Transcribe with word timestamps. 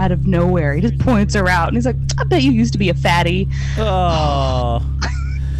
out 0.00 0.12
of 0.12 0.26
nowhere. 0.26 0.74
He 0.74 0.80
just 0.80 0.98
points 0.98 1.34
her 1.34 1.48
out 1.48 1.68
and 1.68 1.76
he's 1.76 1.86
like, 1.86 1.96
I 2.18 2.24
bet 2.24 2.42
you 2.42 2.50
used 2.52 2.72
to 2.72 2.78
be 2.78 2.88
a 2.88 2.94
fatty. 2.94 3.48
Oh. 3.78 4.84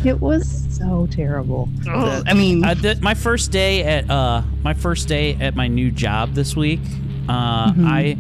It 0.05 0.19
was 0.21 0.67
so 0.71 1.07
terrible. 1.11 1.69
I 1.87 2.33
mean, 2.33 2.65
Uh, 2.65 2.75
th- 2.75 3.01
my 3.01 3.13
first 3.13 3.51
day 3.51 3.83
at 3.85 4.09
uh, 4.11 4.43
my 4.63 4.73
first 4.73 5.09
day 5.09 5.35
at 5.41 5.55
my 5.55 5.69
new 5.69 5.91
job 5.91 6.33
this 6.35 6.57
week. 6.57 6.81
Uh, 7.29 7.73
I 7.85 8.17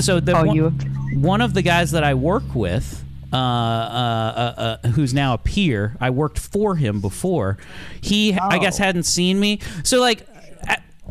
so 0.00 0.18
the 0.18 0.36
Oh, 0.36 0.44
one, 0.44 0.56
you- 0.56 0.70
one 1.14 1.40
of 1.40 1.54
the 1.54 1.62
guys 1.62 1.92
that 1.92 2.02
I 2.04 2.14
work 2.14 2.54
with. 2.54 3.04
Uh, 3.32 3.36
uh, 3.36 3.38
uh, 3.38 4.76
uh, 4.82 4.88
who's 4.88 5.14
now 5.14 5.34
a 5.34 5.38
peer? 5.38 5.96
I 6.00 6.10
worked 6.10 6.36
for 6.40 6.74
him 6.74 7.00
before. 7.00 7.58
He, 8.00 8.32
I 8.34 8.58
guess, 8.58 8.76
hadn't 8.76 9.04
seen 9.04 9.38
me. 9.38 9.60
So, 9.84 10.00
like, 10.00 10.26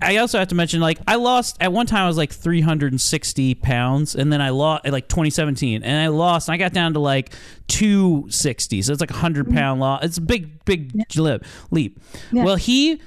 I, 0.01 0.17
also 0.17 0.39
have 0.39 0.47
to 0.49 0.55
mention, 0.55 0.81
like, 0.81 0.99
I 1.07 1.15
lost 1.15 1.57
at 1.59 1.71
one 1.71 1.85
time. 1.85 2.03
I 2.03 2.07
was 2.07 2.17
like 2.17 2.31
360 2.31 3.55
pounds, 3.55 4.15
and 4.15 4.31
then 4.31 4.41
I 4.41 4.49
lost 4.49 4.87
like 4.87 5.07
2017, 5.07 5.83
and 5.83 6.01
I 6.01 6.07
lost. 6.07 6.47
And 6.47 6.53
I 6.53 6.57
got 6.57 6.73
down 6.73 6.93
to 6.93 6.99
like 6.99 7.33
260. 7.67 8.81
So 8.81 8.91
it's 8.91 9.01
like 9.01 9.11
a 9.11 9.15
hundred 9.15 9.47
mm-hmm. 9.47 9.57
pound 9.57 9.79
loss. 9.79 10.03
It's 10.03 10.17
a 10.17 10.21
big, 10.21 10.63
big 10.65 10.93
leap. 11.15 11.43
Leap. 11.71 11.99
Yeah. 12.31 12.43
Well, 12.43 12.55
he 12.55 13.01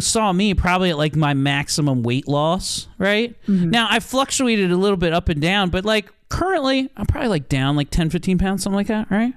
saw 0.00 0.32
me 0.32 0.54
probably 0.54 0.90
at 0.90 0.98
like 0.98 1.16
my 1.16 1.34
maximum 1.34 2.02
weight 2.02 2.28
loss, 2.28 2.88
right? 2.98 3.34
Mm-hmm. 3.46 3.70
Now 3.70 3.86
I 3.90 4.00
fluctuated 4.00 4.70
a 4.70 4.76
little 4.76 4.96
bit 4.96 5.12
up 5.12 5.28
and 5.28 5.40
down, 5.40 5.70
but 5.70 5.84
like 5.84 6.12
currently 6.28 6.90
I'm 6.96 7.06
probably 7.06 7.28
like 7.28 7.48
down 7.48 7.76
like 7.76 7.90
10, 7.90 8.10
15 8.10 8.38
pounds, 8.38 8.62
something 8.62 8.76
like 8.76 8.88
that, 8.88 9.10
right? 9.10 9.34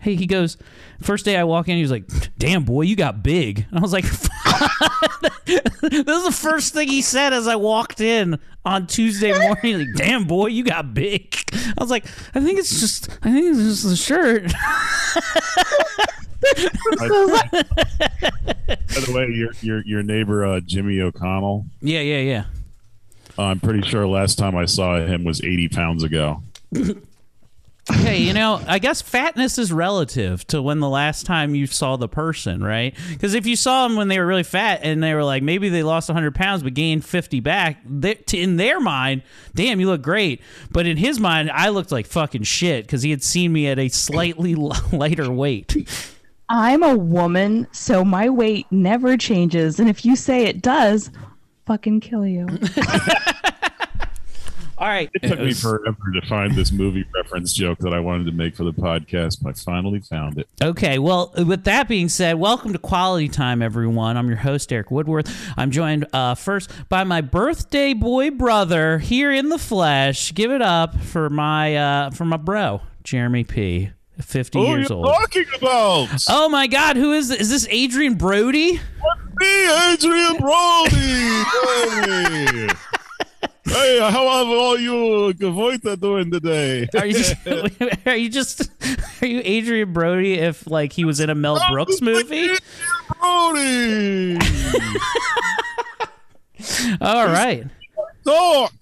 Hey, 0.00 0.14
he 0.14 0.26
goes, 0.26 0.56
first 1.00 1.24
day 1.24 1.36
I 1.36 1.44
walk 1.44 1.68
in, 1.68 1.76
he 1.76 1.82
was 1.82 1.90
like, 1.90 2.04
damn, 2.38 2.64
boy, 2.64 2.82
you 2.82 2.96
got 2.96 3.22
big. 3.22 3.66
And 3.70 3.78
I 3.78 3.82
was 3.82 3.92
like, 3.92 4.04
this 5.44 5.62
is 5.92 6.24
the 6.24 6.36
first 6.38 6.74
thing 6.74 6.88
he 6.88 7.02
said 7.02 7.32
as 7.32 7.46
I 7.48 7.56
walked 7.56 8.00
in 8.00 8.38
on 8.64 8.86
Tuesday 8.86 9.32
morning. 9.38 9.78
Like, 9.78 9.94
damn, 9.96 10.24
boy, 10.24 10.46
you 10.46 10.64
got 10.64 10.94
big. 10.94 11.36
I 11.52 11.74
was 11.78 11.90
like, 11.90 12.06
I 12.34 12.40
think 12.40 12.58
it's 12.58 12.80
just, 12.80 13.10
I 13.22 13.32
think 13.32 13.46
it's 13.46 13.58
just 13.58 13.88
the 13.88 13.96
shirt. 13.96 14.52
By 16.96 17.08
the 19.00 19.12
way, 19.12 19.28
your 19.34 19.50
your 19.62 19.84
your 19.84 20.02
neighbor 20.02 20.44
uh, 20.44 20.60
Jimmy 20.60 21.00
O'Connell. 21.00 21.66
yeah, 21.80 22.00
yeah, 22.00 22.18
yeah. 22.20 22.44
Uh, 23.38 23.44
I'm 23.44 23.60
pretty 23.60 23.82
sure 23.82 24.06
last 24.06 24.38
time 24.38 24.56
I 24.56 24.64
saw 24.64 24.96
him 24.96 25.24
was 25.24 25.42
80 25.42 25.68
pounds 25.68 26.02
ago. 26.02 26.42
Hey, 27.88 28.18
you 28.18 28.32
know, 28.32 28.60
I 28.66 28.80
guess 28.80 29.00
fatness 29.00 29.58
is 29.58 29.72
relative 29.72 30.44
to 30.48 30.60
when 30.60 30.80
the 30.80 30.88
last 30.88 31.24
time 31.24 31.54
you 31.54 31.66
saw 31.66 31.96
the 31.96 32.08
person, 32.08 32.62
right? 32.62 32.96
Because 33.10 33.34
if 33.34 33.46
you 33.46 33.54
saw 33.54 33.86
them 33.86 33.96
when 33.96 34.08
they 34.08 34.18
were 34.18 34.26
really 34.26 34.42
fat 34.42 34.80
and 34.82 35.00
they 35.00 35.14
were 35.14 35.22
like, 35.22 35.44
maybe 35.44 35.68
they 35.68 35.84
lost 35.84 36.08
100 36.08 36.34
pounds 36.34 36.64
but 36.64 36.74
gained 36.74 37.04
50 37.04 37.38
back, 37.40 37.80
they, 37.84 38.18
in 38.32 38.56
their 38.56 38.80
mind, 38.80 39.22
damn, 39.54 39.78
you 39.78 39.86
look 39.86 40.02
great. 40.02 40.40
But 40.70 40.86
in 40.86 40.96
his 40.96 41.20
mind, 41.20 41.48
I 41.52 41.68
looked 41.68 41.92
like 41.92 42.06
fucking 42.06 42.42
shit 42.42 42.86
because 42.86 43.02
he 43.02 43.10
had 43.10 43.22
seen 43.22 43.52
me 43.52 43.68
at 43.68 43.78
a 43.78 43.88
slightly 43.88 44.54
lighter 44.92 45.30
weight. 45.30 45.88
I'm 46.48 46.82
a 46.82 46.96
woman, 46.96 47.68
so 47.72 48.04
my 48.04 48.28
weight 48.28 48.66
never 48.70 49.16
changes. 49.16 49.78
And 49.78 49.88
if 49.88 50.04
you 50.04 50.16
say 50.16 50.44
it 50.44 50.60
does, 50.60 51.10
fucking 51.66 52.00
kill 52.00 52.26
you. 52.26 52.46
All 54.78 54.86
right. 54.86 55.08
It 55.14 55.26
took 55.26 55.40
me 55.40 55.54
forever 55.54 55.96
to 56.12 56.26
find 56.26 56.54
this 56.54 56.70
movie 56.70 57.06
reference 57.14 57.54
joke 57.54 57.78
that 57.78 57.94
I 57.94 58.00
wanted 58.00 58.24
to 58.26 58.32
make 58.32 58.54
for 58.54 58.64
the 58.64 58.74
podcast, 58.74 59.42
but 59.42 59.50
I 59.50 59.52
finally 59.54 60.00
found 60.00 60.38
it. 60.38 60.48
Okay, 60.62 60.98
well, 60.98 61.32
with 61.34 61.64
that 61.64 61.88
being 61.88 62.10
said, 62.10 62.34
welcome 62.38 62.74
to 62.74 62.78
Quality 62.78 63.28
Time, 63.28 63.62
everyone. 63.62 64.18
I'm 64.18 64.28
your 64.28 64.36
host, 64.36 64.70
Eric 64.70 64.90
Woodworth. 64.90 65.34
I'm 65.56 65.70
joined 65.70 66.06
uh, 66.12 66.34
first 66.34 66.70
by 66.90 67.04
my 67.04 67.22
birthday 67.22 67.94
boy 67.94 68.30
brother 68.30 68.98
here 68.98 69.32
in 69.32 69.48
the 69.48 69.58
flesh. 69.58 70.34
Give 70.34 70.50
it 70.50 70.60
up 70.60 71.00
for 71.00 71.30
my 71.30 71.76
uh, 71.76 72.10
for 72.10 72.26
my 72.26 72.36
bro, 72.36 72.82
Jeremy 73.02 73.44
P. 73.44 73.92
50 74.20 74.58
Who 74.58 74.64
are 74.64 74.78
years 74.78 74.88
you 74.90 74.96
old. 74.96 75.06
talking 75.06 75.44
about? 75.58 76.08
Oh 76.28 76.48
my 76.48 76.66
God, 76.66 76.96
who 76.96 77.12
is 77.12 77.28
this? 77.28 77.40
is 77.40 77.50
this? 77.50 77.68
Adrien 77.68 78.14
Brody? 78.14 78.80
Me, 79.38 79.92
Adrien 79.92 80.36
Brody. 80.38 80.96
hey. 82.66 82.68
Hey, 83.66 83.98
how 83.98 84.10
have 84.10 84.48
all 84.48 84.78
you 84.78 85.34
Gavoita 85.34 85.98
doing 86.00 86.30
today? 86.30 86.88
Are 86.96 87.06
you 87.06 87.24
are 88.06 88.16
you 88.16 88.28
just 88.28 88.70
are 89.22 89.26
you 89.26 89.40
Adrien 89.40 89.92
Brody 89.92 90.34
if 90.34 90.66
like 90.70 90.92
he 90.92 91.04
was 91.04 91.18
in 91.20 91.30
a 91.30 91.34
Mel 91.34 91.60
Brooks 91.70 92.00
movie? 92.00 92.48
Brody. 93.20 94.38
All 97.00 97.26
right, 97.26 97.64
Talk. 98.24 98.72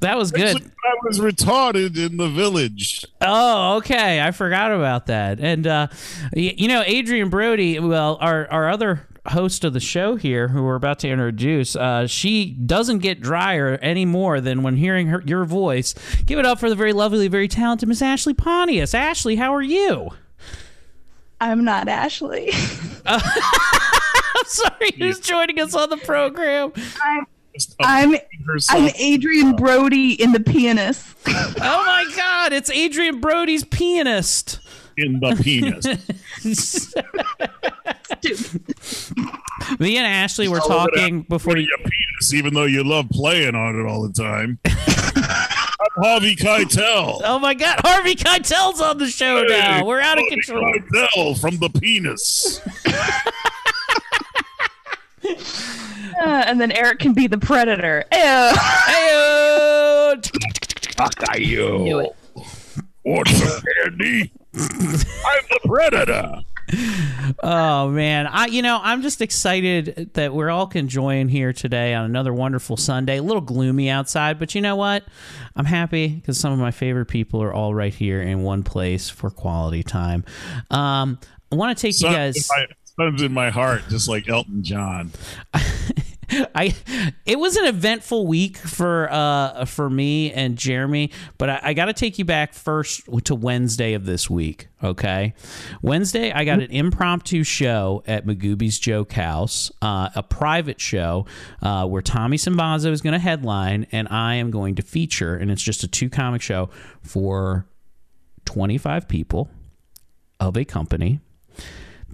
that 0.00 0.16
was 0.16 0.30
good. 0.32 0.56
I 0.56 0.94
was 1.04 1.18
retarded 1.20 1.96
in 1.96 2.16
the 2.16 2.28
village. 2.28 3.04
Oh, 3.20 3.76
okay. 3.76 4.20
I 4.20 4.30
forgot 4.32 4.72
about 4.72 5.06
that. 5.06 5.38
And 5.40 5.66
uh, 5.66 5.86
y- 6.34 6.54
you 6.56 6.68
know, 6.68 6.82
Adrien 6.82 7.28
Brody, 7.30 7.78
well, 7.78 8.18
our 8.20 8.46
our 8.50 8.68
other 8.68 9.06
host 9.30 9.64
of 9.64 9.72
the 9.72 9.80
show 9.80 10.16
here, 10.16 10.48
who 10.48 10.62
we're 10.62 10.74
about 10.74 10.98
to 11.00 11.08
introduce, 11.08 11.76
uh, 11.76 12.06
she 12.06 12.50
doesn't 12.50 12.98
get 12.98 13.20
drier 13.20 13.78
any 13.82 14.04
more 14.04 14.40
than 14.40 14.62
when 14.62 14.76
hearing 14.76 15.08
her 15.08 15.22
your 15.24 15.44
voice. 15.44 15.94
Give 16.26 16.38
it 16.38 16.46
up 16.46 16.58
for 16.60 16.68
the 16.68 16.76
very 16.76 16.92
lovely, 16.92 17.28
very 17.28 17.48
talented 17.48 17.88
Miss 17.88 18.02
Ashley 18.02 18.34
Pontius. 18.34 18.94
Ashley, 18.94 19.36
how 19.36 19.54
are 19.54 19.62
you? 19.62 20.10
I'm 21.40 21.64
not 21.64 21.88
Ashley. 21.88 22.50
I'm 23.06 23.20
sorry, 24.44 24.90
who's 24.98 25.20
joining 25.20 25.60
us 25.60 25.74
on 25.74 25.90
the 25.90 25.96
program? 25.98 26.72
I'm 27.02 27.26
I'm, 27.80 28.14
I'm 28.68 28.90
Adrien 29.00 29.56
Brody 29.56 30.12
in 30.12 30.32
The 30.32 30.40
Pianist. 30.40 31.06
Oh 31.60 31.84
my 31.84 32.10
God, 32.16 32.52
it's 32.52 32.70
Adrien 32.70 33.20
Brody's 33.20 33.64
pianist. 33.64 34.60
In 34.98 35.20
the 35.20 35.34
penis. 35.42 35.84
Me 39.78 39.96
and 39.96 40.06
Ashley 40.06 40.48
were 40.48 40.60
talking 40.60 41.22
before 41.22 41.56
you. 41.56 41.66
your 41.66 41.78
penis, 41.78 42.34
even 42.34 42.54
though 42.54 42.64
you 42.64 42.82
love 42.84 43.08
playing 43.10 43.54
on 43.54 43.78
it 43.78 43.86
all 43.86 44.02
the 44.02 44.12
time. 44.12 44.58
I'm 44.66 46.02
Harvey 46.02 46.34
Keitel. 46.34 47.20
Oh 47.24 47.38
my 47.38 47.54
God, 47.54 47.80
Harvey 47.84 48.14
Keitel's 48.14 48.80
on 48.80 48.98
the 48.98 49.08
show 49.08 49.42
now. 49.44 49.84
We're 49.84 50.00
out 50.00 50.18
of 50.18 50.24
control. 50.28 50.64
Keitel 50.72 51.40
from 51.40 51.58
the 51.58 51.68
penis. 51.70 52.60
Uh, 56.20 56.42
and 56.46 56.60
then 56.60 56.72
Eric 56.72 56.98
can 56.98 57.12
be 57.14 57.28
the 57.28 57.38
predator. 57.38 58.04
Ew. 58.12 58.18
Heyo! 58.18 60.26
Fuck 60.96 61.28
are 61.28 61.38
you? 61.38 61.78
Knew 61.78 62.00
it. 62.00 62.16
Want 63.04 63.28
some 63.28 63.62
candy? 63.84 64.32
I'm 64.60 65.44
the 65.50 65.60
predator. 65.64 66.42
Oh 67.42 67.88
man, 67.88 68.26
I 68.26 68.46
you 68.46 68.62
know 68.62 68.78
I'm 68.82 69.02
just 69.02 69.22
excited 69.22 70.10
that 70.14 70.34
we're 70.34 70.50
all 70.50 70.66
can 70.66 70.88
join 70.88 71.28
here 71.28 71.52
today 71.52 71.94
on 71.94 72.04
another 72.04 72.32
wonderful 72.32 72.76
Sunday. 72.76 73.18
A 73.18 73.22
little 73.22 73.40
gloomy 73.40 73.88
outside, 73.88 74.38
but 74.38 74.54
you 74.54 74.60
know 74.60 74.76
what? 74.76 75.04
I'm 75.56 75.64
happy 75.64 76.08
because 76.08 76.38
some 76.38 76.52
of 76.52 76.58
my 76.58 76.70
favorite 76.70 77.06
people 77.06 77.42
are 77.42 77.52
all 77.52 77.74
right 77.74 77.94
here 77.94 78.20
in 78.20 78.42
one 78.42 78.62
place 78.62 79.08
for 79.08 79.30
quality 79.30 79.82
time. 79.82 80.24
Um, 80.70 81.18
I 81.50 81.56
want 81.56 81.76
to 81.76 81.80
take 81.80 82.00
you 82.00 82.08
guys. 82.08 82.36
in 82.36 82.42
my, 82.48 82.66
sun's 82.98 83.22
in 83.22 83.32
my 83.32 83.50
heart, 83.50 83.82
just 83.88 84.08
like 84.08 84.28
Elton 84.28 84.62
John. 84.62 85.12
I 86.30 86.74
it 87.24 87.38
was 87.38 87.56
an 87.56 87.64
eventful 87.64 88.26
week 88.26 88.58
for 88.58 89.10
uh 89.10 89.64
for 89.64 89.88
me 89.88 90.32
and 90.32 90.58
Jeremy, 90.58 91.10
but 91.38 91.48
I, 91.48 91.60
I 91.62 91.74
got 91.74 91.86
to 91.86 91.92
take 91.92 92.18
you 92.18 92.24
back 92.24 92.52
first 92.52 93.08
to 93.24 93.34
Wednesday 93.34 93.94
of 93.94 94.04
this 94.04 94.28
week. 94.28 94.68
Okay, 94.82 95.34
Wednesday 95.80 96.30
I 96.30 96.44
got 96.44 96.60
an 96.60 96.70
impromptu 96.70 97.44
show 97.44 98.02
at 98.06 98.26
Magooby's 98.26 98.78
Joke 98.78 99.12
House, 99.12 99.72
uh, 99.80 100.10
a 100.14 100.22
private 100.22 100.80
show 100.80 101.26
uh, 101.62 101.86
where 101.86 102.02
Tommy 102.02 102.36
Simbazo 102.36 102.92
is 102.92 103.00
going 103.00 103.14
to 103.14 103.18
headline, 103.18 103.86
and 103.90 104.06
I 104.08 104.34
am 104.34 104.50
going 104.50 104.74
to 104.76 104.82
feature, 104.82 105.34
and 105.34 105.50
it's 105.50 105.62
just 105.62 105.82
a 105.82 105.88
two 105.88 106.10
comic 106.10 106.42
show 106.42 106.68
for 107.02 107.66
twenty 108.44 108.76
five 108.76 109.08
people 109.08 109.48
of 110.38 110.56
a 110.56 110.64
company 110.64 111.20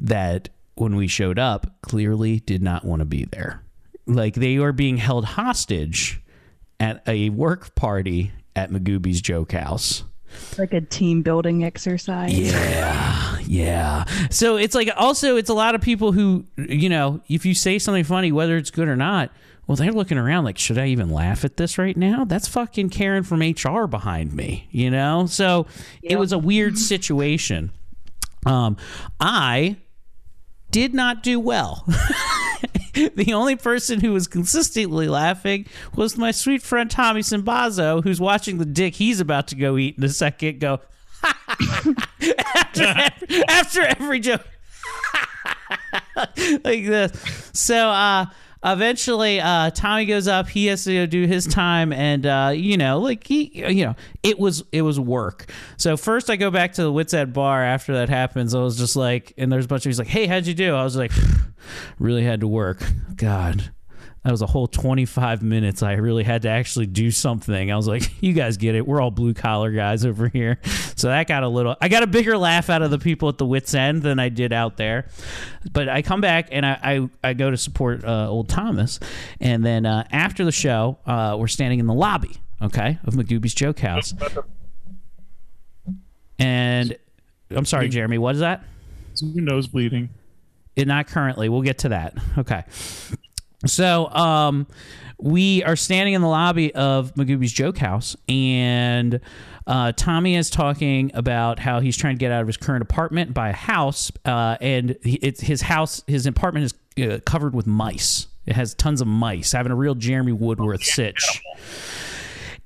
that 0.01 0.49
when 0.77 0.97
we 0.97 1.07
showed 1.07 1.39
up 1.39 1.67
clearly 1.83 2.41
did 2.41 2.63
not 2.63 2.85
want 2.85 3.01
to 3.01 3.05
be 3.05 3.25
there. 3.25 3.64
Like 4.07 4.35
they 4.35 4.59
were 4.59 4.73
being 4.73 4.97
held 4.99 5.25
hostage 5.25 6.21
at 6.81 7.03
a 7.07 7.31
work 7.31 7.75
party 7.75 8.33
at 8.55 8.71
Magooby's 8.71 9.21
Joke 9.21 9.53
House. 9.53 10.05
Like 10.59 10.73
a 10.73 10.81
team 10.81 11.23
building 11.23 11.65
exercise. 11.65 12.37
Yeah, 12.37 13.39
yeah. 13.47 14.05
So 14.31 14.57
it's 14.57 14.75
like 14.75 14.91
also 14.97 15.37
it's 15.37 15.49
a 15.49 15.55
lot 15.55 15.75
of 15.75 15.81
people 15.81 16.13
who 16.13 16.45
you 16.57 16.89
know 16.89 17.21
if 17.29 17.47
you 17.47 17.55
say 17.55 17.79
something 17.79 18.05
funny 18.05 18.33
whether 18.33 18.57
it's 18.57 18.71
good 18.71 18.89
or 18.89 18.97
not, 18.97 19.31
well 19.67 19.77
they're 19.77 19.93
looking 19.93 20.19
around 20.19 20.45
like 20.45 20.59
should 20.59 20.77
I 20.77 20.87
even 20.89 21.11
laugh 21.11 21.45
at 21.45 21.57
this 21.57 21.79
right 21.79 21.97
now? 21.97 22.25
That's 22.25 22.49
fucking 22.49 22.91
Karen 22.91 23.23
from 23.23 23.41
HR 23.41 23.87
behind 23.87 24.35
me, 24.35 24.69
you 24.73 24.91
know. 24.91 25.27
So 25.27 25.67
it 26.03 26.19
was 26.19 26.33
a 26.33 26.39
weird 26.39 26.79
situation. 26.93 27.71
Um, 28.45 28.77
I 29.21 29.77
did 30.71 30.95
not 30.95 31.23
do 31.23 31.39
well. 31.39 31.87
the 33.15 33.33
only 33.33 33.57
person 33.57 34.01
who 34.01 34.13
was 34.13 34.29
consistently 34.29 35.09
laughing 35.09 35.67
was 35.97 36.17
my 36.17 36.31
sweet 36.31 36.63
friend 36.63 36.91
Tommy 36.91 37.23
Simbazo, 37.23 38.03
who's 38.03 38.21
watching 38.21 38.59
the 38.59 38.65
dick 38.65 38.95
he's 38.95 39.21
about 39.21 39.49
to 39.49 39.57
go 39.57 39.77
eat 39.77 39.99
in 39.99 40.05
a 40.05 40.09
second. 40.09 40.61
Go 40.61 40.81
after, 42.55 42.85
every, 42.85 43.45
after 43.49 43.83
every 43.83 44.21
joke, 44.21 44.47
like 46.65 46.87
this. 46.87 47.51
So, 47.53 47.89
uh, 47.89 48.27
eventually 48.65 49.41
uh, 49.41 49.71
tommy 49.71 50.07
goes 50.07 50.27
up. 50.27 50.49
He 50.49 50.67
has 50.67 50.85
to 50.85 50.95
go 50.95 51.07
do 51.07 51.27
his 51.27 51.47
time. 51.47 51.93
And 51.93 52.27
uh, 52.27 52.53
you 52.55 52.77
know 52.77 52.99
like 52.99 53.27
he 53.27 53.51
you 53.55 53.85
know 53.87 53.95
it 54.23 54.39
was 54.39 54.65
it 54.73 54.83
was 54.83 54.99
work. 54.99 55.51
So 55.77 55.97
first 55.97 56.31
i 56.31 56.37
go 56.37 56.51
back 56.51 56.73
to 56.75 56.83
the 56.83 56.93
wits 56.93 57.15
bar 57.33 57.63
after 57.63 57.95
that 57.95 58.09
happens. 58.09 58.55
I 58.55 58.61
was 58.61 58.77
just 58.79 58.97
like 58.97 59.35
and 59.37 59.53
there's 59.53 59.67
a 59.67 59.69
bunch 59.69 59.85
of 59.87 59.91
he's 59.91 59.99
like 59.99 60.09
hey 60.09 60.27
how'd 60.27 60.47
you 60.47 60.55
do? 60.55 60.75
I 60.75 60.85
was 60.85 60.97
like 60.97 61.13
really 61.99 62.25
had 62.25 62.41
to 62.41 62.49
work. 62.49 62.83
God 63.15 63.71
that 64.25 64.31
was 64.31 64.41
a 64.41 64.47
whole 64.47 64.67
25 64.67 65.43
minutes. 65.43 65.83
I 65.83 65.93
really 65.93 66.25
had 66.25 66.43
to 66.43 66.49
actually 66.49 66.87
do 66.87 67.11
something. 67.11 67.71
I 67.71 67.77
was 67.77 67.87
like 67.87 68.11
you 68.23 68.33
guys 68.33 68.57
get 68.57 68.75
it. 68.75 68.87
We're 68.87 69.01
all 69.01 69.11
blue 69.11 69.35
collar 69.35 69.71
guys 69.71 70.05
over 70.07 70.29
here. 70.29 70.59
So 70.97 71.09
that 71.09 71.29
got 71.29 71.43
a 71.43 71.49
little 71.49 71.77
i 71.81 71.89
got 71.89 72.03
a 72.03 72.07
bigger 72.07 72.39
laugh 72.39 72.71
out 72.71 72.81
of 72.81 72.91
the 72.91 72.99
people 72.99 73.29
at 73.29 73.37
the 73.37 73.45
wits 73.45 73.75
end 73.75 74.03
than 74.03 74.19
i 74.19 74.31
did 74.31 74.53
out 74.53 74.79
there. 74.79 75.09
But 75.73 75.89
i 75.91 76.01
come 76.01 76.23
back 76.23 76.49
and 76.51 76.65
i 76.65 76.79
i, 76.83 77.29
I 77.29 77.35
go 77.35 77.51
to 77.51 77.57
support 77.57 78.03
uh, 78.05 78.29
old 78.29 78.49
thomas. 78.49 78.99
And 79.41 79.65
then 79.65 79.85
uh, 79.85 80.07
after 80.11 80.45
the 80.45 80.53
show 80.53 80.99
uh, 81.07 81.37
we're 81.39 81.47
standing 81.47 81.79
in 81.79 81.87
the 81.87 81.95
lobby 81.95 82.37
okay 82.63 82.99
of 83.05 83.15
Magooby's 83.15 83.55
joke 83.55 83.79
house. 83.81 84.15
And 86.39 86.97
i'm 87.51 87.67
sorry 87.67 87.91
jeremy 87.91 88.17
what 88.17 88.37
is 88.37 88.41
that? 88.41 88.65
Your 89.21 89.45
nose 89.45 89.67
bleeding? 89.67 90.09
it, 90.75 90.89
not 90.89 91.07
currently. 91.07 91.49
We'll 91.49 91.63
get 91.63 91.79
to 91.79 91.91
that. 91.91 92.17
Okay 92.39 92.65
so 93.67 94.09
um, 94.11 94.67
we 95.19 95.63
are 95.65 95.77
standing 95.77 96.15
in 96.15 96.21
the 96.21 96.29
lobby 96.29 96.75
of 96.75 97.15
Magooby's 97.15 97.53
Joke 97.53 97.79
House, 97.79 98.17
and 98.29 99.21
uh, 99.67 99.93
Tommy 99.97 100.37
is 100.37 100.51
talking 100.51 101.11
about 101.15 101.59
how 101.59 101.81
he's 101.81 101.97
trying 101.97 102.17
to 102.17 102.19
get 102.19 102.31
out 102.31 102.43
of 102.43 102.47
his 102.47 102.57
current 102.57 102.83
apartment, 102.83 103.33
by 103.33 103.51
a 103.51 103.55
house, 103.55 104.13
uh, 104.25 104.57
and 104.61 104.97
he, 105.03 105.15
it's 105.17 105.41
his 105.41 105.63
house, 105.63 106.03
his 106.07 106.27
apartment 106.27 106.73
is 106.99 107.11
uh, 107.11 107.21
covered 107.25 107.55
with 107.55 107.67
mice. 107.67 108.27
It 108.47 108.57
has 108.57 108.75
tons 108.75 109.01
of 109.01 109.07
mice, 109.07 109.53
having 109.53 109.73
a 109.73 109.77
real 109.77 109.95
Jeremy 109.95 110.33
Woodworth 110.33 110.83
sitch. 110.83 111.43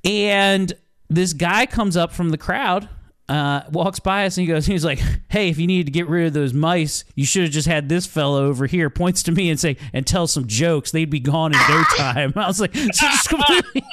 And 0.05 0.73
this 1.09 1.33
guy 1.33 1.67
comes 1.67 1.97
up 1.97 2.13
from 2.13 2.31
the 2.31 2.39
crowd, 2.39 2.89
uh, 3.29 3.63
walks 3.71 4.01
by 4.01 4.25
us, 4.25 4.39
and 4.39 4.47
he 4.47 4.53
goes, 4.53 4.65
he's 4.65 4.85
like, 4.85 5.01
"Hey, 5.29 5.51
if 5.51 5.59
you 5.59 5.67
needed 5.67 5.87
to 5.87 5.93
get 5.93 6.09
rid 6.09 6.27
of 6.27 6.33
those 6.33 6.55
mice, 6.55 7.05
you 7.15 7.27
should 7.27 7.43
have 7.43 7.53
just 7.53 7.69
had 7.69 7.89
this 7.89 8.07
fellow 8.07 8.47
over 8.47 8.67
here." 8.67 8.89
Points 8.89 9.23
to 9.25 9.33
me 9.33 9.51
and 9.51 9.61
say, 9.61 9.77
"And 9.93 10.07
tell 10.07 10.27
some 10.27 10.47
jokes. 10.47 10.91
They'd 10.91 11.11
be 11.11 11.21
gone 11.21 11.53
in 11.53 11.61
no 11.69 11.83
time." 11.97 12.33
I 12.37 12.47
was 12.47 12.61
like, 12.61 12.75
so, 12.75 12.87
just 12.91 13.29
completely, 13.29 13.85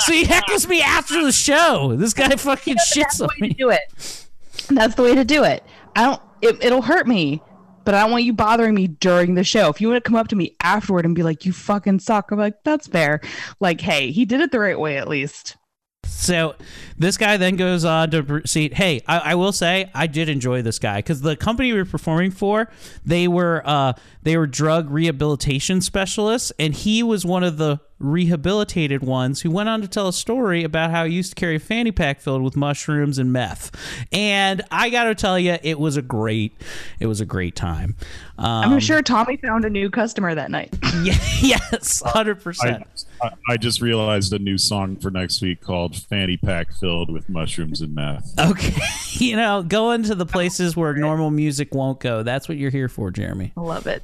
so 0.00 0.12
he 0.12 0.24
heckles 0.24 0.68
me 0.68 0.82
after 0.82 1.24
the 1.24 1.32
show. 1.32 1.96
This 1.96 2.12
guy 2.12 2.36
fucking 2.36 2.76
shits 2.94 3.20
on 3.20 3.28
the 3.28 3.28
way 3.28 3.36
me. 3.40 3.48
to 3.50 3.54
do 3.54 3.70
it. 3.70 4.26
That's 4.68 4.94
the 4.94 5.02
way 5.02 5.14
to 5.14 5.24
do 5.24 5.44
it. 5.44 5.64
I 5.96 6.04
don't. 6.04 6.22
It, 6.42 6.62
it'll 6.62 6.82
hurt 6.82 7.06
me, 7.06 7.40
but 7.84 7.94
I 7.94 8.02
don't 8.02 8.10
want 8.10 8.24
you 8.24 8.32
bothering 8.32 8.74
me 8.74 8.88
during 8.88 9.36
the 9.36 9.44
show. 9.44 9.68
If 9.68 9.80
you 9.80 9.88
want 9.88 10.04
to 10.04 10.08
come 10.08 10.16
up 10.16 10.28
to 10.28 10.36
me 10.36 10.56
afterward 10.62 11.06
and 11.06 11.14
be 11.14 11.22
like, 11.22 11.46
"You 11.46 11.52
fucking 11.52 12.00
suck," 12.00 12.30
I'm 12.30 12.38
like, 12.38 12.62
"That's 12.64 12.86
fair." 12.86 13.20
Like, 13.58 13.80
hey, 13.80 14.10
he 14.10 14.24
did 14.24 14.40
it 14.40 14.52
the 14.52 14.60
right 14.60 14.78
way 14.78 14.98
at 14.98 15.08
least. 15.08 15.56
So 16.04 16.54
this 16.98 17.16
guy 17.16 17.36
then 17.36 17.56
goes 17.56 17.84
on 17.84 18.10
to 18.12 18.22
proceed. 18.22 18.74
Hey, 18.74 19.02
I, 19.06 19.18
I 19.18 19.34
will 19.34 19.52
say 19.52 19.90
I 19.94 20.06
did 20.06 20.28
enjoy 20.28 20.62
this 20.62 20.78
guy 20.78 20.98
because 20.98 21.20
the 21.20 21.36
company 21.36 21.72
we 21.72 21.78
were 21.78 21.84
performing 21.84 22.30
for, 22.30 22.70
they 23.04 23.26
were 23.28 23.62
uh, 23.64 23.94
they 24.22 24.36
were 24.36 24.46
drug 24.46 24.90
rehabilitation 24.90 25.80
specialists, 25.80 26.52
and 26.58 26.74
he 26.74 27.02
was 27.02 27.24
one 27.24 27.42
of 27.42 27.56
the 27.56 27.80
rehabilitated 27.98 29.02
ones 29.02 29.42
who 29.42 29.50
went 29.50 29.68
on 29.68 29.80
to 29.80 29.88
tell 29.88 30.08
a 30.08 30.12
story 30.12 30.64
about 30.64 30.90
how 30.90 31.04
he 31.04 31.14
used 31.14 31.30
to 31.30 31.34
carry 31.34 31.56
a 31.56 31.60
fanny 31.60 31.92
pack 31.92 32.20
filled 32.20 32.42
with 32.42 32.56
mushrooms 32.56 33.18
and 33.18 33.32
meth. 33.32 33.70
And 34.12 34.62
I 34.70 34.90
got 34.90 35.04
to 35.04 35.14
tell 35.14 35.38
you, 35.38 35.56
it 35.62 35.78
was 35.78 35.96
a 35.96 36.02
great, 36.02 36.52
it 37.00 37.06
was 37.06 37.20
a 37.20 37.26
great 37.26 37.54
time. 37.56 37.96
Um, 38.38 38.72
I'm 38.72 38.80
sure 38.80 39.02
Tommy 39.02 39.36
found 39.36 39.64
a 39.64 39.70
new 39.70 39.88
customer 39.88 40.34
that 40.34 40.50
night. 40.50 40.76
yeah, 41.02 41.14
yes, 41.40 42.02
hundred 42.04 42.42
percent. 42.42 43.04
I, 43.22 43.30
I 43.50 43.56
just 43.56 43.80
realized 43.80 44.32
a 44.32 44.38
new 44.38 44.58
song 44.58 44.96
for 44.96 45.10
next 45.10 45.40
week 45.42 45.60
called 45.60 45.96
"Fanny 45.96 46.36
Pack 46.36 46.72
Filled 46.72 47.10
with 47.10 47.28
Mushrooms 47.28 47.80
and 47.80 47.94
Meth." 47.94 48.32
Okay, 48.38 48.80
you 49.24 49.36
know, 49.36 49.62
going 49.62 50.02
to 50.04 50.14
the 50.14 50.26
places 50.26 50.76
where 50.76 50.94
normal 50.94 51.30
music 51.30 51.74
won't 51.74 52.00
go. 52.00 52.22
That's 52.22 52.48
what 52.48 52.58
you're 52.58 52.70
here 52.70 52.88
for, 52.88 53.10
Jeremy. 53.10 53.52
I 53.56 53.60
love 53.60 53.86
it. 53.86 54.02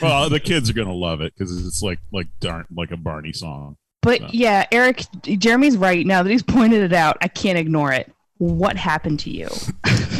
Well, 0.00 0.28
the 0.28 0.40
kids 0.40 0.68
are 0.70 0.74
gonna 0.74 0.92
love 0.92 1.20
it 1.20 1.34
because 1.36 1.66
it's 1.66 1.82
like 1.82 1.98
like 2.12 2.28
darn 2.40 2.66
like 2.74 2.90
a 2.90 2.96
Barney 2.96 3.32
song. 3.32 3.76
But 4.02 4.34
yeah, 4.34 4.66
Eric, 4.70 5.04
Jeremy's 5.22 5.78
right. 5.78 6.06
Now 6.06 6.22
that 6.22 6.30
he's 6.30 6.42
pointed 6.42 6.82
it 6.82 6.92
out, 6.92 7.16
I 7.22 7.28
can't 7.28 7.58
ignore 7.58 7.92
it. 7.92 8.12
What 8.44 8.76
happened 8.76 9.20
to 9.20 9.30
you? 9.30 9.48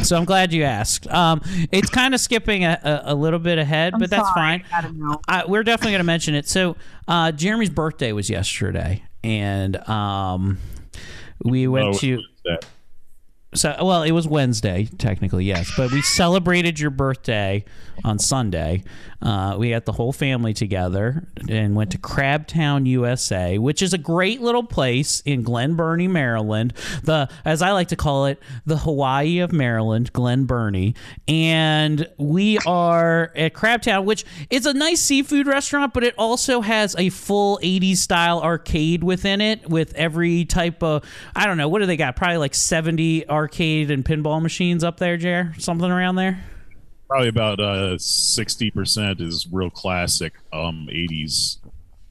So 0.03 0.17
I'm 0.17 0.25
glad 0.25 0.51
you 0.53 0.63
asked. 0.63 1.07
Um, 1.07 1.41
it's 1.71 1.89
kind 1.89 2.13
of 2.15 2.19
skipping 2.19 2.63
a, 2.65 2.79
a, 2.83 3.13
a 3.13 3.15
little 3.15 3.39
bit 3.39 3.57
ahead, 3.59 3.93
I'm 3.93 3.99
but 3.99 4.09
that's 4.09 4.27
sorry. 4.29 4.59
fine. 4.59 4.65
I 4.73 4.81
don't 4.81 4.97
know. 4.97 5.19
I, 5.27 5.45
we're 5.45 5.63
definitely 5.63 5.91
going 5.91 5.99
to 5.99 6.05
mention 6.05 6.33
it. 6.35 6.47
So 6.47 6.75
uh, 7.07 7.31
Jeremy's 7.31 7.69
birthday 7.69 8.11
was 8.13 8.29
yesterday, 8.29 9.03
and 9.23 9.77
um, 9.87 10.57
we 11.43 11.67
went 11.67 11.87
Oh, 11.87 11.93
to. 11.99 12.21
that? 12.45 12.65
So 13.55 13.73
well, 13.81 14.03
it 14.03 14.11
was 14.11 14.27
Wednesday 14.27 14.89
technically, 14.97 15.45
yes, 15.45 15.71
but 15.77 15.91
we 15.91 16.01
celebrated 16.01 16.79
your 16.79 16.91
birthday 16.91 17.63
on 18.03 18.19
Sunday. 18.19 18.83
Uh, 19.21 19.55
we 19.57 19.69
got 19.69 19.85
the 19.85 19.93
whole 19.93 20.11
family 20.11 20.53
together 20.53 21.25
and 21.49 21.75
went 21.75 21.91
to 21.91 21.97
Crabtown, 21.97 22.85
USA, 22.85 23.57
which 23.57 23.81
is 23.81 23.93
a 23.93 23.97
great 23.97 24.41
little 24.41 24.63
place 24.63 25.21
in 25.21 25.41
Glen 25.41 25.75
Burnie, 25.75 26.09
Maryland. 26.09 26.73
The 27.03 27.29
as 27.45 27.61
I 27.61 27.71
like 27.71 27.87
to 27.87 27.95
call 27.95 28.25
it, 28.25 28.39
the 28.65 28.77
Hawaii 28.77 29.39
of 29.39 29.53
Maryland, 29.53 30.11
Glen 30.11 30.43
Burnie, 30.43 30.93
and 31.27 32.07
we 32.17 32.59
are 32.67 33.31
at 33.35 33.53
Crabtown, 33.53 34.03
which 34.03 34.25
is 34.49 34.65
a 34.65 34.73
nice 34.73 35.01
seafood 35.01 35.47
restaurant, 35.47 35.93
but 35.93 36.03
it 36.03 36.13
also 36.17 36.59
has 36.59 36.93
a 36.97 37.09
full 37.09 37.57
'80s 37.63 37.97
style 37.97 38.41
arcade 38.41 39.03
within 39.03 39.39
it 39.39 39.69
with 39.69 39.93
every 39.95 40.43
type 40.43 40.83
of 40.83 41.05
I 41.35 41.47
don't 41.47 41.57
know 41.57 41.69
what 41.69 41.79
do 41.79 41.85
they 41.85 41.97
got? 41.97 42.17
Probably 42.17 42.37
like 42.37 42.53
70 42.53 43.29
arcade 43.29 43.44
and 43.91 44.03
pinball 44.03 44.41
machines 44.41 44.83
up 44.83 44.97
there, 44.97 45.17
Jer, 45.17 45.53
something 45.57 45.89
around 45.89 46.15
there. 46.15 46.43
Probably 47.07 47.27
about 47.27 47.59
uh, 47.59 47.97
sixty 47.97 48.71
percent 48.71 49.21
is 49.21 49.47
real 49.51 49.69
classic 49.69 50.33
um, 50.51 50.87
'80s, 50.91 51.59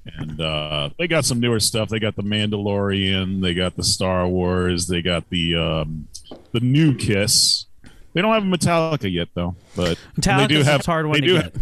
and 0.07 0.41
uh, 0.41 0.91
they 0.99 1.09
got 1.09 1.25
some 1.25 1.41
newer 1.41 1.61
stuff. 1.61 1.88
They 1.88 1.99
got 1.99 2.14
the 2.14 2.23
Mandalorian, 2.23 3.43
they 3.43 3.55
got 3.55 3.76
the 3.76 3.83
Star 3.83 4.29
Wars, 4.29 4.87
they 4.87 5.03
got 5.03 5.29
the 5.31 5.57
um, 5.57 6.09
the 6.53 6.61
new 6.61 6.95
Kiss. 6.97 7.67
They 8.12 8.23
don't 8.23 8.33
have 8.33 8.45
a 8.45 8.47
Metallica 8.47 9.12
yet 9.12 9.29
though, 9.35 9.57
but 9.75 9.99
they 10.17 10.47
do 10.47 10.62
have 10.62 10.87
hard 10.87 11.07
one 11.07 11.14
they 11.14 11.21
to 11.23 11.26
do 11.26 11.43
get. 11.43 11.55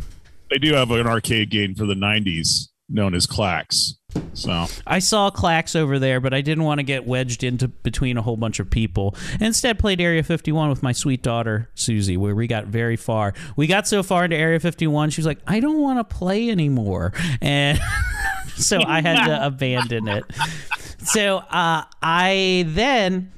they 0.51 0.59
do 0.59 0.75
have 0.75 0.91
an 0.91 1.07
arcade 1.07 1.49
game 1.49 1.75
for 1.75 1.87
the 1.87 1.95
'90s 1.95 2.69
known 2.93 3.15
as 3.15 3.27
Klax. 3.27 3.95
So 4.35 4.67
I 4.87 4.99
saw 4.99 5.31
Klax 5.31 5.75
over 5.75 5.99
there, 5.99 6.21
but 6.21 6.35
I 6.35 6.43
didn't 6.43 6.65
want 6.65 6.79
to 6.79 6.83
get 6.83 7.07
wedged 7.07 7.43
into 7.43 7.69
between 7.69 8.19
a 8.19 8.23
whole 8.23 8.37
bunch 8.37 8.61
of 8.61 8.71
people. 8.71 9.17
Instead, 9.41 9.79
played 9.79 10.01
Area 10.01 10.23
51 10.23 10.69
with 10.69 10.83
my 10.83 10.93
sweet 10.93 11.23
daughter 11.23 11.71
Susie, 11.75 12.17
where 12.17 12.35
we 12.35 12.47
got 12.47 12.67
very 12.67 12.97
far. 12.97 13.33
We 13.57 13.67
got 13.67 13.89
so 13.89 14.03
far 14.03 14.25
into 14.25 14.37
Area 14.37 14.61
51, 14.61 15.11
she 15.11 15.21
was 15.21 15.27
like, 15.27 15.41
"I 15.47 15.61
don't 15.61 15.81
want 15.81 15.99
to 15.99 16.05
play 16.17 16.51
anymore," 16.51 17.13
and 17.41 17.81
so 18.57 18.83
I 18.83 19.01
had 19.01 19.27
to 19.27 19.47
abandon 19.47 20.09
it. 20.09 20.25
So 20.99 21.39
uh, 21.39 21.85
I 22.03 22.65
then 22.69 23.33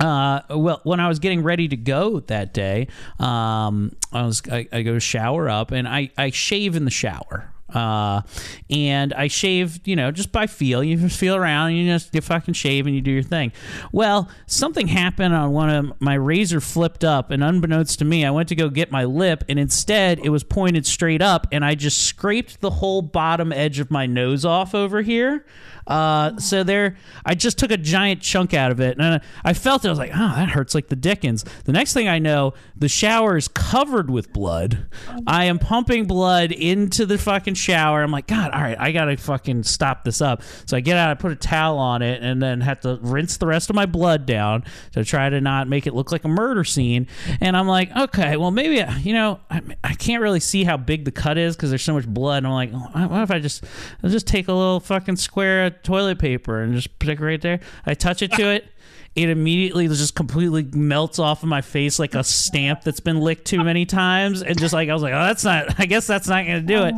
uh, 0.00 0.42
well, 0.50 0.80
when 0.84 1.00
I 1.00 1.08
was 1.08 1.18
getting 1.18 1.42
ready 1.42 1.68
to 1.68 1.76
go 1.76 2.20
that 2.20 2.54
day, 2.54 2.88
um, 3.18 3.92
I 4.12 4.22
was 4.22 4.42
I, 4.50 4.68
I 4.72 4.82
go 4.82 4.98
shower 4.98 5.48
up 5.48 5.70
and 5.70 5.88
I 5.88 6.10
I 6.16 6.30
shave 6.30 6.76
in 6.76 6.84
the 6.84 6.90
shower. 6.90 7.52
Uh, 7.72 8.22
and 8.70 9.12
I 9.12 9.28
shave, 9.28 9.80
you 9.86 9.96
know, 9.96 10.10
just 10.10 10.32
by 10.32 10.46
feel. 10.46 10.82
You 10.82 10.96
just 10.96 11.18
feel 11.18 11.34
around, 11.34 11.68
and 11.68 11.78
you 11.78 11.86
just 11.86 12.14
you 12.14 12.20
fucking 12.20 12.54
shave, 12.54 12.86
and 12.86 12.94
you 12.94 13.00
do 13.00 13.10
your 13.10 13.22
thing. 13.22 13.52
Well, 13.92 14.28
something 14.46 14.88
happened 14.88 15.34
on 15.34 15.52
one 15.52 15.70
of 15.70 16.00
my 16.00 16.14
razor 16.14 16.60
flipped 16.60 17.04
up, 17.04 17.30
and 17.30 17.44
unbeknownst 17.44 17.98
to 17.98 18.04
me, 18.04 18.24
I 18.24 18.30
went 18.30 18.48
to 18.48 18.54
go 18.54 18.68
get 18.68 18.90
my 18.90 19.04
lip, 19.04 19.44
and 19.48 19.58
instead 19.58 20.18
it 20.20 20.30
was 20.30 20.44
pointed 20.44 20.86
straight 20.86 21.22
up, 21.22 21.46
and 21.52 21.64
I 21.64 21.74
just 21.74 22.02
scraped 22.06 22.60
the 22.60 22.70
whole 22.70 23.02
bottom 23.02 23.52
edge 23.52 23.78
of 23.78 23.90
my 23.90 24.06
nose 24.06 24.44
off 24.44 24.74
over 24.74 25.02
here. 25.02 25.44
Uh, 25.88 26.36
so 26.38 26.62
there, 26.62 26.96
I 27.24 27.34
just 27.34 27.58
took 27.58 27.70
a 27.70 27.78
giant 27.78 28.20
chunk 28.20 28.52
out 28.52 28.70
of 28.70 28.78
it, 28.78 28.98
and 28.98 29.20
I 29.42 29.54
felt 29.54 29.84
it. 29.84 29.88
I 29.88 29.90
was 29.90 29.98
like, 29.98 30.12
"Oh, 30.12 30.34
that 30.36 30.50
hurts 30.50 30.74
like 30.74 30.88
the 30.88 30.96
dickens." 30.96 31.44
The 31.64 31.72
next 31.72 31.94
thing 31.94 32.08
I 32.08 32.18
know, 32.18 32.52
the 32.76 32.88
shower 32.88 33.38
is 33.38 33.48
covered 33.48 34.10
with 34.10 34.32
blood. 34.32 34.86
I 35.26 35.46
am 35.46 35.58
pumping 35.58 36.06
blood 36.06 36.52
into 36.52 37.06
the 37.06 37.16
fucking 37.16 37.54
shower. 37.54 38.02
I'm 38.02 38.10
like, 38.10 38.26
God, 38.26 38.52
all 38.52 38.60
right, 38.60 38.76
I 38.78 38.92
gotta 38.92 39.16
fucking 39.16 39.62
stop 39.62 40.04
this 40.04 40.20
up. 40.20 40.42
So 40.66 40.76
I 40.76 40.80
get 40.80 40.98
out, 40.98 41.10
I 41.10 41.14
put 41.14 41.32
a 41.32 41.36
towel 41.36 41.78
on 41.78 42.02
it, 42.02 42.22
and 42.22 42.42
then 42.42 42.60
have 42.60 42.80
to 42.82 42.98
rinse 43.00 43.38
the 43.38 43.46
rest 43.46 43.70
of 43.70 43.76
my 43.76 43.86
blood 43.86 44.26
down 44.26 44.64
to 44.92 45.04
try 45.04 45.30
to 45.30 45.40
not 45.40 45.68
make 45.68 45.86
it 45.86 45.94
look 45.94 46.12
like 46.12 46.24
a 46.24 46.28
murder 46.28 46.64
scene. 46.64 47.06
And 47.40 47.56
I'm 47.56 47.66
like, 47.66 47.96
okay, 47.96 48.36
well 48.36 48.50
maybe 48.50 48.84
you 49.00 49.14
know, 49.14 49.40
I, 49.50 49.62
I 49.82 49.94
can't 49.94 50.20
really 50.20 50.40
see 50.40 50.64
how 50.64 50.76
big 50.76 51.06
the 51.06 51.12
cut 51.12 51.38
is 51.38 51.56
because 51.56 51.70
there's 51.70 51.82
so 51.82 51.94
much 51.94 52.06
blood. 52.06 52.44
And 52.44 52.46
I'm 52.46 52.52
like, 52.52 53.10
what 53.10 53.22
if 53.22 53.30
I 53.30 53.38
just 53.38 53.64
I'll 54.02 54.10
just 54.10 54.26
take 54.26 54.48
a 54.48 54.52
little 54.52 54.80
fucking 54.80 55.16
square 55.16 55.70
of 55.78 55.82
toilet 55.82 56.18
paper 56.18 56.60
and 56.60 56.74
just 56.74 56.98
put 56.98 57.08
it 57.08 57.20
right 57.20 57.40
there. 57.40 57.60
I 57.86 57.94
touch 57.94 58.22
it 58.22 58.32
to 58.32 58.48
it. 58.48 58.66
It 59.14 59.30
immediately 59.30 59.88
just 59.88 60.14
completely 60.14 60.62
melts 60.62 61.18
off 61.18 61.42
of 61.42 61.48
my 61.48 61.60
face 61.60 61.98
like 61.98 62.14
a 62.14 62.22
stamp 62.22 62.82
that's 62.82 63.00
been 63.00 63.18
licked 63.18 63.46
too 63.46 63.64
many 63.64 63.84
times, 63.84 64.42
and 64.42 64.56
just 64.56 64.72
like 64.72 64.88
I 64.88 64.92
was 64.92 65.02
like, 65.02 65.12
oh, 65.12 65.24
that's 65.24 65.42
not. 65.42 65.74
I 65.80 65.86
guess 65.86 66.06
that's 66.06 66.28
not 66.28 66.44
gonna 66.44 66.60
do 66.60 66.84
it. 66.84 66.94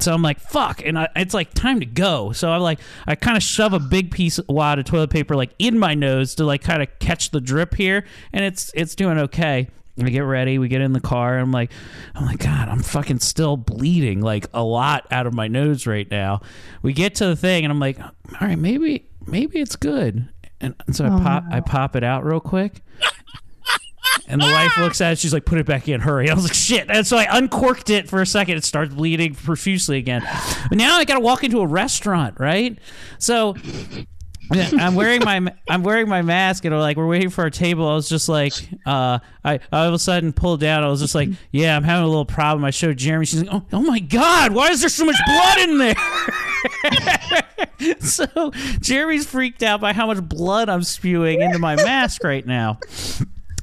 So 0.00 0.14
I'm 0.14 0.22
like, 0.22 0.40
fuck, 0.40 0.80
and 0.82 0.98
I, 0.98 1.08
it's 1.16 1.34
like 1.34 1.52
time 1.52 1.80
to 1.80 1.86
go. 1.86 2.32
So 2.32 2.50
I'm 2.50 2.62
like, 2.62 2.78
I 3.06 3.14
kind 3.14 3.36
of 3.36 3.42
shove 3.42 3.74
a 3.74 3.80
big 3.80 4.10
piece 4.10 4.40
wad 4.48 4.78
of 4.78 4.86
toilet 4.86 5.10
paper 5.10 5.36
like 5.36 5.50
in 5.58 5.78
my 5.78 5.94
nose 5.94 6.34
to 6.36 6.44
like 6.44 6.62
kind 6.62 6.82
of 6.82 6.88
catch 6.98 7.30
the 7.30 7.42
drip 7.42 7.74
here, 7.74 8.06
and 8.32 8.42
it's 8.42 8.70
it's 8.74 8.94
doing 8.94 9.18
okay. 9.18 9.68
We 9.96 10.10
get 10.10 10.20
ready, 10.20 10.58
we 10.58 10.66
get 10.68 10.80
in 10.80 10.92
the 10.92 11.00
car, 11.00 11.34
and 11.34 11.42
I'm 11.42 11.52
like, 11.52 11.70
oh 12.16 12.20
I'm 12.20 12.26
like, 12.26 12.40
God, 12.40 12.68
I'm 12.68 12.82
fucking 12.82 13.20
still 13.20 13.56
bleeding 13.56 14.20
like 14.20 14.46
a 14.52 14.62
lot 14.62 15.06
out 15.12 15.26
of 15.26 15.34
my 15.34 15.46
nose 15.46 15.86
right 15.86 16.10
now. 16.10 16.40
We 16.82 16.92
get 16.92 17.14
to 17.16 17.26
the 17.26 17.36
thing, 17.36 17.64
and 17.64 17.70
I'm 17.70 17.78
like, 17.78 18.00
all 18.00 18.10
right, 18.40 18.58
maybe 18.58 19.06
maybe 19.26 19.60
it's 19.60 19.76
good. 19.76 20.28
And 20.60 20.74
so 20.92 21.04
I 21.04 21.08
Oh, 21.08 21.18
pop 21.20 21.44
I 21.50 21.60
pop 21.60 21.94
it 21.96 22.02
out 22.04 22.24
real 22.24 22.40
quick. 22.40 22.82
And 24.26 24.40
the 24.40 24.46
wife 24.46 24.78
looks 24.78 25.00
at 25.00 25.12
it. 25.12 25.18
She's 25.18 25.34
like, 25.34 25.44
"Put 25.44 25.58
it 25.58 25.66
back 25.66 25.86
in, 25.86 26.00
hurry!" 26.00 26.30
I 26.30 26.34
was 26.34 26.44
like, 26.44 26.54
"Shit!" 26.54 26.86
And 26.88 27.06
so 27.06 27.16
I 27.18 27.26
uncorked 27.30 27.90
it 27.90 28.08
for 28.08 28.22
a 28.22 28.26
second. 28.26 28.56
It 28.56 28.64
starts 28.64 28.94
bleeding 28.94 29.34
profusely 29.34 29.98
again. 29.98 30.22
But 30.68 30.78
now 30.78 30.96
I 30.96 31.04
got 31.04 31.14
to 31.14 31.20
walk 31.20 31.44
into 31.44 31.60
a 31.60 31.66
restaurant, 31.66 32.40
right? 32.40 32.78
So 33.18 33.54
I'm 34.52 34.94
wearing 34.94 35.22
my 35.24 35.52
I'm 35.68 35.82
wearing 35.82 36.08
my 36.08 36.22
mask 36.22 36.64
and 36.64 36.74
we're 36.74 36.80
like 36.80 36.96
we're 36.96 37.06
waiting 37.06 37.30
for 37.30 37.42
our 37.42 37.50
table. 37.50 37.88
I 37.88 37.94
was 37.94 38.08
just 38.08 38.28
like, 38.28 38.52
uh, 38.86 39.18
I 39.44 39.60
all 39.72 39.88
of 39.88 39.94
a 39.94 39.98
sudden 39.98 40.32
pulled 40.32 40.60
down. 40.60 40.84
I 40.84 40.88
was 40.88 41.00
just 41.00 41.14
like, 41.14 41.30
yeah, 41.50 41.76
I'm 41.76 41.82
having 41.84 42.04
a 42.04 42.08
little 42.08 42.24
problem. 42.26 42.64
I 42.64 42.70
showed 42.70 42.96
Jeremy. 42.98 43.26
She's 43.26 43.42
like, 43.42 43.52
oh, 43.54 43.64
oh 43.72 43.82
my 43.82 43.98
god, 44.00 44.52
why 44.52 44.68
is 44.70 44.80
there 44.80 44.88
so 44.90 45.04
much 45.06 45.16
blood 45.26 45.58
in 45.60 45.78
there? 45.78 45.94
so 48.00 48.50
Jeremy's 48.80 49.26
freaked 49.26 49.62
out 49.62 49.80
by 49.80 49.92
how 49.92 50.06
much 50.06 50.22
blood 50.22 50.68
I'm 50.68 50.82
spewing 50.82 51.40
into 51.40 51.58
my 51.58 51.76
mask 51.76 52.22
right 52.24 52.46
now. 52.46 52.78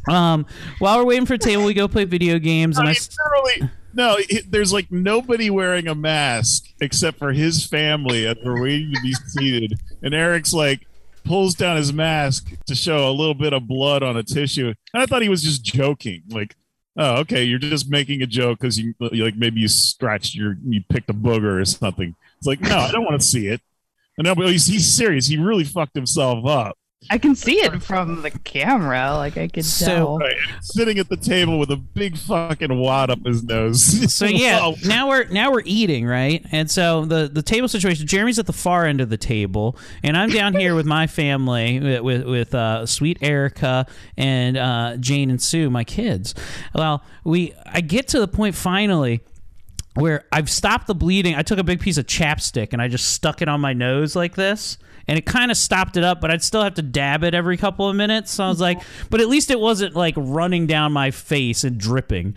Um, 0.09 0.45
while 0.79 0.97
we're 0.97 1.05
waiting 1.05 1.25
for 1.27 1.35
a 1.35 1.37
table, 1.37 1.63
we 1.63 1.73
go 1.75 1.87
play 1.87 2.05
video 2.05 2.39
games, 2.39 2.77
and 2.79 2.87
I. 2.87 2.91
s- 2.91 3.09
Literally, 3.23 3.71
no, 3.93 4.17
it, 4.17 4.51
there's 4.51 4.73
like 4.73 4.91
nobody 4.91 5.49
wearing 5.49 5.87
a 5.87 5.95
mask 5.95 6.65
except 6.81 7.17
for 7.17 7.31
his 7.31 7.65
family 7.65 8.27
as 8.27 8.37
we're 8.43 8.61
waiting 8.61 8.93
to 8.93 9.01
be 9.01 9.13
seated. 9.13 9.79
And 10.01 10.13
Eric's 10.13 10.53
like 10.53 10.87
pulls 11.23 11.55
down 11.55 11.77
his 11.77 11.93
mask 11.93 12.51
to 12.67 12.75
show 12.75 13.09
a 13.09 13.11
little 13.11 13.33
bit 13.33 13.53
of 13.53 13.67
blood 13.67 14.03
on 14.03 14.17
a 14.17 14.23
tissue. 14.23 14.73
And 14.93 15.03
I 15.03 15.05
thought 15.05 15.21
he 15.21 15.29
was 15.29 15.43
just 15.43 15.63
joking. 15.63 16.23
Like, 16.29 16.55
oh, 16.97 17.19
okay, 17.19 17.43
you're 17.43 17.59
just 17.59 17.89
making 17.89 18.21
a 18.21 18.27
joke 18.27 18.59
because 18.59 18.77
you 18.79 18.93
like 18.99 19.35
maybe 19.35 19.61
you 19.61 19.67
scratched 19.67 20.35
your 20.35 20.57
you 20.65 20.81
picked 20.89 21.09
a 21.09 21.13
booger 21.13 21.61
or 21.61 21.65
something. 21.65 22.15
It's 22.37 22.47
like, 22.47 22.61
no, 22.61 22.77
I 22.77 22.91
don't 22.91 23.05
want 23.05 23.19
to 23.19 23.25
see 23.25 23.47
it. 23.47 23.61
And 24.17 24.25
no, 24.25 24.35
but 24.35 24.47
he's, 24.49 24.67
he's 24.67 24.93
serious. 24.93 25.27
He 25.27 25.37
really 25.37 25.63
fucked 25.63 25.95
himself 25.95 26.45
up. 26.45 26.77
I 27.09 27.17
can 27.17 27.35
see 27.35 27.55
it 27.55 27.81
from 27.81 28.21
the 28.21 28.29
camera. 28.29 29.15
Like 29.17 29.35
I 29.35 29.47
could 29.47 29.65
So- 29.65 29.85
tell. 29.85 30.17
Right, 30.19 30.35
sitting 30.61 30.99
at 30.99 31.09
the 31.09 31.17
table 31.17 31.57
with 31.57 31.71
a 31.71 31.75
big 31.75 32.15
fucking 32.15 32.77
wad 32.77 33.09
up 33.09 33.25
his 33.25 33.43
nose. 33.43 34.13
so 34.13 34.25
yeah, 34.25 34.71
now 34.85 35.09
we're 35.09 35.25
now 35.25 35.51
we're 35.51 35.63
eating 35.65 36.05
right, 36.05 36.45
and 36.51 36.69
so 36.69 37.05
the 37.05 37.27
the 37.27 37.41
table 37.41 37.67
situation. 37.67 38.05
Jeremy's 38.05 38.37
at 38.39 38.45
the 38.45 38.53
far 38.53 38.85
end 38.85 39.01
of 39.01 39.09
the 39.09 39.17
table, 39.17 39.77
and 40.03 40.15
I'm 40.15 40.29
down 40.29 40.53
here 40.53 40.75
with 40.75 40.85
my 40.85 41.07
family 41.07 41.79
with 41.79 42.01
with, 42.01 42.23
with 42.25 42.55
uh, 42.55 42.85
sweet 42.85 43.17
Erica 43.21 43.87
and 44.15 44.55
uh, 44.57 44.97
Jane 44.97 45.31
and 45.31 45.41
Sue, 45.41 45.69
my 45.71 45.83
kids. 45.83 46.35
Well, 46.75 47.03
we 47.23 47.53
I 47.65 47.81
get 47.81 48.07
to 48.09 48.19
the 48.19 48.27
point 48.27 48.53
finally 48.55 49.21
where 49.93 50.25
I've 50.31 50.49
stopped 50.49 50.87
the 50.87 50.95
bleeding. 50.95 51.35
I 51.35 51.41
took 51.41 51.59
a 51.59 51.63
big 51.63 51.79
piece 51.79 51.97
of 51.97 52.05
chapstick 52.05 52.73
and 52.73 52.81
I 52.81 52.87
just 52.87 53.13
stuck 53.13 53.41
it 53.41 53.47
on 53.47 53.59
my 53.61 53.73
nose 53.73 54.15
like 54.15 54.35
this. 54.35 54.77
And 55.07 55.17
it 55.17 55.25
kind 55.25 55.51
of 55.51 55.57
stopped 55.57 55.97
it 55.97 56.03
up, 56.03 56.21
but 56.21 56.31
I'd 56.31 56.43
still 56.43 56.63
have 56.63 56.75
to 56.75 56.81
dab 56.81 57.23
it 57.23 57.33
every 57.33 57.57
couple 57.57 57.89
of 57.89 57.95
minutes. 57.95 58.31
So 58.31 58.45
I 58.45 58.47
was 58.47 58.61
like, 58.61 58.81
but 59.09 59.19
at 59.19 59.27
least 59.27 59.51
it 59.51 59.59
wasn't 59.59 59.95
like 59.95 60.13
running 60.15 60.67
down 60.67 60.93
my 60.93 61.11
face 61.11 61.63
and 61.63 61.77
dripping. 61.77 62.35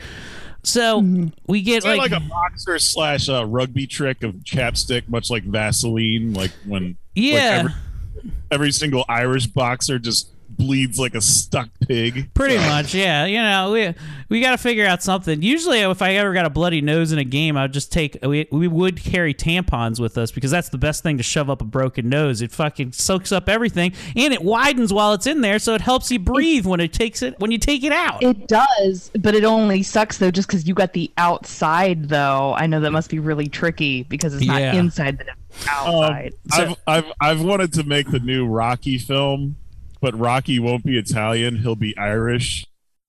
So 0.64 1.30
we 1.46 1.61
get 1.61 1.78
Is 1.78 1.84
like, 1.84 2.11
like, 2.11 2.12
a 2.12 2.20
boxer 2.20 2.78
slash 2.78 3.28
uh, 3.28 3.44
rugby 3.44 3.87
trick 3.87 4.23
of 4.23 4.37
chapstick, 4.37 5.08
much 5.08 5.30
like 5.30 5.44
Vaseline, 5.44 6.32
like 6.32 6.52
when 6.64 6.84
like 6.84 6.96
yeah, 7.14 7.58
every, 7.58 8.32
every 8.50 8.73
single 8.73 9.04
Irish 9.06 9.46
boxer 9.46 9.99
just 9.99 10.30
bleeds 10.56 10.99
like 10.99 11.14
a 11.14 11.20
stuck 11.20 11.68
pig. 11.87 12.32
pretty 12.34 12.56
much. 12.56 12.94
Yeah, 12.94 13.25
you 13.26 13.38
know, 13.38 13.73
we 13.73 13.94
we 14.28 14.40
got 14.40 14.52
to 14.52 14.58
figure 14.58 14.87
out 14.87 15.02
something. 15.02 15.42
Usually, 15.42 15.80
if 15.80 16.00
I 16.02 16.14
ever 16.14 16.32
got 16.32 16.46
a 16.46 16.50
bloody 16.50 16.80
nose 16.80 17.12
in 17.12 17.18
a 17.18 17.25
game, 17.25 17.56
I'd 17.56 17.73
just 17.73 17.92
take. 17.92 18.16
We, 18.23 18.46
we 18.50 18.68
would 18.68 19.02
carry 19.02 19.34
tampons 19.34 20.00
with 20.00 20.16
us 20.18 20.30
because 20.30 20.50
that's 20.50 20.68
the 20.70 20.78
best 20.78 21.02
thing 21.02 21.16
to 21.18 21.23
shove 21.23 21.50
up 21.50 21.61
a 21.61 21.64
broken 21.64 22.08
nose. 22.08 22.42
It 22.42 22.50
fucking 22.52 22.92
soaks 22.92 23.32
up 23.32 23.49
everything 23.49 23.92
and 24.16 24.32
it 24.32 24.42
widens 24.42 24.92
while 24.92 25.12
it's 25.12 25.26
in 25.26 25.40
there, 25.40 25.58
so 25.58 25.75
it 25.75 25.80
helps 25.80 26.11
you 26.11 26.18
breathe 26.18 26.66
when 26.66 26.80
it 26.80 26.92
takes 26.92 27.23
it 27.23 27.38
when 27.40 27.50
you 27.50 27.58
take 27.58 27.84
it 27.84 27.92
out. 27.92 28.23
It 28.23 28.49
does, 28.49 29.11
but 29.20 29.34
it 29.34 29.44
only 29.44 29.82
sucks 29.82 30.18
though, 30.18 30.30
just 30.30 30.49
because 30.49 30.66
you 30.66 30.75
got 30.75 30.92
the 30.92 31.11
outside. 31.18 32.08
Though 32.08 32.54
I 32.54 32.66
know 32.66 32.80
that 32.80 32.90
must 32.92 33.11
be 33.11 33.18
really 33.18 33.49
tricky 33.49 34.02
because 34.04 34.34
it's 34.34 34.46
not 34.46 34.61
Yeah. 34.61 34.75
inside, 34.75 35.18
the 35.18 35.25
it's 35.56 35.68
Um, 35.68 35.87
outside. 35.87 36.32
I've, 36.52 36.76
I've 36.87 37.12
I've 37.20 37.40
wanted 37.42 37.73
to 37.75 37.84
make 37.84 38.11
the 38.11 38.18
new 38.20 38.46
Rocky 38.46 38.99
film, 38.99 39.56
but 40.04 40.18
Rocky 40.18 40.58
won't 40.58 40.84
be 40.84 40.99
Italian; 40.99 41.56
he'll 41.56 41.76
be 41.76 41.96
Irish, 41.96 42.66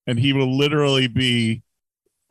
and 0.08 0.18
he 0.18 0.32
will 0.32 0.58
literally 0.58 1.08
be 1.08 1.62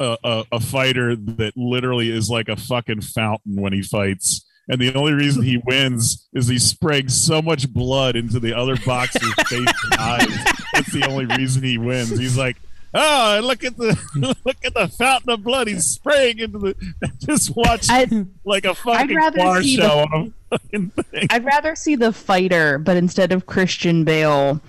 a, 0.01 0.17
a, 0.25 0.45
a 0.53 0.61
fighter 0.61 1.15
that 1.15 1.53
literally 1.55 2.11
is 2.11 2.31
like 2.31 2.49
a 2.49 2.57
fucking 2.57 3.03
fountain 3.03 3.61
when 3.61 3.75
he 3.75 3.83
fights. 3.83 4.43
And 4.67 4.81
the 4.81 4.95
only 4.95 5.13
reason 5.13 5.43
he 5.43 5.59
wins 5.59 6.27
is 6.33 6.49
he 6.49 6.59
spraying 6.59 7.11
so 7.11 7.43
much 7.43 7.71
blood 7.75 8.17
into 8.17 8.41
the 8.41 8.57
other 8.57 8.79
boxer's 8.87 9.35
face 9.49 9.69
and 9.85 9.95
eyes. 10.01 10.45
That's 10.73 10.93
the 10.95 11.07
only 11.11 11.27
reason 11.27 11.63
he 11.63 11.77
wins. 11.77 12.19
He's 12.19 12.39
like, 12.39 12.57
oh, 12.95 13.41
look 13.45 13.65
at 13.65 13.77
the 13.77 13.99
look 14.47 14.57
at 14.65 14.73
the 14.73 14.89
fountain 14.89 15.29
of 15.29 15.45
blood 15.45 15.69
he's 15.69 15.85
spraying 15.85 16.39
into 16.39 16.59
the. 16.59 16.95
Just 17.19 17.55
watch 17.55 17.91
I'd, 17.91 18.29
like 18.47 18.65
a 18.65 18.75
fucking 18.75 19.15
bar 19.37 19.61
the- 19.61 19.69
show 19.69 20.07
a 20.11 20.33
fucking 20.59 20.91
thing. 20.91 21.27
I'd 21.31 21.45
rather 21.45 21.75
see 21.75 21.97
the 21.97 22.13
fighter, 22.13 22.79
but 22.79 22.97
instead 22.97 23.33
of 23.33 23.47
Christian 23.47 24.05
Bale, 24.05 24.61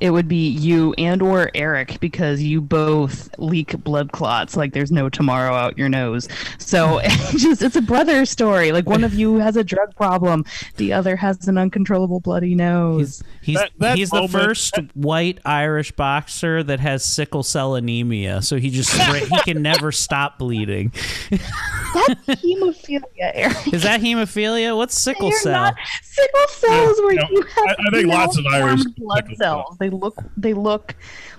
it 0.00 0.10
would 0.10 0.28
be 0.28 0.48
you 0.48 0.94
and 0.98 1.22
or 1.22 1.50
Eric 1.54 1.98
because 2.00 2.42
you 2.42 2.60
both 2.60 3.28
leak 3.38 3.82
blood 3.84 4.12
clots 4.12 4.56
like 4.56 4.72
there's 4.72 4.90
no 4.92 5.08
tomorrow 5.08 5.54
out 5.54 5.78
your 5.78 5.88
nose. 5.88 6.28
So 6.58 6.98
it's 7.04 7.42
just 7.42 7.62
it's 7.62 7.76
a 7.76 7.82
brother 7.82 8.26
story. 8.26 8.72
Like 8.72 8.86
one 8.88 9.04
of 9.04 9.14
you 9.14 9.36
has 9.36 9.56
a 9.56 9.64
drug 9.64 9.94
problem, 9.96 10.44
the 10.76 10.92
other 10.92 11.16
has 11.16 11.46
an 11.48 11.56
uncontrollable 11.58 12.20
bloody 12.20 12.54
nose. 12.54 13.22
He's 13.42 13.56
That- 13.56 13.70
that 13.78 13.96
he's 13.98 14.10
the 14.10 14.16
moment- 14.22 14.32
first 14.32 14.74
white 14.94 15.38
Irish 15.44 15.92
boxer 15.92 16.62
that 16.62 16.80
has 16.80 17.04
sickle 17.04 17.42
cell 17.42 17.74
anemia, 17.74 18.42
so 18.42 18.56
he 18.56 18.70
just 18.70 18.92
he 18.92 19.38
can 19.40 19.62
never 19.62 19.92
stop 19.92 20.38
bleeding. 20.38 20.92
That's 21.94 22.42
hemophilia, 22.42 23.02
Eric. 23.34 23.72
Is 23.72 23.82
that 23.84 24.00
hemophilia? 24.00 24.76
What's 24.76 25.00
sickle 25.00 25.30
You're 25.30 25.38
cell? 25.40 25.62
not 25.62 25.74
sickle 26.02 26.46
cells 26.48 27.00
where 27.00 27.14
No, 27.14 27.22
you 27.30 27.42
have 27.42 27.66
I- 27.68 27.76
I 27.86 27.90
think 27.92 28.08
lots 28.08 28.38
of 28.38 28.44
Irish 28.46 28.64
malformed 28.84 28.94
blood 28.96 29.24
sickle 29.24 29.36
cells. 29.36 29.76
They 29.78 29.90
look 29.90 30.16
they 30.36 30.52
look 30.54 30.94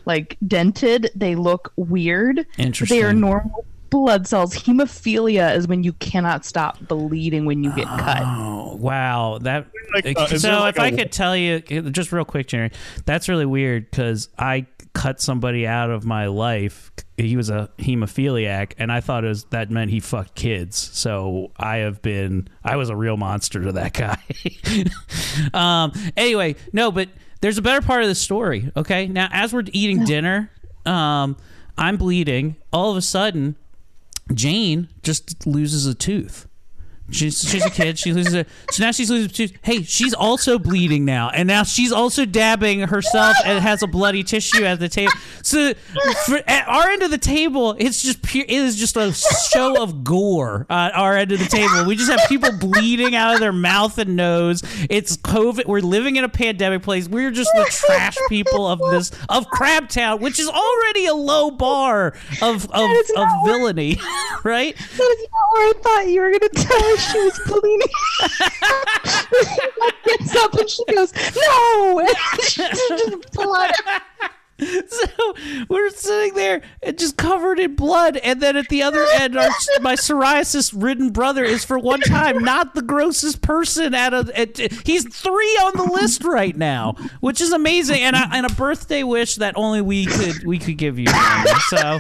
like 0.06 0.38
dented. 0.48 1.12
They 1.16 1.36
look 1.36 1.74
weird. 1.76 2.46
Interesting. 2.58 2.98
They 2.98 3.04
are 3.04 3.14
normal 3.14 3.66
blood 3.90 4.28
cells. 4.28 4.54
Hemophilia 4.56 5.56
is 5.56 5.68
when 5.68 5.84
you 5.84 5.94
cannot 5.94 6.44
stop 6.46 6.80
bleeding 6.88 7.46
when 7.46 7.64
you 7.64 7.74
get 7.76 7.88
cut. 7.88 8.22
Oh, 8.24 8.76
Wow, 8.76 9.38
that. 9.42 9.68
Like, 9.94 10.18
uh, 10.18 10.28
so 10.28 10.38
there 10.38 10.60
like 10.60 10.76
if 10.76 10.82
I 10.82 10.88
a- 10.88 10.98
could 10.98 11.12
tell 11.12 11.36
you, 11.38 11.60
just 11.62 12.12
real 12.12 12.26
quick, 12.26 12.48
Jerry, 12.48 12.72
that's 13.06 13.30
really 13.30 13.46
weird 13.46 13.90
because 13.90 14.28
I 14.38 14.66
cut 14.96 15.22
somebody 15.22 15.68
out 15.68 15.92
of 15.92 16.06
my 16.06 16.28
life. 16.28 16.92
He 17.18 17.38
was 17.38 17.50
a 17.50 17.70
hemophiliac, 17.78 18.74
and 18.80 18.92
I 18.92 19.02
thought 19.02 19.24
it 19.26 19.28
was 19.28 19.44
that 19.46 19.70
meant 19.70 19.92
he 19.92 20.00
fucked 20.00 20.34
kids. 20.36 20.78
So 20.78 21.52
I 21.58 21.78
have 21.78 22.02
been, 22.02 22.48
I 22.64 22.78
was 22.78 22.90
a 22.90 22.96
real 22.96 23.18
monster 23.18 23.62
to 23.62 23.72
that 23.74 23.94
guy. 25.54 25.54
um. 25.54 25.92
Anyway, 26.18 26.56
no, 26.74 26.92
but 26.92 27.10
there's 27.42 27.58
a 27.58 27.62
better 27.62 27.86
part 27.86 28.02
of 28.02 28.08
the 28.10 28.16
story. 28.16 28.72
Okay, 28.76 29.08
now 29.08 29.28
as 29.32 29.54
we're 29.54 29.64
eating 29.72 30.06
dinner, 30.06 30.50
um, 30.86 31.38
I'm 31.78 31.98
bleeding. 31.98 32.56
All 32.72 32.90
of 32.92 32.98
a 32.98 33.02
sudden, 33.02 33.58
Jane 34.34 34.88
just 35.04 35.46
loses 35.46 35.86
a 35.86 35.94
tooth. 35.94 36.48
She's 37.12 37.40
she's 37.40 37.64
a 37.64 37.70
kid. 37.70 38.00
She 38.00 38.14
loses 38.14 38.34
a 38.34 38.46
so 38.72 38.84
now 38.84 38.92
she's 38.92 39.12
losing 39.12 39.30
tooth. 39.30 39.54
Hey, 39.62 39.84
she's 39.84 40.14
also 40.16 40.58
bleeding 40.58 41.06
now, 41.06 41.30
and 41.30 41.48
now 41.48 41.62
she's 41.62 41.92
also 41.92 42.26
dabbing 42.26 42.80
herself 42.80 43.38
and 43.46 43.64
has 43.64 43.84
a 43.84 43.88
bloody 43.88 44.24
tissue 44.24 44.64
at 44.66 44.80
the 44.80 44.90
table. 44.90 45.14
So 45.44 45.74
for, 46.26 46.42
at 46.48 46.68
our 46.68 46.90
end 46.90 47.04
of 47.04 47.12
the 47.12 47.20
table, 47.20 47.76
it's 47.78 48.02
just 48.02 48.24
pure. 48.24 48.46
It 48.48 48.52
is 48.52 48.76
just 48.76 48.98
a 48.98 49.14
show 49.14 49.82
of 49.84 50.04
gore 50.04 50.66
at 50.68 50.96
our 50.96 51.16
end 51.16 51.32
of 51.32 51.38
the 51.40 51.46
table. 51.46 51.86
We 51.86 51.96
just 51.96 52.10
have 52.10 52.28
people 52.28 52.50
bleeding 52.58 53.16
out 53.16 53.36
of 53.36 53.40
their 53.40 53.54
mouth 53.54 54.00
and 54.00 54.16
nose. 54.16 54.64
It's 54.90 55.16
COVID. 55.16 55.68
We're 55.68 55.82
living 55.82 56.16
in 56.16 56.24
a 56.24 56.30
pandemic 56.30 56.82
place. 56.82 57.08
We're 57.08 57.30
just 57.32 57.52
the 57.54 57.66
trash 57.70 58.18
people 58.30 58.68
of 58.68 58.80
this 58.90 59.12
of 59.30 59.46
Crabtown, 59.52 60.22
which 60.22 60.40
is 60.40 60.50
already 60.50 61.06
a 61.06 61.14
low 61.14 61.52
bar 61.52 62.14
of 62.42 62.66
of, 62.72 62.72
of 62.72 62.90
not 63.14 63.44
where- 63.44 63.58
villainy, 63.60 63.98
right? 64.44 64.76
That 64.76 65.18
is 65.20 65.28
not 65.32 65.54
where 65.54 65.70
I 65.70 65.74
thought 65.84 66.08
you 66.08 66.22
were 66.22 66.30
going 66.30 66.40
to 66.40 66.50
tell 66.50 66.95
she 67.00 67.20
was 67.20 67.40
bleeding. 67.46 67.88
gets 70.06 70.36
up 70.36 70.54
and 70.54 70.70
she 70.70 70.86
goes, 70.86 71.14
no! 71.36 72.08
Just 72.42 73.32
blood. 73.34 73.72
So 74.58 75.36
we're 75.70 75.90
sitting 75.90 76.34
there 76.34 76.62
and 76.82 76.98
just 76.98 77.18
covered 77.18 77.60
in 77.60 77.76
blood, 77.76 78.16
and 78.16 78.42
then 78.42 78.56
at 78.56 78.70
the 78.70 78.84
other 78.84 79.06
end, 79.16 79.38
our, 79.38 79.50
my 79.82 79.96
psoriasis-ridden 79.96 81.10
brother 81.10 81.44
is 81.44 81.66
for 81.66 81.78
one 81.78 82.00
time 82.00 82.42
not 82.42 82.74
the 82.74 82.82
grossest 82.82 83.42
person 83.42 83.94
out 83.94 84.14
of 84.14 84.30
At, 84.30 84.58
he's 84.58 85.14
three 85.14 85.58
on 85.58 85.74
the 85.76 85.92
list 85.92 86.24
right 86.24 86.56
now, 86.56 86.94
which 87.20 87.42
is 87.42 87.52
amazing, 87.52 88.02
and 88.02 88.16
a, 88.16 88.30
and 88.32 88.46
a 88.46 88.54
birthday 88.54 89.04
wish 89.04 89.36
that 89.36 89.58
only 89.58 89.82
we 89.82 90.06
could 90.06 90.46
we 90.46 90.58
could 90.58 90.78
give 90.78 91.00
you. 91.00 91.08
So, 91.68 92.00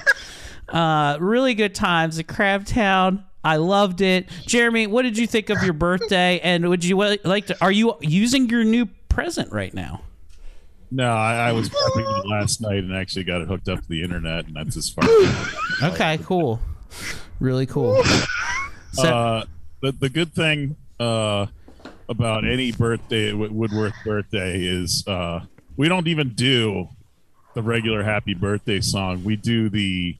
uh, 0.69 1.17
really 1.19 1.55
good 1.55 1.75
times 1.75 2.19
at 2.19 2.27
Crabtown. 2.27 3.25
I 3.45 3.57
loved 3.57 4.01
it, 4.01 4.27
Jeremy. 4.47 4.87
What 4.87 5.03
did 5.03 5.17
you 5.17 5.27
think 5.27 5.49
of 5.49 5.61
your 5.63 5.73
birthday? 5.73 6.39
And 6.39 6.67
would 6.67 6.83
you 6.83 6.97
like 6.97 7.45
to? 7.47 7.57
Are 7.61 7.71
you 7.71 7.95
using 8.01 8.49
your 8.49 8.63
new 8.63 8.87
present 9.07 9.51
right 9.51 9.73
now? 9.73 10.01
No, 10.91 11.11
I, 11.11 11.49
I 11.49 11.51
was 11.51 11.69
prepping 11.69 12.25
last 12.25 12.61
night 12.61 12.79
and 12.83 12.95
actually 12.95 13.23
got 13.23 13.41
it 13.41 13.47
hooked 13.47 13.69
up 13.69 13.81
to 13.81 13.87
the 13.87 14.01
internet, 14.03 14.47
and 14.47 14.55
that's 14.55 14.77
as 14.77 14.89
far. 14.89 15.03
as 15.03 15.83
Okay, 15.93 16.19
cool. 16.23 16.59
Really 17.39 17.65
cool. 17.65 18.01
So, 18.93 19.09
uh, 19.09 19.45
the 19.81 19.91
the 19.91 20.07
good 20.07 20.33
thing 20.33 20.77
uh, 21.01 21.47
about 22.07 22.47
any 22.47 22.71
birthday 22.71 23.33
Wo- 23.33 23.49
Woodworth 23.49 23.93
birthday 24.05 24.61
is 24.63 25.05
uh, 25.05 25.41
we 25.75 25.89
don't 25.89 26.07
even 26.07 26.29
do 26.29 26.87
the 27.55 27.61
regular 27.61 28.03
happy 28.03 28.33
birthday 28.33 28.79
song. 28.79 29.25
We 29.25 29.35
do 29.35 29.67
the 29.67 30.15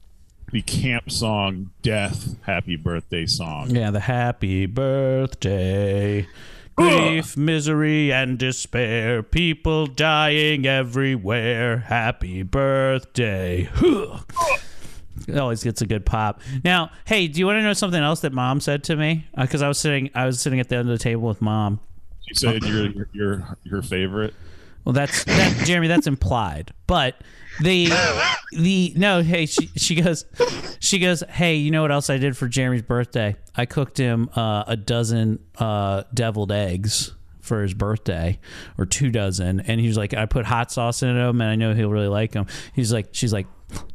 the 0.51 0.61
camp 0.61 1.11
song 1.11 1.71
death 1.81 2.35
happy 2.43 2.75
birthday 2.75 3.25
song. 3.25 3.69
yeah, 3.75 3.91
the 3.91 3.99
happy 4.01 4.65
birthday. 4.65 6.27
Grief, 6.77 7.37
misery, 7.37 8.11
and 8.11 8.37
despair. 8.37 9.23
People 9.23 9.87
dying 9.87 10.65
everywhere. 10.65 11.77
Happy 11.77 12.43
birthday. 12.43 13.69
It 15.27 15.37
always 15.37 15.63
gets 15.63 15.81
a 15.81 15.85
good 15.87 16.05
pop. 16.05 16.41
Now, 16.65 16.91
hey, 17.05 17.29
do 17.29 17.39
you 17.39 17.45
want 17.45 17.57
to 17.57 17.63
know 17.63 17.71
something 17.73 18.03
else 18.03 18.19
that 18.19 18.33
mom 18.33 18.59
said 18.59 18.83
to 18.85 18.97
me? 18.97 19.25
Uh, 19.37 19.43
because 19.43 19.61
I 19.61 19.69
was 19.69 19.77
sitting, 19.79 20.09
I 20.13 20.25
was 20.25 20.41
sitting 20.41 20.59
at 20.59 20.67
the 20.67 20.75
end 20.75 20.89
of 20.89 20.97
the 20.97 21.01
table 21.01 21.27
with 21.29 21.41
mom. 21.41 21.79
She 22.27 22.33
said 22.35 22.63
you're 22.63 22.87
your 22.89 23.07
your 23.13 23.57
your 23.63 23.81
favorite. 23.81 24.33
Well, 24.85 24.93
that's 24.93 25.23
that, 25.23 25.63
Jeremy. 25.65 25.87
That's 25.87 26.05
implied, 26.05 26.71
but 26.85 27.19
the 27.59 27.87
the 28.51 28.93
no. 28.95 29.23
Hey, 29.23 29.47
she 29.47 29.67
she 29.75 29.95
goes, 29.95 30.25
she 30.79 30.99
goes. 30.99 31.23
Hey, 31.27 31.55
you 31.55 31.71
know 31.71 31.81
what 31.81 31.91
else 31.91 32.11
I 32.11 32.17
did 32.17 32.37
for 32.37 32.47
Jeremy's 32.47 32.83
birthday? 32.83 33.35
I 33.55 33.65
cooked 33.65 33.97
him 33.97 34.29
uh, 34.35 34.65
a 34.67 34.77
dozen 34.77 35.39
uh, 35.57 36.03
deviled 36.13 36.51
eggs 36.51 37.14
for 37.45 37.61
his 37.61 37.73
birthday, 37.73 38.39
or 38.77 38.85
two 38.85 39.11
dozen, 39.11 39.59
and 39.61 39.79
he 39.79 39.87
was 39.87 39.97
like, 39.97 40.13
I 40.13 40.25
put 40.25 40.45
hot 40.45 40.71
sauce 40.71 41.03
in 41.03 41.15
them, 41.15 41.41
and 41.41 41.49
I 41.49 41.55
know 41.55 41.73
he'll 41.73 41.89
really 41.89 42.07
like 42.07 42.31
them. 42.31 42.47
He's 42.73 42.91
like, 42.91 43.09
she's 43.11 43.33
like, 43.33 43.47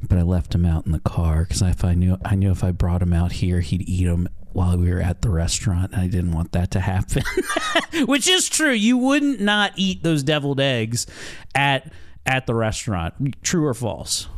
but 0.08 0.18
I 0.18 0.22
left 0.22 0.54
him 0.54 0.64
out 0.64 0.86
in 0.86 0.92
the 0.92 1.00
car 1.00 1.44
because 1.44 1.62
if 1.62 1.84
I 1.84 1.94
knew 1.94 2.16
I 2.24 2.34
knew 2.34 2.50
if 2.50 2.64
I 2.64 2.72
brought 2.72 3.02
him 3.02 3.12
out 3.12 3.32
here, 3.32 3.60
he'd 3.60 3.88
eat 3.88 4.04
them 4.04 4.28
while 4.52 4.76
we 4.76 4.90
were 4.90 5.00
at 5.00 5.22
the 5.22 5.30
restaurant, 5.30 5.92
and 5.92 6.00
I 6.00 6.08
didn't 6.08 6.32
want 6.32 6.52
that 6.52 6.70
to 6.72 6.80
happen. 6.80 7.22
Which 8.06 8.28
is 8.28 8.48
true. 8.48 8.72
You 8.72 8.98
wouldn't 8.98 9.40
not 9.40 9.72
eat 9.76 10.02
those 10.02 10.22
deviled 10.22 10.60
eggs 10.60 11.06
at 11.54 11.92
at 12.26 12.46
the 12.46 12.54
restaurant. 12.54 13.42
True 13.42 13.66
or 13.66 13.74
false? 13.74 14.28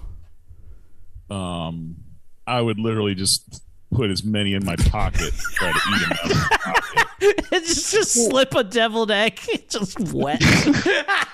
Um, 1.30 1.96
I 2.46 2.60
would 2.60 2.78
literally 2.78 3.14
just 3.14 3.62
put 3.92 4.10
as 4.10 4.24
many 4.24 4.54
in 4.54 4.64
my 4.64 4.76
pocket, 4.76 5.32
try 5.54 5.72
to 5.72 5.78
eat 5.78 6.00
them 6.00 6.12
out 6.12 6.30
of 6.30 6.36
my 6.36 6.56
pocket. 6.56 7.06
just 7.52 7.92
just 7.92 8.12
slip 8.12 8.54
a 8.54 8.64
deviled 8.64 9.10
egg, 9.10 9.40
It 9.48 9.68
just 9.68 9.98
wet. 10.12 10.42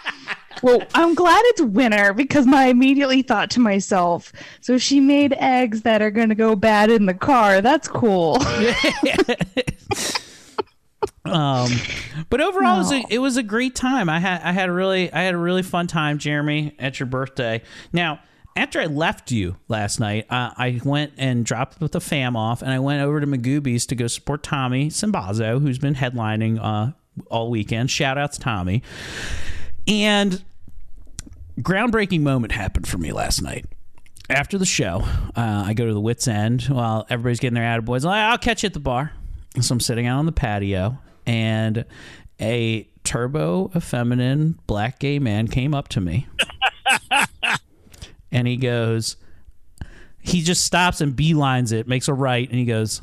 Well, 0.60 0.82
I'm 0.92 1.14
glad 1.14 1.40
it's 1.46 1.60
winter 1.62 2.12
because 2.12 2.44
my 2.44 2.64
immediately 2.64 3.22
thought 3.22 3.48
to 3.50 3.60
myself, 3.60 4.32
so 4.60 4.76
she 4.76 4.98
made 4.98 5.32
eggs 5.34 5.82
that 5.82 6.02
are 6.02 6.10
going 6.10 6.30
to 6.30 6.34
go 6.34 6.56
bad 6.56 6.90
in 6.90 7.06
the 7.06 7.14
car. 7.14 7.60
That's 7.60 7.86
cool. 7.86 8.38
um, 11.24 11.70
but 12.28 12.40
overall, 12.40 12.74
it, 12.74 12.78
was 12.78 12.92
a, 12.92 13.04
it 13.08 13.18
was 13.18 13.36
a 13.36 13.44
great 13.44 13.76
time. 13.76 14.08
I 14.08 14.18
had 14.18 14.42
I 14.42 14.50
had 14.50 14.68
a 14.68 14.72
really 14.72 15.12
I 15.12 15.22
had 15.22 15.34
a 15.34 15.38
really 15.38 15.62
fun 15.62 15.86
time, 15.86 16.18
Jeremy, 16.18 16.74
at 16.80 16.98
your 16.98 17.06
birthday. 17.06 17.62
Now, 17.92 18.18
after 18.58 18.80
I 18.80 18.86
left 18.86 19.30
you 19.30 19.56
last 19.68 20.00
night, 20.00 20.26
uh, 20.30 20.50
I 20.56 20.80
went 20.84 21.12
and 21.16 21.44
dropped 21.44 21.80
with 21.80 21.92
the 21.92 22.00
fam 22.00 22.34
off, 22.34 22.60
and 22.60 22.72
I 22.72 22.80
went 22.80 23.02
over 23.02 23.20
to 23.20 23.26
Magooby's 23.26 23.86
to 23.86 23.94
go 23.94 24.08
support 24.08 24.42
Tommy 24.42 24.90
Simbazo, 24.90 25.60
who's 25.60 25.78
been 25.78 25.94
headlining 25.94 26.58
uh, 26.60 26.92
all 27.30 27.50
weekend. 27.50 27.88
Shout 27.88 28.18
outs 28.18 28.36
Tommy. 28.36 28.82
And 29.86 30.42
groundbreaking 31.60 32.22
moment 32.22 32.52
happened 32.52 32.88
for 32.88 32.98
me 32.98 33.12
last 33.12 33.42
night. 33.42 33.66
After 34.28 34.58
the 34.58 34.66
show, 34.66 35.04
uh, 35.36 35.64
I 35.66 35.72
go 35.72 35.86
to 35.86 35.94
the 35.94 36.00
Wits 36.00 36.26
End 36.26 36.64
while 36.64 37.06
everybody's 37.08 37.38
getting 37.38 37.54
their 37.54 37.80
attaboys. 37.80 38.04
I'm 38.04 38.10
like, 38.10 38.24
I'll 38.24 38.38
catch 38.38 38.64
you 38.64 38.66
at 38.66 38.74
the 38.74 38.80
bar. 38.80 39.12
So 39.60 39.72
I'm 39.72 39.80
sitting 39.80 40.06
out 40.06 40.18
on 40.18 40.26
the 40.26 40.32
patio, 40.32 40.98
and 41.26 41.84
a 42.40 42.88
turbo 43.04 43.70
effeminate 43.74 44.66
black 44.66 44.98
gay 44.98 45.20
man 45.20 45.46
came 45.46 45.74
up 45.74 45.88
to 45.88 46.00
me. 46.00 46.26
and 48.30 48.46
he 48.46 48.56
goes, 48.56 49.16
he 50.20 50.42
just 50.42 50.64
stops 50.64 51.00
and 51.00 51.14
beelines 51.14 51.72
it, 51.72 51.88
makes 51.88 52.08
a 52.08 52.14
right, 52.14 52.48
and 52.48 52.58
he 52.58 52.64
goes, 52.64 53.02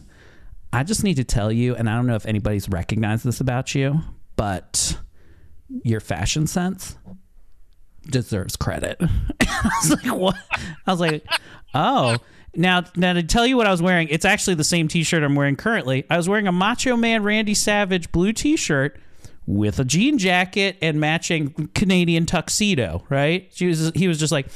I 0.71 0.83
just 0.83 1.03
need 1.03 1.15
to 1.15 1.23
tell 1.23 1.51
you, 1.51 1.75
and 1.75 1.89
I 1.89 1.95
don't 1.95 2.07
know 2.07 2.15
if 2.15 2.25
anybody's 2.25 2.67
recognized 2.69 3.23
this 3.23 3.39
about 3.39 3.73
you, 3.73 4.01
but 4.35 4.97
your 5.83 5.99
fashion 5.99 6.47
sense 6.47 6.97
deserves 8.09 8.55
credit. 8.55 8.97
I 9.41 9.71
was 9.81 9.89
like, 9.91 10.15
what? 10.15 10.35
I 10.85 10.91
was 10.91 10.99
like, 10.99 11.25
oh. 11.73 12.17
Now, 12.57 12.83
now 12.95 13.13
to 13.13 13.23
tell 13.23 13.45
you 13.45 13.57
what 13.57 13.67
I 13.67 13.71
was 13.71 13.81
wearing, 13.81 14.07
it's 14.09 14.25
actually 14.25 14.55
the 14.55 14.63
same 14.63 14.87
T-shirt 14.87 15.23
I'm 15.23 15.35
wearing 15.35 15.55
currently. 15.55 16.05
I 16.09 16.17
was 16.17 16.29
wearing 16.29 16.47
a 16.47 16.51
Macho 16.51 16.95
Man 16.95 17.23
Randy 17.23 17.53
Savage 17.53 18.11
blue 18.11 18.31
T-shirt 18.31 18.97
with 19.45 19.79
a 19.79 19.85
jean 19.85 20.17
jacket 20.17 20.77
and 20.81 20.99
matching 20.99 21.69
Canadian 21.75 22.25
tuxedo. 22.25 23.03
Right? 23.09 23.49
She 23.53 23.67
was. 23.67 23.91
He 23.93 24.07
was 24.07 24.19
just 24.19 24.31
like, 24.31 24.47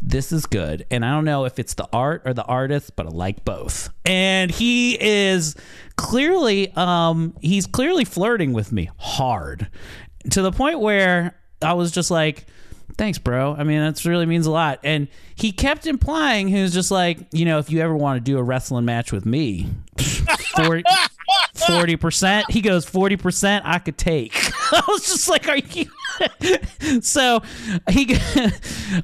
"This 0.00 0.32
is 0.32 0.46
good," 0.46 0.86
and 0.90 1.04
I 1.04 1.10
don't 1.12 1.24
know 1.24 1.44
if 1.44 1.58
it's 1.58 1.74
the 1.74 1.88
art 1.92 2.22
or 2.24 2.34
the 2.34 2.44
artist, 2.44 2.96
but 2.96 3.06
I 3.06 3.10
like 3.10 3.44
both. 3.44 3.90
And 4.04 4.50
he 4.50 4.96
is 5.00 5.56
clearly, 5.96 6.72
um, 6.72 7.34
he's 7.40 7.66
clearly 7.66 8.04
flirting 8.04 8.52
with 8.52 8.72
me 8.72 8.90
hard 8.98 9.68
to 10.30 10.42
the 10.42 10.52
point 10.52 10.80
where 10.80 11.36
I 11.62 11.72
was 11.74 11.90
just 11.90 12.10
like 12.10 12.46
thanks 12.96 13.18
bro. 13.18 13.54
I 13.54 13.64
mean 13.64 13.80
that 13.80 14.04
really 14.04 14.26
means 14.26 14.46
a 14.46 14.50
lot. 14.50 14.80
And 14.82 15.08
he 15.34 15.52
kept 15.52 15.86
implying 15.86 16.48
he 16.48 16.62
was 16.62 16.72
just 16.72 16.90
like 16.90 17.18
you 17.32 17.44
know 17.44 17.58
if 17.58 17.70
you 17.70 17.80
ever 17.80 17.94
want 17.94 18.16
to 18.18 18.20
do 18.20 18.38
a 18.38 18.42
wrestling 18.42 18.84
match 18.84 19.12
with 19.12 19.26
me 19.26 19.68
40 20.56 20.82
40%, 21.56 22.44
he 22.50 22.60
goes 22.60 22.84
40 22.84 23.16
percent 23.16 23.64
i 23.66 23.78
could 23.78 23.98
take. 23.98 24.32
I 24.72 24.82
was 24.88 25.06
just 25.06 25.28
like 25.28 25.48
are 25.48 25.56
you 25.56 25.86
so 27.00 27.42
he 27.90 28.06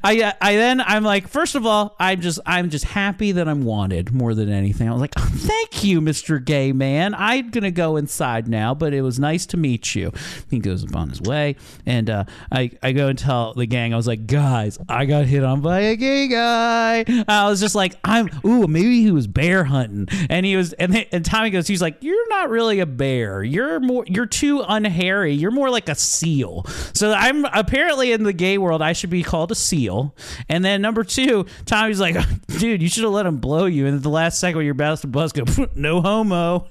I 0.05 0.35
I 0.41 0.57
then 0.57 0.81
I'm 0.81 1.05
like 1.05 1.29
first 1.29 1.55
of 1.55 1.67
all 1.67 1.97
I'm 1.99 2.21
just 2.21 2.41
I'm 2.47 2.71
just 2.71 2.85
happy 2.85 3.33
that 3.33 3.49
I'm 3.49 3.65
wanted 3.65 4.13
more 4.13 4.35
than 4.35 4.51
anything. 4.51 4.89
I 4.89 4.93
was 4.93 5.01
like, 5.01 5.15
"Thank 5.19 5.85
you, 5.85 6.01
Mr. 6.01 6.45
Gay 6.45 6.73
Man. 6.73 7.15
I'm 7.15 7.51
to 7.51 7.71
go 7.71 7.97
inside 7.97 8.49
now, 8.49 8.75
but 8.75 8.95
it 8.95 9.03
was 9.03 9.19
nice 9.19 9.47
to 9.47 9.57
meet 9.57 9.95
you." 9.95 10.13
He 10.51 10.59
goes 10.59 10.83
upon 10.83 11.11
his 11.11 11.21
way 11.21 11.57
and 11.87 12.11
uh, 12.11 12.25
I 12.51 12.71
I 12.83 12.93
go 12.93 13.09
and 13.09 13.19
tell 13.19 13.55
the 13.55 13.67
gang 13.67 13.93
I 13.93 13.97
was 13.97 14.07
like, 14.07 14.27
"Guys, 14.27 14.79
I 14.89 15.05
got 15.05 15.27
hit 15.27 15.45
on 15.45 15.61
by 15.61 15.81
a 15.81 15.97
gay 15.97 16.29
guy." 16.29 17.05
I 17.29 17.49
was 17.49 17.61
just 17.61 17.75
like, 17.75 17.97
"I'm 18.05 18.29
ooh, 18.45 18.67
maybe 18.67 19.03
he 19.03 19.11
was 19.11 19.27
bear 19.27 19.65
hunting." 19.65 20.09
And 20.31 20.47
he 20.47 20.57
was 20.57 20.73
and 20.75 21.07
and 21.13 21.25
Tommy 21.25 21.51
goes, 21.51 21.67
he's 21.67 21.83
like, 21.83 21.99
"You're 22.01 22.29
not 22.29 22.51
really 22.51 22.81
a 22.81 22.87
bear. 22.87 23.43
You're 23.43 23.81
more 23.81 24.05
you're 24.07 24.27
too 24.27 24.65
unhairy. 24.67 25.33
You're 25.35 25.51
more 25.51 25.71
like 25.71 25.89
a 25.89 25.95
seal." 25.95 26.65
So 26.95 27.02
I'm 27.03 27.45
apparently 27.47 28.13
in 28.13 28.23
the 28.23 28.33
gay 28.33 28.59
world 28.59 28.83
I 28.83 28.93
should 28.93 29.11
be 29.11 29.23
called 29.23 29.51
a 29.51 29.55
seal. 29.55 30.15
And 30.49 30.65
then 30.65 30.83
number 30.83 31.05
2, 31.05 31.47
Tommy's 31.67 32.01
like, 32.01 32.17
"Dude, 32.59 32.83
you 32.83 32.89
should 32.89 33.05
have 33.05 33.13
let 33.13 33.27
him 33.27 33.39
blow 33.39 33.65
you." 33.67 33.87
And 33.87 33.97
at 33.97 34.03
the 34.03 34.11
last 34.11 34.39
second 34.39 34.57
when 34.59 34.67
you're 34.67 34.73
about 34.73 34.99
to 34.99 35.07
bust 35.07 35.35
go, 35.35 35.45
"No 35.75 36.01
homo." 36.01 36.69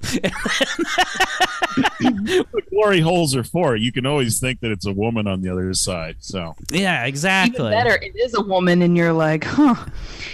what 2.50 2.70
glory 2.70 3.00
holes 3.00 3.34
are 3.34 3.44
for. 3.44 3.76
You 3.76 3.92
can 3.92 4.06
always 4.06 4.40
think 4.40 4.60
that 4.60 4.70
it's 4.70 4.86
a 4.86 4.92
woman 4.92 5.26
on 5.26 5.42
the 5.42 5.50
other 5.50 5.72
side. 5.74 6.16
So 6.20 6.54
yeah, 6.70 7.04
exactly. 7.04 7.66
Even 7.66 7.72
better, 7.72 7.96
it 7.96 8.14
is 8.16 8.34
a 8.34 8.42
woman, 8.42 8.82
and 8.82 8.96
you're 8.96 9.12
like, 9.12 9.44
huh, 9.44 9.74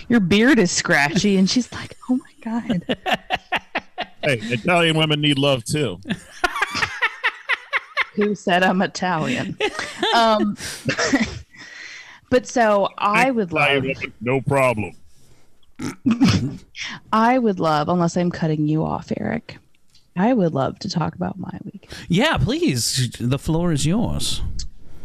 your 0.08 0.20
beard 0.20 0.58
is 0.58 0.70
scratchy, 0.70 1.36
and 1.36 1.48
she's 1.48 1.72
like, 1.72 1.96
oh 2.10 2.16
my 2.16 2.32
god. 2.42 2.96
hey, 4.22 4.38
Italian 4.42 4.96
women 4.96 5.20
need 5.20 5.38
love 5.38 5.64
too. 5.64 6.00
Who 8.18 8.34
said 8.34 8.64
I'm 8.64 8.82
Italian? 8.82 9.56
um, 10.16 10.56
but 12.30 12.48
so 12.48 12.88
I 12.98 13.30
would 13.30 13.52
love. 13.52 13.84
No 14.20 14.40
problem. 14.40 14.96
I 17.12 17.38
would 17.38 17.60
love, 17.60 17.88
unless 17.88 18.16
I'm 18.16 18.32
cutting 18.32 18.66
you 18.66 18.84
off, 18.84 19.12
Eric. 19.16 19.58
I 20.16 20.32
would 20.32 20.52
love 20.52 20.80
to 20.80 20.90
talk 20.90 21.14
about 21.14 21.38
my 21.38 21.56
week. 21.64 21.88
Yeah, 22.08 22.38
please. 22.38 23.08
The 23.20 23.38
floor 23.38 23.70
is 23.70 23.86
yours. 23.86 24.42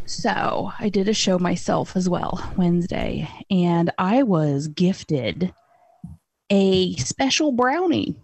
So 0.06 0.72
I 0.80 0.88
did 0.88 1.08
a 1.08 1.14
show 1.14 1.38
myself 1.38 1.96
as 1.96 2.08
well 2.08 2.52
Wednesday, 2.56 3.28
and 3.48 3.92
I 3.96 4.24
was 4.24 4.66
gifted 4.66 5.54
a 6.50 6.96
special 6.96 7.52
brownie 7.52 8.16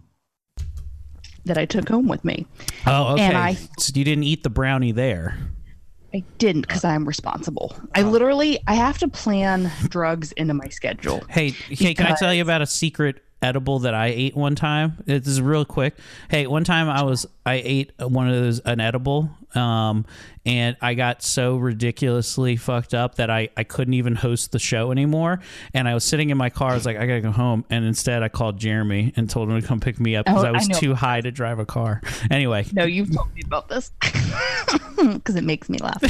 that 1.45 1.57
I 1.57 1.65
took 1.65 1.87
home 1.87 2.07
with 2.07 2.23
me. 2.23 2.45
Oh, 2.85 3.13
okay. 3.13 3.23
And 3.23 3.37
I, 3.37 3.53
so 3.53 3.91
you 3.95 4.03
didn't 4.03 4.23
eat 4.23 4.43
the 4.43 4.49
brownie 4.49 4.91
there. 4.91 5.37
I 6.13 6.23
didn't 6.37 6.67
because 6.67 6.83
I'm 6.83 7.05
responsible. 7.05 7.75
I 7.95 8.03
oh. 8.03 8.09
literally 8.09 8.59
I 8.67 8.73
have 8.73 8.97
to 8.99 9.07
plan 9.07 9.71
drugs 9.87 10.31
into 10.33 10.53
my 10.53 10.67
schedule. 10.67 11.23
Hey, 11.29 11.51
hey, 11.69 11.93
can 11.93 12.05
I 12.05 12.15
tell 12.15 12.33
you 12.33 12.41
about 12.41 12.61
a 12.61 12.65
secret 12.65 13.23
edible 13.41 13.79
that 13.79 13.93
I 13.93 14.07
ate 14.07 14.35
one 14.35 14.55
time. 14.55 14.97
This 15.05 15.27
is 15.27 15.41
real 15.41 15.65
quick. 15.65 15.97
Hey, 16.29 16.47
one 16.47 16.63
time 16.63 16.89
I 16.89 17.03
was 17.03 17.25
I 17.45 17.61
ate 17.65 17.91
one 17.99 18.27
of 18.29 18.35
those 18.35 18.59
an 18.59 18.79
edible, 18.79 19.29
um, 19.55 20.05
and 20.45 20.77
I 20.81 20.93
got 20.93 21.23
so 21.23 21.57
ridiculously 21.57 22.55
fucked 22.55 22.93
up 22.93 23.15
that 23.15 23.29
I 23.29 23.49
I 23.57 23.63
couldn't 23.63 23.95
even 23.95 24.15
host 24.15 24.51
the 24.51 24.59
show 24.59 24.91
anymore. 24.91 25.39
And 25.73 25.87
I 25.87 25.93
was 25.93 26.03
sitting 26.03 26.29
in 26.29 26.37
my 26.37 26.49
car. 26.49 26.71
I 26.71 26.73
was 26.75 26.85
like, 26.85 26.97
I 26.97 27.05
gotta 27.07 27.21
go 27.21 27.31
home. 27.31 27.65
And 27.69 27.83
instead, 27.85 28.21
I 28.23 28.29
called 28.29 28.57
Jeremy 28.59 29.13
and 29.15 29.29
told 29.29 29.49
him 29.49 29.59
to 29.59 29.65
come 29.67 29.79
pick 29.79 29.99
me 29.99 30.15
up 30.15 30.25
because 30.25 30.43
Oh, 30.43 30.47
I 30.47 30.51
was 30.51 30.69
I 30.69 30.73
too 30.73 30.93
high 30.93 31.21
to 31.21 31.31
drive 31.31 31.59
a 31.59 31.65
car. 31.65 32.01
Anyway, 32.29 32.65
No, 32.71 32.85
you've 32.85 33.13
told 33.13 33.33
me 33.33 33.41
about 33.45 33.67
this 33.67 33.91
because 34.97 35.35
it 35.35 35.43
makes 35.43 35.69
me 35.69 35.77
laugh. 35.79 36.01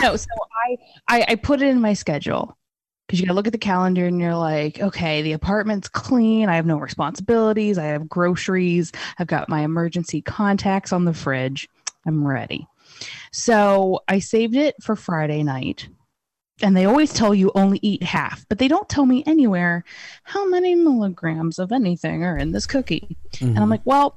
no, 0.00 0.16
so 0.16 0.26
I, 0.68 0.76
I 1.08 1.24
I 1.30 1.34
put 1.34 1.60
it 1.60 1.66
in 1.68 1.80
my 1.80 1.92
schedule 1.92 2.56
because 3.06 3.20
you 3.20 3.26
gotta 3.26 3.36
look 3.36 3.46
at 3.46 3.52
the 3.52 3.58
calendar 3.58 4.06
and 4.06 4.20
you're 4.20 4.34
like, 4.34 4.80
okay, 4.80 5.22
the 5.22 5.32
apartment's 5.32 5.88
clean. 5.88 6.48
I 6.48 6.56
have 6.56 6.66
no 6.66 6.78
responsibilities. 6.78 7.78
I 7.78 7.84
have 7.84 8.08
groceries. 8.08 8.92
I've 9.18 9.28
got 9.28 9.48
my 9.48 9.60
emergency 9.62 10.20
contacts 10.20 10.92
on 10.92 11.04
the 11.04 11.14
fridge. 11.14 11.68
I'm 12.04 12.26
ready. 12.26 12.66
So 13.32 14.00
I 14.08 14.18
saved 14.18 14.56
it 14.56 14.74
for 14.82 14.96
Friday 14.96 15.42
night. 15.42 15.88
And 16.62 16.74
they 16.74 16.86
always 16.86 17.12
tell 17.12 17.34
you 17.34 17.52
only 17.54 17.78
eat 17.82 18.02
half, 18.02 18.46
but 18.48 18.58
they 18.58 18.66
don't 18.66 18.88
tell 18.88 19.04
me 19.04 19.22
anywhere 19.26 19.84
how 20.22 20.48
many 20.48 20.74
milligrams 20.74 21.58
of 21.58 21.70
anything 21.70 22.24
are 22.24 22.38
in 22.38 22.52
this 22.52 22.66
cookie. 22.66 23.14
And 23.40 23.50
I'm 23.50 23.56
mm-hmm. 23.56 23.70
like, 23.72 23.82
well, 23.84 24.16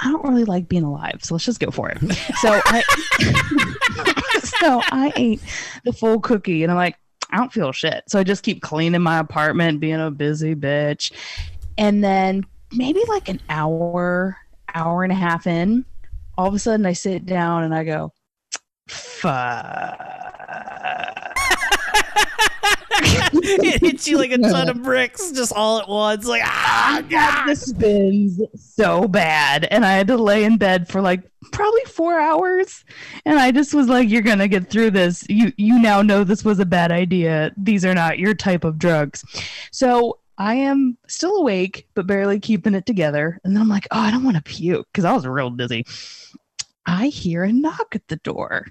I 0.00 0.10
don't 0.10 0.26
really 0.26 0.44
like 0.44 0.70
being 0.70 0.84
alive, 0.84 1.20
so 1.22 1.34
let's 1.34 1.44
just 1.44 1.60
go 1.60 1.70
for 1.70 1.90
it. 1.90 1.98
So 2.40 2.60
I 2.64 2.82
so 4.42 4.80
I 4.90 5.12
ate 5.16 5.40
the 5.84 5.92
full 5.92 6.18
cookie 6.20 6.62
and 6.62 6.72
I'm 6.72 6.78
like, 6.78 6.96
I 7.36 7.38
don't 7.38 7.52
feel 7.52 7.70
shit. 7.70 8.02
So 8.08 8.18
I 8.18 8.24
just 8.24 8.42
keep 8.42 8.62
cleaning 8.62 9.02
my 9.02 9.18
apartment, 9.18 9.78
being 9.78 10.00
a 10.00 10.10
busy 10.10 10.54
bitch. 10.54 11.12
And 11.76 12.02
then 12.02 12.46
maybe 12.72 13.02
like 13.08 13.28
an 13.28 13.42
hour, 13.50 14.38
hour 14.74 15.02
and 15.02 15.12
a 15.12 15.16
half 15.16 15.46
in, 15.46 15.84
all 16.38 16.46
of 16.46 16.54
a 16.54 16.58
sudden 16.58 16.86
I 16.86 16.94
sit 16.94 17.26
down 17.26 17.64
and 17.64 17.74
I 17.74 17.84
go, 17.84 18.14
fuck. 18.88 20.25
It 23.42 23.80
hits 23.80 24.08
you 24.08 24.18
like 24.18 24.32
a 24.32 24.38
ton 24.38 24.68
of 24.68 24.82
bricks 24.82 25.32
just 25.32 25.52
all 25.52 25.78
at 25.78 25.88
once. 25.88 26.26
Like 26.26 26.42
ah, 26.44 26.96
I 26.96 27.02
got 27.02 27.46
the 27.46 27.56
spins 27.56 28.40
so 28.54 29.06
bad, 29.08 29.64
and 29.70 29.84
I 29.84 29.92
had 29.92 30.06
to 30.08 30.16
lay 30.16 30.44
in 30.44 30.56
bed 30.58 30.88
for 30.88 31.00
like 31.00 31.22
probably 31.52 31.84
four 31.84 32.18
hours. 32.18 32.84
And 33.24 33.38
I 33.38 33.52
just 33.52 33.74
was 33.74 33.88
like, 33.88 34.08
"You're 34.08 34.22
gonna 34.22 34.48
get 34.48 34.70
through 34.70 34.90
this. 34.92 35.24
You 35.28 35.52
you 35.56 35.80
now 35.80 36.02
know 36.02 36.24
this 36.24 36.44
was 36.44 36.58
a 36.58 36.66
bad 36.66 36.92
idea. 36.92 37.52
These 37.56 37.84
are 37.84 37.94
not 37.94 38.18
your 38.18 38.34
type 38.34 38.64
of 38.64 38.78
drugs." 38.78 39.24
So 39.70 40.18
I 40.38 40.54
am 40.54 40.98
still 41.08 41.36
awake, 41.36 41.88
but 41.94 42.06
barely 42.06 42.40
keeping 42.40 42.74
it 42.74 42.86
together. 42.86 43.40
And 43.44 43.54
then 43.54 43.62
I'm 43.62 43.68
like, 43.68 43.86
"Oh, 43.90 44.00
I 44.00 44.10
don't 44.10 44.24
want 44.24 44.36
to 44.36 44.42
puke," 44.42 44.86
because 44.92 45.04
I 45.04 45.12
was 45.12 45.26
real 45.26 45.50
dizzy. 45.50 45.84
I 46.86 47.08
hear 47.08 47.42
a 47.42 47.52
knock 47.52 47.94
at 47.94 48.06
the 48.08 48.16
door. 48.16 48.66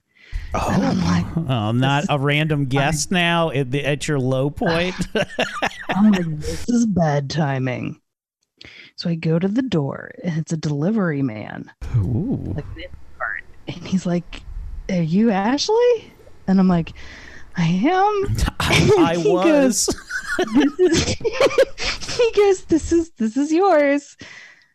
Oh. 0.54 0.70
I'm 0.70 1.02
like, 1.02 1.26
Oh, 1.50 1.72
not 1.72 2.06
a 2.10 2.18
random 2.18 2.66
guest 2.70 3.12
now 3.12 3.50
at, 3.52 3.72
the, 3.72 3.86
at 3.86 4.08
your 4.08 4.20
low 4.20 4.50
point. 4.50 4.96
I'm 5.90 6.12
like, 6.12 6.26
this 6.40 6.68
is 6.70 6.86
bad 6.86 7.30
timing. 7.30 8.00
So 8.96 9.10
I 9.10 9.16
go 9.16 9.38
to 9.38 9.48
the 9.48 9.62
door, 9.62 10.12
and 10.24 10.38
it's 10.38 10.54
a 10.54 10.58
delivery 10.58 11.22
man. 11.22 11.72
Ooh. 11.98 12.54
Like. 12.56 12.66
And 13.68 13.88
he's 13.88 14.06
like, 14.06 14.42
Are 14.90 15.02
you 15.02 15.32
Ashley? 15.32 16.14
And 16.48 16.60
I'm 16.60 16.68
like, 16.68 16.94
I 17.58 17.66
am. 17.66 18.38
I 18.60 19.18
was. 19.18 19.90
Is 20.80 21.14
he 22.18 22.32
goes, 22.32 22.66
This 22.66 22.92
is 22.92 23.10
this 23.12 23.36
is 23.36 23.52
yours. 23.52 24.16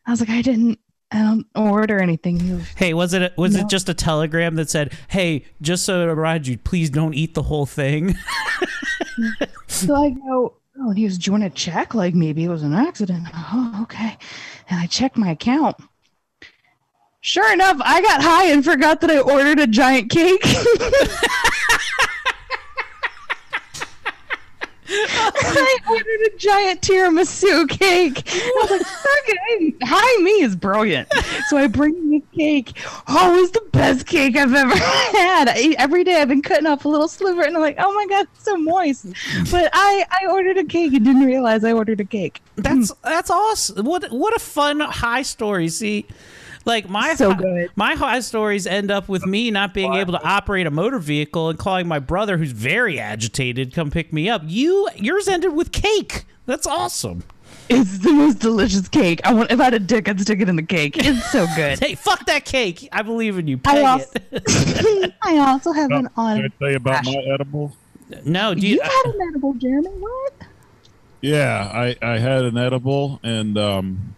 I 0.07 0.11
was 0.11 0.21
like, 0.21 0.31
I 0.31 0.43
didn't 0.43 0.79
I 1.13 1.19
don't 1.19 1.47
order 1.57 1.99
anything. 2.01 2.39
He 2.39 2.59
Hey, 2.77 2.95
was 2.95 3.13
it 3.15 3.23
a, 3.23 3.33
was 3.37 3.55
No. 3.55 3.61
it 3.63 3.69
just 3.69 3.89
a 3.89 3.95
telegram 3.95 4.55
that 4.55 4.71
said, 4.71 4.93
"Hey, 5.09 5.45
just 5.61 5.85
so 5.85 6.07
to 6.07 6.15
remind 6.15 6.47
you, 6.47 6.57
please 6.57 6.89
don't 6.91 7.15
eat 7.15 7.35
the 7.35 7.43
whole 7.43 7.67
thing"? 7.67 8.17
So 9.67 9.95
I 9.95 10.11
go, 10.11 10.55
oh, 10.79 10.89
and 10.89 10.97
he 10.99 11.05
was 11.05 11.19
doing 11.19 11.43
a 11.43 11.51
check? 11.51 11.95
Like 11.95 12.15
maybe 12.15 12.45
it 12.45 12.49
was 12.49 12.63
an 12.63 12.73
accident. 12.75 13.27
Oh, 13.35 13.81
okay. 13.83 14.17
And 14.69 14.81
I 14.81 14.87
checked 14.87 15.17
my 15.17 15.31
account. 15.31 15.77
Sure 17.21 17.53
enough, 17.53 17.77
I 17.85 18.01
got 18.03 18.23
high 18.23 18.47
and 18.47 18.65
forgot 18.65 19.01
that 19.03 19.11
I 19.11 19.19
ordered 19.19 19.59
a 19.59 19.67
giant 19.67 20.11
cake. 20.11 20.43
I 24.93 25.77
ordered 25.89 26.35
a 26.35 26.37
giant 26.37 26.83
tiramisu 26.83 27.69
cake. 27.69 28.23
I 28.27 28.67
was 28.71 28.81
like, 28.81 28.83
it. 29.27 29.75
High 29.83 30.23
me 30.23 30.43
is 30.43 30.57
brilliant. 30.57 31.09
So 31.49 31.57
I 31.57 31.67
bring 31.67 32.11
this 32.11 32.23
cake. 32.35 32.73
Oh, 33.09 33.37
it 33.37 33.41
was 33.41 33.51
the 33.53 33.67
best 33.73 34.07
cake 34.07 34.37
I've 34.37 34.55
ever 34.55 34.77
had. 34.77 35.49
I, 35.49 35.75
every 35.79 36.05
day 36.05 36.21
I've 36.21 36.29
been 36.29 36.43
cutting 36.43 36.67
off 36.67 36.85
a 36.85 36.89
little 36.89 37.09
sliver 37.09 37.43
and 37.43 37.57
I'm 37.57 37.63
like, 37.63 37.77
oh 37.79 37.93
my 37.95 38.07
God, 38.09 38.27
it's 38.35 38.45
so 38.45 38.57
moist. 38.57 39.07
But 39.51 39.71
I, 39.73 40.05
I 40.23 40.27
ordered 40.31 40.59
a 40.59 40.65
cake 40.65 40.93
and 40.93 41.05
didn't 41.05 41.25
realize 41.25 41.65
I 41.65 41.73
ordered 41.73 42.01
a 42.01 42.05
cake. 42.05 42.41
That's 42.57 42.93
that's 43.03 43.31
awesome. 43.31 43.87
What 43.87 44.11
what 44.11 44.35
a 44.37 44.41
fun 44.41 44.81
high 44.81 45.23
story. 45.23 45.69
See, 45.69 46.07
like 46.65 46.89
my 46.89 47.15
So 47.15 47.35
good. 47.35 47.71
my 47.77 47.95
high 47.95 48.21
stories 48.21 48.67
end 48.67 48.91
up 48.91 49.09
with 49.09 49.27
me 49.27 49.51
not 49.51 49.75
being 49.75 49.95
able 49.95 50.13
to 50.13 50.23
operate 50.23 50.67
a 50.67 50.71
motor 50.71 50.99
vehicle 50.99 51.49
and 51.49 51.59
calling 51.59 51.87
my 51.89 51.99
brother, 51.99 52.37
who's 52.39 52.53
very 52.53 52.99
agitated, 53.01 53.73
come 53.75 53.91
pick 53.91 54.13
me 54.13 54.29
up. 54.29 54.43
You 54.45 54.89
yours 54.97 55.29
ended 55.29 55.55
with 55.55 55.73
cake. 55.73 56.25
That's 56.47 56.67
awesome. 56.67 57.23
It's 57.69 57.99
the 57.99 58.13
most 58.13 58.41
delicious 58.41 58.89
cake. 58.89 59.21
I 59.25 59.33
want 59.33 59.51
if 59.53 59.61
I 59.61 59.65
had 59.65 59.75
a 59.75 59.79
dick, 59.79 60.09
I'd 60.09 60.21
stick 60.21 60.41
it 60.41 60.49
in 60.49 60.57
the 60.57 60.63
cake. 60.63 60.97
It's 60.97 61.31
so 61.31 61.47
good. 61.57 61.79
Hey, 61.85 61.95
fuck 61.95 62.27
that 62.27 62.45
cake. 62.45 62.89
I 62.93 63.03
believe 63.03 63.39
in 63.39 63.47
you. 63.47 63.61
I 63.65 63.83
also, 63.83 64.11
it. 64.33 65.15
I 65.23 65.39
also 65.39 65.73
have 65.73 65.91
an 65.93 66.09
Can 66.09 66.11
I 66.17 66.43
on. 66.45 66.53
tell 66.59 66.71
you 66.71 66.77
about 66.77 67.05
my 67.05 67.15
edible? 67.33 67.77
no, 68.25 68.55
do 68.55 68.67
you? 68.67 68.75
You 68.75 68.81
had 68.83 69.15
an 69.15 69.21
edible, 69.29 69.55
Jeremy. 69.55 69.89
What? 69.89 70.33
Yeah, 71.23 71.71
I, 71.73 71.97
I 72.03 72.19
had 72.19 72.45
an 72.45 72.57
edible, 72.59 73.21
and 73.23 73.57
um, 73.59 74.10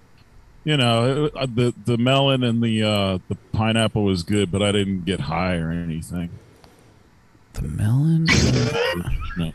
you 0.64 0.76
know 0.76 1.30
uh, 1.34 1.46
the 1.46 1.74
the 1.84 1.96
melon 1.98 2.42
and 2.44 2.62
the 2.62 2.82
uh, 2.82 3.18
the 3.28 3.36
pineapple 3.52 4.04
was 4.04 4.22
good, 4.22 4.50
but 4.50 4.62
I 4.62 4.72
didn't 4.72 5.04
get 5.04 5.20
high 5.20 5.56
or 5.56 5.70
anything. 5.70 6.30
The 7.54 7.62
melon. 7.62 8.26
No. 9.36 9.52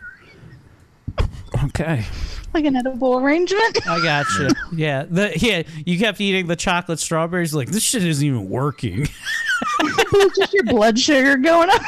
okay. 1.65 2.06
Like 2.54 2.65
an 2.65 2.76
edible 2.76 3.20
arrangement. 3.20 3.88
I 3.88 4.02
got 4.02 4.26
you. 4.39 4.50
Yeah, 4.76 5.04
the 5.10 5.34
yeah. 5.38 5.63
You 5.86 5.98
kept 6.00 6.20
eating 6.22 6.48
the 6.48 6.56
chocolate 6.56 7.00
strawberries. 7.00 7.54
Like 7.54 7.70
this 7.70 7.84
shit 7.84 8.04
isn't 8.04 8.26
even 8.26 8.50
working. 8.50 9.02
it's 9.80 10.38
just 10.38 10.54
your 10.54 10.63
blood 10.65 10.98
sugar 11.00 11.38
going 11.38 11.70
up. 11.70 11.82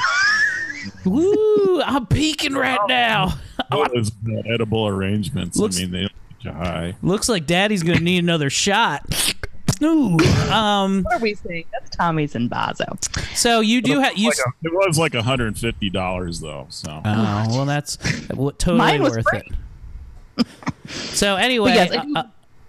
Woo! 1.05 1.81
I'm 1.81 2.07
peaking 2.07 2.53
right 2.53 2.79
now. 2.87 3.33
Those 3.71 4.11
edible 4.45 4.87
arrangements. 4.87 5.57
Looks- 5.57 5.77
I 5.77 5.81
mean, 5.85 5.91
they 5.91 6.09
don't 6.51 6.59
get 6.63 6.65
you 6.65 6.71
high. 6.71 6.95
Looks 7.01 7.29
like 7.29 7.45
Daddy's 7.45 7.83
gonna 7.83 7.99
need 7.99 8.23
another 8.23 8.49
shot. 8.49 9.03
Ooh. 9.81 10.17
Um. 10.51 11.03
What 11.03 11.15
are 11.15 11.19
we 11.19 11.35
saying? 11.35 11.65
That's 11.71 11.95
Tommy 11.95 12.27
Simbazo. 12.27 12.97
So 13.35 13.61
you 13.61 13.81
do 13.81 13.99
have 14.01 14.17
you. 14.17 14.27
Like 14.29 14.37
a- 14.45 14.67
it 14.67 14.73
was 14.73 14.97
like 14.97 15.13
$150 15.13 16.41
though. 16.41 16.67
So 16.69 17.01
Oh 17.05 17.45
well, 17.49 17.65
that's 17.65 17.95
w- 18.27 18.51
totally 18.51 18.77
Mine 18.77 19.01
was 19.03 19.13
worth 19.15 19.25
free. 19.29 19.41
it. 20.37 20.45
So 20.89 21.35
anyway, 21.37 21.73
yes, 21.75 21.91
I 21.91 21.97
uh, 22.19 22.23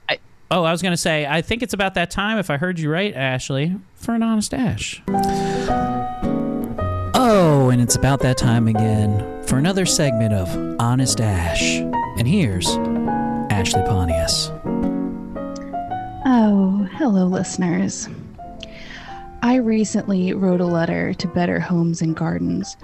uh, 0.09 0.15
oh, 0.53 0.63
I 0.65 0.71
was 0.73 0.83
gonna 0.83 0.97
say, 0.97 1.27
I 1.27 1.43
think 1.43 1.63
it's 1.63 1.75
about 1.75 1.95
that 1.95 2.11
time, 2.11 2.39
if 2.39 2.49
I 2.51 2.57
heard 2.59 2.79
you 2.79 2.91
right, 2.91 3.15
Ashley, 3.15 3.77
for 3.97 4.15
an 4.15 4.23
honest 4.23 4.53
Ash. 4.55 5.03
Oh, 7.13 7.71
and 7.73 7.81
it's 7.83 7.97
about 7.97 8.21
that 8.21 8.39
time 8.39 8.67
again 8.69 9.43
for 9.45 9.57
another 9.59 9.85
segment 9.87 10.33
of 10.35 10.49
Honest 10.81 11.21
Ash. 11.21 11.79
And 12.19 12.27
here's 12.27 12.67
Ashley 13.61 13.83
Pontius. 13.83 14.51
Oh, 16.25 16.89
hello, 16.93 17.27
listeners. 17.27 18.09
I 19.43 19.57
recently 19.57 20.33
wrote 20.33 20.63
a 20.63 20.67
letter 20.67 21.13
to 21.13 21.29
Better 21.29 21.61
Homes 21.61 22.01
and 22.01 22.17
Gardens 22.17 22.79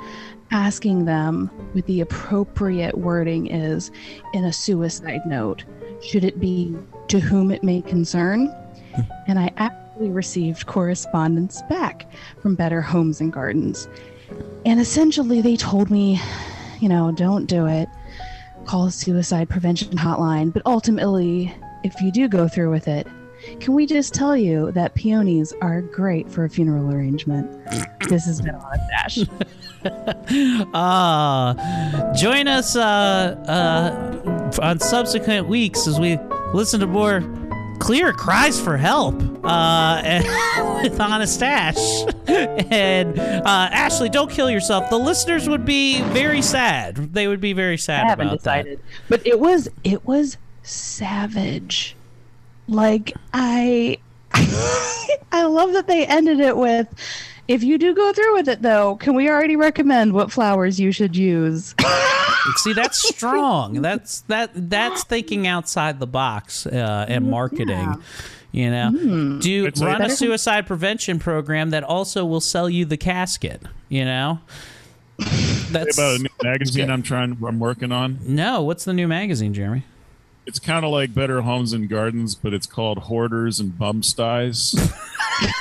asking 0.50 1.06
them 1.06 1.46
what 1.72 1.86
the 1.86 2.02
appropriate 2.02 2.98
wording 2.98 3.46
is 3.46 3.90
in 4.34 4.44
a 4.44 4.52
suicide 4.52 5.22
note. 5.24 5.64
Should 6.02 6.24
it 6.24 6.38
be 6.38 6.76
to 7.08 7.20
whom 7.20 7.50
it 7.50 7.64
may 7.64 7.80
concern? 7.80 8.48
Hmm. 8.94 9.00
And 9.28 9.38
I 9.38 9.54
actually 9.56 10.10
received 10.10 10.66
correspondence 10.66 11.62
back 11.70 12.06
from 12.42 12.54
Better 12.54 12.82
Homes 12.82 13.22
and 13.22 13.32
Gardens. 13.32 13.88
And 14.66 14.78
essentially, 14.78 15.40
they 15.40 15.56
told 15.56 15.90
me, 15.90 16.20
you 16.80 16.90
know, 16.90 17.12
don't 17.12 17.46
do 17.46 17.64
it. 17.64 17.88
Call 18.66 18.86
a 18.86 18.90
suicide 18.90 19.48
prevention 19.48 19.96
hotline. 19.96 20.52
But 20.52 20.62
ultimately, 20.66 21.54
if 21.84 22.00
you 22.00 22.10
do 22.10 22.28
go 22.28 22.48
through 22.48 22.70
with 22.70 22.88
it, 22.88 23.06
can 23.60 23.74
we 23.74 23.86
just 23.86 24.12
tell 24.12 24.36
you 24.36 24.72
that 24.72 24.94
peonies 24.94 25.52
are 25.60 25.82
great 25.82 26.30
for 26.30 26.44
a 26.44 26.50
funeral 26.50 26.92
arrangement? 26.92 27.50
This 28.08 28.24
has 28.26 28.40
been 28.40 28.54
Honest 28.54 28.82
Ash. 28.94 29.18
Ah, 30.74 32.12
join 32.16 32.46
us 32.48 32.76
uh, 32.76 33.36
uh, 33.48 34.60
on 34.62 34.78
subsequent 34.80 35.48
weeks 35.48 35.86
as 35.86 35.98
we 36.00 36.18
listen 36.54 36.80
to 36.80 36.86
more 36.86 37.22
clear 37.78 38.12
cries 38.12 38.60
for 38.60 38.76
help 38.76 39.14
uh, 39.46 40.80
with 40.82 41.00
Honest 41.00 41.42
Ash. 41.42 41.76
and 42.28 43.18
uh, 43.18 43.68
Ashley, 43.72 44.08
don't 44.08 44.30
kill 44.30 44.50
yourself. 44.50 44.90
The 44.90 44.98
listeners 44.98 45.48
would 45.48 45.64
be 45.64 46.02
very 46.02 46.42
sad. 46.42 46.96
They 47.14 47.28
would 47.28 47.40
be 47.40 47.52
very 47.52 47.78
sad 47.78 48.04
I 48.04 48.08
haven't 48.08 48.26
about 48.28 48.38
decided, 48.38 48.80
but 49.08 49.26
it 49.26 49.40
was 49.40 49.68
it 49.84 50.04
was 50.06 50.36
savage. 50.62 51.96
Like 52.68 53.12
I, 53.32 53.98
I 55.32 55.44
love 55.44 55.72
that 55.72 55.86
they 55.86 56.06
ended 56.06 56.40
it 56.40 56.56
with. 56.56 56.88
If 57.48 57.62
you 57.62 57.78
do 57.78 57.94
go 57.94 58.12
through 58.12 58.34
with 58.34 58.48
it, 58.48 58.62
though, 58.62 58.96
can 58.96 59.14
we 59.14 59.30
already 59.30 59.54
recommend 59.54 60.12
what 60.12 60.32
flowers 60.32 60.80
you 60.80 60.90
should 60.90 61.14
use? 61.16 61.76
See, 62.56 62.72
that's 62.72 63.08
strong. 63.08 63.82
that's 63.82 64.22
that. 64.22 64.50
That's 64.54 65.04
thinking 65.04 65.46
outside 65.46 66.00
the 66.00 66.06
box 66.06 66.66
uh, 66.66 67.06
and 67.08 67.30
marketing. 67.30 68.02
You 68.56 68.70
know, 68.70 69.38
do 69.38 69.66
It's 69.66 69.82
run 69.82 69.96
a 69.96 69.98
Better- 70.04 70.16
suicide 70.16 70.66
prevention 70.66 71.18
program 71.18 71.68
that 71.70 71.84
also 71.84 72.24
will 72.24 72.40
sell 72.40 72.70
you 72.70 72.86
the 72.86 72.96
casket. 72.96 73.60
You 73.90 74.06
know, 74.06 74.40
that's 75.70 75.98
about 75.98 76.20
a 76.20 76.22
new 76.22 76.28
magazine 76.42 76.90
I'm 76.90 77.02
trying, 77.02 77.36
I'm 77.46 77.58
working 77.60 77.92
on. 77.92 78.18
no. 78.22 78.62
What's 78.62 78.84
the 78.86 78.94
new 78.94 79.06
magazine, 79.06 79.52
Jeremy? 79.52 79.82
It's 80.46 80.58
kind 80.58 80.86
of 80.86 80.90
like 80.90 81.12
Better 81.12 81.42
Homes 81.42 81.74
and 81.74 81.86
Gardens, 81.86 82.34
but 82.34 82.54
it's 82.54 82.66
called 82.66 82.96
Hoarders 82.98 83.60
and 83.60 83.72
Bumsties. 83.72 84.74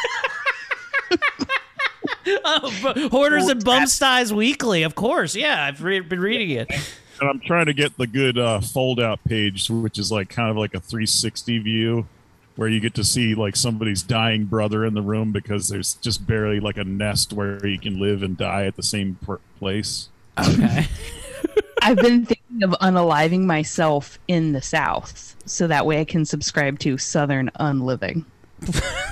oh, 2.46 3.10
Hoarders 3.12 3.48
and 3.50 3.64
Bumsties 3.64 4.32
Weekly, 4.32 4.84
of 4.84 4.96
course. 4.96 5.36
Yeah, 5.36 5.66
I've 5.66 5.84
re- 5.84 6.00
been 6.00 6.22
reading 6.22 6.52
it. 6.52 6.72
and 7.20 7.30
I'm 7.30 7.40
trying 7.42 7.66
to 7.66 7.74
get 7.74 7.98
the 7.98 8.08
good 8.08 8.38
uh, 8.38 8.62
fold 8.62 9.02
out 9.02 9.20
page, 9.26 9.70
which 9.70 10.00
is 10.00 10.12
like 10.14 10.30
kind 10.30 10.50
of 10.50 10.56
like 10.56 10.74
a 10.76 10.80
360 10.80 11.60
view 11.60 12.08
where 12.56 12.70
you 12.70 12.80
get 12.80 12.94
to 12.96 13.04
see 13.04 13.36
like 13.36 13.56
somebody's 13.56 14.02
dying 14.02 14.46
brother 14.46 14.86
in 14.86 14.94
the 14.94 15.02
room 15.02 15.32
because 15.32 15.70
there's 15.70 15.96
just 15.96 16.26
barely 16.26 16.60
like 16.60 16.78
a 16.78 16.84
nest 16.84 17.34
where 17.34 17.66
you 17.66 17.80
can 17.80 18.00
live 18.00 18.24
and 18.24 18.38
die 18.38 18.66
at 18.66 18.76
the 18.76 18.84
same 18.84 19.18
per- 19.22 19.40
place. 19.60 20.10
Okay. 20.38 20.86
I've 21.82 21.98
been 21.98 22.26
thinking 22.26 22.64
of 22.64 22.72
unaliving 22.82 23.44
myself 23.44 24.18
in 24.28 24.54
the 24.54 24.62
South, 24.62 25.36
so 25.46 25.68
that 25.68 25.86
way 25.86 26.00
I 26.00 26.06
can 26.06 26.26
subscribe 26.26 26.80
to 26.80 26.98
Southern 26.98 27.52
Unliving. 27.60 28.26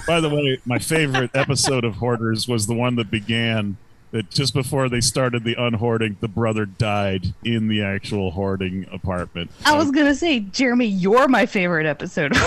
By 0.07 0.19
the 0.19 0.29
way, 0.29 0.59
my 0.65 0.79
favorite 0.79 1.31
episode 1.35 1.83
of 1.83 1.95
Hoarders 1.95 2.47
was 2.47 2.65
the 2.65 2.73
one 2.73 2.95
that 2.95 3.11
began 3.11 3.77
that 4.13 4.29
just 4.29 4.53
before 4.53 4.87
they 4.89 5.01
started 5.01 5.43
the 5.43 5.55
unhoarding, 5.55 6.15
the 6.21 6.27
brother 6.27 6.65
died 6.65 7.33
in 7.43 7.67
the 7.67 7.81
actual 7.81 8.31
hoarding 8.31 8.85
apartment. 8.91 9.51
I 9.65 9.75
was 9.75 9.91
gonna 9.91 10.15
say, 10.15 10.39
Jeremy, 10.39 10.85
you're 10.85 11.27
my 11.27 11.45
favorite 11.45 11.85
episode. 11.87 12.33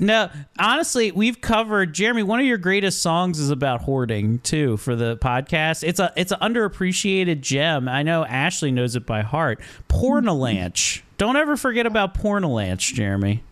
No, 0.00 0.30
honestly, 0.58 1.12
we've 1.12 1.40
covered 1.40 1.92
Jeremy. 1.92 2.24
One 2.24 2.40
of 2.40 2.46
your 2.46 2.58
greatest 2.58 3.00
songs 3.00 3.38
is 3.38 3.50
about 3.50 3.82
hoarding 3.82 4.40
too 4.40 4.76
for 4.78 4.96
the 4.96 5.16
podcast. 5.16 5.86
It's 5.86 6.00
a 6.00 6.12
it's 6.16 6.32
an 6.32 6.40
underappreciated 6.40 7.40
gem. 7.40 7.88
I 7.88 8.02
know 8.02 8.24
Ashley 8.24 8.72
knows 8.72 8.96
it 8.96 9.06
by 9.06 9.22
heart. 9.22 9.60
Pornalanch. 9.88 11.02
Don't 11.18 11.36
ever 11.36 11.56
forget 11.56 11.86
about 11.86 12.14
Pornalanch, 12.14 12.94
Jeremy. 12.94 13.44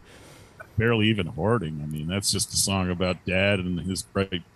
Barely 0.80 1.08
even 1.08 1.26
hoarding. 1.26 1.80
I 1.82 1.86
mean, 1.86 2.06
that's 2.06 2.32
just 2.32 2.54
a 2.54 2.56
song 2.56 2.90
about 2.90 3.22
dad 3.26 3.58
and 3.58 3.80
his 3.80 4.04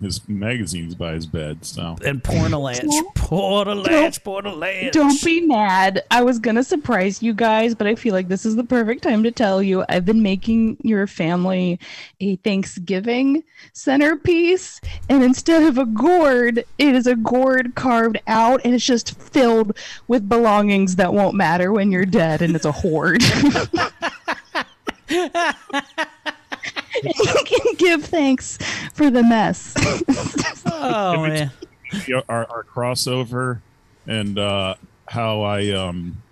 his 0.01 0.27
magazines 0.27 0.95
by 0.95 1.13
his 1.13 1.27
bed. 1.27 1.67
So 1.67 1.97
And 2.03 2.23
Pornalanch, 2.23 2.89
Pornalanch, 3.15 4.23
Pornalanch. 4.23 4.93
Don't 4.93 5.23
be 5.23 5.43
mad. 5.43 6.03
I 6.11 6.23
was 6.23 6.39
gonna 6.39 6.65
surprise 6.65 7.23
you 7.23 7.35
guys, 7.35 7.75
but 7.75 7.87
I 7.87 7.95
feel 7.95 8.15
like 8.15 8.29
this 8.29 8.47
is 8.47 8.57
the 8.57 8.65
perfect 8.65 9.03
time 9.03 9.23
to 9.23 9.31
tell 9.31 9.63
you 9.63 9.85
I've 9.91 10.07
been 10.07 10.23
making 10.23 10.79
your 10.83 11.07
family 11.07 11.79
a 12.21 12.37
Thanksgiving 12.37 13.45
centerpiece, 13.75 14.81
and 15.11 15.23
instead 15.23 15.63
of 15.63 15.77
a 15.77 15.85
gourd, 15.85 16.65
it 16.79 16.95
is 16.95 17.07
a 17.07 17.17
gourd 17.17 17.75
carved 17.75 18.19
out, 18.29 18.63
and 18.65 18.75
it's 18.75 18.87
just 18.87 19.21
filled 19.21 19.77
with 20.09 20.27
belongings 20.27 20.97
that 20.97 21.13
won't 21.13 21.35
matter 21.37 21.71
when 21.71 21.93
you're 21.93 22.07
dead, 22.07 22.41
and 22.41 22.57
it's 22.57 22.65
a 22.65 22.73
hoard. 22.73 23.23
you 27.03 27.11
can 27.47 27.75
give 27.77 28.05
thanks 28.05 28.59
for 28.93 29.11
the 29.11 29.23
mess. 29.23 29.75
Oh 30.67 31.23
man. 31.23 31.51
our, 32.29 32.51
our 32.51 32.65
crossover 32.65 33.61
and 34.07 34.39
uh, 34.39 34.75
how 35.07 35.43
I 35.43 35.71
um 35.71 36.23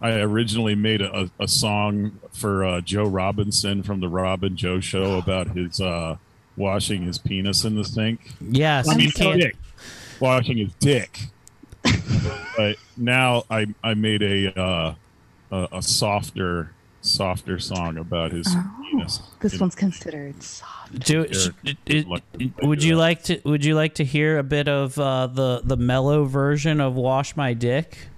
I 0.00 0.18
originally 0.20 0.74
made 0.74 1.00
a, 1.00 1.30
a 1.38 1.46
song 1.46 2.18
for 2.32 2.64
uh, 2.64 2.80
Joe 2.80 3.04
Robinson 3.04 3.84
from 3.84 4.00
the 4.00 4.08
Robin 4.08 4.56
Joe 4.56 4.80
Show 4.80 5.16
about 5.16 5.48
his 5.56 5.80
uh, 5.80 6.16
washing 6.56 7.02
his 7.02 7.18
penis 7.18 7.64
in 7.64 7.76
the 7.76 7.84
sink. 7.84 8.32
Yes, 8.40 8.88
I 8.88 8.96
mean, 8.96 9.12
can't. 9.12 9.40
dick. 9.40 9.56
washing 10.18 10.58
his 10.58 10.72
dick. 10.80 11.20
but 12.56 12.76
now 12.96 13.44
I 13.48 13.66
I 13.82 13.94
made 13.94 14.22
a 14.22 14.60
uh, 14.60 14.94
a, 15.52 15.68
a 15.72 15.82
softer 15.82 16.72
softer 17.02 17.58
song 17.58 17.96
about 17.98 18.32
his 18.32 18.54
penis. 18.90 19.20
this 19.40 19.54
in- 19.54 19.58
one's 19.60 19.74
considered 19.74 20.42
soft. 20.42 21.00
Do, 21.00 21.26
sh- 21.32 21.48
it- 21.64 22.06
it- 22.38 22.52
would 22.62 22.82
you 22.82 22.96
like 22.96 23.24
to 23.24 23.40
would 23.44 23.64
you 23.64 23.74
like 23.74 23.94
to 23.96 24.04
hear 24.04 24.38
a 24.38 24.42
bit 24.42 24.68
of 24.68 24.98
uh, 24.98 25.26
the 25.26 25.60
the 25.64 25.76
mellow 25.76 26.24
version 26.24 26.80
of 26.80 26.94
"Wash 26.94 27.36
My 27.36 27.52
Dick"? 27.54 28.08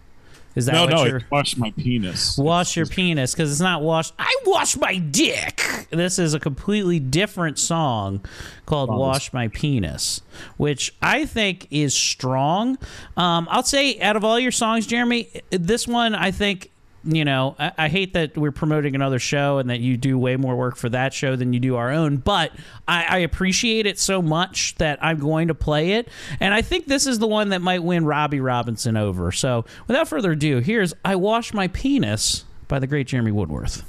Is 0.55 0.67
that 0.67 0.75
no, 0.75 0.83
what 0.83 0.91
no, 0.91 1.05
you're 1.05 1.17
it's 1.17 1.31
wash 1.33 1.57
my 1.57 1.73
penis. 1.73 2.39
wash 2.39 2.77
your 2.77 2.87
penis? 2.87 3.33
Because 3.33 3.51
it's 3.51 3.61
not 3.61 3.83
wash. 3.83 4.13
I 4.21 4.33
wash 4.47 4.77
my 4.77 4.99
dick. 4.99 5.61
This 5.91 6.19
is 6.21 6.33
a 6.33 6.39
completely 6.39 7.01
different 7.01 7.59
song 7.59 8.25
called 8.67 8.89
"Wash 8.91 9.33
My 9.33 9.49
Penis," 9.49 10.21
which 10.57 10.95
I 11.03 11.25
think 11.27 11.67
is 11.73 11.93
strong. 11.95 12.79
Um, 13.17 13.49
I'll 13.51 13.65
say 13.65 13.99
out 14.01 14.15
of 14.15 14.25
all 14.25 14.39
your 14.39 14.53
songs, 14.53 14.87
Jeremy, 14.87 15.29
this 15.51 15.89
one 15.89 16.15
I 16.15 16.31
think 16.31 16.71
you 17.05 17.25
know, 17.25 17.55
I, 17.59 17.73
I 17.79 17.89
hate 17.89 18.15
that 18.15 18.37
we're 18.37 18.53
promoting 18.53 18.95
another 18.95 19.19
show 19.19 19.59
and 19.59 19.71
that 19.71 19.81
you 19.81 19.97
do 19.97 20.19
way 20.19 20.37
more 20.37 20.57
work 20.57 20.77
for 20.77 20.89
that 20.89 21.13
show 21.13 21.37
than 21.37 21.53
you 21.53 21.61
do 21.61 21.77
our 21.77 21.91
own, 21.91 22.17
but 22.17 22.53
I, 22.89 23.05
I 23.05 23.19
appreciate 23.19 23.87
it 23.87 23.99
so 23.99 24.23
much 24.23 24.75
that 24.77 24.99
I'm 25.03 25.19
going 25.19 25.49
to 25.49 25.55
play 25.55 25.93
it. 25.93 26.09
And 26.41 26.55
I 26.55 26.63
think 26.63 26.87
this 26.87 27.07
is 27.07 27.19
the 27.19 27.27
one 27.29 27.51
that 27.51 27.61
might 27.61 27.83
win 27.83 28.05
Robbie 28.05 28.41
Robinson 28.41 28.97
over. 28.97 29.33
So 29.33 29.65
without 29.87 30.09
further 30.09 30.33
ado, 30.33 30.59
here's 30.59 30.95
I 31.05 31.17
Wash 31.17 31.53
My 31.53 31.69
Penis 31.69 32.45
by 32.69 32.79
the 32.79 32.87
great 32.87 33.07
Jeremy 33.07 33.33
Woodworth. 33.33 33.83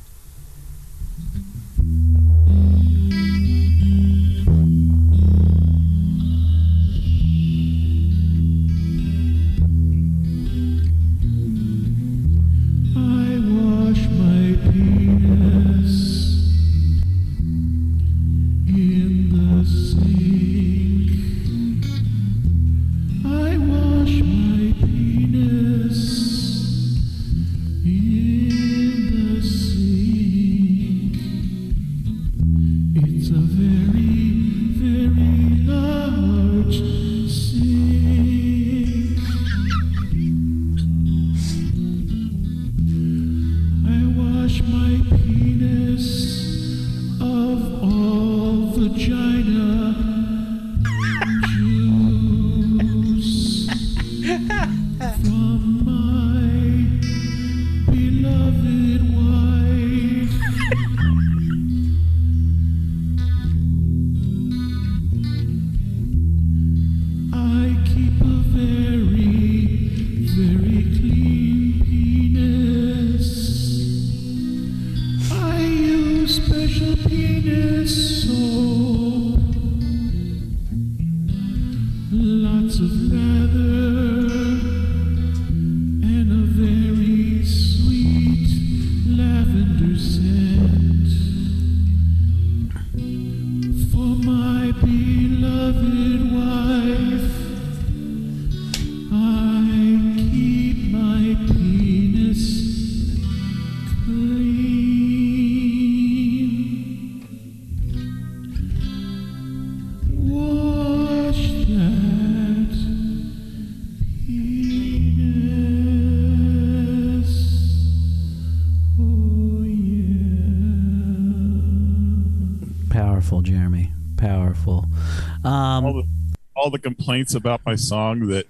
Complaints 127.06 127.36
about 127.36 127.62
my 127.65 127.76
song 127.76 128.28
that 128.28 128.48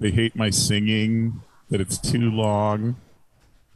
they 0.00 0.10
hate 0.10 0.34
my 0.34 0.48
singing, 0.48 1.42
that 1.68 1.78
it's 1.80 1.98
too 1.98 2.30
long, 2.30 2.96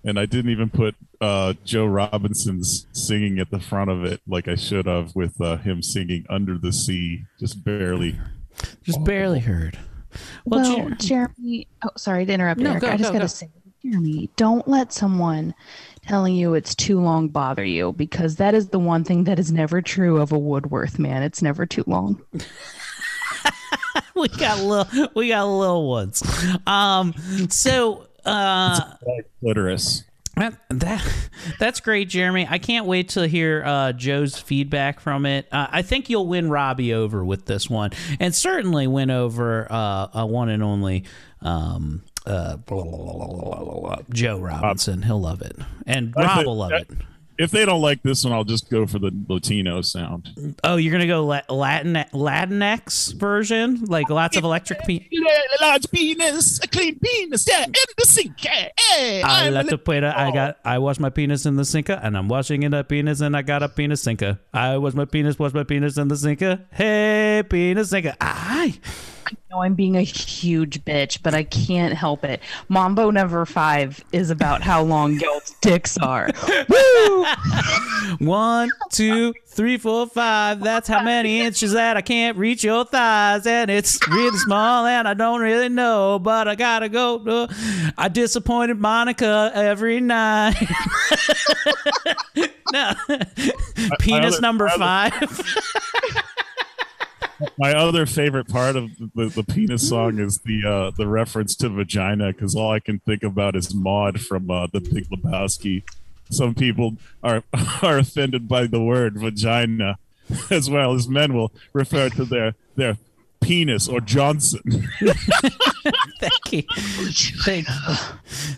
and 0.02 0.18
I 0.18 0.24
didn't 0.24 0.50
even 0.50 0.70
put 0.70 0.94
uh, 1.20 1.52
Joe 1.66 1.84
Robinson's 1.84 2.86
singing 2.92 3.38
at 3.38 3.50
the 3.50 3.60
front 3.60 3.90
of 3.90 4.02
it 4.04 4.22
like 4.26 4.48
I 4.48 4.54
should 4.54 4.86
have 4.86 5.14
with 5.14 5.38
uh, 5.40 5.58
him 5.58 5.82
singing 5.82 6.24
"Under 6.30 6.56
the 6.56 6.72
Sea," 6.72 7.24
just 7.38 7.62
barely. 7.62 8.18
just 8.82 9.04
barely 9.04 9.40
heard. 9.40 9.78
Well, 10.46 10.62
Well, 10.78 10.88
Jer- 10.90 10.94
Jeremy. 10.96 11.66
Oh, 11.84 11.90
sorry 11.98 12.24
to 12.24 12.32
interrupt, 12.32 12.58
No, 12.60 12.70
Eric. 12.70 12.80
go, 12.82 12.88
I 12.88 12.96
just 12.96 13.10
go, 13.10 13.18
gotta 13.18 13.24
go. 13.24 13.26
say, 13.28 13.50
Jeremy, 13.84 14.30
don't 14.36 14.66
let 14.66 14.92
someone 14.94 15.54
telling 16.06 16.34
you 16.34 16.54
it's 16.54 16.74
too 16.74 16.98
long 17.00 17.28
bother 17.28 17.64
you 17.64 17.92
because 17.92 18.36
that 18.36 18.54
is 18.54 18.68
the 18.68 18.78
one 18.78 19.04
thing 19.04 19.24
that 19.24 19.38
is 19.38 19.52
never 19.52 19.82
true 19.82 20.20
of 20.20 20.32
a 20.32 20.38
Woodworth 20.38 20.98
man. 20.98 21.22
It's 21.22 21.42
never 21.42 21.66
too 21.66 21.84
long. 21.86 22.20
we 24.28 24.28
got 24.28 24.60
little 24.60 25.08
we 25.14 25.28
got 25.28 25.44
little 25.46 25.88
ones. 25.88 26.22
Um 26.66 27.14
so 27.48 28.06
uh 28.24 28.94
Clitoris. 29.40 30.04
that, 30.36 30.54
that 30.70 31.06
that's 31.58 31.80
great, 31.80 32.08
Jeremy. 32.08 32.46
I 32.48 32.58
can't 32.58 32.86
wait 32.86 33.10
to 33.10 33.26
hear 33.26 33.62
uh, 33.64 33.92
Joe's 33.92 34.38
feedback 34.38 35.00
from 35.00 35.26
it. 35.26 35.46
Uh, 35.52 35.66
I 35.70 35.82
think 35.82 36.08
you'll 36.08 36.26
win 36.26 36.48
Robbie 36.48 36.94
over 36.94 37.24
with 37.24 37.44
this 37.46 37.68
one, 37.68 37.90
and 38.18 38.34
certainly 38.34 38.86
win 38.86 39.10
over 39.10 39.66
uh, 39.70 40.08
a 40.14 40.26
one 40.26 40.48
and 40.48 40.62
only 40.62 41.04
um, 41.42 42.02
uh, 42.26 42.56
Joe 44.10 44.38
Robinson. 44.38 45.02
He'll 45.02 45.20
love 45.20 45.42
it, 45.42 45.56
and 45.86 46.14
Rob 46.16 46.46
will 46.46 46.56
love 46.56 46.72
it. 46.72 46.90
If 47.40 47.50
they 47.52 47.64
don't 47.64 47.80
like 47.80 48.02
this 48.02 48.22
one, 48.22 48.34
I'll 48.34 48.44
just 48.44 48.68
go 48.68 48.86
for 48.86 48.98
the 48.98 49.10
Latino 49.26 49.80
sound. 49.80 50.54
Oh, 50.62 50.76
you're 50.76 50.92
gonna 50.92 51.06
go 51.06 51.24
Latin 51.24 51.94
Latinx 52.12 53.14
version, 53.14 53.82
like 53.86 54.10
lots 54.10 54.36
of 54.36 54.44
electric. 54.44 54.80
Pe- 54.80 55.08
large 55.62 55.90
penis, 55.90 56.60
a 56.62 56.68
clean 56.68 56.98
penis, 56.98 57.46
yeah, 57.48 57.64
in 57.64 57.72
the 57.96 58.04
sink. 58.04 58.38
Hey, 58.40 59.22
I 59.22 59.48
let 59.48 59.68
the 59.70 59.78
put 59.78 60.04
I 60.04 60.28
oh. 60.28 60.32
got 60.32 60.58
I 60.66 60.80
wash 60.80 60.98
my 60.98 61.08
penis 61.08 61.46
in 61.46 61.56
the 61.56 61.64
sinker 61.64 61.98
and 62.02 62.14
I'm 62.14 62.28
washing 62.28 62.62
in 62.62 62.74
a 62.74 62.84
penis 62.84 63.22
and 63.22 63.34
I 63.34 63.40
got 63.40 63.62
a 63.62 63.70
penis 63.70 64.02
sinker. 64.02 64.38
I 64.52 64.76
wash 64.76 64.92
my 64.92 65.06
penis, 65.06 65.38
wash 65.38 65.54
my 65.54 65.64
penis 65.64 65.96
in 65.96 66.08
the 66.08 66.18
sinker. 66.18 66.66
Hey, 66.72 67.42
penis 67.48 67.88
sinker. 67.88 68.16
Aye. 68.20 68.78
I 69.30 69.36
know 69.50 69.62
I'm 69.62 69.74
being 69.74 69.96
a 69.96 70.02
huge 70.02 70.84
bitch, 70.84 71.22
but 71.22 71.34
I 71.34 71.44
can't 71.44 71.94
help 71.94 72.24
it. 72.24 72.40
Mambo 72.68 73.10
number 73.10 73.44
five 73.44 74.02
is 74.12 74.30
about 74.30 74.62
how 74.62 74.82
long 74.82 75.18
y'all's 75.20 75.54
dicks 75.60 75.96
are. 75.98 76.28
Woo! 76.68 77.26
One, 78.18 78.70
two, 78.90 79.32
three, 79.46 79.76
four, 79.78 80.06
five. 80.08 80.60
That's 80.60 80.88
how 80.88 81.02
many 81.02 81.40
inches 81.40 81.72
that 81.72 81.96
I 81.96 82.00
can't 82.02 82.36
reach 82.36 82.64
your 82.64 82.84
thighs, 82.84 83.46
and 83.46 83.70
it's 83.70 83.98
really 84.08 84.36
small, 84.38 84.86
and 84.86 85.06
I 85.06 85.14
don't 85.14 85.40
really 85.40 85.68
know, 85.68 86.18
but 86.18 86.48
I 86.48 86.54
gotta 86.56 86.88
go. 86.88 87.48
I 87.96 88.08
disappointed 88.08 88.78
Monica 88.78 89.52
every 89.54 90.00
night. 90.00 90.56
no, 92.72 92.92
penis 94.00 94.34
other- 94.34 94.40
number 94.40 94.68
five. 94.70 95.12
My 97.56 97.72
other 97.72 98.06
favorite 98.06 98.48
part 98.48 98.76
of 98.76 98.90
the, 99.14 99.26
the 99.26 99.42
penis 99.42 99.88
song 99.88 100.18
is 100.18 100.38
the 100.38 100.62
uh, 100.66 100.90
the 100.96 101.06
reference 101.06 101.54
to 101.56 101.68
vagina 101.68 102.32
because 102.32 102.54
all 102.54 102.70
I 102.70 102.80
can 102.80 102.98
think 103.00 103.22
about 103.22 103.56
is 103.56 103.74
Maud 103.74 104.20
from 104.20 104.50
uh, 104.50 104.66
the 104.66 104.80
Big 104.80 105.08
Lebowski. 105.08 105.82
Some 106.30 106.54
people 106.54 106.96
are 107.22 107.42
are 107.82 107.98
offended 107.98 108.48
by 108.48 108.66
the 108.66 108.82
word 108.82 109.18
vagina, 109.18 109.98
as 110.50 110.68
well 110.68 110.94
as 110.94 111.08
men 111.08 111.34
will 111.34 111.52
refer 111.72 112.08
to 112.10 112.24
their 112.24 112.54
their 112.76 112.98
penis 113.40 113.88
or 113.88 114.00
Johnson. 114.00 114.60
Thank 116.20 116.52
you. 116.52 116.62
Thank, 117.44 117.66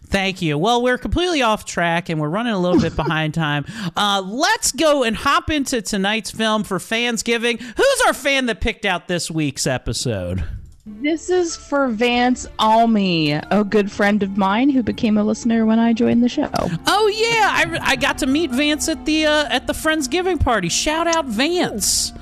thank 0.08 0.42
you. 0.42 0.58
Well, 0.58 0.82
we're 0.82 0.98
completely 0.98 1.42
off 1.42 1.64
track 1.64 2.08
and 2.08 2.20
we're 2.20 2.28
running 2.28 2.52
a 2.52 2.58
little 2.58 2.80
bit 2.80 2.96
behind 2.96 3.35
time. 3.35 3.64
Uh, 3.96 4.20
let's 4.24 4.72
go 4.72 5.04
and 5.04 5.16
hop 5.16 5.50
into 5.50 5.80
tonight's 5.80 6.33
film 6.33 6.64
for 6.64 6.78
Fansgiving. 6.78 7.60
Who's 7.60 8.02
our 8.06 8.12
fan 8.12 8.46
that 8.46 8.60
picked 8.60 8.85
out 8.85 9.06
this 9.06 9.30
week's 9.30 9.66
episode? 9.66 10.42
This 10.85 11.30
is 11.30 11.54
for 11.54 11.87
Vance 11.87 12.48
Almy, 12.58 13.30
a 13.33 13.62
good 13.62 13.90
friend 13.90 14.20
of 14.24 14.37
mine 14.37 14.68
who 14.68 14.83
became 14.83 15.16
a 15.16 15.22
listener 15.22 15.64
when 15.64 15.78
I 15.78 15.92
joined 15.92 16.24
the 16.24 16.28
show. 16.28 16.50
Oh 16.52 17.06
yeah, 17.14 17.78
I, 17.80 17.92
I 17.92 17.96
got 17.96 18.18
to 18.18 18.26
meet 18.26 18.50
Vance 18.50 18.88
at 18.88 19.04
the 19.06 19.26
uh, 19.26 19.46
at 19.48 19.68
the 19.68 19.74
Friendsgiving 19.74 20.40
party. 20.40 20.68
Shout 20.68 21.06
out 21.06 21.26
Vance. 21.26 22.12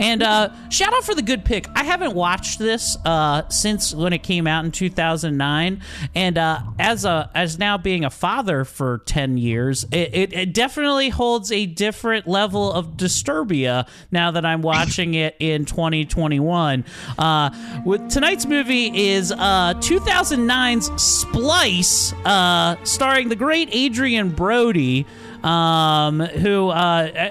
And 0.00 0.22
uh, 0.22 0.48
shout 0.70 0.94
out 0.94 1.04
for 1.04 1.14
the 1.14 1.22
good 1.22 1.44
pick. 1.44 1.66
I 1.74 1.84
haven't 1.84 2.14
watched 2.14 2.58
this 2.58 2.96
uh, 3.04 3.46
since 3.50 3.94
when 3.94 4.14
it 4.14 4.22
came 4.22 4.46
out 4.46 4.64
in 4.64 4.72
2009, 4.72 5.82
and 6.14 6.38
uh, 6.38 6.60
as 6.78 7.04
a 7.04 7.30
as 7.34 7.58
now 7.58 7.76
being 7.76 8.04
a 8.04 8.10
father 8.10 8.64
for 8.64 9.02
10 9.04 9.36
years, 9.36 9.84
it, 9.92 10.14
it, 10.14 10.32
it 10.32 10.54
definitely 10.54 11.10
holds 11.10 11.52
a 11.52 11.66
different 11.66 12.26
level 12.26 12.72
of 12.72 12.96
disturbia 12.96 13.86
now 14.10 14.30
that 14.30 14.46
I'm 14.46 14.62
watching 14.62 15.14
it 15.14 15.36
in 15.38 15.66
2021. 15.66 16.84
Uh, 17.18 17.82
with 17.84 18.08
tonight's 18.08 18.46
movie 18.46 19.10
is 19.10 19.32
uh, 19.32 19.74
2009's 19.74 20.90
Splice, 21.02 22.14
uh, 22.24 22.76
starring 22.84 23.28
the 23.28 23.36
great 23.36 23.74
Adrien 23.74 24.30
Brody 24.30 25.06
um, 25.44 26.20
who 26.20 26.68
uh, 26.68 27.30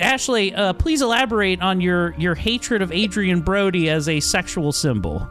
Ashley, 0.00 0.54
uh, 0.54 0.72
please 0.74 1.02
elaborate 1.02 1.60
on 1.62 1.80
your 1.80 2.14
your 2.18 2.34
hatred 2.34 2.82
of 2.82 2.92
Adrien 2.92 3.40
Brody 3.40 3.88
as 3.90 4.08
a 4.08 4.20
sexual 4.20 4.72
symbol. 4.72 5.28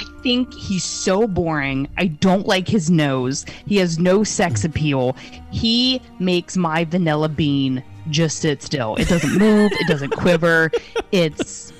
I 0.00 0.20
think 0.22 0.52
he's 0.52 0.84
so 0.84 1.26
boring. 1.26 1.88
I 1.96 2.06
don't 2.06 2.46
like 2.46 2.66
his 2.68 2.90
nose. 2.90 3.44
He 3.66 3.76
has 3.76 3.98
no 3.98 4.24
sex 4.24 4.64
appeal. 4.64 5.16
He 5.50 6.02
makes 6.18 6.56
my 6.56 6.84
vanilla 6.84 7.28
bean 7.28 7.82
just 8.10 8.38
sit 8.38 8.62
still. 8.62 8.96
It 8.96 9.08
doesn't 9.08 9.38
move. 9.38 9.70
it 9.72 9.86
doesn't 9.86 10.10
quiver. 10.10 10.70
It's 11.12 11.72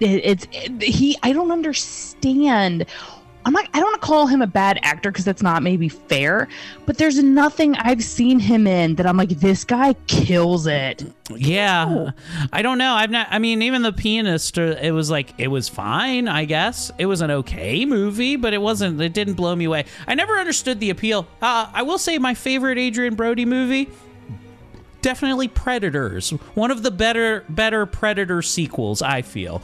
it, 0.00 0.20
it's 0.24 0.46
it, 0.52 0.82
he. 0.82 1.16
I 1.22 1.32
don't 1.32 1.50
understand. 1.50 2.86
I'm 3.46 3.52
not. 3.52 3.66
I 3.74 3.78
don't 3.80 3.84
want 3.90 4.00
to 4.00 4.06
call 4.06 4.26
him 4.26 4.40
a 4.42 4.46
bad 4.46 4.78
actor 4.82 5.10
because 5.10 5.24
that's 5.24 5.42
not 5.42 5.62
maybe 5.62 5.88
fair. 5.88 6.48
But 6.86 6.96
there's 6.98 7.22
nothing 7.22 7.74
I've 7.76 8.02
seen 8.02 8.38
him 8.38 8.66
in 8.66 8.94
that 8.94 9.06
I'm 9.06 9.16
like, 9.16 9.28
this 9.28 9.64
guy 9.64 9.92
kills 10.06 10.66
it. 10.66 11.04
Yeah, 11.34 12.10
I 12.52 12.62
don't 12.62 12.78
know. 12.78 12.94
I've 12.94 13.10
not. 13.10 13.26
I 13.30 13.38
mean, 13.38 13.60
even 13.62 13.82
the 13.82 13.92
pianist. 13.92 14.58
uh, 14.58 14.76
It 14.80 14.92
was 14.92 15.10
like 15.10 15.34
it 15.38 15.48
was 15.48 15.68
fine. 15.68 16.26
I 16.28 16.44
guess 16.46 16.90
it 16.98 17.06
was 17.06 17.20
an 17.20 17.30
okay 17.30 17.84
movie, 17.84 18.36
but 18.36 18.54
it 18.54 18.58
wasn't. 18.62 19.00
It 19.00 19.12
didn't 19.12 19.34
blow 19.34 19.54
me 19.54 19.66
away. 19.66 19.84
I 20.06 20.14
never 20.14 20.34
understood 20.38 20.80
the 20.80 20.90
appeal. 20.90 21.26
Uh, 21.42 21.68
I 21.72 21.82
will 21.82 21.98
say 21.98 22.18
my 22.18 22.34
favorite 22.34 22.78
Adrien 22.78 23.14
Brody 23.14 23.44
movie. 23.44 23.90
Definitely 25.02 25.48
Predators. 25.48 26.30
One 26.54 26.70
of 26.70 26.82
the 26.82 26.90
better 26.90 27.44
better 27.50 27.84
Predator 27.84 28.40
sequels, 28.40 29.02
I 29.02 29.20
feel. 29.20 29.62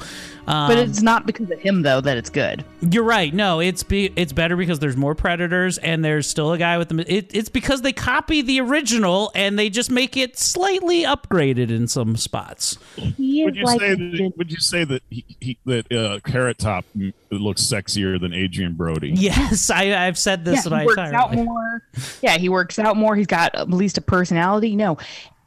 Um, 0.50 0.68
But 0.68 0.78
it's 0.78 1.00
not 1.00 1.26
because 1.26 1.50
of 1.50 1.60
him 1.60 1.82
though 1.82 2.00
that 2.00 2.16
it's 2.16 2.28
good. 2.30 2.64
You're 2.90 3.04
right. 3.04 3.32
No, 3.32 3.60
it's 3.60 3.82
be 3.84 4.12
it's 4.16 4.32
better 4.32 4.56
because 4.56 4.80
there's 4.80 4.96
more 4.96 5.14
predators 5.14 5.78
and 5.78 6.04
there's 6.04 6.26
still 6.26 6.52
a 6.52 6.58
guy 6.58 6.76
with 6.76 6.88
them. 6.88 7.00
It, 7.00 7.30
it's 7.34 7.48
because 7.48 7.82
they 7.82 7.92
copy 7.92 8.42
the 8.42 8.60
original 8.60 9.30
and 9.34 9.58
they 9.58 9.70
just 9.70 9.90
make 9.90 10.16
it 10.16 10.36
slightly 10.38 11.02
upgraded 11.04 11.70
in 11.70 11.86
some 11.86 12.16
spots. 12.16 12.78
He 12.96 13.44
Would 13.44 13.54
you 13.54 13.66
say 13.66 13.94
that, 13.94 14.32
would 14.36 14.50
you 14.50 14.58
say 14.58 14.84
that 14.84 15.02
he, 15.08 15.24
he 15.40 15.58
that 15.66 15.92
uh, 15.92 16.18
Carrot 16.28 16.58
Top 16.58 16.84
looks 17.30 17.62
sexier 17.62 18.20
than 18.20 18.32
Adrien 18.34 18.74
Brody? 18.74 19.10
Yes, 19.14 19.70
I, 19.70 20.06
I've 20.06 20.18
said 20.18 20.44
this 20.44 20.64
yeah, 20.64 20.70
my 20.70 20.80
he 20.80 20.86
works 20.86 20.98
entire 20.98 21.14
out 21.14 21.30
life. 21.34 21.44
more. 21.44 21.82
Yeah, 22.22 22.38
he 22.38 22.48
works 22.48 22.78
out 22.78 22.96
more. 22.96 23.14
He's 23.14 23.26
got 23.28 23.54
at 23.54 23.70
least 23.70 23.98
a 23.98 24.00
personality. 24.00 24.74
No, 24.74 24.98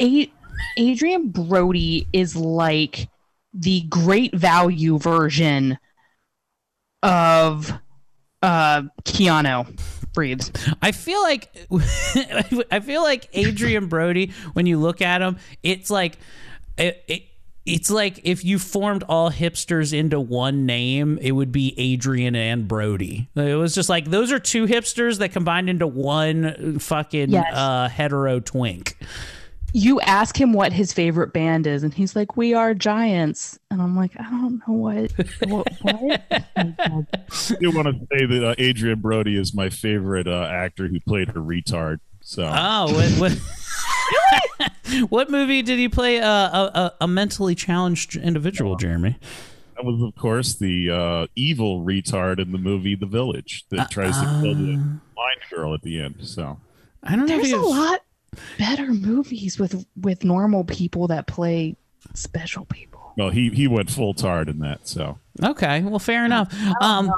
A- 0.02 0.32
Adrien 0.80 1.30
Brody 1.30 2.08
is 2.14 2.36
like 2.36 3.10
the 3.54 3.82
great 3.82 4.36
value 4.36 4.98
version 4.98 5.78
of 7.02 7.72
uh 8.42 8.84
Keanu 9.04 9.80
Reeves. 10.16 10.52
I 10.82 10.92
feel 10.92 11.22
like 11.22 11.50
I 12.72 12.80
feel 12.82 13.02
like 13.04 13.30
Adrien 13.36 13.88
Brody. 13.88 14.32
When 14.54 14.66
you 14.66 14.80
look 14.80 15.02
at 15.02 15.22
him, 15.22 15.38
it's 15.64 15.90
like 15.90 16.18
it, 16.78 17.04
it, 17.08 17.24
it's 17.66 17.90
like 17.90 18.20
if 18.24 18.44
you 18.44 18.60
formed 18.60 19.04
all 19.08 19.32
hipsters 19.32 19.98
into 19.98 20.20
one 20.20 20.66
name, 20.66 21.18
it 21.22 21.32
would 21.32 21.52
be 21.52 21.74
Adrien 21.96 22.36
and 22.36 22.68
Brody. 22.68 23.30
It 23.36 23.56
was 23.56 23.74
just 23.74 23.90
like 23.90 24.06
those 24.06 24.32
are 24.32 24.40
two 24.40 24.66
hipsters 24.68 25.20
that 25.20 25.32
combined 25.32 25.70
into 25.70 25.88
one 25.88 26.80
fucking 26.80 27.30
Yes. 27.32 27.54
uh, 27.56 27.88
hetero 27.90 28.40
twink. 28.40 28.98
You 29.76 30.00
ask 30.02 30.40
him 30.40 30.54
what 30.54 30.72
his 30.72 30.94
favorite 30.94 31.34
band 31.34 31.66
is, 31.66 31.84
and 31.84 31.92
he's 31.94 32.16
like, 32.16 32.38
"We 32.38 32.54
are 32.54 32.74
giants," 32.76 33.58
and 33.72 33.82
I'm 33.82 33.96
like, 33.96 34.12
"I 34.20 34.24
don't 34.30 34.62
know 34.68 34.74
what 34.76 35.12
what." 35.48 35.68
what? 35.82 36.22
I 36.56 37.06
do 37.60 37.72
want 37.72 37.88
to 37.88 38.08
say 38.12 38.26
that 38.28 38.48
uh, 38.50 38.56
Adrien 38.60 39.00
Brody 39.02 39.36
is 39.36 39.54
my 39.56 39.70
favorite 39.70 40.28
uh, 40.28 40.44
actor 40.44 40.88
who 40.88 41.00
played 41.00 41.30
a 41.30 41.34
retard. 41.34 42.00
So 42.22 42.44
Oh, 42.46 42.94
what 43.20 43.34
what, 43.34 45.10
what 45.10 45.30
movie 45.32 45.62
did 45.64 45.80
he 45.80 45.90
play 45.90 46.20
uh, 46.22 46.28
a, 46.28 46.72
a, 46.76 46.94
a 47.02 47.08
mentally 47.08 47.56
challenged 47.56 48.16
individual, 48.16 48.76
Jeremy? 48.76 49.18
that 49.76 49.84
was, 49.86 50.02
of 50.04 50.16
course, 50.16 50.54
the 50.54 50.92
uh, 50.92 51.28
evil 51.36 51.84
retard 51.84 52.40
in 52.40 52.52
the 52.52 52.58
movie 52.60 52.96
The 52.96 53.08
Village 53.08 53.66
that 53.72 53.90
tries 53.90 54.16
to 54.20 54.26
kill 54.42 54.54
the 54.54 54.76
blind 55.16 55.42
girl 55.50 55.74
at 55.74 55.82
the 55.82 56.00
end. 56.00 56.18
So 56.22 56.60
I 57.02 57.16
don't 57.16 57.26
know. 57.26 57.36
if 57.36 57.42
There's 57.42 57.48
he 57.48 57.54
a 57.54 57.60
lot 57.60 58.02
better 58.58 58.94
movies 58.94 59.60
with 59.60 59.86
with 60.02 60.24
normal 60.24 60.64
people 60.64 61.08
that 61.08 61.28
play 61.28 61.76
special 62.14 62.66
people. 62.66 63.14
well, 63.18 63.30
he 63.30 63.50
he 63.50 63.68
went 63.68 63.90
full 63.90 64.14
tard 64.14 64.50
in 64.50 64.60
that. 64.60 64.88
So 64.88 65.18
Okay, 65.42 65.82
well, 65.82 66.00
fair 66.00 66.26
enough. 66.26 66.54
Um, 66.82 67.12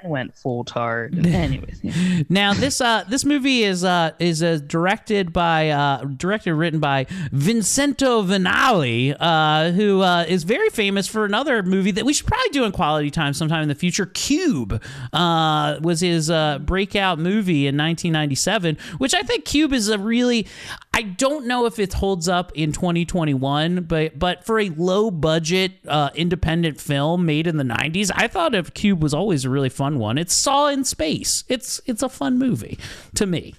Penn 0.00 0.10
went 0.10 0.34
full 0.34 0.64
tard. 0.64 1.26
Anyways, 1.26 1.80
yeah. 1.82 2.22
now 2.28 2.54
this 2.54 2.80
uh 2.80 3.04
this 3.08 3.24
movie 3.24 3.62
is 3.62 3.84
uh 3.84 4.12
is 4.18 4.42
uh, 4.42 4.58
directed 4.66 5.32
by 5.32 5.70
uh 5.70 6.04
directed 6.04 6.54
written 6.54 6.80
by 6.80 7.06
Vincenzo 7.32 8.22
Natali 8.22 9.14
uh 9.18 9.70
who 9.72 10.00
uh 10.00 10.24
is 10.28 10.44
very 10.44 10.68
famous 10.70 11.06
for 11.06 11.24
another 11.24 11.62
movie 11.62 11.90
that 11.92 12.04
we 12.04 12.12
should 12.12 12.26
probably 12.26 12.50
do 12.50 12.64
in 12.64 12.72
quality 12.72 13.10
time 13.10 13.34
sometime 13.34 13.62
in 13.62 13.68
the 13.68 13.74
future 13.74 14.06
Cube 14.06 14.82
uh 15.12 15.78
was 15.82 16.00
his 16.00 16.30
uh 16.30 16.58
breakout 16.60 17.18
movie 17.18 17.66
in 17.66 17.76
1997 17.76 18.76
which 18.98 19.14
I 19.14 19.22
think 19.22 19.44
Cube 19.44 19.72
is 19.72 19.88
a 19.88 19.98
really 19.98 20.46
I 20.92 21.02
don't 21.02 21.46
know 21.46 21.66
if 21.66 21.78
it 21.78 21.92
holds 21.92 22.28
up 22.28 22.52
in 22.54 22.72
2021 22.72 23.82
but 23.84 24.18
but 24.18 24.44
for 24.44 24.58
a 24.58 24.70
low 24.70 25.10
budget 25.10 25.72
uh 25.86 26.10
independent 26.14 26.80
film 26.80 27.26
made 27.26 27.46
in 27.46 27.56
the 27.56 27.64
90s 27.64 28.10
I 28.14 28.28
thought 28.28 28.54
of 28.54 28.74
Cube 28.74 29.02
was 29.02 29.14
always 29.14 29.44
a 29.44 29.50
really 29.50 29.68
fun 29.68 29.83
one 29.98 30.18
it's 30.18 30.34
Saw 30.34 30.68
in 30.68 30.84
space 30.84 31.44
it's 31.48 31.80
it's 31.86 32.02
a 32.02 32.08
fun 32.08 32.38
movie 32.38 32.78
to 33.14 33.26
me 33.26 33.54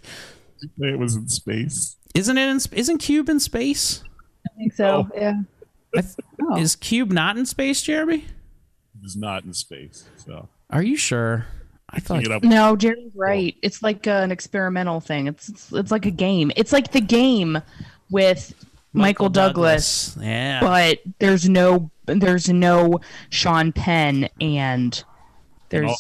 it 0.80 0.97
was 0.97 1.15
in 1.15 1.28
space. 1.28 1.97
isn't 2.15 2.38
it? 2.38 2.49
In, 2.49 2.59
isn't 2.78 2.97
Cube 2.97 3.30
in 3.30 3.39
space 3.39 4.03
I 4.45 4.57
think 4.57 4.73
so. 4.73 5.07
Yeah. 5.15 5.41
I 5.95 6.01
th- 6.01 6.15
is 6.57 6.76
Cube 6.76 7.11
not 7.11 7.38
in 7.38 7.45
space 7.45 7.82
Jeremy 7.82 8.26
It 8.26 9.03
was 9.03 9.15
not 9.15 9.43
in 9.43 9.53
space. 9.53 10.05
So 10.17 10.49
are 10.69 10.84
you 10.84 10.97
sure 10.97 11.45
I 11.89 11.99
thought 11.99 12.17
Look 12.17 12.26
it 12.26 12.32
up. 12.32 12.43
No, 12.43 12.76
Jerry's 12.76 13.11
right. 13.15 13.55
It's 13.61 13.84
like 13.84 14.07
uh, 14.07 14.11
an 14.11 14.32
experimental 14.32 14.99
thing. 14.99 15.28
It's, 15.28 15.49
it's 15.49 15.71
it's 15.71 15.91
like 15.91 16.05
a 16.05 16.11
game. 16.11 16.51
It's 16.55 16.73
like 16.73 16.91
the 16.91 16.99
game 16.99 17.61
with 18.09 18.53
Michael, 18.91 19.30
Douglas, 19.30 20.17
yeah 20.19 20.59
but 20.61 20.99
there's 21.19 21.47
no 21.49 21.91
there's 22.05 22.49
no 22.49 22.99
Sean 23.30 23.71
Penn 23.71 24.30
and 24.39 25.03
and, 25.72 25.86
al- 25.86 25.97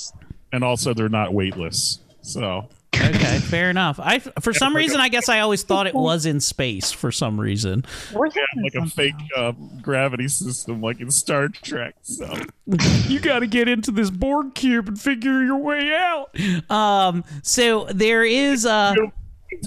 and 0.51 0.63
also 0.63 0.93
they're 0.93 1.09
not 1.09 1.33
weightless. 1.33 1.99
So 2.21 2.69
okay 2.95 3.39
fair 3.39 3.69
enough 3.69 3.99
I 3.99 4.19
for 4.19 4.53
some 4.53 4.75
reason 4.75 4.99
I 4.99 5.09
guess 5.09 5.27
I 5.27 5.41
always 5.41 5.63
thought 5.63 5.85
it 5.85 5.93
was 5.93 6.25
in 6.25 6.39
space 6.39 6.91
for 6.91 7.11
some 7.11 7.39
reason 7.39 7.83
We're 8.13 8.27
yeah, 8.27 8.45
like 8.63 8.75
a 8.75 8.85
fake 8.87 9.15
uh, 9.35 9.51
gravity 9.81 10.27
system, 10.27 10.81
like 10.81 11.01
in 11.01 11.11
Star 11.11 11.49
Trek. 11.49 11.95
So 12.03 12.33
you 13.07 13.19
got 13.19 13.39
to 13.39 13.47
get 13.47 13.67
into 13.67 13.91
this 13.91 14.09
Borg 14.09 14.55
cube 14.55 14.87
and 14.87 14.99
figure 14.99 15.43
your 15.43 15.57
way 15.57 15.93
out. 15.93 16.29
Um, 16.71 17.23
so 17.43 17.85
there 17.85 18.23
is 18.23 18.65
uh 18.65 18.95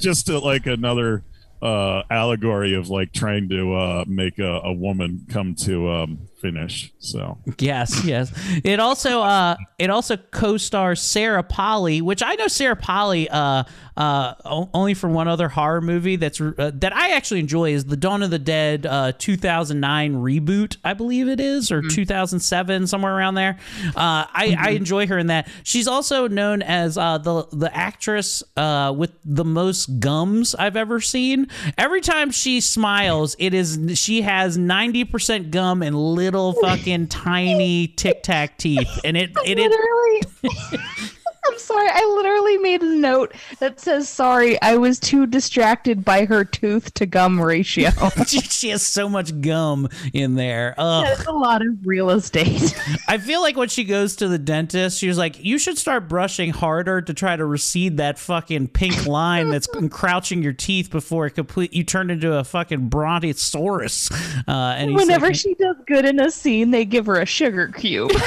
just 0.01 0.31
uh 0.31 0.41
like 0.41 0.67
another 0.67 1.23
uh, 1.61 2.03
allegory 2.11 2.75
of 2.75 2.89
like 2.89 3.13
trying 3.13 3.49
to 3.49 3.75
uh, 3.75 4.05
make 4.07 4.39
a, 4.39 4.61
a 4.65 4.73
woman 4.73 5.27
come 5.29 5.55
to 5.55 5.91
um, 5.91 6.28
finish. 6.41 6.93
So 6.99 7.39
yes, 7.59 8.05
yes. 8.05 8.33
It 8.65 8.81
also 8.81 9.23
uh 9.23 9.57
it 9.79 9.91
also 9.91 10.17
co-stars 10.17 11.01
Sarah 11.01 11.43
Polley, 11.43 12.01
which 12.01 12.23
I 12.23 12.35
know 12.37 12.47
Sarah 12.49 12.77
Polley 12.77 13.29
uh 13.29 13.65
uh 13.97 14.35
o- 14.45 14.71
only 14.73 14.95
from 14.95 15.13
one 15.15 15.27
other 15.27 15.49
horror 15.49 15.81
movie 15.81 16.15
that's 16.17 16.41
uh, 16.41 16.71
that 16.75 16.95
I 16.95 17.11
actually 17.17 17.41
enjoy 17.41 17.73
is 17.73 17.87
the 17.87 17.97
Dawn 17.97 18.23
of 18.23 18.31
the 18.31 18.39
Dead 18.39 18.87
uh 18.87 19.13
2009 19.19 20.15
reboot, 20.15 20.77
I 20.85 20.95
believe 20.95 21.29
it 21.29 21.41
is 21.41 21.73
or 21.73 21.83
2007 21.83 22.87
somewhere 22.87 23.17
around 23.17 23.35
there. 23.35 23.59
Uh 23.89 24.25
I 24.33 24.57
I 24.59 24.71
enjoy 24.71 25.07
her 25.09 25.19
in 25.19 25.27
that. 25.29 25.49
She's 25.65 25.89
also 25.89 26.29
known 26.29 26.63
as 26.63 26.97
uh 26.97 27.19
the 27.19 27.47
the 27.53 27.75
actress 27.77 28.43
uh 28.57 28.95
with 28.97 29.13
the 29.25 29.45
most 29.45 29.99
gums 29.99 30.55
I've 30.55 30.77
ever 30.77 31.01
seen. 31.01 31.49
Every 31.77 32.01
time 32.01 32.31
she 32.31 32.61
smiles, 32.61 33.35
it 33.39 33.55
is 33.55 33.79
she 33.95 34.23
has 34.23 34.57
90% 34.57 35.51
gum 35.51 35.83
and 35.83 35.97
little 35.97 36.28
fucking 36.61 37.07
tiny 37.09 37.89
tic 37.89 38.23
tac 38.23 38.59
teeth 38.59 39.01
and 39.05 39.17
it 39.17 39.31
it, 39.45 39.59
it 39.59 41.15
I'm 41.47 41.59
sorry. 41.59 41.89
I 41.91 42.15
literally 42.17 42.59
made 42.59 42.83
a 42.83 42.95
note 42.95 43.35
that 43.59 43.81
says, 43.81 44.09
"Sorry, 44.09 44.61
I 44.61 44.77
was 44.77 44.99
too 44.99 45.27
distracted 45.27 46.05
by 46.05 46.25
her 46.25 46.45
tooth 46.45 46.93
to 46.95 47.07
gum 47.07 47.41
ratio." 47.41 47.91
she, 48.27 48.69
has 48.69 48.87
so 48.87 49.09
much 49.09 49.41
gum 49.41 49.89
in 50.13 50.35
there. 50.35 50.75
Ugh. 50.77 51.05
That's 51.05 51.27
a 51.27 51.33
lot 51.33 51.63
of 51.63 51.87
real 51.87 52.11
estate. 52.11 52.77
I 53.09 53.19
feel 53.19 53.41
like 53.41 53.57
when 53.57 53.69
she 53.69 53.85
goes 53.85 54.17
to 54.17 54.29
the 54.29 54.39
dentist, 54.39 54.99
she 54.99 55.09
was 55.09 55.19
like, 55.19 55.43
"You 55.43 55.59
should 55.59 55.79
start 55.79 56.09
brushing 56.09 56.51
harder 56.51 57.01
to 57.01 57.15
try 57.15 57.37
to 57.37 57.45
recede 57.45 57.97
that 57.99 58.19
fucking 58.19 58.69
pink 58.69 59.07
line 59.07 59.51
that's 59.51 59.69
crouching 59.91 60.43
your 60.43 60.53
teeth 60.53 60.91
before 60.91 61.27
it 61.27 61.31
complete 61.31 61.73
you 61.73 61.85
turn 61.85 62.11
into 62.11 62.35
a 62.35 62.45
fucking 62.45 62.89
brontosaurus." 62.89 64.11
Uh, 64.47 64.75
and 64.77 64.95
Whenever 64.95 65.27
like, 65.27 65.37
she 65.37 65.55
does 65.55 65.77
good 65.87 66.05
in 66.05 66.21
a 66.21 66.31
scene, 66.31 66.71
they 66.71 66.85
give 66.85 67.07
her 67.07 67.21
a 67.21 67.27
sugar 67.27 67.69
cube. 67.69 68.13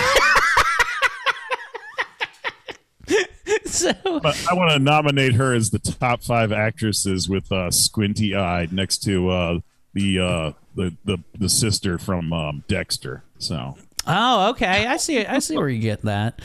so 3.75 3.93
But 4.03 4.45
I 4.49 4.53
want 4.53 4.71
to 4.71 4.79
nominate 4.79 5.33
her 5.33 5.53
as 5.53 5.69
the 5.69 5.79
top 5.79 6.23
five 6.23 6.51
actresses 6.51 7.29
with 7.29 7.51
uh, 7.51 7.71
squinty 7.71 8.35
eye 8.35 8.67
next 8.71 8.99
to 9.03 9.29
uh, 9.29 9.59
the, 9.93 10.19
uh, 10.19 10.51
the 10.75 10.95
the 11.03 11.17
the 11.37 11.49
sister 11.49 11.97
from 11.97 12.31
um, 12.31 12.63
Dexter. 12.67 13.23
So 13.37 13.77
Oh, 14.07 14.49
okay. 14.51 14.85
I 14.87 14.97
see. 14.97 15.25
I 15.25 15.39
see 15.39 15.57
where 15.57 15.69
you 15.69 15.81
get 15.81 16.01
that. 16.03 16.41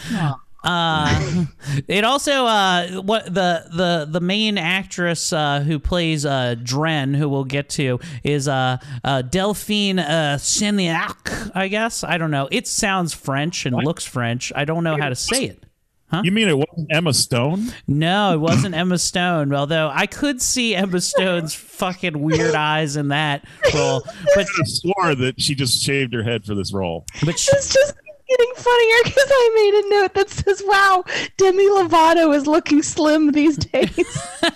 Uh, 0.64 1.44
it 1.86 2.02
also 2.02 2.44
uh, 2.44 3.00
what 3.02 3.24
the 3.26 3.64
the 3.72 4.08
the 4.10 4.20
main 4.20 4.58
actress 4.58 5.32
uh, 5.32 5.60
who 5.60 5.78
plays 5.78 6.26
uh, 6.26 6.56
Dren, 6.60 7.14
who 7.14 7.28
we'll 7.28 7.44
get 7.44 7.68
to, 7.70 8.00
is 8.24 8.48
uh, 8.48 8.78
uh, 9.04 9.22
Delphine 9.22 9.98
uh, 10.00 10.36
Chanéac. 10.38 11.52
I 11.54 11.68
guess 11.68 12.02
I 12.02 12.18
don't 12.18 12.30
know. 12.30 12.48
It 12.50 12.66
sounds 12.66 13.14
French 13.14 13.64
and 13.64 13.76
looks 13.76 14.04
French. 14.04 14.52
I 14.56 14.64
don't 14.64 14.82
know 14.82 14.96
how 14.96 15.08
to 15.08 15.14
say 15.14 15.44
it. 15.44 15.65
You 16.22 16.30
mean 16.32 16.48
it 16.48 16.56
wasn't 16.56 16.86
Emma 16.90 17.12
Stone? 17.12 17.66
No, 17.86 18.32
it 18.34 18.38
wasn't 18.38 18.74
Emma 18.74 18.98
Stone. 18.98 19.52
Although 19.52 19.90
I 19.92 20.06
could 20.06 20.40
see 20.40 20.74
Emma 20.74 21.00
Stone's 21.00 21.54
fucking 21.54 22.20
weird 22.20 22.54
eyes 22.54 22.96
in 22.96 23.08
that 23.08 23.44
role, 23.74 24.02
I 24.06 24.12
but 24.34 24.46
could 24.46 24.56
have 24.58 24.68
swore 24.68 25.14
that 25.14 25.40
she 25.40 25.54
just 25.54 25.82
shaved 25.82 26.12
her 26.14 26.22
head 26.22 26.44
for 26.44 26.54
this 26.54 26.72
role. 26.72 27.04
but 27.24 27.38
she, 27.38 27.50
it's 27.56 27.72
just 27.72 27.94
getting 28.28 28.52
funnier 28.54 28.96
because 29.04 29.28
I 29.30 29.50
made 29.54 29.74
a 29.84 30.00
note 30.00 30.14
that 30.14 30.30
says, 30.30 30.62
"Wow, 30.64 31.04
Demi 31.36 31.64
Lovato 31.68 32.34
is 32.34 32.46
looking 32.46 32.82
slim 32.82 33.32
these 33.32 33.56
days." 33.56 34.28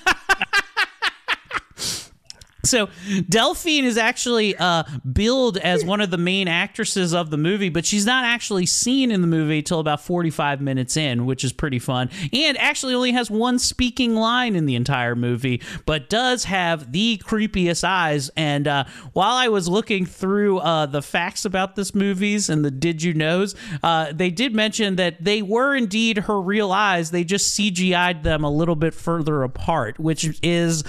So 2.65 2.89
Delphine 3.29 3.85
is 3.85 3.97
actually 3.97 4.57
uh, 4.57 4.85
billed 5.11 5.57
as 5.59 5.85
one 5.85 6.01
of 6.01 6.11
the 6.11 6.19
main 6.19 6.49
actresses 6.49 7.15
of 7.15 7.31
the 7.31 7.37
movie, 7.37 7.69
but 7.69 7.87
she's 7.87 8.07
not 8.07 8.25
actually 8.25 8.67
seen 8.67 9.11
in 9.11 9.21
the 9.21 9.27
movie 9.27 9.63
till 9.63 9.81
about 9.81 10.01
45 10.01 10.61
minutes 10.61 10.97
in, 10.97 11.27
which 11.27 11.45
is 11.45 11.53
pretty 11.53 11.79
fun. 11.79 12.11
And 12.33 12.59
actually 12.59 12.95
only 12.95 13.13
has 13.13 13.31
one 13.31 13.59
speaking 13.59 14.15
line 14.15 14.57
in 14.57 14.67
the 14.67 14.75
entire 14.75 15.17
movie, 15.17 15.63
but 15.87 16.09
does 16.09 16.45
have 16.45 16.93
the 16.93 17.21
creepiest 17.25 17.85
eyes. 17.85 18.31
And 18.37 18.69
uh, 18.69 18.85
while 19.13 19.37
I 19.37 19.49
was 19.49 19.69
looking 19.69 20.05
through 20.07 20.59
uh, 20.59 20.87
the 20.87 21.03
facts 21.03 21.45
about 21.45 21.77
this 21.77 21.95
movies 21.95 22.49
and 22.49 22.65
the 22.65 22.71
did 22.71 23.03
you 23.03 23.15
knows, 23.15 23.55
uh, 23.83 24.13
they 24.13 24.31
did 24.31 24.55
mention 24.55 24.97
that 24.97 25.23
they 25.25 25.43
were 25.43 25.75
indeed 25.75 26.19
her 26.19 26.41
real 26.41 26.73
eyes. 26.73 27.11
They 27.11 27.25
just 27.25 27.59
CGI'd 27.59 28.23
them 28.23 28.45
a 28.45 28.51
little 28.51 28.77
bit 28.77 28.95
further 28.95 29.43
apart, 29.43 29.99
which 29.99 30.39
is 30.43 30.85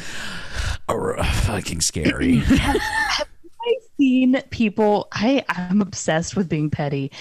uh, 0.89 1.60
fucking 1.61 1.81
scary. 1.81 2.41
I've 2.49 3.27
seen 3.97 4.41
people. 4.49 5.07
I 5.11 5.45
I'm 5.49 5.81
obsessed 5.81 6.35
with 6.35 6.49
being 6.49 6.69
petty. 6.69 7.11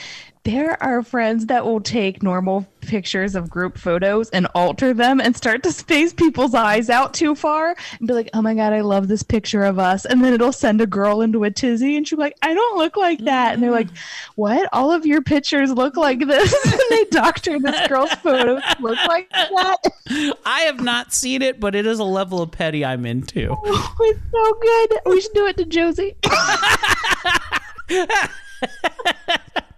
There 0.45 0.83
are 0.83 1.03
friends 1.03 1.47
that 1.47 1.67
will 1.67 1.81
take 1.81 2.23
normal 2.23 2.67
pictures 2.81 3.35
of 3.35 3.51
group 3.51 3.77
photos 3.77 4.31
and 4.31 4.47
alter 4.55 4.95
them 4.95 5.21
and 5.21 5.37
start 5.37 5.63
to 5.65 5.73
space 5.73 6.15
people's 6.15 6.55
eyes 6.55 6.89
out 6.89 7.13
too 7.13 7.35
far 7.35 7.77
and 7.99 8.09
be 8.09 8.15
like, 8.15 8.31
"Oh 8.33 8.41
my 8.41 8.55
god, 8.55 8.73
I 8.73 8.81
love 8.81 9.07
this 9.09 9.23
picture 9.23 9.63
of 9.65 9.79
us," 9.79 10.07
and 10.07 10.25
then 10.25 10.33
it'll 10.33 10.51
send 10.53 10.81
a 10.81 10.87
girl 10.87 11.21
into 11.21 11.45
a 11.45 11.51
tizzy, 11.51 11.95
and 11.95 12.09
she's 12.09 12.19
like, 12.19 12.35
"I 12.41 12.55
don't 12.55 12.79
look 12.79 12.97
like 12.97 13.21
that," 13.27 13.53
and 13.53 13.63
they're 13.63 13.71
like, 13.71 13.89
"What? 14.37 14.67
All 14.73 14.91
of 14.91 15.05
your 15.05 15.21
pictures 15.21 15.73
look 15.73 15.99
like 15.99 16.27
this?" 16.27 16.55
and 16.73 16.81
they 16.89 17.05
doctor 17.11 17.59
this 17.59 17.87
girl's 17.87 18.13
photos 18.15 18.63
to 18.63 18.77
look 18.83 18.99
like 19.07 19.29
that. 19.31 19.77
I 20.47 20.61
have 20.63 20.81
not 20.81 21.13
seen 21.13 21.43
it, 21.43 21.61
but 21.61 21.75
it 21.75 21.85
is 21.85 21.99
a 21.99 22.05
level 22.05 22.41
of 22.41 22.51
petty 22.51 22.83
I'm 22.83 23.05
into. 23.05 23.55
Oh, 23.63 23.97
it's 24.01 24.21
so 24.33 24.55
good. 24.55 25.01
We 25.05 25.21
should 25.21 25.35
do 25.35 25.47
it 25.47 25.57
to 25.59 25.67
Josie. 25.67 26.17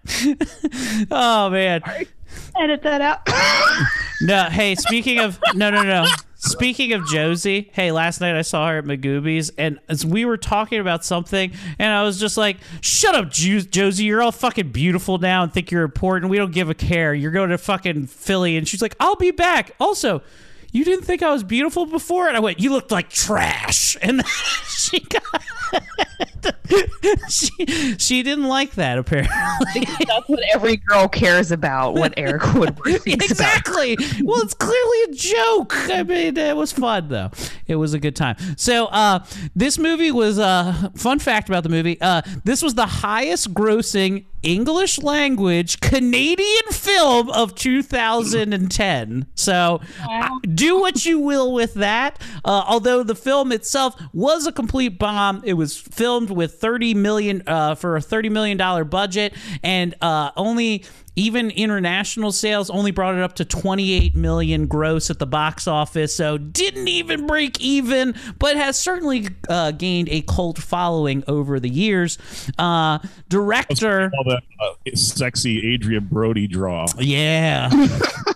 Oh 1.10 1.50
man. 1.50 1.82
Edit 2.60 2.82
that 2.82 3.00
out. 3.00 3.28
No, 4.24 4.44
hey, 4.44 4.76
speaking 4.76 5.18
of 5.18 5.40
no 5.54 5.70
no 5.70 5.82
no. 5.82 6.06
Speaking 6.36 6.92
of 6.92 7.04
Josie, 7.08 7.70
hey, 7.72 7.90
last 7.90 8.20
night 8.20 8.36
I 8.36 8.42
saw 8.42 8.68
her 8.68 8.78
at 8.78 8.84
Magooby's, 8.84 9.50
and 9.58 9.80
as 9.88 10.06
we 10.06 10.24
were 10.24 10.36
talking 10.36 10.78
about 10.78 11.04
something, 11.04 11.50
and 11.80 11.92
I 11.92 12.04
was 12.04 12.20
just 12.20 12.36
like, 12.36 12.58
"Shut 12.82 13.16
up, 13.16 13.30
Jo- 13.30 13.58
Josie! 13.60 14.04
You're 14.04 14.22
all 14.22 14.30
fucking 14.30 14.70
beautiful 14.70 15.18
now 15.18 15.42
and 15.42 15.52
think 15.52 15.72
you're 15.72 15.82
important. 15.82 16.30
We 16.30 16.36
don't 16.36 16.52
give 16.52 16.70
a 16.70 16.74
care. 16.74 17.12
You're 17.12 17.32
going 17.32 17.50
to 17.50 17.58
fucking 17.58 18.06
Philly." 18.06 18.56
And 18.56 18.68
she's 18.68 18.80
like, 18.80 18.94
"I'll 19.00 19.16
be 19.16 19.32
back." 19.32 19.72
Also, 19.80 20.22
you 20.72 20.84
didn't 20.84 21.04
think 21.04 21.22
I 21.22 21.30
was 21.30 21.44
beautiful 21.44 21.86
before, 21.86 22.28
and 22.28 22.36
I 22.36 22.40
went, 22.40 22.58
"You 22.58 22.72
looked 22.72 22.90
like 22.90 23.10
trash," 23.10 23.96
and 24.02 24.26
she 24.66 25.00
got. 25.00 25.22
she 27.28 27.96
she 27.98 28.22
didn't 28.22 28.44
like 28.48 28.72
that 28.72 28.98
apparently. 28.98 29.86
That's 30.06 30.28
what 30.28 30.40
every 30.52 30.76
girl 30.76 31.08
cares 31.08 31.52
about. 31.52 31.94
What 31.94 32.14
Eric 32.16 32.54
Woodward 32.54 33.02
thinks 33.02 33.30
exactly. 33.30 33.96
well, 34.22 34.40
it's 34.42 34.54
clearly 34.54 35.02
a 35.08 35.12
joke. 35.14 35.74
I 35.90 36.02
mean, 36.02 36.36
it 36.36 36.56
was 36.56 36.72
fun 36.72 37.08
though. 37.08 37.30
It 37.66 37.76
was 37.76 37.94
a 37.94 37.98
good 37.98 38.16
time. 38.16 38.36
So, 38.56 38.86
uh, 38.86 39.24
this 39.54 39.78
movie 39.78 40.10
was 40.10 40.38
uh, 40.38 40.90
fun 40.94 41.18
fact 41.18 41.48
about 41.48 41.62
the 41.62 41.68
movie. 41.68 42.00
Uh, 42.00 42.22
this 42.44 42.62
was 42.62 42.74
the 42.74 42.86
highest 42.86 43.54
grossing 43.54 44.24
English 44.42 44.98
language 44.98 45.80
Canadian 45.80 46.62
film 46.70 47.30
of 47.30 47.54
2010. 47.54 49.26
So, 49.34 49.80
do 50.54 50.80
what 50.80 51.04
you 51.04 51.18
will 51.18 51.52
with 51.52 51.74
that. 51.74 52.20
Uh, 52.44 52.64
although 52.66 53.02
the 53.02 53.14
film 53.14 53.52
itself 53.52 54.00
was 54.12 54.46
a 54.46 54.52
complete 54.52 54.98
bomb, 54.98 55.42
it 55.44 55.54
was 55.54 55.76
filmed 55.76 56.30
with 56.30 56.54
30 56.54 56.94
million 56.94 57.42
uh, 57.46 57.74
for 57.74 57.96
a 57.96 58.00
30 58.00 58.28
million 58.28 58.56
dollar 58.56 58.84
budget, 58.84 59.34
and 59.62 59.94
uh, 60.00 60.30
only 60.36 60.84
even 61.16 61.50
international 61.50 62.32
sales 62.32 62.70
only 62.70 62.90
brought 62.90 63.14
it 63.14 63.20
up 63.20 63.34
to 63.34 63.44
28 63.44 64.14
million 64.14 64.66
gross 64.66 65.10
at 65.10 65.18
the 65.18 65.26
box 65.26 65.66
office 65.68 66.14
so 66.14 66.38
didn't 66.38 66.88
even 66.88 67.26
break 67.26 67.60
even 67.60 68.14
but 68.38 68.56
has 68.56 68.78
certainly 68.78 69.28
uh, 69.48 69.70
gained 69.72 70.08
a 70.08 70.22
cult 70.22 70.58
following 70.58 71.22
over 71.28 71.60
the 71.60 71.68
years 71.68 72.18
uh, 72.58 72.98
director 73.28 74.10
All 74.16 74.24
that 74.24 74.42
uh, 74.60 74.72
sexy 74.94 75.74
Adrien 75.74 76.06
Brody 76.06 76.46
draw. 76.46 76.86
yeah. 76.98 77.70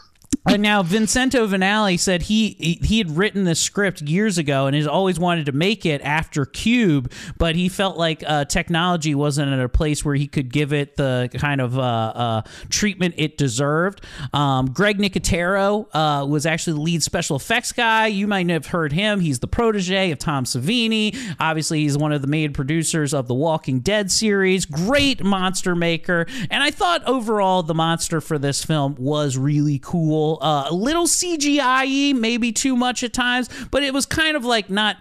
And 0.49 0.63
now 0.63 0.83
Vincenzo 0.83 1.47
Natali 1.47 1.99
said 1.99 2.23
he 2.23 2.57
he- 2.59 2.79
he 2.83 2.99
had 2.99 3.17
written 3.17 3.45
this 3.45 3.59
script 3.61 4.01
years 4.03 4.39
ago 4.39 4.67
and 4.67 4.77
has 4.77 4.87
always 4.87 5.19
wanted 5.19 5.47
to 5.47 5.53
make 5.53 5.85
it 5.85 6.01
after 6.03 6.47
Cube, 6.47 7.11
but 7.37 7.57
he 7.57 7.69
felt 7.69 7.97
like 7.97 8.23
uh, 8.27 8.45
technology 8.45 9.15
wasn't 9.15 9.53
at 9.53 9.59
a 9.61 9.69
place 9.69 10.05
where 10.05 10.15
he 10.15 10.27
could 10.27 10.53
give 10.53 10.73
it 10.73 10.97
the 10.97 11.29
kind 11.35 11.61
of 11.61 11.77
uh, 11.79 11.83
uh, 11.83 12.43
treatment 12.69 13.15
it 13.19 13.37
deserved. 13.37 14.01
Um, 14.33 14.71
Greg 14.71 14.99
Nicotero 14.99 15.87
uh, 15.93 16.25
was 16.27 16.47
actually 16.47 16.75
the 16.75 16.81
lead 16.83 17.03
special 17.03 17.37
effects 17.37 17.73
guy. 17.73 18.07
You 18.07 18.27
might 18.27 18.49
have 18.51 18.67
heard 18.67 18.93
him. 18.93 19.21
He's 19.21 19.41
the 19.41 19.47
protege 19.49 20.11
of 20.13 20.19
Tom 20.19 20.45
Savini. 20.45 21.17
Obviously, 21.41 21.81
he's 21.81 21.99
one 21.99 22.13
of 22.13 22.23
the 22.23 22.29
main 22.29 22.53
producers 22.53 23.13
of 23.13 23.27
the 23.27 23.35
Walking 23.35 23.81
Dead 23.81 24.11
series. 24.13 24.65
Great 24.65 25.25
monster 25.25 25.75
maker, 25.75 26.27
and 26.51 26.63
I 26.63 26.71
thought 26.71 27.03
overall 27.05 27.63
the 27.65 27.75
monster 27.75 28.21
for 28.21 28.39
this 28.39 28.65
film 28.65 28.95
was 28.99 29.37
really 29.37 29.81
cool. 29.83 30.36
Uh, 30.41 30.67
a 30.69 30.75
little 30.75 31.07
CGI, 31.07 32.15
maybe 32.15 32.53
too 32.53 32.77
much 32.77 33.03
at 33.03 33.13
times, 33.13 33.49
but 33.71 33.83
it 33.83 33.93
was 33.95 34.07
kind 34.07 34.37
of 34.37 34.45
like 34.45 34.71
not 34.71 34.97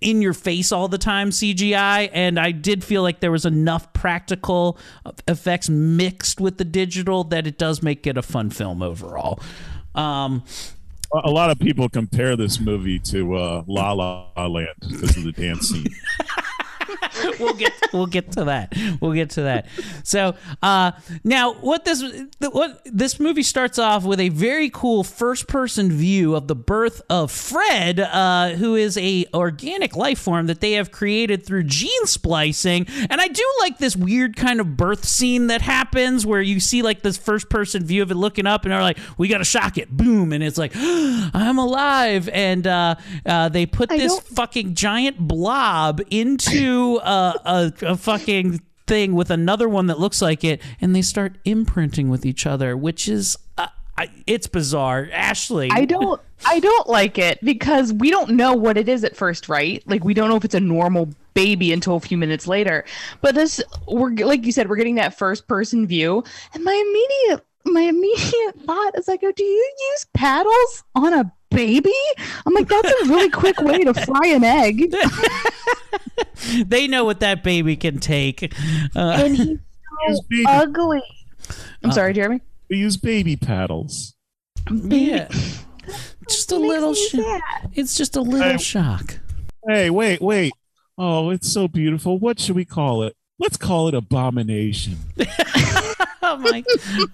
in 0.00 0.22
your 0.22 0.32
face 0.32 0.70
all 0.70 0.86
the 0.88 0.98
time 0.98 1.30
CGI 1.30 2.08
and 2.12 2.38
I 2.38 2.52
did 2.52 2.84
feel 2.84 3.02
like 3.02 3.20
there 3.20 3.32
was 3.32 3.44
enough 3.44 3.92
practical 3.92 4.78
effects 5.26 5.68
mixed 5.68 6.40
with 6.40 6.56
the 6.58 6.64
digital 6.64 7.24
that 7.24 7.46
it 7.46 7.58
does 7.58 7.82
make 7.82 8.06
it 8.06 8.16
a 8.16 8.22
fun 8.22 8.50
film 8.50 8.82
overall. 8.82 9.40
Um 9.94 10.44
A 11.12 11.30
lot 11.30 11.50
of 11.50 11.58
people 11.58 11.88
compare 11.88 12.36
this 12.36 12.60
movie 12.60 13.00
to 13.10 13.34
uh, 13.34 13.64
La 13.66 13.92
La 13.92 14.46
Land 14.46 14.68
because 14.88 15.16
of 15.16 15.24
the 15.24 15.32
dance 15.32 15.70
scene. 15.70 15.86
we'll 17.40 17.54
get 17.54 17.72
we'll 17.92 18.06
get 18.06 18.32
to 18.32 18.44
that. 18.44 18.74
We'll 19.00 19.12
get 19.12 19.30
to 19.30 19.42
that. 19.42 19.66
So 20.04 20.34
uh, 20.62 20.92
now, 21.24 21.54
what 21.54 21.84
this 21.84 22.02
what 22.40 22.82
this 22.84 23.18
movie 23.20 23.42
starts 23.42 23.78
off 23.78 24.04
with 24.04 24.20
a 24.20 24.28
very 24.28 24.70
cool 24.70 25.04
first 25.04 25.48
person 25.48 25.90
view 25.90 26.34
of 26.34 26.48
the 26.48 26.54
birth 26.54 27.02
of 27.10 27.30
Fred, 27.30 28.00
uh, 28.00 28.50
who 28.50 28.74
is 28.74 28.96
a 28.98 29.26
organic 29.34 29.96
life 29.96 30.18
form 30.18 30.46
that 30.46 30.60
they 30.60 30.72
have 30.72 30.90
created 30.90 31.44
through 31.44 31.64
gene 31.64 32.06
splicing. 32.06 32.86
And 33.10 33.20
I 33.20 33.28
do 33.28 33.44
like 33.60 33.78
this 33.78 33.96
weird 33.96 34.36
kind 34.36 34.60
of 34.60 34.76
birth 34.76 35.04
scene 35.04 35.48
that 35.48 35.62
happens 35.62 36.26
where 36.26 36.42
you 36.42 36.60
see 36.60 36.82
like 36.82 37.02
this 37.02 37.16
first 37.16 37.48
person 37.48 37.84
view 37.84 38.02
of 38.02 38.10
it 38.10 38.16
looking 38.16 38.46
up, 38.46 38.64
and 38.64 38.72
they're 38.72 38.82
like, 38.82 38.98
"We 39.16 39.28
got 39.28 39.38
to 39.38 39.44
shock 39.44 39.78
it!" 39.78 39.90
Boom, 39.90 40.32
and 40.32 40.42
it's 40.42 40.58
like, 40.58 40.72
"I'm 40.74 41.58
alive!" 41.58 42.28
And 42.32 42.66
uh, 42.66 42.96
uh, 43.26 43.48
they 43.48 43.66
put 43.66 43.88
this 43.88 44.18
fucking 44.20 44.74
giant 44.74 45.18
blob 45.18 46.00
into 46.10 47.00
uh, 47.08 47.32
a, 47.44 47.86
a 47.86 47.96
fucking 47.96 48.60
thing 48.86 49.14
with 49.14 49.30
another 49.30 49.68
one 49.68 49.86
that 49.86 49.98
looks 49.98 50.20
like 50.20 50.44
it, 50.44 50.60
and 50.80 50.94
they 50.94 51.02
start 51.02 51.36
imprinting 51.44 52.08
with 52.08 52.26
each 52.26 52.46
other, 52.46 52.76
which 52.76 53.08
is 53.08 53.36
uh, 53.56 53.68
I, 53.96 54.10
it's 54.26 54.46
bizarre. 54.46 55.08
Ashley, 55.12 55.70
I 55.72 55.84
don't 55.84 56.20
I 56.46 56.60
don't 56.60 56.88
like 56.88 57.18
it 57.18 57.42
because 57.44 57.92
we 57.92 58.10
don't 58.10 58.30
know 58.30 58.54
what 58.54 58.76
it 58.76 58.88
is 58.88 59.04
at 59.04 59.16
first, 59.16 59.48
right? 59.48 59.82
Like 59.86 60.04
we 60.04 60.14
don't 60.14 60.28
know 60.28 60.36
if 60.36 60.44
it's 60.44 60.54
a 60.54 60.60
normal 60.60 61.08
baby 61.34 61.72
until 61.72 61.96
a 61.96 62.00
few 62.00 62.18
minutes 62.18 62.46
later. 62.46 62.84
But 63.20 63.34
this 63.34 63.62
we're 63.86 64.10
like 64.10 64.44
you 64.44 64.52
said, 64.52 64.68
we're 64.68 64.76
getting 64.76 64.96
that 64.96 65.16
first 65.16 65.48
person 65.48 65.86
view, 65.86 66.22
and 66.54 66.62
my 66.62 66.72
immediate 66.72 67.44
my 67.64 67.80
immediate 67.88 68.60
thought 68.64 68.98
is 68.98 69.08
like, 69.08 69.20
oh, 69.22 69.32
do 69.32 69.44
you 69.44 69.72
use 69.92 70.06
paddles 70.14 70.84
on 70.94 71.12
a 71.12 71.32
baby? 71.50 71.92
I'm 72.46 72.54
like, 72.54 72.68
that's 72.68 72.88
a 73.02 73.06
really 73.06 73.30
quick 73.30 73.60
way 73.60 73.84
to 73.84 73.94
fry 73.94 74.26
an 74.28 74.44
egg. 74.44 74.92
they 76.66 76.86
know 76.86 77.04
what 77.04 77.20
that 77.20 77.42
baby 77.42 77.76
can 77.76 77.98
take. 77.98 78.52
Uh, 78.94 78.98
and 79.24 79.36
he's 79.36 80.16
so 80.18 80.22
ugly. 80.46 81.02
I'm 81.82 81.92
sorry, 81.92 82.12
Jeremy. 82.12 82.40
We 82.68 82.76
use 82.78 82.96
baby 82.96 83.36
paddles. 83.36 84.14
yeah, 84.70 85.28
just 86.28 86.52
a 86.52 86.56
little. 86.56 86.94
Sh- 86.94 87.14
it's 87.74 87.94
just 87.96 88.16
a 88.16 88.20
little 88.20 88.52
Hey. 88.52 88.58
shock. 88.58 89.18
Hey, 89.66 89.88
wait, 89.90 90.20
wait. 90.20 90.52
Oh, 90.98 91.30
it's 91.30 91.50
so 91.50 91.68
beautiful. 91.68 92.18
What 92.18 92.38
should 92.40 92.56
we 92.56 92.64
call 92.64 93.02
it? 93.04 93.16
Let's 93.38 93.56
call 93.56 93.88
it 93.88 93.94
abomination. 93.94 94.96
oh 96.32 96.36
my! 96.38 96.64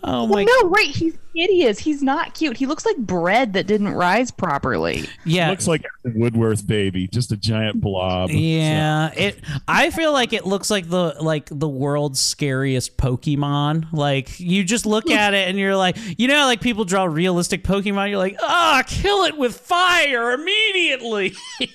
Oh 0.02 0.26
my! 0.26 0.44
no, 0.44 0.68
right? 0.68 0.86
He's 0.86 1.16
hideous. 1.34 1.78
He's 1.78 2.02
not 2.02 2.34
cute. 2.34 2.56
He 2.56 2.66
looks 2.66 2.86
like 2.86 2.96
bread 2.96 3.52
that 3.54 3.66
didn't 3.66 3.88
rise 3.88 4.30
properly. 4.30 5.04
Yeah, 5.24 5.50
looks 5.50 5.66
like 5.66 5.84
a 6.04 6.10
Woodworth 6.14 6.66
baby, 6.66 7.08
just 7.08 7.32
a 7.32 7.36
giant 7.36 7.80
blob. 7.80 8.30
Yeah, 8.30 9.12
it. 9.14 9.40
I 9.68 9.90
feel 9.90 10.12
like 10.12 10.32
it 10.32 10.46
looks 10.46 10.70
like 10.70 10.88
the 10.88 11.16
like 11.20 11.48
the 11.50 11.68
world's 11.68 12.20
scariest 12.20 12.96
Pokemon. 12.96 13.92
Like 13.92 14.40
you 14.40 14.64
just 14.64 14.86
look 14.86 15.10
at 15.10 15.34
it 15.34 15.48
and 15.48 15.58
you're 15.58 15.76
like, 15.76 15.96
you 16.18 16.28
know, 16.28 16.46
like 16.46 16.60
people 16.60 16.84
draw 16.84 17.04
realistic 17.04 17.64
Pokemon. 17.64 18.10
You're 18.10 18.18
like, 18.18 18.36
ah, 18.40 18.82
kill 18.86 19.24
it 19.24 19.36
with 19.36 19.58
fire 19.58 20.32
immediately. 20.32 21.34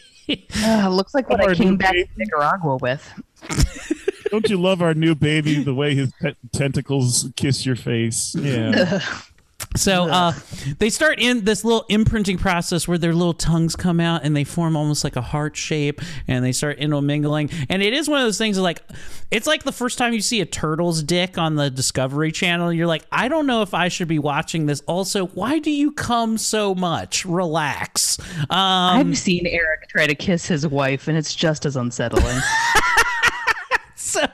Uh, 0.63 0.87
looks 0.89 1.15
like 1.15 1.27
what 1.27 1.41
Our 1.41 1.49
I 1.49 1.55
came 1.55 1.69
new 1.71 1.77
back 1.77 1.93
to 1.93 2.05
Nicaragua 2.15 2.77
with. 2.77 3.03
Don't 4.31 4.49
you 4.49 4.59
love 4.59 4.81
our 4.81 4.93
new 4.93 5.15
baby? 5.15 5.63
The 5.63 5.73
way 5.73 5.95
his 5.95 6.11
pet 6.21 6.35
tentacles 6.51 7.29
kiss 7.35 7.65
your 7.65 7.75
face. 7.75 8.35
Yeah. 8.35 9.01
So 9.75 10.09
uh, 10.09 10.33
they 10.79 10.89
start 10.89 11.19
in 11.19 11.45
this 11.45 11.63
little 11.63 11.85
imprinting 11.89 12.37
process 12.37 12.87
where 12.87 12.97
their 12.97 13.13
little 13.13 13.35
tongues 13.35 13.75
come 13.75 13.99
out 13.99 14.23
and 14.23 14.35
they 14.35 14.43
form 14.43 14.75
almost 14.75 15.03
like 15.03 15.15
a 15.15 15.21
heart 15.21 15.55
shape 15.55 16.01
and 16.27 16.43
they 16.43 16.51
start 16.51 16.79
intermingling. 16.79 17.51
And 17.69 17.83
it 17.83 17.93
is 17.93 18.09
one 18.09 18.19
of 18.19 18.25
those 18.25 18.37
things 18.37 18.57
like, 18.57 18.81
it's 19.29 19.45
like 19.45 19.63
the 19.63 19.71
first 19.71 19.99
time 19.99 20.13
you 20.13 20.21
see 20.21 20.41
a 20.41 20.45
turtle's 20.45 21.03
dick 21.03 21.37
on 21.37 21.55
the 21.55 21.69
Discovery 21.69 22.31
Channel. 22.31 22.73
You're 22.73 22.87
like, 22.87 23.05
I 23.11 23.27
don't 23.27 23.45
know 23.45 23.61
if 23.61 23.75
I 23.75 23.89
should 23.89 24.07
be 24.07 24.17
watching 24.17 24.65
this. 24.65 24.81
Also, 24.87 25.27
why 25.27 25.59
do 25.59 25.69
you 25.69 25.91
come 25.91 26.39
so 26.39 26.73
much? 26.73 27.23
Relax. 27.25 28.17
Um, 28.49 28.49
I've 28.49 29.17
seen 29.17 29.45
Eric 29.45 29.87
try 29.89 30.07
to 30.07 30.15
kiss 30.15 30.47
his 30.47 30.65
wife, 30.65 31.07
and 31.07 31.15
it's 31.17 31.35
just 31.35 31.65
as 31.67 31.75
unsettling. 31.75 32.39
so 34.11 34.27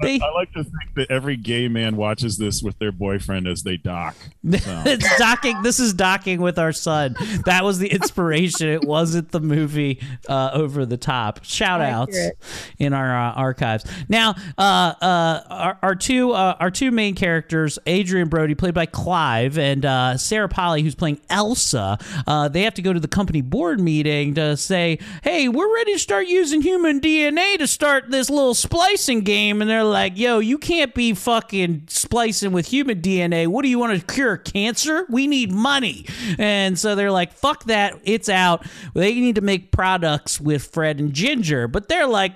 they 0.00 0.20
I 0.20 0.30
like 0.30 0.52
to 0.52 0.62
think 0.62 0.94
that 0.94 1.10
every 1.10 1.36
gay 1.36 1.68
man 1.68 1.96
watches 1.96 2.38
this 2.38 2.62
with 2.62 2.78
their 2.78 2.92
boyfriend 2.92 3.48
as 3.48 3.62
they 3.62 3.76
dock. 3.76 4.14
So. 4.16 4.28
it's 4.86 5.18
docking. 5.18 5.62
This 5.62 5.80
is 5.80 5.94
docking 5.94 6.40
with 6.40 6.58
our 6.58 6.72
son. 6.72 7.16
That 7.44 7.64
was 7.64 7.78
the 7.78 7.88
inspiration. 7.88 8.68
it 8.68 8.84
wasn't 8.84 9.32
the 9.32 9.40
movie 9.40 10.00
uh, 10.28 10.50
over 10.52 10.86
the 10.86 10.96
top. 10.96 11.44
Shout 11.44 11.80
outs 11.80 12.16
in 12.78 12.92
our 12.92 13.16
uh, 13.16 13.32
archives. 13.32 13.84
Now, 14.08 14.34
uh, 14.56 14.94
uh, 15.00 15.42
our, 15.50 15.78
our 15.82 15.94
two 15.94 16.32
uh, 16.32 16.56
our 16.60 16.70
two 16.70 16.90
main 16.90 17.14
characters, 17.14 17.78
Adrien 17.88 18.28
Brody, 18.28 18.54
played 18.54 18.74
by 18.74 18.86
Clive, 18.86 19.58
and 19.58 19.84
uh, 19.84 20.16
Sarah 20.16 20.48
Polley, 20.48 20.82
who's 20.82 20.94
playing 20.94 21.20
Elsa. 21.30 21.98
Uh, 22.26 22.48
they 22.48 22.62
have 22.62 22.74
to 22.74 22.82
go 22.82 22.92
to 22.92 23.00
the 23.00 23.08
company 23.08 23.40
board 23.40 23.80
meeting 23.80 24.34
to 24.34 24.56
say, 24.56 24.98
"Hey, 25.22 25.48
we're 25.48 25.72
ready 25.74 25.94
to 25.94 25.98
start 25.98 26.26
using 26.26 26.62
human 26.62 27.00
DNA 27.00 27.58
to 27.58 27.66
start 27.66 28.10
this 28.10 28.30
little 28.30 28.54
splicing 28.84 29.20
game." 29.20 29.60
And 29.60 29.70
they're 29.70 29.84
like, 29.84 30.18
"Yo, 30.18 30.38
you 30.38 30.58
can't 30.58 30.94
be 30.94 31.14
fucking 31.14 31.84
splicing 31.88 32.52
with 32.52 32.66
human 32.66 33.00
DNA. 33.00 33.46
What 33.46 33.62
do 33.62 33.68
you 33.68 33.78
want 33.78 33.98
to 33.98 34.14
cure 34.14 34.36
cancer? 34.36 35.06
We 35.08 35.26
need 35.26 35.52
money." 35.52 36.06
And 36.38 36.78
so 36.78 36.94
they're 36.94 37.10
like, 37.10 37.32
"Fuck 37.32 37.64
that, 37.64 37.98
it's 38.04 38.28
out." 38.28 38.66
They 38.94 39.14
need 39.14 39.36
to 39.36 39.40
make 39.40 39.70
products 39.70 40.40
with 40.40 40.64
Fred 40.64 41.00
and 41.00 41.12
Ginger, 41.12 41.68
but 41.68 41.88
they're 41.88 42.06
like, 42.06 42.34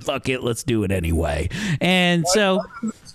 "Fuck 0.00 0.28
it, 0.28 0.42
let's 0.42 0.62
do 0.62 0.84
it 0.84 0.90
anyway." 0.90 1.48
And 1.80 2.26
so. 2.28 2.62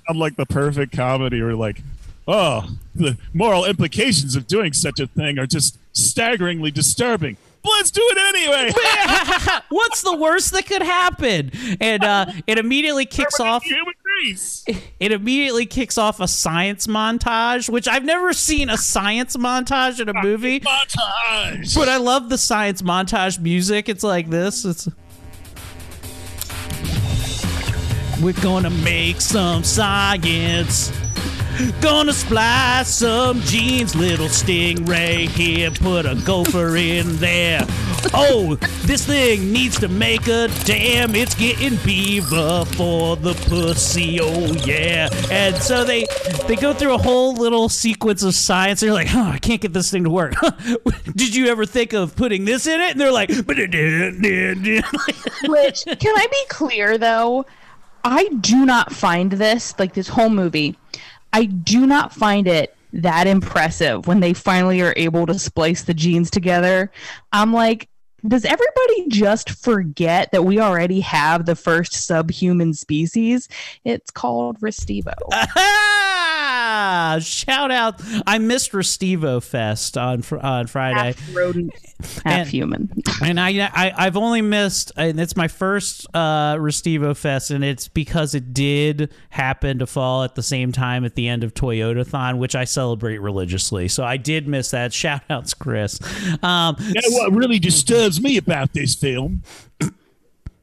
I'm 0.09 0.17
like 0.17 0.35
the 0.35 0.47
perfect 0.47 0.93
comedy 0.93 1.41
where 1.41 1.55
like, 1.55 1.83
oh, 2.27 2.67
the 2.95 3.17
moral 3.33 3.65
implications 3.65 4.35
of 4.35 4.47
doing 4.47 4.73
such 4.73 4.99
a 4.99 5.07
thing 5.07 5.37
are 5.37 5.45
just 5.45 5.77
staggeringly 5.93 6.71
disturbing. 6.71 7.37
But 7.63 7.71
let's 7.73 7.91
do 7.91 8.01
it 8.03 8.17
anyway. 8.35 9.61
What's 9.69 10.01
the 10.01 10.15
worst 10.15 10.51
that 10.53 10.65
could 10.65 10.81
happen? 10.81 11.51
And 11.79 12.03
uh, 12.03 12.25
it 12.47 12.57
immediately 12.57 13.05
kicks 13.05 13.39
off. 13.39 13.63
It 14.99 15.11
immediately 15.11 15.65
kicks 15.65 15.97
off 15.97 16.19
a 16.19 16.27
science 16.27 16.85
montage, 16.85 17.69
which 17.69 17.87
I've 17.87 18.03
never 18.05 18.33
seen 18.33 18.69
a 18.69 18.77
science 18.77 19.35
montage 19.35 19.99
in 19.99 20.09
a 20.09 20.21
movie. 20.21 20.59
Montage. 20.59 21.73
But 21.73 21.89
I 21.89 21.97
love 21.97 22.29
the 22.29 22.37
science 22.37 22.83
montage 22.83 23.39
music. 23.39 23.89
It's 23.89 24.03
like 24.03 24.29
this. 24.29 24.63
It's 24.63 24.87
We're 28.21 28.33
gonna 28.33 28.69
make 28.69 29.21
some 29.21 29.63
science. 29.63 30.91
Gonna 31.79 32.13
splice 32.13 32.95
some 32.95 33.39
jeans, 33.41 33.95
little 33.95 34.27
stingray 34.27 35.27
here. 35.27 35.71
Put 35.71 36.05
a 36.05 36.15
gopher 36.25 36.75
in 36.75 37.15
there. 37.17 37.61
Oh, 38.13 38.55
this 38.83 39.05
thing 39.05 39.51
needs 39.51 39.79
to 39.79 39.87
make 39.87 40.27
a 40.27 40.47
dam. 40.63 41.15
It's 41.15 41.35
getting 41.35 41.77
beaver 41.85 42.65
for 42.65 43.15
the 43.15 43.33
pussy. 43.47 44.19
Oh 44.21 44.53
yeah. 44.65 45.09
And 45.29 45.55
so 45.57 45.83
they 45.83 46.07
they 46.47 46.55
go 46.55 46.73
through 46.73 46.95
a 46.95 46.97
whole 46.97 47.35
little 47.35 47.69
sequence 47.69 48.23
of 48.23 48.33
science. 48.33 48.79
They're 48.79 48.93
like, 48.93 49.07
huh, 49.07 49.31
I 49.33 49.37
can't 49.37 49.61
get 49.61 49.73
this 49.73 49.91
thing 49.91 50.03
to 50.05 50.09
work. 50.09 50.33
Did 51.15 51.35
you 51.35 51.47
ever 51.47 51.65
think 51.65 51.93
of 51.93 52.15
putting 52.15 52.45
this 52.45 52.65
in 52.65 52.81
it? 52.81 52.91
And 52.91 52.99
they're 52.99 53.11
like, 53.11 53.29
Which 53.35 53.45
can 53.45 53.67
I 56.15 56.27
be 56.31 56.45
clear 56.49 56.97
though? 56.97 57.45
I 58.03 58.29
do 58.29 58.65
not 58.65 58.91
find 58.91 59.31
this 59.31 59.77
like 59.77 59.93
this 59.93 60.07
whole 60.07 60.29
movie. 60.29 60.75
I 61.33 61.45
do 61.45 61.85
not 61.85 62.13
find 62.13 62.47
it 62.47 62.75
that 62.93 63.27
impressive 63.27 64.07
when 64.07 64.19
they 64.19 64.33
finally 64.33 64.81
are 64.81 64.93
able 64.97 65.25
to 65.25 65.39
splice 65.39 65.83
the 65.83 65.93
genes 65.93 66.29
together. 66.29 66.91
I'm 67.31 67.53
like, 67.53 67.87
does 68.27 68.45
everybody 68.45 69.07
just 69.07 69.49
forget 69.49 70.31
that 70.31 70.43
we 70.45 70.59
already 70.59 70.99
have 70.99 71.45
the 71.45 71.55
first 71.55 71.93
subhuman 71.93 72.73
species? 72.73 73.47
It's 73.83 74.11
called 74.11 74.59
Restivo. 74.59 75.13
Ah, 76.83 77.19
shout 77.21 77.69
out! 77.69 78.01
I 78.25 78.39
missed 78.39 78.71
Restivo 78.71 79.41
Fest 79.43 79.97
on 79.97 80.21
fr- 80.23 80.39
on 80.39 80.65
Friday. 80.67 81.13
half 81.13 81.35
rodent, 81.35 81.73
half 82.23 82.25
And- 82.25 82.49
human. 82.49 82.89
and 83.23 83.39
I, 83.39 83.49
I 83.71 83.93
I've 83.95 84.17
only 84.17 84.41
missed, 84.41 84.91
and 84.97 85.19
it's 85.19 85.35
my 85.35 85.47
first 85.47 86.07
uh, 86.15 86.55
Restivo 86.55 87.15
Fest, 87.15 87.51
and 87.51 87.63
it's 87.63 87.87
because 87.87 88.33
it 88.33 88.51
did 88.53 89.13
happen 89.29 89.77
to 89.79 89.85
fall 89.85 90.23
at 90.23 90.33
the 90.35 90.41
same 90.43 90.71
time 90.71 91.05
at 91.05 91.13
the 91.15 91.27
end 91.27 91.43
of 91.43 91.53
Toyotathon, 91.53 92.37
which 92.39 92.55
I 92.55 92.63
celebrate 92.63 93.19
religiously. 93.19 93.87
So 93.87 94.03
I 94.03 94.17
did 94.17 94.47
miss 94.47 94.71
that. 94.71 94.91
Shout 95.01 95.21
outs, 95.29 95.53
Chris. 95.53 95.99
Um, 96.43 96.75
You 96.79 96.93
know 96.95 97.17
what 97.17 97.31
really 97.33 97.59
disturbs 97.59 98.19
me 98.21 98.37
about 98.37 98.73
this 98.73 98.95
film 98.95 99.43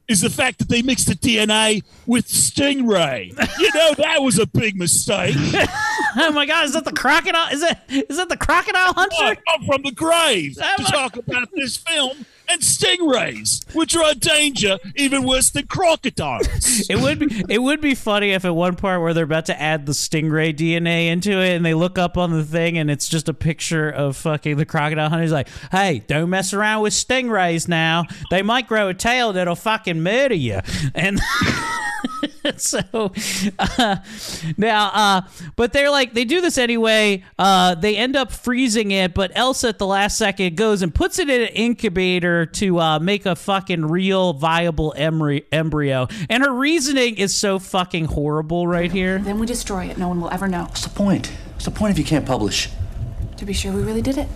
is 0.09 0.21
the 0.21 0.29
fact 0.29 0.57
that 0.57 0.67
they 0.67 0.81
mixed 0.81 1.07
the 1.07 1.13
DNA 1.13 1.83
with 2.05 2.27
Stingray. 2.27 3.29
You 3.59 3.69
know 3.73 3.93
that 3.93 4.21
was 4.21 4.39
a 4.39 4.47
big 4.47 4.75
mistake. 4.75 5.35
oh 6.17 6.31
my 6.33 6.45
God, 6.45 6.65
is 6.65 6.73
that 6.73 6.83
the 6.83 6.91
crocodile? 6.91 7.53
Is 7.53 7.61
that 7.61 7.83
is 7.87 8.17
that 8.17 8.27
the 8.27 8.37
crocodile 8.37 8.93
oh, 8.97 9.07
hunter? 9.09 9.41
I'm 9.53 9.65
from 9.65 9.83
the 9.83 9.91
grave 9.91 10.57
oh 10.61 10.75
to 10.77 10.83
talk 10.91 11.15
about 11.15 11.49
this 11.53 11.77
film 11.77 12.25
and 12.49 12.61
stingrays, 12.61 13.73
which 13.75 13.95
are 13.95 14.11
a 14.11 14.15
danger 14.15 14.77
even 14.95 15.23
worse 15.23 15.49
than 15.49 15.67
crocodiles. 15.67 16.47
It 16.89 16.99
would 16.99 17.19
be 17.19 17.43
it 17.49 17.61
would 17.61 17.81
be 17.81 17.93
funny 17.93 18.31
if 18.31 18.45
at 18.45 18.55
one 18.55 18.75
part 18.75 19.01
where 19.01 19.13
they're 19.13 19.23
about 19.23 19.45
to 19.47 19.61
add 19.61 19.85
the 19.85 19.91
stingray 19.91 20.55
DNA 20.55 21.07
into 21.07 21.31
it 21.31 21.55
and 21.55 21.65
they 21.65 21.73
look 21.73 21.97
up 21.97 22.17
on 22.17 22.31
the 22.31 22.43
thing 22.43 22.77
and 22.77 22.89
it's 22.89 23.07
just 23.07 23.29
a 23.29 23.33
picture 23.33 23.89
of 23.89 24.15
fucking 24.17 24.57
the 24.57 24.65
crocodile 24.65 25.09
hunter. 25.09 25.21
He's 25.21 25.31
like, 25.31 25.49
"Hey, 25.71 26.03
don't 26.07 26.29
mess 26.29 26.53
around 26.53 26.81
with 26.83 26.93
stingrays 26.93 27.67
now. 27.67 28.05
They 28.31 28.41
might 28.41 28.67
grow 28.67 28.89
a 28.89 28.93
tail 28.93 29.33
that'll 29.33 29.55
fucking 29.55 30.01
murder 30.01 30.35
you." 30.35 30.61
And 30.95 31.19
so 32.57 33.11
uh, 33.59 33.97
now, 34.57 34.89
uh, 34.93 35.21
but 35.55 35.73
they're 35.73 35.89
like 35.89 36.13
they 36.13 36.25
do 36.25 36.41
this 36.41 36.57
anyway. 36.57 37.23
Uh, 37.37 37.75
they 37.75 37.95
end 37.95 38.15
up 38.15 38.31
freezing 38.31 38.91
it, 38.91 39.13
but 39.13 39.31
Elsa 39.35 39.69
at 39.69 39.79
the 39.79 39.87
last 39.87 40.17
second 40.17 40.55
goes 40.57 40.81
and 40.81 40.93
puts 40.93 41.19
it 41.19 41.29
in 41.29 41.41
an 41.41 41.47
incubator 41.49 42.38
to 42.45 42.79
uh, 42.79 42.99
make 42.99 43.25
a 43.25 43.35
fucking 43.35 43.85
real 43.85 44.33
viable 44.33 44.93
embry- 44.97 45.45
embryo. 45.51 46.07
And 46.29 46.43
her 46.43 46.53
reasoning 46.53 47.17
is 47.17 47.35
so 47.35 47.59
fucking 47.59 48.05
horrible 48.05 48.67
right 48.67 48.91
here. 48.91 49.19
Then 49.19 49.39
we 49.39 49.45
destroy 49.45 49.85
it. 49.85 49.97
No 49.97 50.07
one 50.07 50.21
will 50.21 50.31
ever 50.31 50.47
know. 50.47 50.63
What's 50.63 50.83
the 50.83 50.89
point? 50.89 51.27
What's 51.53 51.65
the 51.65 51.71
point 51.71 51.91
if 51.91 51.99
you 51.99 52.05
can't 52.05 52.25
publish? 52.25 52.69
To 53.37 53.45
be 53.45 53.53
sure 53.53 53.71
we 53.71 53.81
really 53.81 54.01
did 54.01 54.17
it. 54.17 54.27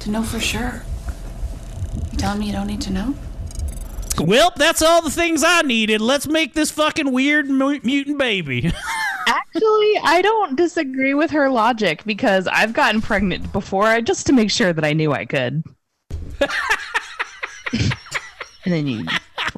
To 0.00 0.10
know 0.10 0.22
for 0.22 0.40
sure. 0.40 0.82
You 2.10 2.18
telling 2.18 2.40
me 2.40 2.46
you 2.46 2.52
don't 2.52 2.66
need 2.66 2.80
to 2.82 2.92
know? 2.92 3.14
Well, 4.18 4.52
that's 4.56 4.82
all 4.82 5.02
the 5.02 5.10
things 5.10 5.42
I 5.44 5.62
needed. 5.62 6.00
Let's 6.00 6.26
make 6.26 6.54
this 6.54 6.70
fucking 6.70 7.12
weird 7.12 7.48
mutant 7.48 8.18
baby. 8.18 8.72
Actually, 9.26 9.98
I 10.02 10.20
don't 10.22 10.56
disagree 10.56 11.14
with 11.14 11.30
her 11.30 11.48
logic 11.48 12.02
because 12.04 12.46
I've 12.46 12.72
gotten 12.72 13.00
pregnant 13.00 13.52
before 13.52 14.00
just 14.00 14.26
to 14.26 14.32
make 14.32 14.50
sure 14.50 14.72
that 14.72 14.84
I 14.84 14.92
knew 14.92 15.12
I 15.12 15.24
could. 15.24 15.62
and 18.64 18.74
then 18.74 18.86
you, 18.86 19.06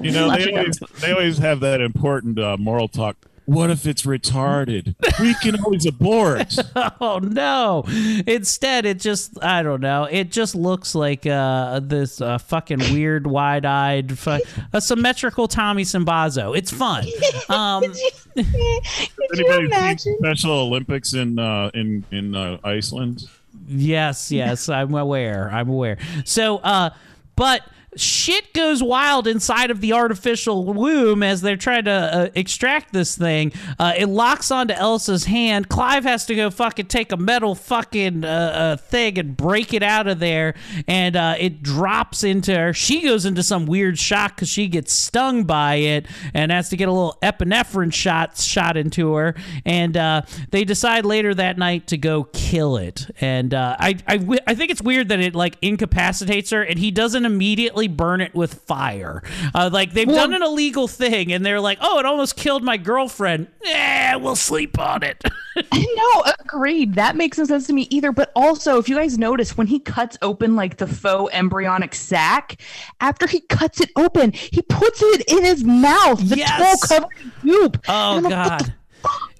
You 0.01 0.11
know, 0.11 0.31
they 0.37 0.51
always, 0.53 0.79
they 1.01 1.13
always 1.13 1.39
have 1.39 1.61
that 1.61 1.81
important 1.81 2.39
uh, 2.39 2.57
moral 2.57 2.89
talk. 2.89 3.17
What 3.47 3.69
if 3.69 3.87
it's 3.87 4.05
retarded? 4.05 4.95
We 5.21 5.35
can 5.35 5.63
always 5.63 5.85
abort. 5.85 6.57
oh 7.01 7.19
no! 7.19 7.85
Instead, 8.27 8.87
it 8.87 8.99
just 8.99 9.43
I 9.45 9.63
don't 9.63 9.83
know. 9.83 10.05
It 10.05 10.33
just 10.33 10.55
looks 10.55 10.95
like 10.95 11.27
uh, 11.27 11.81
this 11.81 12.23
uh, 12.23 12.39
fucking 12.39 12.79
weird, 12.79 13.27
wide-eyed, 13.27 14.19
fu- 14.19 14.39
a 14.73 14.81
symmetrical 14.81 15.47
Tommy 15.47 15.83
Simbazo. 15.83 16.57
It's 16.57 16.71
fun. 16.71 17.05
Um, 17.51 17.85
Anybody 18.37 19.99
seen 19.99 20.17
Special 20.19 20.53
Olympics 20.53 21.13
in 21.13 21.39
uh, 21.39 21.71
in 21.75 22.03
in 22.11 22.35
uh, 22.35 22.57
Iceland? 22.65 23.25
Yes, 23.69 24.33
yes, 24.33 24.71
I'm 24.71 24.95
aware. 24.95 25.51
I'm 25.53 25.69
aware. 25.69 25.99
So, 26.25 26.59
uh, 26.59 26.91
but 27.37 27.61
shit 27.97 28.53
goes 28.53 28.83
wild 28.83 29.27
inside 29.27 29.71
of 29.71 29.81
the 29.81 29.93
artificial 29.93 30.65
womb 30.65 31.23
as 31.23 31.41
they're 31.41 31.57
trying 31.57 31.85
to 31.85 31.91
uh, 31.91 32.29
extract 32.35 32.93
this 32.93 33.17
thing. 33.17 33.53
Uh, 33.79 33.93
it 33.97 34.07
locks 34.07 34.51
onto 34.51 34.75
Elsa's 34.75 35.25
hand. 35.25 35.69
Clive 35.69 36.05
has 36.05 36.27
to 36.27 36.35
go 36.35 36.51
fucking 36.51 36.87
take 36.87 37.13
a 37.13 37.17
metal 37.17 37.55
fucking 37.55 38.25
uh, 38.25 38.29
uh, 38.29 38.77
thing 38.77 39.19
and 39.19 39.37
break 39.37 39.73
it 39.73 39.83
out 39.83 40.07
of 40.07 40.19
there, 40.19 40.55
and 40.87 41.17
uh, 41.17 41.35
it 41.39 41.63
drops 41.63 42.25
into 42.25 42.55
her. 42.55 42.73
She 42.73 43.03
goes 43.03 43.25
into 43.25 43.43
some 43.43 43.67
weird 43.67 43.99
shock 43.99 44.37
because 44.37 44.49
she 44.49 44.67
gets 44.69 44.93
stung 44.93 45.45
by 45.45 45.77
it 45.77 46.07
and 46.33 46.51
has 46.51 46.69
to 46.71 46.77
get 46.77 46.89
a 46.89 46.93
little 46.93 47.19
epinephrine 47.23 47.93
shot 47.93 48.37
shot 48.39 48.77
into 48.77 49.15
her. 49.15 49.35
And 49.65 49.97
uh, 49.97 50.23
they 50.51 50.65
decide 50.65 51.05
later 51.05 51.35
that 51.35 51.59
night 51.59 51.87
to 51.89 51.97
go 51.99 52.25
kill 52.33 52.77
it. 52.77 53.07
And 53.21 53.55
I, 53.55 53.97
I 54.07 54.39
I 54.47 54.55
think 54.55 54.71
it's 54.71 54.83
weird 54.83 55.09
that 55.09 55.21
it 55.21 55.35
like 55.35 55.57
incapacitates 55.63 56.51
her, 56.51 56.63
and 56.63 56.79
he 56.79 56.91
doesn't 56.91 57.25
immediately 57.25 57.84
burn 57.89 58.21
it 58.21 58.35
with 58.35 58.55
fire. 58.55 59.23
Uh, 59.55 59.71
like 59.73 59.93
they've 59.93 60.09
done 60.09 60.35
an 60.35 60.43
illegal 60.43 60.89
thing, 60.89 61.33
and 61.33 61.45
they're 61.45 61.61
like, 61.61 61.79
oh, 61.81 61.99
it 61.99 62.07
almost 62.07 62.37
killed 62.37 62.63
my 62.63 62.77
girlfriend. 62.77 63.49
Eh, 63.67 64.15
we'll 64.17 64.37
sleep 64.37 64.79
on 64.79 65.03
it. 65.03 65.23
no, 65.73 66.25
agreed. 66.41 66.95
That 66.95 67.17
makes 67.17 67.39
no 67.39 67.45
sense 67.45 67.67
to 67.69 67.73
me 67.73 67.83
either. 67.91 68.13
But 68.13 68.33
also, 68.35 68.79
if 68.79 68.89
you 68.89 68.97
guys 68.97 69.19
notice, 69.19 69.57
when 69.57 69.67
he 69.67 69.79
cuts 69.81 70.17
open 70.23 70.57
like 70.57 70.77
the 70.77 70.87
faux 70.87 71.33
embryonic 71.35 71.95
sac, 71.95 72.61
after 73.01 73.27
he 73.27 73.41
cuts 73.41 73.81
it 73.81 73.91
open, 73.97 74.33
he 74.33 74.63
puts 74.63 75.01
it 75.03 75.23
in 75.29 75.45
his 75.45 75.65
mouth. 75.65 76.19
The 76.29 76.39
Yes! 76.39 76.89
covered 76.89 77.09
in 77.23 77.33
goop. 77.43 77.85
Oh 77.89 78.21
like, 78.23 78.31
God. 78.31 78.75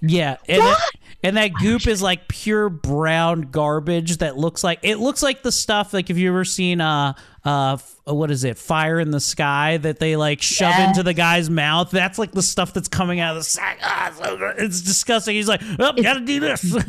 Yeah, 0.01 0.37
and 0.49 0.61
that, 0.61 0.91
and 1.23 1.37
that 1.39 1.55
goop 1.55 1.87
is 1.87 2.03
like 2.03 2.29
pure 2.29 2.69
brown 2.69 3.43
garbage 3.51 4.19
that 4.19 4.37
looks 4.37 4.63
like 4.63 4.81
it 4.83 4.97
looks 4.97 5.23
like 5.23 5.43
the 5.43 5.51
stuff 5.51 5.95
like 5.95 6.11
if 6.11 6.19
you 6.19 6.29
ever 6.29 6.45
seen 6.45 6.83
uh 6.83 7.15
uh 7.45 7.75
f- 7.75 7.97
what 8.05 8.31
is 8.31 8.45
it 8.45 8.59
Fire 8.59 8.99
in 9.01 9.11
the 9.11 9.21
Sky 9.21 9.77
that 9.79 9.99
they 9.99 10.17
like 10.17 10.41
shove 10.43 10.71
Yes. 10.77 10.89
into 10.89 11.03
the 11.03 11.15
guy's 11.15 11.49
mouth. 11.51 11.91
That's 11.91 12.19
like 12.19 12.33
the 12.33 12.43
stuff 12.43 12.73
that's 12.73 12.89
coming 12.89 13.21
out 13.21 13.37
of 13.37 13.41
the 13.41 13.45
sack. 13.45 13.79
Ah, 13.83 14.13
it's 14.59 14.81
disgusting. 14.83 15.37
He's 15.37 15.49
like, 15.49 15.61
oh, 15.79 15.93
gotta 15.93 16.21
do 16.21 16.41
this. 16.41 16.77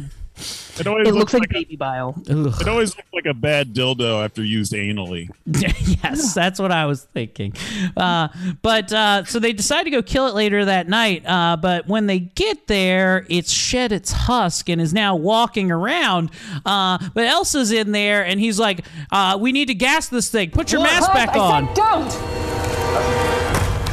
It 0.78 0.88
always 0.88 1.08
It 1.08 1.14
looks 1.14 1.34
like 1.34 1.50
a- 1.50 1.54
baby 1.54 1.78
bile. 1.78 2.22
It 2.28 2.68
always 2.68 2.96
looks 2.98 3.08
like 3.14 3.26
a 3.26 3.34
bad 3.34 3.74
dildo 3.74 4.24
after 4.24 4.44
used 4.44 4.74
anally. 4.74 5.30
yes, 5.46 6.34
that's 6.34 6.60
what 6.60 6.72
I 6.72 6.86
was 6.86 7.04
thinking. 7.04 7.54
Uh, 7.96 8.28
but 8.62 8.92
uh, 8.92 9.24
so 9.24 9.40
they 9.40 9.54
decide 9.54 9.84
to 9.84 9.90
go 9.90 10.02
kill 10.02 10.28
it 10.28 10.36
later 10.36 10.66
that 10.66 10.90
night. 10.90 11.26
Uh, 11.26 11.56
but 11.56 11.88
when 11.88 12.08
they 12.08 12.20
get 12.20 12.68
there, 12.68 13.26
it's 13.30 13.52
shed 13.52 13.94
its 13.94 14.12
husk 14.12 14.68
and 14.68 14.82
is 14.82 14.94
now 14.94 15.16
walking 15.16 15.72
around. 15.72 16.32
Uh, 16.66 16.98
but 17.14 17.24
Elsa's 17.26 17.72
in 17.72 17.94
there, 17.94 18.26
and 18.26 18.40
he's 18.40 18.60
like, 18.60 18.86
uh, 19.12 19.38
"We 19.40 19.54
need 19.54 19.70
to 19.70 19.76
gas 19.76 20.10
this 20.10 20.30
thing. 20.30 20.52
Put 20.52 20.72
your 20.74 20.82
mask 20.82 21.14
back 21.14 21.36
on." 21.38 21.74
don't! 21.74 22.12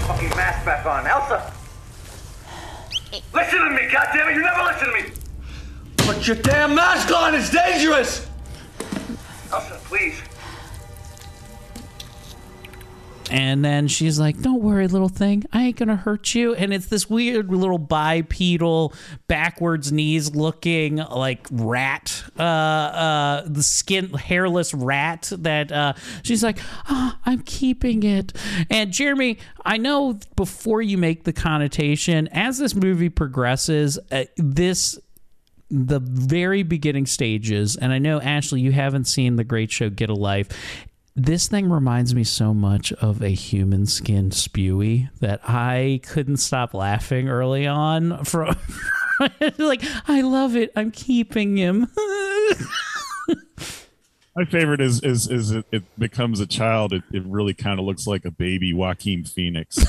Fucking 0.07 0.31
mask 0.31 0.65
back 0.65 0.85
on. 0.87 1.07
Elsa! 1.07 1.53
Listen 3.33 3.59
to 3.61 3.71
me, 3.71 3.83
goddammit! 3.89 4.35
You 4.35 4.43
never 4.43 4.63
listen 4.65 4.89
to 4.89 4.93
me! 4.95 5.22
Put 6.13 6.27
your 6.27 6.37
damn 6.37 6.75
mask 6.75 7.11
on! 7.11 7.35
It's 7.35 7.49
dangerous! 7.49 8.29
Elsa, 9.51 9.81
please. 9.85 10.21
And 13.31 13.65
then 13.65 13.89
she's 13.89 14.21
like, 14.21 14.39
"Don't 14.43 14.63
worry, 14.63 14.87
little 14.89 15.09
thing. 15.09 15.45
I 15.55 15.63
ain't 15.63 15.77
gonna 15.77 15.97
hurt 15.97 16.35
you." 16.35 16.55
And 16.55 16.75
it's 16.75 16.87
this 16.87 17.09
weird 17.09 17.51
little 17.51 17.79
bipedal, 17.79 18.93
backwards 19.27 19.91
knees 19.91 20.35
looking 20.35 20.97
like 20.97 21.47
rat, 21.51 22.25
uh, 22.39 22.43
uh, 22.43 23.43
the 23.47 23.63
skin 23.63 24.11
hairless 24.11 24.75
rat. 24.75 25.33
That 25.35 25.73
uh, 25.73 25.95
she's 26.23 26.43
like, 26.43 26.59
oh, 26.91 27.17
"I'm 27.25 27.41
keeping 27.41 28.03
it." 28.03 28.35
And 28.69 28.93
Jeremy, 28.93 29.39
I 29.65 29.79
know 29.79 30.19
before 30.37 30.83
you 30.83 30.99
make 30.99 31.25
the 31.25 31.33
connotation, 31.33 32.29
as 32.29 32.59
this 32.59 32.75
movie 32.75 33.09
progresses, 33.09 33.99
uh, 34.11 34.25
this 34.37 34.99
the 35.73 36.01
very 36.01 36.63
beginning 36.63 37.07
stages, 37.07 37.77
and 37.77 37.93
I 37.93 37.99
know 37.99 38.21
Ashley, 38.21 38.61
you 38.61 38.73
haven't 38.73 39.07
seen 39.07 39.37
the 39.37 39.45
Great 39.45 39.71
Show 39.71 39.89
Get 39.89 40.11
a 40.11 40.15
Life. 40.15 40.49
This 41.17 41.49
thing 41.49 41.71
reminds 41.71 42.15
me 42.15 42.25
so 42.25 42.53
much 42.53 42.93
of 42.95 43.23
a 43.23 43.31
human 43.31 43.87
skin 43.87 44.31
spewy 44.31 45.09
that 45.21 45.41
I 45.49 46.01
couldn't 46.05 46.37
stop 46.39 46.75
laughing 46.75 47.29
early 47.29 47.67
on. 47.67 48.25
From 48.25 48.57
like, 49.59 49.83
I 50.09 50.21
love 50.21 50.57
it. 50.57 50.73
I'm 50.77 50.91
keeping 50.91 51.57
him. 51.57 51.89
My 54.35 54.47
favorite 54.47 54.81
is 54.81 55.01
is 55.01 55.29
is 55.29 55.51
it, 55.51 55.67
it 55.71 55.85
becomes 55.99 56.41
a 56.41 56.47
child. 56.47 56.95
It, 56.95 57.03
it 57.13 57.23
really 57.27 57.53
kind 57.53 57.79
of 57.79 57.85
looks 57.85 58.07
like 58.07 58.25
a 58.25 58.31
baby 58.31 58.73
Joaquin 58.73 59.25
Phoenix. 59.25 59.77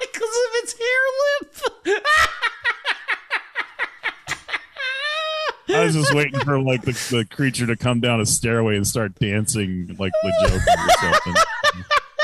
because 0.00 0.22
of 0.22 0.50
its 0.62 0.74
hair 0.78 1.00
lip. 1.40 1.96
I 5.74 5.84
was 5.84 5.94
just 5.94 6.14
waiting 6.14 6.40
for 6.40 6.60
like 6.60 6.82
the, 6.82 6.92
the 7.10 7.24
creature 7.24 7.66
to 7.66 7.76
come 7.76 8.00
down 8.00 8.20
a 8.20 8.26
stairway 8.26 8.76
and 8.76 8.86
start 8.86 9.14
dancing 9.18 9.96
like 9.98 10.12
the 10.22 10.32
Joker 10.42 10.56
or 10.56 11.12
something. 11.12 11.42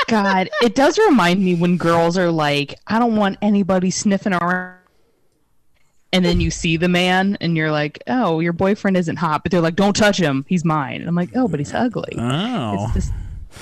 God, 0.08 0.48
it 0.62 0.74
does 0.74 0.98
remind 0.98 1.44
me 1.44 1.54
when 1.54 1.76
girls 1.76 2.16
are 2.16 2.30
like, 2.30 2.78
I 2.86 2.98
don't 2.98 3.16
want 3.16 3.38
anybody 3.42 3.90
sniffing 3.90 4.34
around. 4.34 4.74
And 6.12 6.24
then 6.24 6.40
you 6.40 6.50
see 6.50 6.76
the 6.76 6.88
man 6.88 7.36
and 7.40 7.56
you're 7.56 7.72
like, 7.72 8.02
oh, 8.06 8.40
your 8.40 8.52
boyfriend 8.52 8.96
isn't 8.96 9.16
hot. 9.16 9.42
But 9.42 9.52
they're 9.52 9.60
like, 9.60 9.74
don't 9.76 9.94
touch 9.94 10.18
him. 10.18 10.46
He's 10.48 10.64
mine. 10.64 11.00
And 11.00 11.08
I'm 11.08 11.14
like, 11.14 11.30
oh, 11.34 11.48
but 11.48 11.60
he's 11.60 11.74
ugly. 11.74 12.14
Oh. 12.16 12.84
It's, 12.84 12.94
this, 12.94 13.10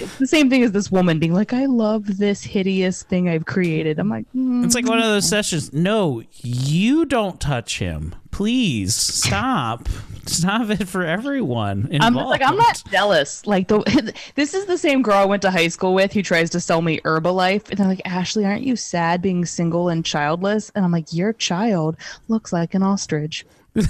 it's 0.00 0.18
the 0.18 0.26
same 0.26 0.50
thing 0.50 0.62
as 0.62 0.72
this 0.72 0.90
woman 0.90 1.18
being 1.18 1.32
like, 1.32 1.52
I 1.52 1.66
love 1.66 2.18
this 2.18 2.42
hideous 2.42 3.02
thing 3.02 3.28
I've 3.28 3.46
created. 3.46 3.98
I'm 3.98 4.08
like, 4.08 4.26
mm. 4.34 4.64
It's 4.64 4.74
like 4.74 4.86
one 4.86 4.98
of 4.98 5.04
those 5.04 5.28
sessions. 5.28 5.72
No, 5.72 6.22
you 6.42 7.04
don't 7.04 7.40
touch 7.40 7.78
him. 7.78 8.14
Please 8.30 8.94
stop. 8.94 9.88
Stop 10.26 10.70
it 10.70 10.88
for 10.88 11.04
everyone. 11.04 11.88
Involved. 11.90 12.02
I'm 12.02 12.14
like, 12.14 12.42
I'm 12.42 12.56
not 12.56 12.82
jealous. 12.90 13.46
Like 13.46 13.68
the 13.68 14.12
this 14.34 14.54
is 14.54 14.66
the 14.66 14.78
same 14.78 15.02
girl 15.02 15.16
I 15.16 15.24
went 15.24 15.42
to 15.42 15.50
high 15.50 15.68
school 15.68 15.94
with 15.94 16.12
who 16.12 16.22
tries 16.22 16.50
to 16.50 16.60
sell 16.60 16.82
me 16.82 17.00
Herbalife, 17.00 17.68
and 17.68 17.78
they're 17.78 17.86
like, 17.86 18.02
Ashley, 18.04 18.44
aren't 18.44 18.62
you 18.62 18.76
sad 18.76 19.20
being 19.22 19.44
single 19.44 19.88
and 19.88 20.04
childless? 20.04 20.70
And 20.74 20.84
I'm 20.84 20.92
like, 20.92 21.12
your 21.12 21.32
child 21.32 21.96
looks 22.28 22.52
like 22.52 22.74
an 22.74 22.82
ostrich. 22.82 23.44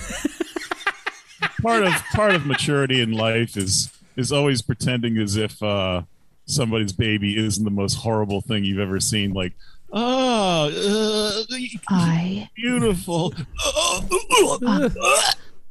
part 1.63 1.85
of 1.85 1.93
part 2.13 2.35
of 2.35 2.47
maturity 2.47 3.01
in 3.01 3.13
life 3.13 3.57
is 3.57 3.91
is 4.17 4.33
always 4.33 4.63
pretending 4.63 5.19
as 5.19 5.37
if 5.37 5.63
uh, 5.63 6.03
somebody's 6.47 6.93
baby 6.93 7.37
isn't 7.37 7.65
the 7.65 7.71
most 7.71 7.95
horrible 7.95 8.41
thing 8.41 8.65
you've 8.65 8.79
ever 8.79 9.01
seen. 9.01 9.33
Like, 9.33 9.53
oh, 9.93 11.45
uh, 11.51 11.57
I 11.89 12.49
beautiful. 12.55 13.35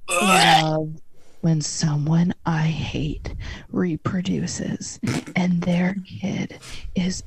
love 0.10 1.02
when 1.42 1.60
someone 1.62 2.34
I 2.46 2.68
hate 2.68 3.36
reproduces 3.72 5.00
and 5.36 5.62
their 5.62 5.96
kid 6.06 6.60
is 6.96 7.24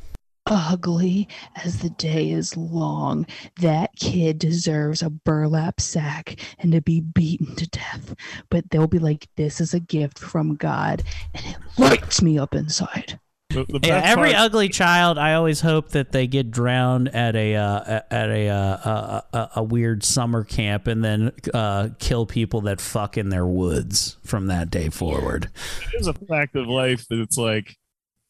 ugly 0.46 1.28
as 1.64 1.78
the 1.80 1.90
day 1.90 2.30
is 2.30 2.56
long. 2.56 3.26
That 3.60 3.90
kid 3.96 4.38
deserves 4.38 5.02
a 5.02 5.10
burlap 5.10 5.80
sack 5.80 6.40
and 6.58 6.72
to 6.72 6.80
be 6.80 7.00
beaten 7.00 7.54
to 7.56 7.66
death. 7.68 8.14
But 8.50 8.70
they'll 8.70 8.86
be 8.86 8.98
like, 8.98 9.28
this 9.36 9.60
is 9.60 9.74
a 9.74 9.80
gift 9.80 10.18
from 10.18 10.54
God. 10.56 11.02
And 11.34 11.44
it 11.46 11.56
lights 11.78 12.22
me 12.22 12.38
up 12.38 12.54
inside. 12.54 13.18
The, 13.50 13.64
the 13.64 13.80
Yeah, 13.84 14.02
every 14.04 14.32
part- 14.32 14.44
ugly 14.44 14.68
child, 14.68 15.18
I 15.18 15.34
always 15.34 15.60
hope 15.60 15.90
that 15.90 16.12
they 16.12 16.26
get 16.26 16.50
drowned 16.50 17.08
at 17.14 17.36
a 17.36 17.54
uh, 17.54 18.00
at 18.10 18.28
a, 18.28 18.48
uh, 18.48 18.76
a, 18.76 19.22
a 19.32 19.50
a 19.56 19.62
weird 19.62 20.04
summer 20.04 20.42
camp 20.44 20.86
and 20.88 21.02
then 21.04 21.32
uh, 21.54 21.90
kill 21.98 22.26
people 22.26 22.62
that 22.62 22.80
fuck 22.80 23.16
in 23.16 23.28
their 23.30 23.46
woods 23.46 24.16
from 24.24 24.48
that 24.48 24.68
day 24.68 24.88
forward. 24.90 25.48
it 25.94 26.00
is 26.00 26.06
a 26.08 26.12
fact 26.12 26.56
of 26.56 26.66
life 26.66 27.06
that 27.08 27.20
it's 27.20 27.38
like, 27.38 27.76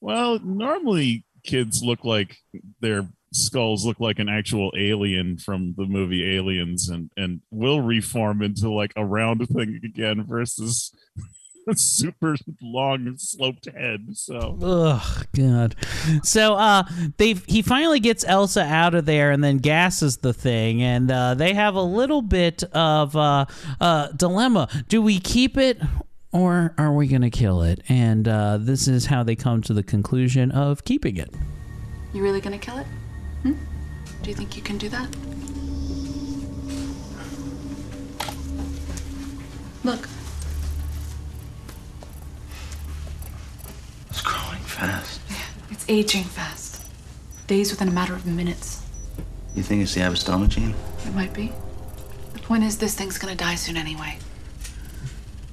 well, 0.02 0.38
normally 0.38 1.24
kids 1.46 1.82
look 1.82 2.04
like 2.04 2.36
their 2.80 3.08
skulls 3.32 3.84
look 3.84 4.00
like 4.00 4.18
an 4.18 4.28
actual 4.28 4.72
alien 4.76 5.38
from 5.38 5.74
the 5.76 5.84
movie 5.86 6.36
Aliens 6.36 6.88
and 6.88 7.10
and 7.16 7.40
will 7.50 7.80
reform 7.80 8.42
into 8.42 8.70
like 8.70 8.92
a 8.96 9.04
round 9.04 9.46
thing 9.48 9.80
again 9.84 10.24
versus 10.26 10.92
super 11.74 12.36
long 12.62 13.14
sloped 13.16 13.66
head. 13.66 14.06
So 14.12 14.58
Ugh, 14.62 15.26
God. 15.36 15.74
So 16.22 16.54
uh, 16.54 16.84
they 17.16 17.34
he 17.46 17.62
finally 17.62 18.00
gets 18.00 18.24
Elsa 18.24 18.62
out 18.62 18.94
of 18.94 19.06
there 19.06 19.30
and 19.30 19.42
then 19.42 19.58
gasses 19.58 20.18
the 20.18 20.32
thing, 20.32 20.82
and 20.82 21.10
uh, 21.10 21.34
they 21.34 21.54
have 21.54 21.74
a 21.74 21.82
little 21.82 22.22
bit 22.22 22.62
of 22.72 23.16
uh, 23.16 23.46
uh, 23.80 24.08
dilemma: 24.12 24.68
do 24.88 25.02
we 25.02 25.18
keep 25.18 25.56
it? 25.56 25.80
Or 26.36 26.74
are 26.76 26.92
we 26.92 27.06
going 27.08 27.22
to 27.22 27.30
kill 27.30 27.62
it? 27.62 27.80
And 27.88 28.28
uh, 28.28 28.58
this 28.60 28.88
is 28.88 29.06
how 29.06 29.22
they 29.22 29.36
come 29.36 29.62
to 29.62 29.72
the 29.72 29.82
conclusion 29.82 30.50
of 30.50 30.84
keeping 30.84 31.16
it. 31.16 31.32
You 32.12 32.22
really 32.22 32.40
gonna 32.42 32.58
kill 32.58 32.76
it? 32.78 32.86
Hmm? 33.42 33.54
Do 34.22 34.30
you 34.30 34.36
think 34.36 34.54
you 34.56 34.62
can 34.62 34.76
do 34.76 34.88
that? 34.90 35.08
Look, 39.84 40.08
It's 44.10 44.20
growing 44.22 44.62
fast. 44.62 45.20
Yeah, 45.30 45.36
it's 45.70 45.84
aging 45.88 46.24
fast. 46.24 46.82
Days 47.46 47.70
within 47.70 47.88
a 47.88 47.92
matter 47.92 48.14
of 48.14 48.26
minutes. 48.26 48.82
You 49.54 49.62
think 49.62 49.82
it's 49.82 49.94
the 49.94 50.00
Avistoma 50.00 50.48
gene? 50.48 50.74
It 51.06 51.14
might 51.14 51.32
be. 51.32 51.52
The 52.32 52.40
point 52.40 52.64
is, 52.64 52.76
this 52.78 52.94
thing's 52.94 53.18
gonna 53.18 53.34
die 53.36 53.54
soon 53.54 53.76
anyway. 53.76 54.18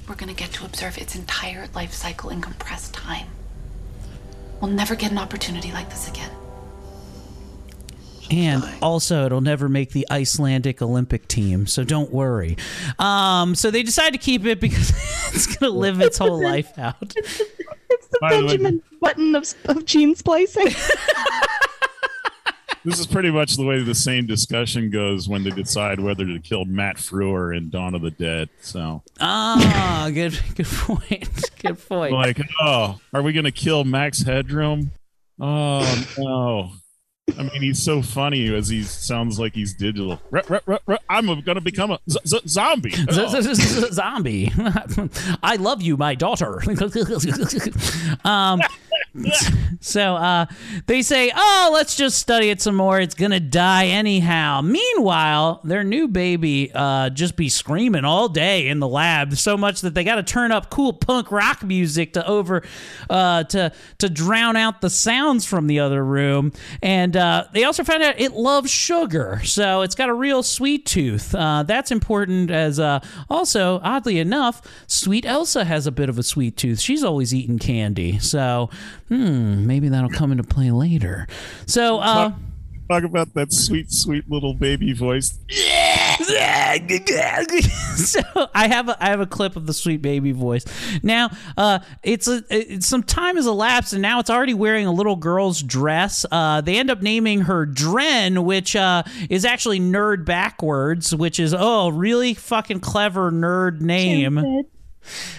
We're 0.07 0.15
gonna 0.15 0.33
get 0.33 0.51
to 0.53 0.65
observe 0.65 0.97
its 0.97 1.15
entire 1.15 1.67
life 1.73 1.93
cycle 1.93 2.29
in 2.29 2.41
compressed 2.41 2.93
time. 2.93 3.27
We'll 4.61 4.71
never 4.71 4.95
get 4.95 5.11
an 5.11 5.17
opportunity 5.17 5.71
like 5.71 5.89
this 5.89 6.07
again. 6.07 6.31
And 8.31 8.63
also, 8.81 9.25
it'll 9.25 9.41
never 9.41 9.69
make 9.69 9.91
the 9.91 10.07
Icelandic 10.09 10.81
Olympic 10.81 11.27
team, 11.27 11.67
so 11.67 11.83
don't 11.83 12.11
worry. 12.11 12.57
Um, 12.97 13.53
so 13.53 13.69
they 13.69 13.83
decide 13.83 14.11
to 14.13 14.17
keep 14.17 14.45
it 14.45 14.59
because 14.59 14.89
it's 15.33 15.45
going 15.45 15.71
to 15.71 15.77
live 15.77 16.01
its 16.01 16.17
whole 16.17 16.41
life 16.41 16.77
out. 16.79 17.13
It's 17.15 18.07
the 18.07 18.17
By 18.21 18.37
the 18.37 18.47
Benjamin 18.47 18.81
Button 19.01 19.35
of, 19.35 19.53
of 19.65 19.85
gene 19.85 20.15
splicing. 20.15 20.67
this 22.85 22.99
is 22.99 23.07
pretty 23.07 23.31
much 23.31 23.55
the 23.55 23.65
way 23.65 23.81
the 23.81 23.95
same 23.95 24.25
discussion 24.25 24.89
goes 24.89 25.27
when 25.29 25.43
they 25.43 25.49
decide 25.51 25.99
whether 25.99 26.25
to 26.25 26.39
kill 26.39 26.65
Matt 26.65 26.97
Frewer 26.97 27.55
in 27.55 27.69
Dawn 27.69 27.95
of 27.95 28.01
the 28.01 28.11
Dead. 28.11 28.49
So 28.61 29.01
Ah, 29.19 30.09
good, 30.13 30.37
good 30.55 30.65
point. 30.67 31.49
Good 31.63 31.87
point. 31.87 32.11
like, 32.11 32.41
oh, 32.61 32.99
are 33.13 33.21
we 33.21 33.31
gonna 33.31 33.51
kill 33.51 33.83
Max 33.85 34.21
Headroom? 34.23 34.91
Oh 35.39 36.05
no. 36.17 36.71
I 37.39 37.43
mean, 37.43 37.61
he's 37.61 37.81
so 37.81 38.01
funny 38.01 38.53
as 38.53 38.67
he 38.67 38.83
sounds 38.83 39.39
like 39.39 39.53
he's 39.55 39.73
digital. 39.73 40.19
I'm 41.09 41.41
gonna 41.41 41.61
become 41.61 41.91
a 41.91 41.99
z- 42.09 42.19
z- 42.27 42.41
zombie. 42.47 42.91
Z- 42.91 43.05
Oh. 43.11 43.41
z- 43.41 43.93
zombie. 43.93 44.51
I 45.41 45.55
love 45.55 45.81
you, 45.81 45.95
my 45.95 46.15
daughter. 46.15 46.61
um, 48.25 48.59
so 49.79 50.15
uh, 50.15 50.45
they 50.87 51.03
say, 51.03 51.31
oh, 51.35 51.69
let's 51.71 51.95
just 51.95 52.17
study 52.17 52.49
it 52.49 52.61
some 52.61 52.75
more. 52.75 52.99
It's 52.99 53.13
gonna 53.13 53.39
die 53.39 53.87
anyhow. 53.87 54.61
Meanwhile, 54.61 55.61
their 55.63 55.83
new 55.83 56.07
baby 56.07 56.71
uh, 56.73 57.11
just 57.11 57.35
be 57.35 57.47
screaming 57.47 58.05
all 58.05 58.27
day 58.27 58.67
in 58.67 58.79
the 58.79 58.87
lab, 58.87 59.35
so 59.35 59.55
much 59.55 59.81
that 59.81 59.93
they 59.93 60.03
got 60.03 60.15
to 60.15 60.23
turn 60.23 60.51
up 60.51 60.71
cool 60.71 60.93
punk 60.93 61.31
rock 61.31 61.63
music 61.63 62.13
to 62.13 62.27
over 62.27 62.63
uh, 63.09 63.43
to 63.45 63.71
to 63.99 64.09
drown 64.09 64.55
out 64.55 64.81
the 64.81 64.89
sounds 64.89 65.45
from 65.45 65.67
the 65.67 65.79
other 65.79 66.03
room. 66.03 66.51
And 66.81 67.15
uh, 67.15 67.45
they 67.53 67.65
also 67.65 67.83
found 67.83 68.01
out 68.01 68.19
it 68.19 68.33
loves 68.33 68.71
sugar, 68.71 69.41
so 69.43 69.81
it's 69.81 69.95
got 69.95 70.09
a 70.09 70.13
real 70.13 70.41
sweet 70.41 70.87
tooth. 70.87 71.35
Uh, 71.35 71.61
that's 71.61 71.91
important 71.91 72.49
as 72.49 72.79
uh, 72.79 72.99
also, 73.29 73.79
oddly 73.83 74.17
enough, 74.17 74.61
sweet 74.87 75.25
Elsa 75.25 75.65
has 75.65 75.85
a 75.85 75.91
bit 75.91 76.09
of 76.09 76.17
a 76.17 76.23
sweet 76.23 76.57
tooth. 76.57 76.79
She's 76.79 77.03
always 77.03 77.31
eating 77.31 77.59
candy, 77.59 78.17
so 78.17 78.71
hmm, 79.07 79.65
maybe 79.65 79.89
that'll 79.89 80.09
come 80.09 80.31
into 80.31 80.43
play 80.43 80.71
later. 80.71 81.27
So. 81.65 81.99
Uh, 81.99 82.33
Talk 82.89 83.03
about 83.03 83.33
that 83.33 83.53
sweet, 83.53 83.91
sweet 83.91 84.29
little 84.29 84.53
baby 84.53 84.91
voice. 84.91 85.39
so 87.95 88.21
I 88.53 88.67
have 88.67 88.89
a, 88.89 89.03
I 89.03 89.09
have 89.09 89.21
a 89.21 89.25
clip 89.25 89.55
of 89.55 89.65
the 89.65 89.73
sweet 89.73 90.01
baby 90.01 90.31
voice. 90.31 90.65
Now, 91.01 91.29
uh, 91.55 91.79
it's 92.03 92.27
a 92.27 92.43
it's, 92.49 92.85
some 92.85 93.01
time 93.01 93.37
has 93.37 93.47
elapsed, 93.47 93.93
and 93.93 94.01
now 94.01 94.19
it's 94.19 94.29
already 94.29 94.53
wearing 94.53 94.85
a 94.85 94.91
little 94.91 95.15
girl's 95.15 95.61
dress. 95.63 96.25
Uh, 96.29 96.61
they 96.61 96.77
end 96.77 96.91
up 96.91 97.01
naming 97.01 97.41
her 97.41 97.65
Dren, 97.65 98.43
which 98.43 98.75
uh, 98.75 99.03
is 99.29 99.45
actually 99.45 99.79
nerd 99.79 100.25
backwards, 100.25 101.15
which 101.15 101.39
is 101.39 101.55
oh 101.57 101.89
really 101.89 102.33
fucking 102.33 102.81
clever 102.81 103.31
nerd 103.31 103.79
name. 103.79 104.65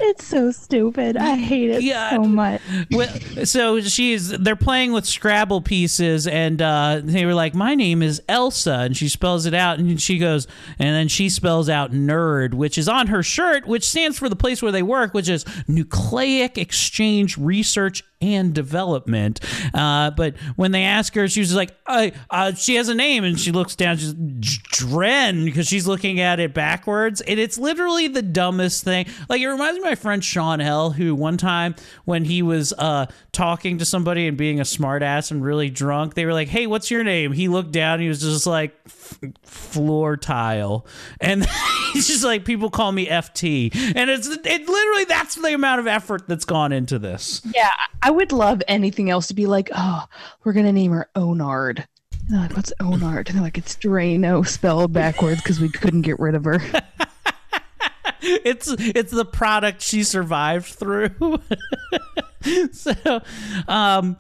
It's 0.01 0.25
so 0.25 0.51
stupid. 0.51 1.17
I 1.17 1.37
hate 1.37 1.71
it 1.71 2.11
so 2.11 2.25
much. 2.25 2.61
Well, 2.91 3.09
so 3.45 3.81
she's 3.81 4.29
they're 4.31 4.57
playing 4.57 4.93
with 4.93 5.07
Scrabble 5.07 5.63
pieces, 5.63 6.27
and 6.27 6.61
uh, 6.61 7.01
they 7.03 7.25
were 7.25 7.35
like, 7.35 7.55
"My 7.55 7.75
name 7.75 8.03
is 8.03 8.23
Elsa," 8.29 8.81
and 8.81 8.97
she 8.97 9.09
spells 9.09 9.47
it 9.47 9.55
out, 9.55 9.79
and 9.79 10.01
she 10.01 10.19
goes, 10.19 10.47
and 10.79 10.95
then 10.95 11.09
she 11.09 11.29
spells 11.29 11.69
out 11.69 11.93
"nerd," 11.93 12.55
which 12.55 12.77
is 12.79 12.89
on 12.89 13.07
her 13.09 13.23
shirt, 13.23 13.67
which 13.67 13.85
stands 13.85 14.19
for 14.19 14.29
the 14.29 14.37
place 14.37 14.63
where 14.63 14.73
they 14.73 14.83
work, 14.83 15.15
which 15.15 15.29
is 15.29 15.45
Nucleic 15.67 16.59
Exchange 16.59 17.39
Research 17.39 18.03
and 18.33 18.55
Development. 18.55 19.41
Uh, 19.75 20.11
but 20.11 20.37
when 20.57 20.73
they 20.73 20.85
ask 20.85 21.15
her, 21.15 21.29
she 21.29 21.41
was 21.41 21.55
like, 21.55 21.77
uh, 21.87 22.53
"She 22.55 22.77
has 22.77 22.89
a 22.89 22.95
name," 22.95 23.25
and 23.25 23.39
she 23.39 23.53
looks 23.53 23.77
down, 23.77 23.97
she's 23.99 24.15
Dren 24.15 25.45
because 25.45 25.67
she's 25.67 25.87
looking 25.87 26.21
at 26.21 26.41
it 26.41 26.55
backwards, 26.55 27.21
and 27.21 27.39
it's 27.39 27.59
literally 27.59 28.09
the 28.09 28.23
dumbest 28.23 28.85
thing. 28.85 29.07
Like 29.29 29.41
it 29.41 29.49
reminds 29.49 29.75
me 29.75 29.81
of 29.81 29.85
my 29.85 29.95
friend 29.95 30.25
Sean 30.25 30.61
L, 30.61 30.91
who 30.91 31.15
one 31.15 31.37
time 31.37 31.75
when 32.05 32.25
he 32.25 32.43
was 32.43 32.73
uh, 32.79 33.07
talking 33.33 33.79
to 33.79 33.85
somebody 33.85 34.27
and 34.27 34.37
being 34.37 34.61
a 34.61 34.65
smartass 34.65 35.31
and 35.31 35.45
really 35.45 35.71
drunk, 35.71 36.15
they 36.15 36.25
were 36.25 36.33
like, 36.33 36.49
"Hey, 36.49 36.67
what's 36.67 36.91
your 36.91 37.05
name?" 37.05 37.33
He 37.33 37.49
looked 37.49 37.73
down, 37.73 38.01
he 38.01 38.09
was 38.09 38.21
just 38.21 38.47
like 38.47 38.75
"F- 39.23 39.49
floor 39.51 40.17
tile, 40.17 40.87
and 41.21 41.47
he's 41.93 42.07
just 42.07 42.25
like, 42.25 42.45
"People 42.45 42.71
call 42.71 42.93
me 42.93 43.07
FT," 43.07 43.75
and 43.95 44.11
it's 44.11 44.29
it 44.29 44.69
literally 44.69 45.05
that's 45.05 45.35
the 45.35 45.55
amount 45.55 45.81
of 45.81 45.87
effort 45.87 46.29
that's 46.29 46.45
gone 46.45 46.73
into 46.73 46.99
this. 46.99 47.43
Yeah, 47.55 47.71
I 48.03 48.11
would 48.11 48.33
love 48.33 48.63
anything 48.69 49.11
else 49.11 49.29
to 49.29 49.35
be 49.35 49.47
like, 49.47 49.71
oh, 49.75 50.05
we're 50.45 50.53
gonna 50.53 50.73
name 50.73 50.93
her 50.93 51.09
Onard. 51.15 51.87
And 52.27 52.31
they're 52.31 52.41
like, 52.41 52.57
what's 52.57 52.73
Onard? 52.81 53.29
And 53.29 53.37
they're 53.37 53.45
like, 53.45 53.59
it's 53.59 53.77
Drano 53.77 54.47
spelled 54.47 54.93
backwards 54.93 55.43
because 55.43 55.61
we 55.61 55.69
couldn't 55.69 56.03
get 56.03 56.19
rid 56.19 56.35
of 56.35 56.45
her. 56.45 56.61
it's 58.23 58.75
it's 58.79 59.13
the 59.13 59.25
product 59.25 59.83
she 59.83 60.03
survived 60.05 60.67
through. 60.67 61.11
so, 62.73 63.21
um, 63.69 64.17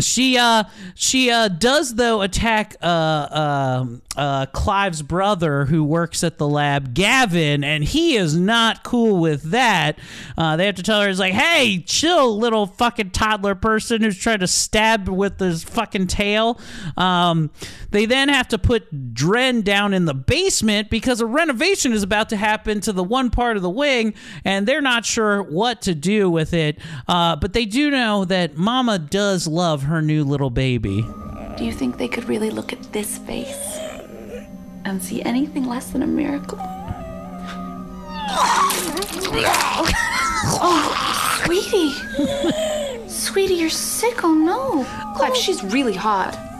she 0.00 0.38
uh 0.38 0.64
she 0.94 1.30
uh 1.30 1.48
does 1.48 1.96
though 1.96 2.22
attack 2.22 2.76
uh 2.82 2.86
uh 2.86 3.86
uh 4.16 4.46
Clive's 4.46 5.02
brother 5.02 5.66
who 5.66 5.84
works 5.84 6.24
at 6.24 6.38
the 6.38 6.48
lab 6.48 6.94
Gavin 6.94 7.62
and 7.62 7.84
he 7.84 8.16
is 8.16 8.34
not 8.36 8.84
cool 8.84 9.20
with 9.20 9.42
that. 9.50 9.98
Uh 10.38 10.56
they 10.56 10.64
have 10.64 10.76
to 10.76 10.82
tell 10.82 11.02
her 11.02 11.10
it's 11.10 11.18
like 11.18 11.34
hey 11.34 11.82
chill 11.86 12.38
little 12.38 12.66
fucking 12.66 13.10
toddler 13.10 13.54
person 13.54 14.00
who's 14.00 14.16
trying 14.16 14.38
to 14.38 14.46
stab 14.46 15.08
with 15.10 15.38
his 15.38 15.62
fucking 15.62 16.06
tail. 16.06 16.58
Um 16.96 17.50
they 17.90 18.06
then 18.06 18.30
have 18.30 18.48
to 18.48 18.58
put 18.58 19.12
Dren 19.12 19.60
down 19.60 19.92
in 19.92 20.06
the 20.06 20.14
basement 20.14 20.88
because 20.88 21.20
a 21.20 21.26
renovation 21.26 21.92
is 21.92 22.02
about 22.02 22.30
to 22.30 22.36
happen 22.38 22.80
to 22.80 22.92
the 22.92 23.04
one 23.04 23.28
part 23.28 23.56
of 23.56 23.62
the 23.62 23.68
wing 23.68 24.14
and 24.42 24.66
they're 24.66 24.80
not 24.80 25.04
sure 25.04 25.42
what 25.42 25.82
to 25.82 25.94
do 25.94 26.30
with 26.30 26.54
it. 26.54 26.78
Uh 27.06 27.36
but 27.36 27.52
they 27.52 27.66
do 27.66 27.90
know 27.90 28.24
that 28.24 28.56
mama 28.56 28.98
does 28.98 29.46
love 29.46 29.81
her 29.82 30.02
new 30.02 30.24
little 30.24 30.50
baby 30.50 31.02
Do 31.56 31.64
you 31.64 31.72
think 31.72 31.98
they 31.98 32.08
could 32.08 32.24
really 32.28 32.50
look 32.50 32.72
at 32.72 32.82
this 32.92 33.18
face 33.18 33.78
and 34.84 35.02
see 35.02 35.22
anything 35.22 35.66
less 35.66 35.90
than 35.90 36.02
a 36.02 36.06
miracle? 36.06 36.58
Oh, 40.64 41.42
sweetie. 41.44 43.08
sweetie, 43.08 43.54
you're 43.54 43.70
sick. 43.70 44.24
Oh 44.24 44.34
no. 44.34 44.84
Clive, 45.16 45.36
she's 45.36 45.62
really 45.64 45.94
hot. 45.94 46.51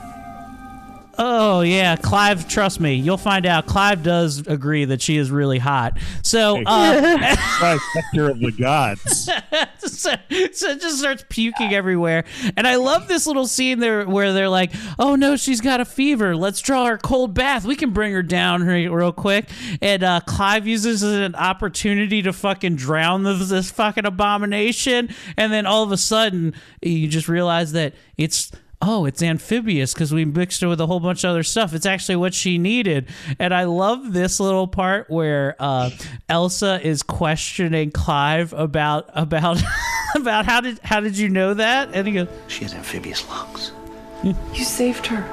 Oh 1.24 1.60
yeah, 1.60 1.94
Clive. 1.94 2.48
Trust 2.48 2.80
me, 2.80 2.94
you'll 2.94 3.16
find 3.16 3.46
out. 3.46 3.66
Clive 3.68 4.02
does 4.02 4.44
agree 4.44 4.86
that 4.86 5.00
she 5.00 5.18
is 5.18 5.30
really 5.30 5.60
hot. 5.60 5.96
So, 6.24 6.60
uh, 6.66 7.36
Protector 7.60 8.28
of 8.30 8.40
the 8.40 8.50
gods. 8.50 9.26
so, 9.78 10.14
so 10.16 10.16
it 10.30 10.80
just 10.80 10.98
starts 10.98 11.24
puking 11.28 11.72
everywhere. 11.72 12.24
And 12.56 12.66
I 12.66 12.74
love 12.74 13.06
this 13.06 13.28
little 13.28 13.46
scene 13.46 13.78
there 13.78 14.04
where 14.04 14.32
they're 14.32 14.48
like, 14.48 14.72
"Oh 14.98 15.14
no, 15.14 15.36
she's 15.36 15.60
got 15.60 15.80
a 15.80 15.84
fever. 15.84 16.34
Let's 16.34 16.60
draw 16.60 16.86
her 16.86 16.98
cold 16.98 17.34
bath. 17.34 17.64
We 17.64 17.76
can 17.76 17.90
bring 17.90 18.12
her 18.12 18.24
down 18.24 18.64
real 18.64 19.12
quick." 19.12 19.48
And 19.80 20.02
uh, 20.02 20.22
Clive 20.26 20.66
uses 20.66 21.04
it 21.04 21.06
as 21.06 21.12
an 21.28 21.36
opportunity 21.36 22.22
to 22.22 22.32
fucking 22.32 22.74
drown 22.74 23.22
this, 23.22 23.48
this 23.48 23.70
fucking 23.70 24.06
abomination. 24.06 25.10
And 25.36 25.52
then 25.52 25.66
all 25.66 25.84
of 25.84 25.92
a 25.92 25.98
sudden, 25.98 26.54
you 26.80 27.06
just 27.06 27.28
realize 27.28 27.70
that 27.72 27.94
it's 28.16 28.50
oh, 28.82 29.04
it's 29.06 29.22
amphibious 29.22 29.94
because 29.94 30.12
we 30.12 30.24
mixed 30.24 30.62
it 30.62 30.66
with 30.66 30.80
a 30.80 30.86
whole 30.86 31.00
bunch 31.00 31.24
of 31.24 31.30
other 31.30 31.44
stuff. 31.44 31.72
It's 31.72 31.86
actually 31.86 32.16
what 32.16 32.34
she 32.34 32.58
needed. 32.58 33.08
And 33.38 33.54
I 33.54 33.64
love 33.64 34.12
this 34.12 34.40
little 34.40 34.66
part 34.66 35.08
where 35.08 35.56
uh, 35.58 35.90
Elsa 36.28 36.80
is 36.86 37.02
questioning 37.02 37.92
Clive 37.92 38.52
about 38.52 39.08
about 39.14 39.62
about 40.16 40.44
how 40.44 40.60
did 40.60 40.80
how 40.80 41.00
did 41.00 41.16
you 41.16 41.28
know 41.28 41.54
that? 41.54 41.90
And 41.94 42.06
he 42.06 42.12
goes, 42.12 42.28
She 42.48 42.64
has 42.64 42.74
amphibious 42.74 43.26
lungs. 43.28 43.72
You 44.54 44.64
saved 44.64 45.06
her. 45.06 45.24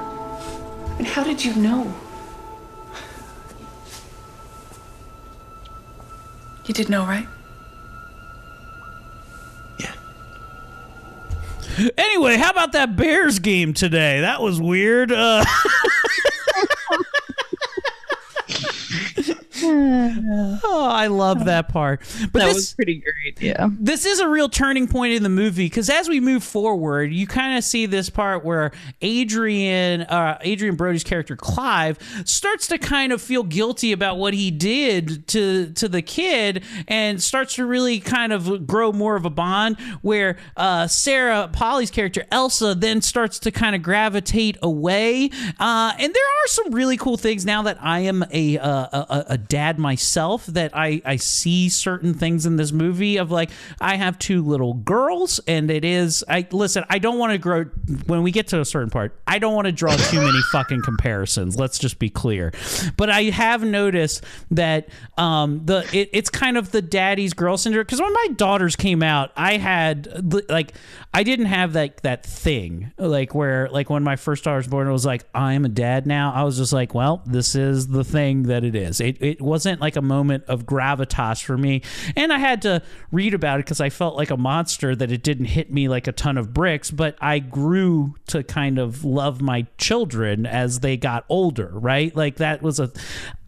And 0.98 1.06
how 1.06 1.22
did 1.22 1.44
you 1.44 1.54
know? 1.54 1.94
You 6.66 6.74
did 6.74 6.88
know, 6.88 7.06
right? 7.06 7.28
Anyway, 11.96 12.36
how 12.36 12.50
about 12.50 12.72
that 12.72 12.96
Bears 12.96 13.38
game 13.38 13.72
today? 13.74 14.20
That 14.20 14.42
was 14.42 14.60
weird. 14.60 15.12
Uh, 15.12 15.44
oh, 20.64 20.88
I 20.90 21.06
love 21.08 21.44
that 21.46 21.68
part. 21.68 22.00
But 22.32 22.40
that 22.40 22.46
this, 22.46 22.54
was 22.54 22.74
pretty 22.74 23.02
great. 23.02 23.40
Yeah. 23.40 23.68
this 23.70 24.06
is 24.06 24.20
a 24.20 24.28
real 24.28 24.48
turning 24.48 24.88
point 24.88 25.12
in 25.12 25.22
the 25.22 25.28
movie 25.28 25.66
because 25.66 25.90
as 25.90 26.08
we 26.08 26.20
move 26.20 26.42
forward, 26.42 27.12
you 27.12 27.26
kind 27.26 27.56
of 27.56 27.64
see 27.64 27.86
this 27.86 28.10
part 28.10 28.44
where 28.44 28.72
Adrien, 29.02 30.02
uh, 30.02 30.38
Adrien 30.44 30.76
Brody's 30.76 31.04
character 31.04 31.36
Clive, 31.36 31.98
starts 32.24 32.66
to 32.68 32.78
kind 32.78 33.12
of 33.12 33.20
feel 33.20 33.42
guilty 33.42 33.92
about 33.92 34.18
what 34.18 34.34
he 34.34 34.50
did 34.50 35.26
to 35.28 35.72
to 35.72 35.88
the 35.88 36.02
kid, 36.02 36.64
and 36.88 37.22
starts 37.22 37.54
to 37.54 37.66
really 37.66 38.00
kind 38.00 38.32
of 38.32 38.66
grow 38.66 38.92
more 38.92 39.16
of 39.16 39.24
a 39.24 39.30
bond. 39.30 39.78
Where 40.02 40.36
uh, 40.56 40.86
Sarah 40.86 41.48
Polley's 41.52 41.90
character 41.90 42.24
Elsa 42.30 42.74
then 42.74 43.02
starts 43.02 43.38
to 43.40 43.50
kind 43.50 43.74
of 43.74 43.82
gravitate 43.82 44.56
away, 44.62 45.30
uh, 45.58 45.92
and 45.98 46.14
there 46.14 46.24
are 46.24 46.46
some 46.46 46.74
really 46.74 46.96
cool 46.96 47.16
things 47.16 47.44
now 47.44 47.62
that 47.62 47.78
I 47.80 48.00
am 48.00 48.24
a 48.32 48.58
uh, 48.58 48.86
a, 48.92 49.24
a 49.30 49.38
dad 49.50 49.78
myself 49.78 50.46
that 50.46 50.70
I 50.74 51.02
I 51.04 51.16
see 51.16 51.68
certain 51.68 52.14
things 52.14 52.46
in 52.46 52.56
this 52.56 52.70
movie 52.70 53.16
of 53.16 53.30
like 53.32 53.50
I 53.80 53.96
have 53.96 54.18
two 54.18 54.42
little 54.42 54.74
girls 54.74 55.40
and 55.46 55.70
it 55.70 55.84
is 55.84 56.24
I 56.28 56.46
listen 56.52 56.84
I 56.88 57.00
don't 57.00 57.18
want 57.18 57.32
to 57.32 57.38
grow 57.38 57.64
when 58.06 58.22
we 58.22 58.30
get 58.30 58.46
to 58.48 58.60
a 58.60 58.64
certain 58.64 58.90
part 58.90 59.20
I 59.26 59.40
don't 59.40 59.54
want 59.54 59.66
to 59.66 59.72
draw 59.72 59.94
too 59.96 60.20
many 60.20 60.40
fucking 60.52 60.82
comparisons 60.82 61.58
let's 61.58 61.78
just 61.78 61.98
be 61.98 62.08
clear. 62.08 62.52
But 62.96 63.10
I 63.10 63.24
have 63.24 63.64
noticed 63.64 64.24
that 64.52 64.88
um 65.18 65.66
the 65.66 65.80
it, 65.92 66.10
it's 66.12 66.30
kind 66.30 66.56
of 66.56 66.70
the 66.70 66.80
daddy's 66.80 67.34
girl 67.34 67.56
syndrome 67.56 67.82
because 67.82 68.00
when 68.00 68.12
my 68.12 68.28
daughters 68.36 68.76
came 68.76 69.02
out 69.02 69.32
I 69.36 69.56
had 69.56 70.32
like 70.48 70.74
I 71.12 71.24
didn't 71.24 71.46
have 71.46 71.74
like 71.74 72.02
that 72.02 72.24
thing 72.24 72.92
like 72.98 73.34
where 73.34 73.68
like 73.70 73.90
when 73.90 74.04
my 74.04 74.14
first 74.14 74.44
daughter 74.44 74.58
was 74.58 74.68
born 74.68 74.86
it 74.86 74.92
was 74.92 75.04
like 75.04 75.24
I'm 75.34 75.64
a 75.64 75.68
dad 75.68 76.06
now. 76.06 76.32
I 76.32 76.44
was 76.44 76.56
just 76.56 76.72
like 76.72 76.94
well 76.94 77.22
this 77.26 77.56
is 77.56 77.88
the 77.88 78.04
thing 78.04 78.44
that 78.44 78.62
it 78.62 78.76
is. 78.76 79.00
It, 79.00 79.20
it 79.20 79.39
wasn't 79.40 79.80
like 79.80 79.96
a 79.96 80.02
moment 80.02 80.44
of 80.48 80.66
gravitas 80.66 81.42
for 81.42 81.56
me. 81.56 81.82
And 82.16 82.32
I 82.32 82.38
had 82.38 82.62
to 82.62 82.82
read 83.12 83.34
about 83.34 83.60
it 83.60 83.66
because 83.66 83.80
I 83.80 83.90
felt 83.90 84.16
like 84.16 84.30
a 84.30 84.36
monster 84.36 84.94
that 84.96 85.10
it 85.12 85.22
didn't 85.22 85.46
hit 85.46 85.72
me 85.72 85.88
like 85.88 86.06
a 86.06 86.12
ton 86.12 86.38
of 86.38 86.52
bricks 86.52 86.90
but 86.90 87.16
I 87.20 87.38
grew 87.38 88.14
to 88.28 88.42
kind 88.42 88.78
of 88.78 89.04
love 89.04 89.40
my 89.40 89.66
children 89.78 90.46
as 90.46 90.80
they 90.80 90.96
got 90.96 91.24
older 91.28 91.70
right? 91.72 92.14
Like 92.14 92.36
that 92.36 92.62
was 92.62 92.80
a 92.80 92.90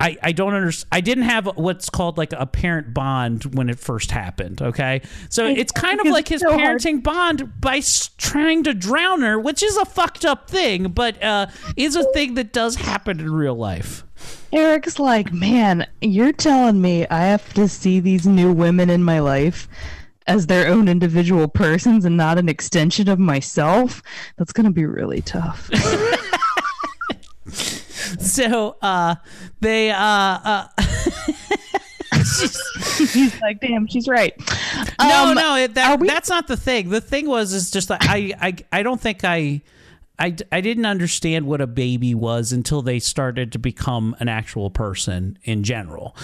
I, 0.01 0.17
I 0.23 0.33
don't 0.33 0.55
understand 0.55 0.89
I 0.93 1.01
didn't 1.01 1.25
have 1.25 1.47
what's 1.57 1.91
called 1.91 2.19
like 2.19 2.33
a 2.33 2.47
parent 2.47 2.93
bond 2.95 3.55
when 3.55 3.69
it 3.69 3.79
first 3.79 4.11
happened 4.11 4.63
okay? 4.63 5.03
So 5.29 5.47
it's 5.47 5.73
kind 5.73 6.01
of 6.01 6.07
like 6.07 6.29
his 6.29 6.41
so 6.41 6.53
hard. 6.53 6.81
parenting 6.81 7.03
bond 7.03 7.61
by 7.61 7.81
trying 8.19 8.65
to 8.65 8.75
drown 8.75 9.23
her 9.23 9.39
which 9.39 9.63
is 9.63 9.77
a 9.77 9.85
fucked 9.85 10.25
up 10.25 10.49
thing 10.49 10.91
but 10.91 11.23
uh 11.23 11.47
is 11.77 11.97
a 11.97 12.05
thing 12.13 12.35
that 12.35 12.53
does 12.53 12.77
happen 12.77 13.21
in 13.21 13.33
real 13.33 13.55
life 13.55 14.05
Eric's 14.53 14.99
like, 14.99 15.33
man, 15.33 15.87
you're 16.01 16.33
telling 16.33 16.81
me 16.81 17.07
I 17.09 17.21
have 17.21 17.53
to 17.55 17.69
see 17.69 18.01
these 18.01 18.27
new 18.27 18.53
women 18.53 18.91
in 18.91 19.03
my 19.03 19.21
life 19.21 19.69
as 20.27 20.47
their 20.47 20.69
own 20.69 20.89
individual 20.89 21.49
persons 21.49 22.05
and 22.05 22.17
not 22.17 22.39
an 22.39 22.49
extension 22.49 23.09
of 23.09 23.19
myself? 23.19 24.03
That's 24.37 24.53
going 24.53 24.67
to 24.67 24.73
be 24.73 24.85
really 24.85 25.23
tough. 25.23 25.71
so 28.21 28.77
uh 28.83 29.15
they 29.61 29.91
uh 29.91 29.97
uh 29.99 30.67
He's 33.13 33.41
like, 33.41 33.61
damn, 33.61 33.87
she's 33.87 34.07
right. 34.07 34.33
no 35.01 35.25
Um, 35.31 35.35
no 35.35 35.57
it, 35.57 35.75
that, 35.75 35.99
that's 36.01 36.29
not 36.29 36.47
the 36.47 36.57
thing 36.57 36.89
the 36.89 37.01
thing 37.01 37.27
was 37.27 37.53
is 37.53 37.71
just 37.71 37.89
that 37.89 37.99
I, 38.03 38.33
I 38.41 38.57
i 38.71 38.83
don't 38.83 39.01
think 39.01 39.25
I, 39.25 39.63
I 40.19 40.37
i 40.51 40.61
didn't 40.61 40.87
understand 40.87 41.47
what 41.47 41.61
a 41.61 41.67
baby 41.67 42.15
was 42.15 42.53
until 42.53 42.83
they 42.83 42.99
started 42.99 43.53
to 43.53 43.59
become 43.59 44.15
an 44.21 44.29
actual 44.29 44.71
person 44.71 45.39
in 45.45 45.65
general 45.65 46.15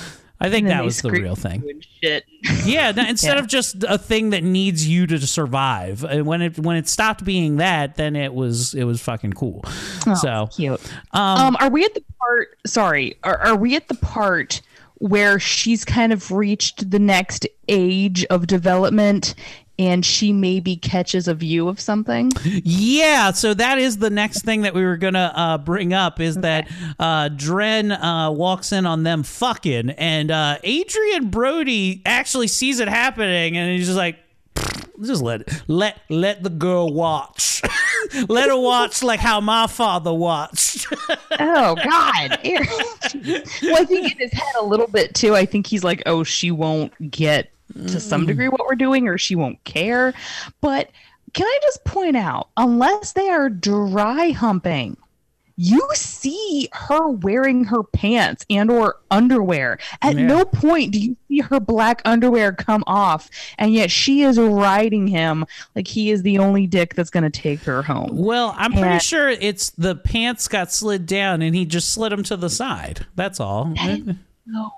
i 0.41 0.49
think 0.51 0.69
that 0.69 0.85
was 0.85 1.01
the 1.03 1.11
real 1.11 1.35
thing 1.35 1.63
shit. 2.03 2.25
yeah 2.65 2.91
instead 3.09 3.35
Yeah. 3.37 3.41
of 3.41 3.47
just 3.49 3.83
a 3.85 3.99
thing 3.99 4.31
that 4.31 4.45
needs 4.45 4.87
you 4.87 5.07
to 5.09 5.19
survive 5.27 6.03
when 6.25 6.43
it 6.43 6.59
when 6.59 6.77
it 6.77 6.89
stopped 6.89 7.25
being 7.25 7.57
that 7.57 7.97
then 7.97 8.15
it 8.15 8.35
was 8.35 8.75
it 8.75 8.85
was 8.85 9.01
fucking 9.01 9.33
cool 9.33 9.65
Oh, 10.07 10.15
so 10.15 10.49
cute. 10.55 10.81
Um, 11.13 11.57
are 11.61 11.69
we 11.71 11.85
at 11.85 11.93
the 11.95 12.03
part? 12.19 12.57
Sorry, 12.67 13.17
are, 13.25 13.37
are 13.39 13.57
we 13.57 13.77
at 13.77 13.89
the 13.89 13.95
part 13.97 14.63
where 14.95 15.39
she's 15.39 15.85
kind 15.85 16.13
of 16.15 16.31
reached 16.33 16.91
the 16.91 16.99
next 16.99 17.47
age 17.69 18.25
of 18.27 18.47
development, 18.47 19.35
and 19.79 20.05
she 20.05 20.33
maybe 20.33 20.77
catches 20.77 21.29
a 21.29 21.35
view 21.35 21.69
of 21.69 21.81
something? 21.81 22.33
Yeah, 22.45 23.31
so 23.31 23.55
that 23.55 23.79
is 23.79 23.99
the 23.99 24.11
next 24.11 24.43
thing 24.43 24.63
that 24.63 24.75
we 24.75 24.85
were 24.85 24.97
gonna 24.97 25.33
uh, 25.35 25.59
bring 25.59 25.93
up 25.93 26.21
is 26.21 26.37
that 26.37 26.69
uh, 26.99 27.29
Dren 27.29 27.93
uh, 27.93 28.31
walks 28.31 28.73
in 28.73 28.87
on 28.87 29.03
them 29.03 29.23
fucking, 29.23 29.91
and 29.91 30.31
uh, 30.31 30.59
Adrien 30.65 31.31
Brody 31.31 32.03
actually 32.05 32.49
sees 32.49 32.81
it 32.81 32.89
happening, 32.89 33.57
and 33.57 33.77
he's 33.77 33.87
just 33.87 33.99
like, 33.99 34.19
just 35.03 35.23
let 35.23 35.43
it, 35.43 35.63
let 35.69 36.01
let 36.09 36.43
the 36.43 36.51
girl 36.51 36.93
watch, 36.93 37.63
let 38.29 38.49
her 38.49 38.59
watch 38.59 39.03
like 39.03 39.21
how 39.21 39.41
my 39.41 39.67
father 39.67 40.13
watched. 40.13 40.87
oh 41.39 41.77
God! 41.77 42.39
well, 43.63 43.77
I 43.77 43.85
think 43.85 44.13
in 44.13 44.19
his 44.19 44.33
head 44.33 44.55
a 44.59 44.65
little 44.65 44.89
bit 44.89 45.15
too. 45.15 45.37
I 45.37 45.47
think 45.47 45.67
he's 45.67 45.85
like, 45.85 46.03
oh, 46.07 46.25
she 46.25 46.51
won't 46.51 47.11
get 47.11 47.51
to 47.75 48.01
some 48.01 48.27
degree 48.27 48.49
what 48.49 48.67
we're 48.67 48.75
doing, 48.75 49.09
or 49.09 49.19
she 49.19 49.35
won't 49.35 49.63
care. 49.65 50.15
But 50.61 50.91
can 51.35 51.47
I 51.47 51.59
just 51.63 51.85
point 51.85 52.17
out, 52.17 52.49
unless 52.57 53.13
they 53.13 53.29
are 53.29 53.49
dry 53.51 54.31
humping 54.31 54.97
you 55.61 55.83
see 55.93 56.69
her 56.73 57.09
wearing 57.09 57.65
her 57.65 57.83
pants 57.83 58.47
and 58.49 58.71
or 58.71 58.95
underwear. 59.11 59.77
At 60.01 60.17
Yeah. 60.17 60.27
no 60.29 60.45
point 60.45 60.93
do 60.93 61.01
you 61.01 61.17
see 61.27 61.41
her 61.41 61.59
black 61.59 62.01
underwear 62.05 62.53
come 62.53 62.85
off, 62.87 63.29
and 63.59 63.75
yet 63.75 63.91
she 63.91 64.23
is 64.23 64.39
riding 64.39 65.09
him 65.09 65.45
like 65.75 65.89
he 65.89 66.13
is 66.13 66.23
the 66.23 66.39
only 66.39 66.69
dick 66.69 66.95
that's 66.95 67.11
going 67.11 67.25
to 67.25 67.31
take 67.31 67.59
her 67.65 67.83
home. 67.83 68.11
Well, 68.13 68.55
I'm 68.57 68.73
pretty 68.73 69.01
sure 69.01 69.29
it's 69.29 69.71
the 69.71 69.97
pants 69.97 70.47
got 70.47 70.73
slid 70.73 71.07
down 71.07 71.43
and 71.43 71.57
he 71.57 71.65
just 71.65 71.91
slid 71.91 72.13
them 72.13 72.23
to 72.25 72.37
the 72.37 72.51
side. 72.51 73.07
That's 73.17 73.41
all. 73.41 73.75
So 73.77 74.73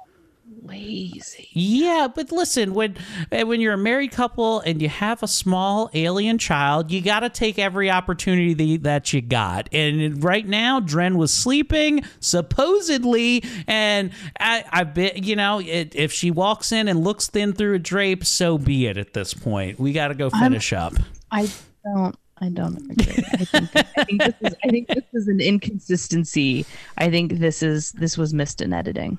lazy. 0.70 1.48
Yeah, 1.52 2.08
but 2.14 2.30
listen, 2.32 2.74
when 2.74 2.96
eh, 3.32 3.42
when 3.42 3.60
you're 3.60 3.74
a 3.74 3.78
married 3.78 4.12
couple 4.12 4.60
and 4.60 4.80
you 4.80 4.88
have 4.88 5.22
a 5.22 5.28
small 5.28 5.90
alien 5.94 6.38
child, 6.38 6.90
you 6.90 7.00
got 7.00 7.20
to 7.20 7.28
take 7.28 7.58
every 7.58 7.90
opportunity 7.90 8.76
that 8.78 9.12
you 9.12 9.20
got. 9.20 9.68
And 9.72 10.22
right 10.22 10.46
now, 10.46 10.80
Dren 10.80 11.18
was 11.18 11.32
sleeping 11.32 12.04
supposedly, 12.20 13.44
and 13.66 14.12
I, 14.38 14.64
I 14.70 14.84
bet 14.84 15.24
you 15.24 15.36
know 15.36 15.60
it, 15.60 15.94
if 15.94 16.12
she 16.12 16.30
walks 16.30 16.72
in 16.72 16.88
and 16.88 17.02
looks 17.04 17.26
thin 17.28 17.52
through 17.52 17.74
a 17.74 17.78
drape, 17.78 18.24
so 18.24 18.58
be 18.58 18.86
it. 18.86 18.96
At 18.96 19.12
this 19.12 19.34
point, 19.34 19.78
we 19.78 19.92
got 19.92 20.08
to 20.08 20.14
go 20.14 20.30
I'm- 20.32 20.42
finish 20.44 20.72
up. 20.72 20.94
I 21.30 21.48
don't. 21.84 22.16
I 22.42 22.48
don't 22.48 22.76
agree. 22.90 23.22
I 23.34 23.44
think, 23.44 23.70
I 23.76 24.04
think 24.04 24.22
this 24.22 24.34
is. 24.40 24.54
I 24.64 24.68
think 24.68 24.88
this 24.88 25.04
is 25.12 25.28
an 25.28 25.40
inconsistency. 25.42 26.64
I 26.96 27.10
think 27.10 27.34
this 27.34 27.62
is. 27.62 27.92
This 27.92 28.16
was 28.16 28.32
missed 28.32 28.62
in 28.62 28.72
editing. 28.72 29.18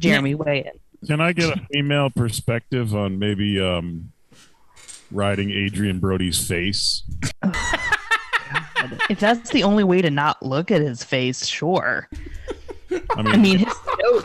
Jeremy, 0.00 0.34
weigh 0.34 0.64
in. 0.64 0.72
Can 1.06 1.20
I 1.20 1.32
get 1.32 1.56
a 1.56 1.66
female 1.72 2.10
perspective 2.10 2.94
on 2.94 3.18
maybe 3.18 3.60
um, 3.60 4.12
riding 5.10 5.50
Adrien 5.50 6.00
Brody's 6.00 6.46
face? 6.46 7.02
If 9.10 9.20
that's 9.20 9.50
the 9.50 9.62
only 9.62 9.84
way 9.84 10.02
to 10.02 10.10
not 10.10 10.44
look 10.44 10.70
at 10.70 10.80
his 10.80 11.02
face, 11.02 11.46
sure. 11.46 12.08
I 13.16 13.22
mean, 13.22 13.34
I 13.34 13.36
mean, 13.36 13.58
his, 13.58 13.74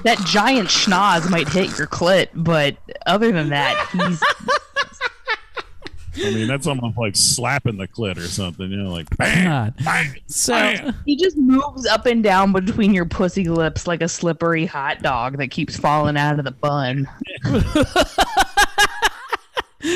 that 0.03 0.21
giant 0.25 0.69
schnoz 0.69 1.29
might 1.29 1.47
hit 1.47 1.77
your 1.77 1.87
clit, 1.87 2.27
but 2.33 2.77
other 3.05 3.31
than 3.31 3.49
that, 3.49 3.89
he's 3.91 4.21
I 6.23 6.31
mean 6.31 6.47
that's 6.47 6.67
almost 6.67 6.97
like 6.97 7.15
slapping 7.15 7.77
the 7.77 7.87
clit 7.87 8.17
or 8.17 8.21
something. 8.27 8.69
You 8.69 8.77
know, 8.77 8.91
like 8.91 9.07
bang, 9.17 9.43
God. 9.45 9.73
bang, 9.83 10.15
So 10.27 10.53
bang. 10.53 10.93
he 11.05 11.15
just 11.15 11.37
moves 11.37 11.85
up 11.87 12.05
and 12.05 12.23
down 12.23 12.51
between 12.51 12.93
your 12.93 13.05
pussy 13.05 13.47
lips 13.49 13.87
like 13.87 14.01
a 14.01 14.07
slippery 14.07 14.65
hot 14.65 15.01
dog 15.01 15.37
that 15.37 15.49
keeps 15.51 15.77
falling 15.77 16.17
out 16.17 16.39
of 16.39 16.45
the 16.45 16.51
bun. 16.51 17.09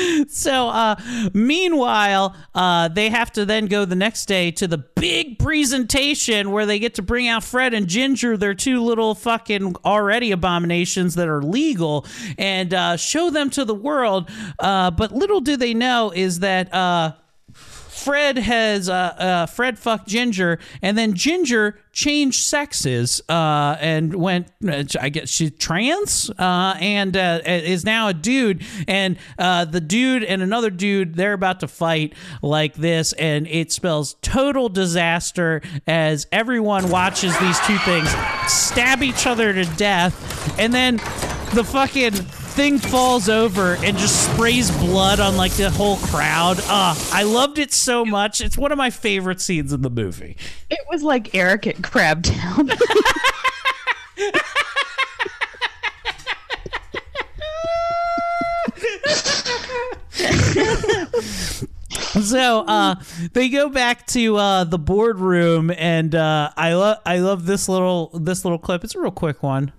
So, 0.28 0.68
uh, 0.68 0.96
meanwhile, 1.32 2.36
uh, 2.54 2.88
they 2.88 3.10
have 3.10 3.32
to 3.32 3.44
then 3.44 3.66
go 3.66 3.84
the 3.84 3.96
next 3.96 4.26
day 4.26 4.50
to 4.52 4.66
the 4.66 4.78
big 4.78 5.38
presentation 5.38 6.50
where 6.50 6.66
they 6.66 6.78
get 6.78 6.94
to 6.94 7.02
bring 7.02 7.28
out 7.28 7.42
Fred 7.42 7.74
and 7.74 7.86
Ginger, 7.86 8.36
their 8.36 8.54
two 8.54 8.82
little 8.82 9.14
fucking 9.14 9.76
already 9.84 10.32
abominations 10.32 11.14
that 11.14 11.28
are 11.28 11.42
legal, 11.42 12.06
and 12.38 12.74
uh, 12.74 12.96
show 12.96 13.30
them 13.30 13.50
to 13.50 13.64
the 13.64 13.74
world. 13.74 14.30
Uh, 14.58 14.90
but 14.90 15.12
little 15.12 15.40
do 15.40 15.56
they 15.56 15.74
know 15.74 16.12
is 16.14 16.40
that. 16.40 16.72
Fred 17.96 18.38
has 18.38 18.88
uh, 18.88 18.92
uh, 18.92 19.46
Fred 19.46 19.78
fucked 19.78 20.06
Ginger, 20.06 20.58
and 20.82 20.96
then 20.96 21.14
Ginger 21.14 21.78
changed 21.92 22.40
sexes 22.40 23.22
uh, 23.28 23.76
and 23.80 24.14
went. 24.14 24.48
uh, 24.68 24.84
I 25.00 25.08
guess 25.08 25.30
she's 25.30 25.52
trans 25.52 26.30
uh, 26.38 26.76
and 26.78 27.16
uh, 27.16 27.40
is 27.44 27.84
now 27.84 28.08
a 28.08 28.14
dude. 28.14 28.64
And 28.86 29.16
uh, 29.38 29.64
the 29.64 29.80
dude 29.80 30.24
and 30.24 30.42
another 30.42 30.70
dude, 30.70 31.14
they're 31.14 31.32
about 31.32 31.60
to 31.60 31.68
fight 31.68 32.14
like 32.42 32.74
this, 32.74 33.12
and 33.14 33.46
it 33.46 33.72
spells 33.72 34.16
total 34.20 34.68
disaster 34.68 35.62
as 35.86 36.26
everyone 36.30 36.90
watches 36.90 37.36
these 37.38 37.58
two 37.60 37.78
things 37.78 38.14
stab 38.46 39.02
each 39.02 39.26
other 39.26 39.52
to 39.52 39.64
death, 39.76 40.58
and 40.58 40.72
then 40.72 40.96
the 41.54 41.64
fucking 41.64 42.12
thing 42.56 42.78
falls 42.78 43.28
over 43.28 43.74
and 43.74 43.98
just 43.98 44.32
sprays 44.32 44.70
blood 44.78 45.20
on 45.20 45.36
like 45.36 45.52
the 45.52 45.70
whole 45.70 45.98
crowd. 45.98 46.58
Uh, 46.60 46.94
I 47.12 47.22
loved 47.22 47.58
it 47.58 47.70
so 47.70 48.02
much. 48.02 48.40
It's 48.40 48.56
one 48.56 48.72
of 48.72 48.78
my 48.78 48.88
favorite 48.88 49.42
scenes 49.42 49.74
in 49.74 49.82
the 49.82 49.90
movie. 49.90 50.38
It 50.70 50.80
was 50.90 51.02
like 51.02 51.34
Eric 51.34 51.66
at 51.66 51.76
Crabtown. 51.76 52.72
So 62.22 62.64
uh, 62.66 62.94
they 63.34 63.50
go 63.50 63.68
back 63.68 64.06
to 64.08 64.36
uh, 64.36 64.64
the 64.64 64.78
boardroom, 64.78 65.70
and 65.70 66.14
uh, 66.14 66.50
I 66.56 66.72
love 66.72 66.98
I 67.04 67.18
love 67.18 67.44
this 67.44 67.68
little 67.68 68.10
this 68.14 68.42
little 68.44 68.58
clip. 68.58 68.84
It's 68.84 68.94
a 68.94 69.00
real 69.00 69.10
quick 69.10 69.42
one. 69.42 69.70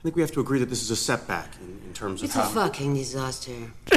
I 0.00 0.02
think 0.02 0.16
we 0.16 0.22
have 0.22 0.32
to 0.32 0.40
agree 0.40 0.58
that 0.58 0.68
this 0.68 0.82
is 0.82 0.90
a 0.90 0.96
setback 0.96 1.54
in, 1.60 1.68
in 1.70 1.75
terms 1.96 2.22
of 2.22 2.26
It's 2.26 2.36
a 2.36 2.42
fucking 2.42 2.94
disaster. 2.94 3.52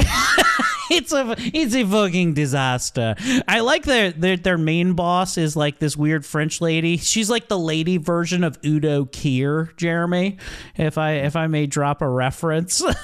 it's 0.90 1.12
a 1.12 1.36
it's 1.38 1.74
a 1.74 1.84
fucking 1.84 2.34
disaster. 2.34 3.14
I 3.46 3.60
like 3.60 3.84
their 3.84 4.10
their 4.10 4.36
their 4.36 4.58
main 4.58 4.94
boss 4.94 5.36
is 5.36 5.54
like 5.54 5.78
this 5.78 5.96
weird 5.96 6.24
French 6.24 6.60
lady. 6.60 6.96
She's 6.96 7.28
like 7.28 7.48
the 7.48 7.58
lady 7.58 7.98
version 7.98 8.42
of 8.42 8.58
Udo 8.64 9.04
Kier, 9.04 9.76
Jeremy. 9.76 10.38
If 10.76 10.98
I 10.98 11.12
if 11.12 11.36
I 11.36 11.46
may 11.46 11.66
drop 11.66 12.02
a 12.02 12.08
reference. 12.08 12.82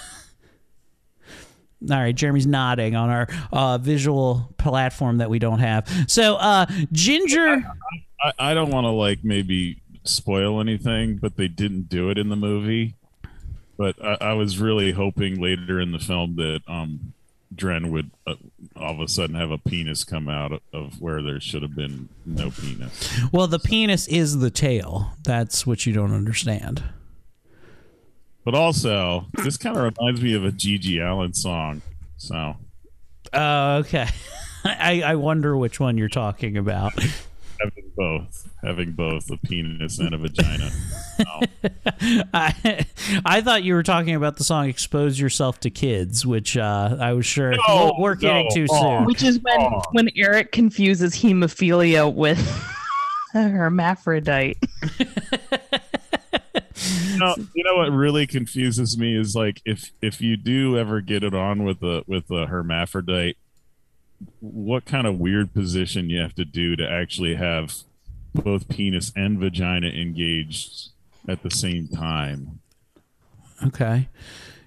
All 1.89 1.99
right, 1.99 2.15
Jeremy's 2.15 2.47
nodding 2.47 2.97
on 2.97 3.11
our 3.11 3.29
uh, 3.53 3.77
visual 3.77 4.55
platform 4.57 5.19
that 5.19 5.29
we 5.29 5.39
don't 5.39 5.59
have. 5.59 5.87
So, 6.09 6.37
uh, 6.37 6.65
Ginger. 6.91 7.63
I, 8.25 8.33
I 8.39 8.55
don't 8.55 8.71
want 8.71 8.87
to 8.87 8.91
like 8.91 9.23
maybe 9.23 9.83
spoil 10.05 10.59
anything, 10.59 11.19
but 11.19 11.37
they 11.37 11.49
didn't 11.49 11.91
do 11.91 12.09
it 12.09 12.17
in 12.17 12.31
the 12.31 12.37
movie. 12.37 12.95
But 13.77 14.03
I, 14.03 14.16
I 14.20 14.33
was 14.35 14.59
really 14.59 14.93
hoping 14.93 15.41
later 15.41 15.81
in 15.81 15.93
the 15.93 15.99
film 15.99 16.37
that 16.37 16.61
um, 16.66 17.12
Dren 17.55 17.91
would 17.91 18.11
uh, 18.27 18.35
all 18.74 18.95
of 18.95 19.01
a 19.01 19.09
sudden 19.09 19.37
have 19.37 19.51
a 19.51 19.59
penis 19.59 20.05
come 20.05 20.29
out 20.29 20.53
of, 20.53 20.61
of 20.72 21.01
where 21.01 21.22
there 21.22 21.41
should 21.41 21.62
have 21.62 21.74
been 21.74 22.09
no 22.24 22.51
penis. 22.51 23.20
Well, 23.33 23.47
the 23.47 23.59
penis 23.59 24.09
is 24.09 24.39
the 24.39 24.51
tail. 24.51 25.12
That's 25.24 25.66
what 25.66 25.87
you 25.87 25.93
don't 25.93 26.14
understand. 26.14 26.83
But 28.45 28.55
also, 28.55 29.27
this 29.43 29.57
kind 29.57 29.77
of 29.77 29.83
reminds 29.83 30.20
me 30.20 30.35
of 30.35 30.45
a 30.45 30.53
GG 30.53 31.05
Allin 31.05 31.35
song. 31.35 31.83
So 32.16 32.57
Oh, 33.33 33.77
okay. 33.79 34.07
I, 34.64 35.03
I 35.03 35.14
wonder 35.16 35.57
which 35.57 35.79
one 35.79 35.97
you're 35.99 36.09
talking 36.09 36.57
about. 36.57 36.93
both, 37.97 38.49
having 38.67 38.93
both 38.93 39.31
a 39.31 39.37
penis 39.39 39.99
and 39.99 40.14
a 40.14 40.19
vagina. 40.19 40.71
I, 42.35 42.87
I 43.25 43.41
thought 43.41 43.62
you 43.62 43.75
were 43.75 43.83
talking 43.83 44.14
about 44.14 44.37
the 44.37 44.45
song 44.45 44.69
"Expose 44.69 45.19
Yourself 45.21 45.61
to 45.61 45.71
Kids," 45.71 46.27
which 46.27 46.57
uh, 46.57 46.97
I 47.01 47.12
was 47.12 47.27
sure 47.27 47.55
No, 47.69 47.95
we're 47.99 48.14
getting 48.17 48.49
too 48.53 48.67
Oh. 48.71 48.99
soon. 48.99 49.05
Which 49.07 49.23
is 49.23 49.39
when 49.41 49.61
Aw. 49.61 49.83
when 49.93 50.11
Eric 50.17 50.53
confuses 50.53 51.14
hemophilia 51.14 52.12
with 52.12 52.39
hermaphrodite. 53.33 54.59
you 54.99 55.07
know, 57.19 57.35
you 57.55 57.64
know 57.64 57.77
what 57.77 57.91
really 57.93 58.27
confuses 58.27 58.99
me 58.99 59.17
is 59.17 59.35
like 59.35 59.62
if 59.64 59.93
if 60.03 60.21
you 60.21 60.37
do 60.37 60.79
ever 60.79 61.01
get 61.01 61.23
it 61.23 61.35
on 61.35 61.64
with 61.64 61.83
a 61.83 62.03
with 62.07 62.31
a 62.31 62.47
hermaphrodite, 62.47 63.37
what 64.41 64.85
kind 64.85 65.07
of 65.07 65.19
weird 65.19 65.55
position 65.55 66.11
you 66.11 66.21
have 66.21 66.35
to 66.35 66.45
do 66.45 66.77
to 66.77 66.87
actually 66.89 67.37
have 67.37 67.75
both 68.37 68.68
penis 68.68 69.12
and 69.16 69.39
vagina 69.39 69.89
engaged 69.89 70.91
at 71.28 71.43
the 71.43 71.51
same 71.51 71.89
time? 71.89 72.61
Okay. 73.66 74.09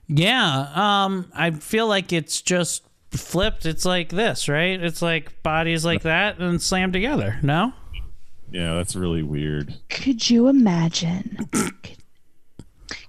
Yeah. 0.08 0.68
Um. 0.74 1.32
I 1.34 1.52
feel 1.52 1.88
like 1.88 2.12
it's 2.12 2.42
just 2.42 2.84
flipped. 3.12 3.66
It's 3.66 3.86
like 3.86 4.10
this, 4.10 4.50
right? 4.50 4.82
It's 4.82 5.02
like 5.02 5.42
bodies 5.44 5.86
like 5.86 6.04
that 6.04 6.40
and 6.40 6.62
slammed 6.62 6.94
together. 6.94 7.40
No. 7.44 7.74
Yeah, 8.52 8.76
that's 8.76 8.96
really 8.96 9.22
weird. 9.22 9.76
Could 9.90 10.30
you 10.30 10.48
imagine? 10.48 11.48
could, 11.52 11.98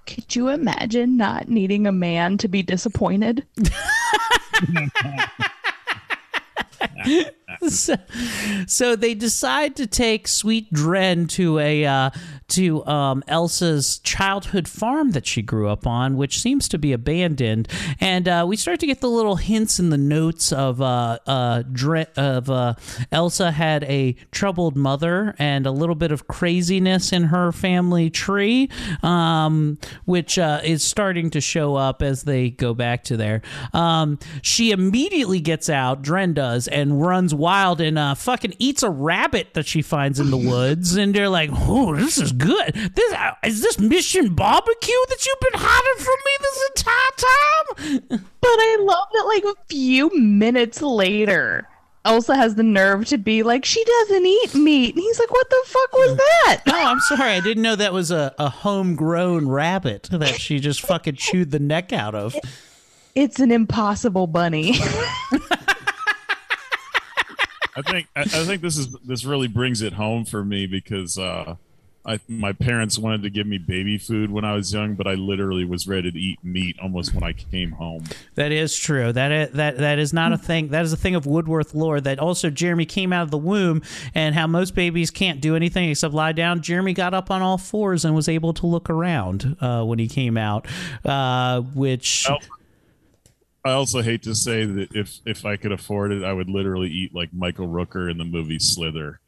could 0.05 0.35
you 0.35 0.49
imagine 0.49 1.17
not 1.17 1.49
needing 1.49 1.87
a 1.87 1.91
man 1.91 2.37
to 2.39 2.47
be 2.47 2.61
disappointed? 2.61 3.45
so, 7.69 7.95
so 8.65 8.95
they 8.95 9.13
decide 9.13 9.75
to 9.75 9.85
take 9.85 10.27
Sweet 10.27 10.73
Dren 10.73 11.27
to 11.27 11.59
a 11.59 11.85
uh, 11.85 12.09
to 12.47 12.85
um, 12.85 13.23
Elsa's 13.27 13.99
childhood 13.99 14.67
farm 14.67 15.11
that 15.11 15.27
she 15.27 15.41
grew 15.41 15.69
up 15.69 15.85
on, 15.85 16.17
which 16.17 16.39
seems 16.39 16.67
to 16.69 16.79
be 16.79 16.91
abandoned. 16.91 17.67
And 17.99 18.27
uh, 18.27 18.45
we 18.47 18.57
start 18.57 18.79
to 18.81 18.87
get 18.87 18.99
the 18.99 19.09
little 19.09 19.35
hints 19.35 19.79
in 19.79 19.89
the 19.89 19.97
notes 19.97 20.51
of 20.51 20.81
uh, 20.81 21.19
uh, 21.27 21.63
Dre- 21.71 22.07
of 22.17 22.49
uh, 22.49 22.73
Elsa 23.11 23.51
had 23.51 23.83
a 23.83 24.13
troubled 24.31 24.75
mother 24.75 25.35
and 25.37 25.67
a 25.67 25.71
little 25.71 25.95
bit 25.95 26.11
of 26.11 26.27
craziness 26.27 27.13
in 27.13 27.25
her 27.25 27.51
family 27.51 28.09
tree, 28.09 28.69
um, 29.03 29.77
which 30.05 30.39
uh, 30.39 30.61
is 30.63 30.83
starting 30.83 31.29
to 31.29 31.41
show 31.41 31.75
up 31.75 32.01
as 32.01 32.23
they 32.23 32.49
go 32.49 32.73
back 32.73 33.03
to 33.03 33.17
there. 33.17 33.43
Um, 33.71 34.17
she 34.41 34.71
immediately 34.71 35.39
gets 35.39 35.69
out, 35.69 36.01
Dren 36.01 36.33
does, 36.33 36.67
and 36.67 37.01
runs 37.01 37.35
wild 37.35 37.50
and 37.51 37.97
uh, 37.97 38.15
fucking 38.15 38.55
eats 38.59 38.81
a 38.83 38.89
rabbit 38.89 39.53
that 39.55 39.65
she 39.65 39.81
finds 39.81 40.19
in 40.19 40.31
the 40.31 40.37
woods, 40.49 40.95
and 40.95 41.13
they're 41.13 41.29
like, 41.29 41.49
"Oh, 41.53 41.95
this 41.95 42.17
is 42.17 42.31
good. 42.31 42.73
This 42.95 43.13
uh, 43.13 43.31
is 43.43 43.61
this 43.61 43.77
Mission 43.79 44.33
Barbecue 44.33 44.93
that 45.09 45.25
you've 45.25 45.51
been 45.51 45.59
hiding 45.61 46.03
from 46.03 46.15
me 46.25 46.37
this 46.41 46.69
entire 46.75 48.09
time." 48.09 48.27
But 48.41 48.49
I 48.59 48.77
love 48.81 49.07
that, 49.13 49.25
like, 49.27 49.43
a 49.43 49.65
few 49.69 50.09
minutes 50.19 50.81
later, 50.81 51.67
Elsa 52.05 52.35
has 52.35 52.55
the 52.55 52.63
nerve 52.63 53.05
to 53.09 53.19
be 53.19 53.43
like, 53.43 53.63
she 53.65 53.83
doesn't 53.83 54.25
eat 54.25 54.55
meat. 54.55 54.95
And 54.95 55.03
he's 55.03 55.19
like, 55.19 55.29
what 55.31 55.47
the 55.47 55.61
fuck 55.67 55.93
was 55.93 56.17
that? 56.45 56.61
No, 56.65 56.73
I'm 56.73 56.99
sorry, 57.01 57.33
I 57.33 57.39
didn't 57.39 57.61
know 57.61 57.75
that 57.75 57.93
was 57.93 58.09
a, 58.09 58.33
a 58.39 58.49
homegrown 58.49 59.47
rabbit 59.47 60.09
that 60.11 60.39
she 60.39 60.59
just 60.59 60.81
fucking 60.81 61.15
chewed 61.17 61.51
the 61.51 61.59
neck 61.59 61.93
out 61.93 62.15
of. 62.15 62.35
It's 63.13 63.39
an 63.39 63.51
impossible 63.51 64.25
bunny. 64.25 64.73
I 67.75 67.81
think 67.81 68.07
I, 68.15 68.21
I 68.21 68.25
think 68.25 68.61
this 68.61 68.77
is 68.77 68.91
this 69.05 69.25
really 69.25 69.47
brings 69.47 69.81
it 69.81 69.93
home 69.93 70.25
for 70.25 70.43
me 70.43 70.67
because 70.67 71.17
uh, 71.17 71.55
I 72.05 72.19
my 72.27 72.51
parents 72.51 72.97
wanted 72.97 73.23
to 73.23 73.29
give 73.29 73.47
me 73.47 73.57
baby 73.57 73.97
food 73.97 74.31
when 74.31 74.43
I 74.43 74.53
was 74.53 74.73
young, 74.73 74.95
but 74.95 75.07
I 75.07 75.13
literally 75.13 75.65
was 75.65 75.87
ready 75.87 76.11
to 76.11 76.19
eat 76.19 76.39
meat 76.43 76.77
almost 76.81 77.13
when 77.13 77.23
I 77.23 77.33
came 77.33 77.71
home. 77.71 78.05
That 78.35 78.51
is 78.51 78.77
true. 78.77 79.13
That 79.13 79.31
is, 79.31 79.51
that 79.51 79.77
that 79.77 79.99
is 79.99 80.11
not 80.11 80.33
a 80.33 80.37
thing. 80.37 80.69
That 80.69 80.83
is 80.83 80.93
a 80.93 80.97
thing 80.97 81.15
of 81.15 81.25
Woodworth 81.25 81.73
lore. 81.73 82.01
That 82.01 82.19
also 82.19 82.49
Jeremy 82.49 82.85
came 82.85 83.13
out 83.13 83.23
of 83.23 83.31
the 83.31 83.37
womb, 83.37 83.83
and 84.15 84.33
how 84.35 84.47
most 84.47 84.75
babies 84.75 85.11
can't 85.11 85.41
do 85.41 85.55
anything 85.55 85.89
except 85.89 86.13
lie 86.13 86.31
down. 86.31 86.61
Jeremy 86.61 86.93
got 86.93 87.13
up 87.13 87.29
on 87.29 87.41
all 87.41 87.57
fours 87.57 88.03
and 88.03 88.15
was 88.15 88.27
able 88.27 88.53
to 88.55 88.65
look 88.65 88.89
around 88.89 89.57
uh, 89.61 89.83
when 89.83 89.99
he 89.99 90.07
came 90.07 90.37
out, 90.37 90.67
uh, 91.05 91.61
which. 91.61 92.27
I 93.63 93.71
also 93.71 94.01
hate 94.01 94.23
to 94.23 94.33
say 94.33 94.65
that 94.65 94.95
if 94.95 95.19
if 95.25 95.45
I 95.45 95.55
could 95.55 95.71
afford 95.71 96.11
it, 96.11 96.23
I 96.23 96.33
would 96.33 96.49
literally 96.49 96.89
eat 96.89 97.13
like 97.13 97.29
Michael 97.33 97.67
Rooker 97.67 98.09
in 98.09 98.17
the 98.17 98.25
movie 98.25 98.59
Slither. 98.59 99.19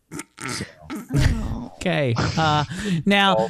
So, 0.47 0.65
Okay. 1.77 2.13
Uh, 2.17 2.63
now. 3.05 3.49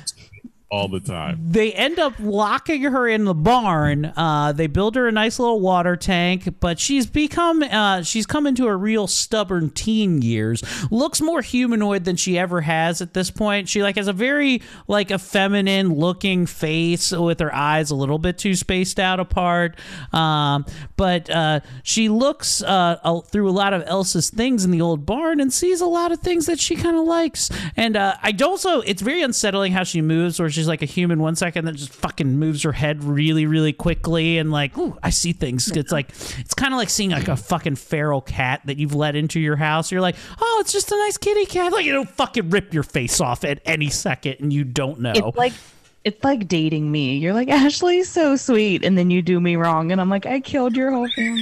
All 0.74 0.88
the 0.88 1.00
time. 1.00 1.40
They 1.52 1.72
end 1.72 2.00
up 2.00 2.16
locking 2.20 2.82
her 2.82 3.08
in 3.08 3.26
the 3.26 3.36
barn. 3.36 4.12
Uh, 4.18 4.54
they 4.54 4.66
build 4.66 4.96
her 4.96 5.08
a 5.08 5.12
nice 5.12 5.38
little 5.38 5.60
water 5.60 5.96
tank, 5.96 6.60
but 6.60 6.80
she's 6.80 7.06
become 7.06 7.62
uh, 7.62 8.02
she's 8.02 8.26
come 8.26 8.48
into 8.48 8.66
her 8.66 8.78
real 8.78 9.06
stubborn 9.06 9.70
teen 9.70 10.24
years. 10.24 10.64
Looks 10.90 11.22
more 11.22 11.42
humanoid 11.42 12.06
than 12.06 12.16
she 12.16 12.40
ever 12.40 12.62
has 12.62 13.02
at 13.02 13.14
this 13.14 13.30
point. 13.30 13.70
She 13.70 13.84
like 13.84 13.98
has 13.98 14.08
a 14.08 14.14
very 14.14 14.64
like 14.88 15.12
a 15.12 15.20
feminine 15.20 15.94
looking 15.94 16.48
face 16.48 17.12
with 17.12 17.40
her 17.40 17.54
eyes 17.54 17.92
a 17.92 17.96
little 17.96 18.18
bit 18.18 18.40
too 18.40 18.56
spaced 18.56 19.00
out 19.00 19.20
apart. 19.20 19.78
Um, 20.12 20.66
but 20.98 21.30
uh, 21.30 21.60
she 21.84 22.10
looks 22.10 22.64
uh, 22.64 23.22
through 23.28 23.48
a 23.48 23.52
lot 23.52 23.74
of 23.74 23.84
Elsa's 23.86 24.32
things 24.32 24.66
in 24.66 24.72
the 24.72 24.82
old 24.82 25.06
barn 25.06 25.40
and 25.40 25.54
sees 25.54 25.82
a 25.82 25.86
lot 25.86 26.12
of 26.12 26.20
things 26.20 26.48
that 26.48 26.60
she 26.60 26.76
kind 26.76 26.98
of 26.98 27.06
likes. 27.06 27.52
And 27.78 27.96
uh, 27.96 28.16
I 28.24 28.32
don't 28.32 28.54
it's 28.82 29.02
very 29.02 29.22
unsettling 29.22 29.72
how 29.72 29.84
she 29.84 30.02
moves, 30.02 30.40
where 30.40 30.50
she's 30.50 30.63
like 30.68 30.82
a 30.82 30.86
human 30.86 31.20
one 31.20 31.36
second, 31.36 31.66
then 31.66 31.76
just 31.76 31.94
fucking 31.94 32.38
moves 32.40 32.64
her 32.64 32.72
head 32.72 33.04
really, 33.04 33.46
really 33.46 33.74
quickly, 33.74 34.38
and 34.38 34.52
like, 34.52 34.78
ooh, 34.78 34.98
I 35.04 35.10
see 35.10 35.34
things. 35.34 35.70
It's 35.72 35.92
like 35.92 36.10
it's 36.40 36.54
kind 36.54 36.74
of 36.74 36.78
like 36.78 36.90
seeing 36.90 37.12
like 37.12 37.28
a 37.28 37.36
fucking 37.36 37.76
feral 37.76 38.22
cat 38.22 38.62
that 38.66 38.78
you've 38.78 38.96
let 38.96 39.16
into 39.16 39.40
your 39.40 39.56
house. 39.56 39.92
You're 39.92 40.02
like, 40.02 40.16
oh, 40.42 40.58
it's 40.62 40.72
just 40.74 40.92
a 40.92 40.96
nice 40.96 41.18
kitty 41.18 41.46
cat. 41.46 41.72
Like 41.72 41.86
it'll 41.86 42.06
fucking 42.06 42.50
rip 42.50 42.74
your 42.74 42.84
face 42.84 43.20
off 43.22 43.44
at 43.44 43.60
any 43.66 43.90
second, 43.90 44.38
and 44.40 44.52
you 44.54 44.64
don't 44.64 45.00
know. 45.00 45.14
It's 45.16 45.38
like 45.38 45.54
it's 46.04 46.24
like 46.24 46.48
dating 46.48 46.92
me. 46.92 47.18
You're 47.18 47.34
like, 47.34 47.50
Ashley's 47.50 48.10
so 48.10 48.36
sweet, 48.36 48.84
and 48.84 48.98
then 48.98 49.10
you 49.10 49.22
do 49.22 49.40
me 49.40 49.56
wrong, 49.56 49.92
and 49.92 50.02
I'm 50.02 50.10
like, 50.10 50.26
I 50.26 50.40
killed 50.42 50.76
your 50.76 50.92
whole 50.92 51.08
family. 51.16 51.42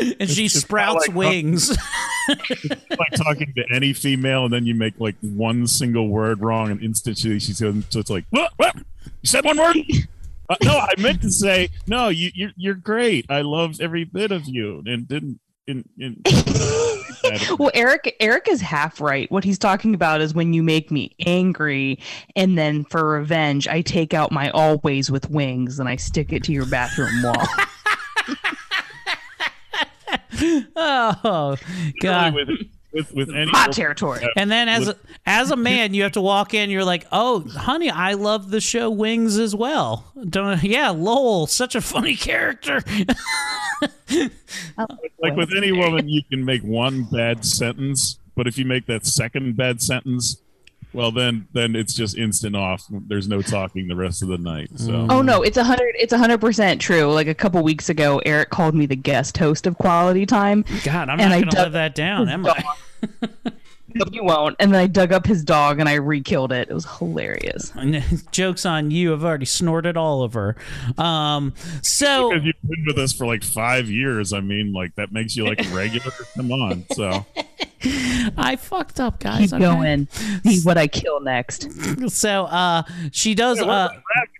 and 0.00 0.30
she 0.30 0.44
It's- 0.46 0.54
it's 0.56 0.60
sprouts 0.60 1.08
like- 1.08 1.16
wings. 1.16 1.76
like 2.98 3.12
talking 3.14 3.52
to 3.56 3.64
any 3.74 3.92
female, 3.92 4.44
and 4.44 4.52
then 4.52 4.66
you 4.66 4.74
make 4.74 4.98
like 4.98 5.16
one 5.20 5.66
single 5.66 6.08
word 6.08 6.40
wrong, 6.40 6.70
and 6.70 6.82
instantly 6.82 7.38
she's 7.38 7.60
going. 7.60 7.84
So 7.90 8.00
it's 8.00 8.10
like, 8.10 8.24
what? 8.30 8.52
What? 8.56 8.76
You 8.76 9.26
said 9.26 9.44
one 9.44 9.58
word. 9.58 9.76
Uh, 10.50 10.56
no, 10.64 10.76
I 10.76 11.00
meant 11.00 11.22
to 11.22 11.30
say 11.30 11.70
no. 11.86 12.08
You, 12.08 12.30
you're 12.34 12.50
you're 12.56 12.74
great. 12.74 13.26
I 13.30 13.42
loved 13.42 13.80
every 13.80 14.02
bit 14.04 14.32
of 14.32 14.46
you, 14.46 14.82
and 14.84 15.06
didn't. 15.06 15.38
In, 15.68 15.84
in, 15.96 16.20
well, 17.58 17.70
Eric 17.72 18.16
Eric 18.18 18.48
is 18.48 18.60
half 18.60 19.00
right. 19.00 19.30
What 19.30 19.44
he's 19.44 19.58
talking 19.58 19.94
about 19.94 20.20
is 20.20 20.34
when 20.34 20.52
you 20.52 20.64
make 20.64 20.90
me 20.90 21.14
angry, 21.24 22.00
and 22.34 22.58
then 22.58 22.84
for 22.84 23.08
revenge, 23.08 23.68
I 23.68 23.82
take 23.82 24.12
out 24.12 24.32
my 24.32 24.50
always 24.50 25.10
with 25.10 25.30
wings 25.30 25.78
and 25.78 25.88
I 25.88 25.96
stick 25.96 26.32
it 26.32 26.42
to 26.44 26.52
your 26.52 26.66
bathroom 26.66 27.22
wall. 27.22 27.46
oh 30.76 31.56
god. 32.00 32.34
with, 32.34 32.48
with 32.92 33.12
with 33.14 33.30
any 33.30 33.50
My 33.50 33.68
territory. 33.68 34.26
And 34.36 34.50
then 34.50 34.68
as 34.68 34.88
a, 34.88 34.96
as 35.24 35.50
a 35.50 35.56
man, 35.56 35.94
you 35.94 36.02
have 36.02 36.12
to 36.12 36.20
walk 36.20 36.54
in. 36.54 36.70
You're 36.70 36.84
like, 36.84 37.06
"Oh, 37.12 37.40
honey, 37.48 37.90
I 37.90 38.14
love 38.14 38.50
the 38.50 38.60
show 38.60 38.90
Wings 38.90 39.38
as 39.38 39.54
well." 39.54 40.12
Don't 40.28 40.62
yeah, 40.62 40.90
Lowell, 40.90 41.46
such 41.46 41.74
a 41.74 41.80
funny 41.80 42.16
character. 42.16 42.82
Oh, 44.78 44.86
like 45.20 45.36
with 45.36 45.52
any 45.56 45.72
woman, 45.72 46.08
you 46.08 46.22
can 46.30 46.44
make 46.44 46.62
one 46.62 47.04
bad 47.04 47.44
sentence, 47.44 48.18
but 48.36 48.46
if 48.46 48.58
you 48.58 48.64
make 48.64 48.86
that 48.86 49.06
second 49.06 49.56
bad 49.56 49.80
sentence, 49.80 50.40
well, 50.92 51.10
then 51.12 51.48
then 51.52 51.74
it's 51.76 51.94
just 51.94 52.16
instant 52.16 52.56
off. 52.56 52.84
There's 52.90 53.28
no 53.28 53.42
talking 53.42 53.88
the 53.88 53.96
rest 53.96 54.22
of 54.22 54.28
the 54.28 54.38
night. 54.38 54.70
So 54.76 55.06
Oh 55.10 55.22
no, 55.22 55.42
it's 55.42 55.56
a 55.56 55.64
hundred. 55.64 55.94
It's 55.98 56.12
a 56.12 56.18
hundred 56.18 56.40
percent 56.40 56.80
true. 56.80 57.12
Like 57.12 57.26
a 57.26 57.34
couple 57.34 57.62
weeks 57.62 57.88
ago, 57.88 58.20
Eric 58.26 58.50
called 58.50 58.74
me 58.74 58.86
the 58.86 58.96
guest 58.96 59.36
host 59.38 59.66
of 59.66 59.76
Quality 59.78 60.26
Time. 60.26 60.64
God, 60.84 61.08
I'm 61.08 61.20
and 61.20 61.30
not 61.30 61.32
I 61.32 61.40
going 61.40 61.50
to 61.50 61.56
dug- 61.56 61.64
live 61.64 61.72
that 61.74 61.94
down, 61.94 62.28
am 62.28 62.46
I? 62.46 62.62
No, 63.94 64.04
you 64.12 64.24
won't. 64.24 64.56
And 64.60 64.72
then 64.72 64.80
I 64.80 64.86
dug 64.86 65.12
up 65.12 65.26
his 65.26 65.44
dog 65.44 65.78
and 65.80 65.88
I 65.88 65.94
re-killed 65.94 66.52
it. 66.52 66.68
It 66.70 66.74
was 66.74 66.86
hilarious. 66.98 67.72
Jokes 68.32 68.64
on 68.66 68.90
you. 68.90 69.12
I've 69.12 69.24
already 69.24 69.44
snorted 69.46 69.96
all 69.96 70.22
of 70.22 70.34
her. 70.34 70.56
Um, 70.98 71.54
so 71.82 72.30
because 72.30 72.44
you've 72.44 72.56
been 72.68 72.84
with 72.86 72.98
us 72.98 73.12
for 73.12 73.26
like 73.26 73.42
five 73.42 73.88
years, 73.88 74.32
I 74.32 74.40
mean, 74.40 74.72
like 74.72 74.94
that 74.96 75.12
makes 75.12 75.36
you 75.36 75.46
like 75.46 75.64
a 75.64 75.68
regular. 75.74 76.10
Come 76.36 76.52
on, 76.52 76.84
so 76.92 77.24
I 78.36 78.56
fucked 78.56 79.00
up, 79.00 79.18
guys. 79.20 79.50
Keep 79.50 79.54
okay? 79.54 79.62
going. 79.62 80.08
See 80.44 80.60
what 80.62 80.78
I 80.78 80.86
kill 80.86 81.20
next. 81.20 81.68
So 82.10 82.44
uh, 82.44 82.82
she 83.10 83.34
does. 83.34 83.58
Hey, 83.58 83.64
where'd 83.66 83.90
Uh, 83.90 83.90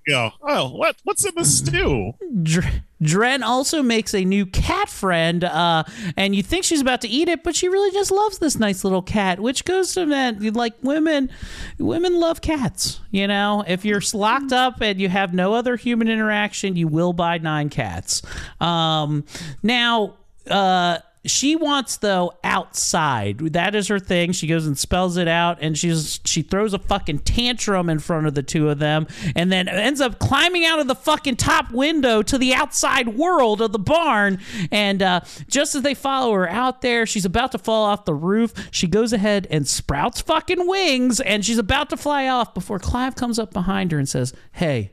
go? 0.09 0.31
Oh, 0.43 0.69
what 0.77 0.97
what's 1.05 1.25
in 1.25 1.35
the 1.35 1.45
stew? 1.45 2.13
Dr- 2.43 2.83
Dren 3.03 3.43
also 3.43 3.83
makes 3.83 4.15
a 4.15 4.25
new 4.25 4.47
cat 4.47 4.89
friend, 4.89 5.45
uh, 5.45 5.85
and 6.17 6.35
you 6.35 6.43
think 6.43 6.65
she's 6.65 6.81
about 6.81 7.01
to 7.03 7.09
eat 7.09 7.29
it, 7.29 7.43
but 7.43 7.57
she 7.57 7.69
really 7.69 7.91
just 7.91 8.11
loves 8.11 8.39
this 8.39 8.59
nice 8.59 8.85
little 8.85 9.03
cat, 9.03 9.41
which 9.41 9.65
goes 9.65 9.95
to 9.95 10.07
that 10.07 10.41
like 10.55 10.75
women, 10.83 11.31
women 11.79 12.19
love 12.19 12.41
cats. 12.41 13.01
You 13.11 13.27
know, 13.27 13.65
if 13.67 13.85
you're 13.85 14.03
locked 14.15 14.53
up 14.53 14.81
and 14.81 15.01
you 15.01 15.09
have 15.09 15.35
no 15.35 15.55
other 15.55 15.77
human 15.77 16.09
interaction, 16.09 16.77
you 16.77 16.89
will 16.89 17.13
buy 17.13 17.39
nine 17.39 17.69
cats. 17.69 18.23
Um, 18.61 19.25
now, 19.63 20.17
uh, 20.49 20.99
she 21.25 21.55
wants 21.55 21.99
though 21.99 22.33
outside. 22.43 23.39
That 23.53 23.75
is 23.75 23.89
her 23.89 23.99
thing. 23.99 24.33
She 24.33 24.47
goes 24.47 24.67
and 24.67 24.77
spells 24.77 25.17
it 25.17 25.29
out, 25.29 25.59
and 25.61 25.77
she's 25.79 26.21
she 26.25 26.43
throws 26.43 26.75
a 26.75 26.79
fucking 26.79 27.21
tantrum 27.21 27.89
in 27.89 27.99
front 27.99 28.27
of 28.27 28.35
the 28.35 28.43
two 28.43 28.69
of 28.69 28.79
them, 28.79 29.07
and 29.37 29.53
then 29.53 29.69
ends 29.69 30.01
up 30.01 30.19
climbing 30.19 30.65
out 30.65 30.81
of 30.81 30.89
the 30.89 30.95
fucking 30.95 31.37
top 31.37 31.71
window 31.71 32.23
to 32.23 32.39
the 32.39 32.55
outside 32.55 33.17
world 33.17 33.61
of 33.61 33.73
the 33.73 33.79
barn. 33.79 34.39
And 34.71 35.03
uh, 35.03 35.21
just 35.49 35.75
as 35.75 35.83
they 35.83 35.95
follow 35.95 36.33
her 36.33 36.49
out 36.49 36.83
there, 36.83 37.07
she's 37.07 37.25
about 37.25 37.53
to 37.53 37.59
fall 37.59 37.85
off 37.85 38.05
the 38.05 38.15
roof. 38.15 38.53
She 38.71 38.87
goes 38.87 39.13
ahead 39.13 39.47
and 39.51 39.67
sprouts 39.67 40.21
fucking 40.21 40.67
wings, 40.67 41.21
and 41.21 41.45
she's 41.45 41.59
about 41.59 41.91
to 41.91 41.97
fly 41.97 42.27
off 42.29 42.55
before 42.55 42.79
Clive 42.79 43.15
comes 43.15 43.39
up 43.39 43.53
behind 43.53 43.93
her 43.93 43.99
and 43.99 44.09
says, 44.09 44.33
"Hey." 44.53 44.93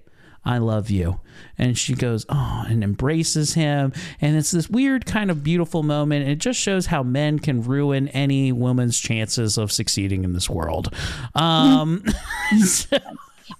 I 0.49 0.57
love 0.57 0.89
you. 0.89 1.19
And 1.59 1.77
she 1.77 1.93
goes, 1.93 2.25
oh, 2.27 2.65
and 2.67 2.83
embraces 2.83 3.53
him. 3.53 3.93
And 4.19 4.35
it's 4.35 4.49
this 4.49 4.67
weird, 4.67 5.05
kind 5.05 5.29
of 5.29 5.43
beautiful 5.43 5.83
moment. 5.83 6.23
And 6.23 6.31
it 6.31 6.39
just 6.39 6.59
shows 6.59 6.87
how 6.87 7.03
men 7.03 7.37
can 7.37 7.61
ruin 7.61 8.07
any 8.07 8.51
woman's 8.51 8.99
chances 8.99 9.59
of 9.59 9.71
succeeding 9.71 10.23
in 10.23 10.33
this 10.33 10.49
world. 10.49 10.91
Um, 11.35 12.03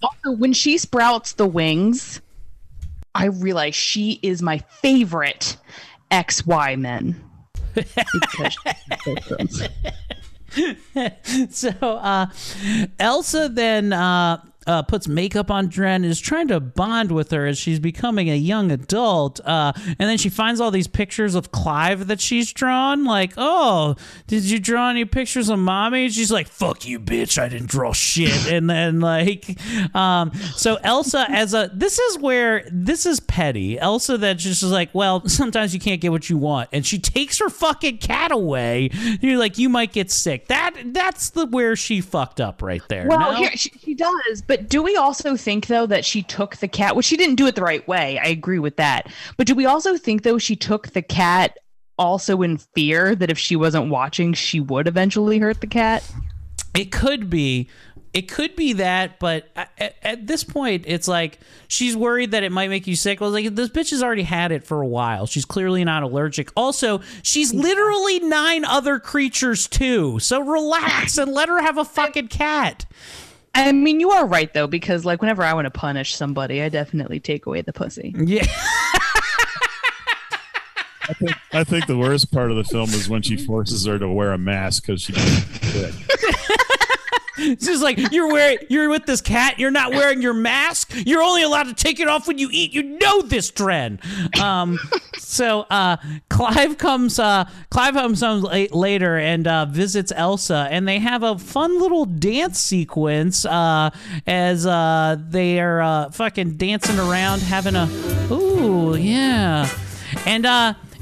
Also, 0.01 0.31
when 0.37 0.53
she 0.53 0.79
sprouts 0.79 1.33
the 1.33 1.45
wings, 1.45 2.21
I 3.13 3.25
realize 3.25 3.75
she 3.75 4.19
is 4.23 4.41
my 4.41 4.57
favorite 4.81 5.57
XY 6.09 6.79
men. 6.79 7.21
So 11.51 11.69
uh, 11.81 12.25
Elsa 12.99 13.49
then 13.49 13.93
uh, 13.93 14.41
uh, 14.69 14.83
puts 14.83 15.07
makeup 15.07 15.49
on 15.49 15.67
Dren 15.67 16.03
and 16.03 16.11
is 16.11 16.19
trying 16.19 16.47
to 16.49 16.59
bond 16.59 17.11
with 17.11 17.31
her 17.31 17.47
as 17.47 17.57
she's 17.57 17.79
becoming 17.79 18.29
a 18.29 18.35
young 18.35 18.71
adult. 18.71 19.39
Uh, 19.43 19.73
and 19.75 19.97
then 19.97 20.17
she 20.19 20.29
finds 20.29 20.61
all 20.61 20.69
these 20.69 20.87
pictures 20.87 21.33
of 21.33 21.51
Clive 21.51 22.05
that 22.05 22.21
she's 22.21 22.53
drawn. 22.53 23.03
Like, 23.03 23.33
oh, 23.35 23.95
did 24.27 24.43
you 24.43 24.59
draw 24.59 24.91
any 24.91 25.05
pictures 25.05 25.49
of 25.49 25.57
mommy? 25.57 26.05
And 26.05 26.13
she's 26.13 26.31
like, 26.31 26.47
fuck 26.47 26.85
you, 26.87 26.99
bitch. 26.99 27.41
I 27.41 27.49
didn't 27.49 27.69
draw 27.69 27.93
shit. 27.93 28.51
and 28.51 28.69
then 28.69 28.99
like, 28.99 29.57
um, 29.95 30.31
so 30.55 30.75
Elsa 30.83 31.25
as 31.29 31.53
a 31.55 31.71
this 31.73 31.97
is 31.97 32.19
where 32.19 32.63
this 32.71 33.07
is 33.07 33.19
petty. 33.19 33.79
Elsa 33.79 34.17
that 34.19 34.37
just 34.37 34.61
is 34.61 34.71
like, 34.71 34.93
well, 34.93 35.27
sometimes 35.27 35.73
you 35.73 35.79
can't 35.79 35.99
get 35.99 36.11
what 36.11 36.29
you 36.29 36.37
want, 36.37 36.69
and 36.71 36.85
she 36.85 36.99
takes 36.99 37.39
her 37.39 37.49
fucking 37.49 37.97
cat 37.97 38.31
away. 38.31 38.89
You're 39.19 39.39
like, 39.39 39.57
you 39.57 39.67
might 39.69 39.93
get 39.93 40.11
sick. 40.11 40.47
That 40.47 40.75
that's 40.93 41.31
the 41.31 41.47
where 41.47 41.75
she 41.75 42.01
fucked 42.01 42.39
up 42.39 42.61
right 42.61 42.83
there. 42.87 43.07
Well, 43.07 43.31
No? 43.31 43.33
here 43.33 43.51
she, 43.55 43.71
she 43.79 43.93
does, 43.95 44.41
but 44.45 44.58
do 44.67 44.83
we 44.83 44.95
also 44.95 45.35
think 45.35 45.67
though 45.67 45.85
that 45.85 46.05
she 46.05 46.23
took 46.23 46.57
the 46.57 46.67
cat? 46.67 46.95
Well, 46.95 47.01
she 47.01 47.17
didn't 47.17 47.35
do 47.35 47.47
it 47.47 47.55
the 47.55 47.61
right 47.61 47.87
way. 47.87 48.19
I 48.19 48.27
agree 48.27 48.59
with 48.59 48.77
that. 48.77 49.11
But 49.37 49.47
do 49.47 49.55
we 49.55 49.65
also 49.65 49.97
think 49.97 50.23
though 50.23 50.37
she 50.37 50.55
took 50.55 50.89
the 50.89 51.01
cat 51.01 51.57
also 51.97 52.41
in 52.41 52.57
fear 52.57 53.15
that 53.15 53.29
if 53.29 53.37
she 53.37 53.55
wasn't 53.55 53.89
watching, 53.89 54.33
she 54.33 54.59
would 54.59 54.87
eventually 54.87 55.39
hurt 55.39 55.61
the 55.61 55.67
cat? 55.67 56.09
It 56.75 56.91
could 56.91 57.29
be. 57.29 57.69
It 58.11 58.23
could 58.23 58.55
be 58.55 58.73
that, 58.73 59.19
but 59.19 59.49
at, 59.55 59.95
at 60.01 60.25
this 60.25 60.43
point, 60.43 60.85
it's 60.87 61.07
like 61.07 61.37
she's 61.67 61.95
worried 61.95 62.31
that 62.31 62.43
it 62.43 62.51
might 62.51 62.69
make 62.69 62.87
you 62.87 62.95
sick. 62.95 63.21
I 63.21 63.25
was 63.25 63.33
like, 63.33 63.53
this 63.53 63.69
bitch 63.69 63.91
has 63.91 64.01
already 64.01 64.23
had 64.23 64.51
it 64.51 64.63
for 64.63 64.81
a 64.81 64.87
while. 64.87 65.27
She's 65.27 65.45
clearly 65.45 65.83
not 65.83 66.01
allergic. 66.01 66.49
Also, 66.57 67.01
she's 67.21 67.53
literally 67.53 68.19
nine 68.19 68.65
other 68.65 68.97
creatures 68.99 69.67
too. 69.67 70.17
So 70.17 70.39
relax 70.39 71.19
and 71.19 71.31
let 71.31 71.49
her 71.49 71.61
have 71.61 71.77
a 71.77 71.85
fucking 71.85 72.29
cat. 72.29 72.85
I 73.55 73.71
mean, 73.71 73.99
you 73.99 74.11
are 74.11 74.25
right 74.25 74.53
though, 74.53 74.67
because 74.67 75.05
like 75.05 75.21
whenever 75.21 75.43
I 75.43 75.53
want 75.53 75.65
to 75.65 75.71
punish 75.71 76.15
somebody, 76.15 76.61
I 76.61 76.69
definitely 76.69 77.19
take 77.19 77.45
away 77.45 77.61
the 77.61 77.73
pussy. 77.73 78.13
Yeah. 78.17 78.45
I 81.09 81.13
think, 81.13 81.31
I 81.53 81.63
think 81.63 81.87
the 81.87 81.97
worst 81.97 82.31
part 82.31 82.51
of 82.51 82.57
the 82.57 82.63
film 82.63 82.89
is 82.91 83.09
when 83.09 83.23
she 83.23 83.35
forces 83.35 83.85
her 83.85 83.97
to 83.97 84.07
wear 84.07 84.31
a 84.31 84.37
mask 84.37 84.85
because 84.85 85.01
she 85.01 85.13
gets 85.13 85.27
sick. 85.67 85.93
It's 87.39 87.65
just 87.65 87.81
like 87.81 88.11
you're 88.11 88.31
wearing, 88.31 88.59
you're 88.69 88.89
with 88.89 89.05
this 89.05 89.21
cat. 89.21 89.59
You're 89.59 89.71
not 89.71 89.91
wearing 89.91 90.21
your 90.21 90.33
mask. 90.33 90.91
You're 91.05 91.21
only 91.21 91.43
allowed 91.43 91.63
to 91.63 91.73
take 91.73 91.99
it 91.99 92.07
off 92.07 92.27
when 92.27 92.37
you 92.37 92.49
eat. 92.51 92.73
You 92.73 92.83
know 92.83 93.21
this, 93.21 93.49
Dren. 93.49 93.99
Um, 94.41 94.79
so 95.17 95.61
uh, 95.69 95.97
Clive 96.29 96.77
comes, 96.77 97.19
uh, 97.19 97.49
Clive 97.69 97.93
comes 97.93 98.21
home 98.21 98.41
late, 98.41 98.73
later 98.73 99.17
and 99.17 99.47
uh, 99.47 99.65
visits 99.65 100.11
Elsa, 100.15 100.67
and 100.69 100.87
they 100.87 100.99
have 100.99 101.23
a 101.23 101.37
fun 101.37 101.79
little 101.79 102.05
dance 102.05 102.59
sequence 102.59 103.45
uh, 103.45 103.89
as 104.27 104.65
uh, 104.65 105.17
they 105.29 105.59
are 105.59 105.81
uh, 105.81 106.09
fucking 106.11 106.57
dancing 106.57 106.99
around, 106.99 107.41
having 107.41 107.75
a, 107.75 107.87
ooh 108.31 108.95
yeah, 108.95 109.69
and 110.25 110.45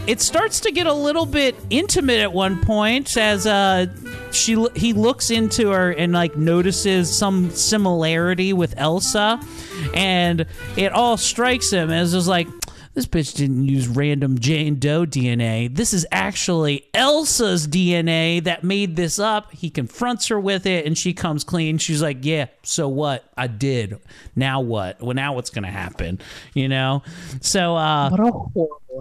it 0.08 0.22
starts 0.22 0.62
to 0.62 0.72
get 0.72 0.88
a 0.88 0.94
little 0.94 1.26
bit 1.26 1.56
intimate 1.70 2.20
at 2.20 2.32
one 2.32 2.62
point 2.64 3.18
as 3.18 3.46
uh 3.46 3.86
she 4.32 4.66
he 4.76 4.94
looks 4.94 5.30
into 5.30 5.70
her 5.72 5.92
and 5.92 6.14
like 6.14 6.36
notices 6.38 7.16
some 7.16 7.50
similarity 7.52 8.54
with 8.54 8.74
Elsa 8.78 9.40
and 9.94 10.46
it 10.76 10.92
all 10.94 11.18
strikes 11.18 11.72
him 11.72 11.92
as 11.92 12.14
is 12.14 12.28
like 12.28 12.48
this 12.98 13.06
bitch 13.06 13.36
didn't 13.36 13.64
use 13.68 13.88
random 13.88 14.40
Jane 14.40 14.80
Doe 14.80 15.06
DNA. 15.06 15.72
This 15.72 15.94
is 15.94 16.08
actually 16.12 16.88
Elsa's 16.96 17.68
DNA 17.68 18.44
that 18.46 18.64
made 18.64 18.96
this 18.96 19.20
up. 19.20 19.52
He 19.52 19.70
confronts 19.70 20.30
her 20.30 20.40
with 20.40 20.66
it 20.66 20.88
and 20.88 20.98
she 20.98 21.14
comes 21.14 21.44
clean. 21.44 21.78
She's 21.78 22.02
like, 22.02 22.26
Yeah, 22.26 22.48
so 22.64 22.88
what? 22.88 23.24
I 23.38 23.46
did. 23.46 24.00
Now 24.36 24.62
what? 24.62 25.00
Well, 25.00 25.14
now 25.14 25.34
what's 25.34 25.52
going 25.52 25.66
to 25.66 25.70
happen? 25.70 26.20
You 26.56 26.70
know? 26.70 27.04
So, 27.40 27.76
uh, 27.76 28.10
What 28.10 28.20
a 28.20 28.32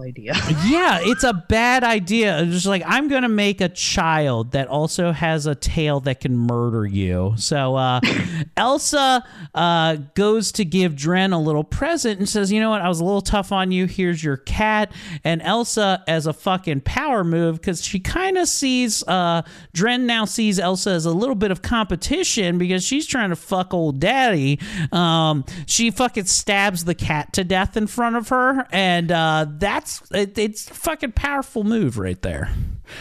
idea. 0.01 0.33
yeah, 0.65 0.99
it's 1.01 1.23
a 1.23 1.33
bad 1.33 1.83
idea. 1.83 2.41
It's 2.41 2.51
just 2.51 2.65
like 2.65 2.83
I'm 2.85 3.07
gonna 3.07 3.29
make 3.29 3.61
a 3.61 3.69
child 3.69 4.51
that 4.51 4.67
also 4.67 5.11
has 5.11 5.45
a 5.45 5.55
tail 5.55 5.99
that 6.01 6.21
can 6.21 6.37
murder 6.37 6.85
you. 6.85 7.33
So 7.37 7.75
uh, 7.75 8.01
Elsa 8.57 9.23
uh, 9.53 9.95
goes 10.15 10.51
to 10.53 10.65
give 10.65 10.95
Dren 10.95 11.33
a 11.33 11.39
little 11.39 11.63
present 11.63 12.19
and 12.19 12.27
says, 12.27 12.51
"You 12.51 12.59
know 12.59 12.69
what? 12.69 12.81
I 12.81 12.89
was 12.89 12.99
a 12.99 13.05
little 13.05 13.21
tough 13.21 13.51
on 13.51 13.71
you. 13.71 13.85
Here's 13.85 14.23
your 14.23 14.37
cat." 14.37 14.91
And 15.23 15.41
Elsa, 15.41 16.03
as 16.07 16.27
a 16.27 16.33
fucking 16.33 16.81
power 16.81 17.23
move, 17.23 17.59
because 17.59 17.83
she 17.83 17.99
kind 17.99 18.37
of 18.37 18.47
sees 18.47 19.03
uh, 19.07 19.41
Dren 19.73 20.05
now 20.05 20.25
sees 20.25 20.59
Elsa 20.59 20.91
as 20.91 21.05
a 21.05 21.11
little 21.11 21.35
bit 21.35 21.51
of 21.51 21.61
competition 21.61 22.57
because 22.57 22.83
she's 22.83 23.07
trying 23.07 23.29
to 23.29 23.35
fuck 23.35 23.73
old 23.73 23.99
daddy. 23.99 24.59
Um, 24.91 25.45
she 25.65 25.91
fucking 25.91 26.25
stabs 26.25 26.85
the 26.85 26.95
cat 26.95 27.33
to 27.33 27.43
death 27.43 27.77
in 27.77 27.87
front 27.87 28.15
of 28.15 28.29
her, 28.29 28.67
and 28.71 29.11
uh, 29.11 29.45
that's 29.77 30.01
it, 30.11 30.37
it's 30.39 30.71
a 30.71 30.73
fucking 30.73 31.11
powerful 31.11 31.63
move 31.63 31.99
right 31.99 32.19
there. 32.23 32.49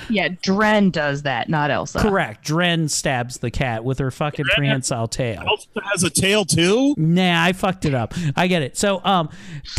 Yeah, 0.08 0.28
Dren 0.42 0.90
does 0.90 1.22
that, 1.22 1.48
not 1.48 1.70
Elsa. 1.70 2.00
Correct. 2.00 2.44
Dren 2.44 2.88
stabs 2.88 3.38
the 3.38 3.50
cat 3.50 3.84
with 3.84 3.98
her 3.98 4.10
fucking 4.10 4.46
prehensile 4.54 5.08
tail. 5.08 5.42
Elsa 5.46 5.68
has 5.92 6.02
a 6.02 6.10
tail 6.10 6.44
too. 6.44 6.94
Nah, 6.96 7.42
I 7.42 7.52
fucked 7.52 7.84
it 7.84 7.94
up. 7.94 8.14
I 8.36 8.46
get 8.46 8.62
it. 8.62 8.76
So, 8.76 9.00
um, 9.04 9.28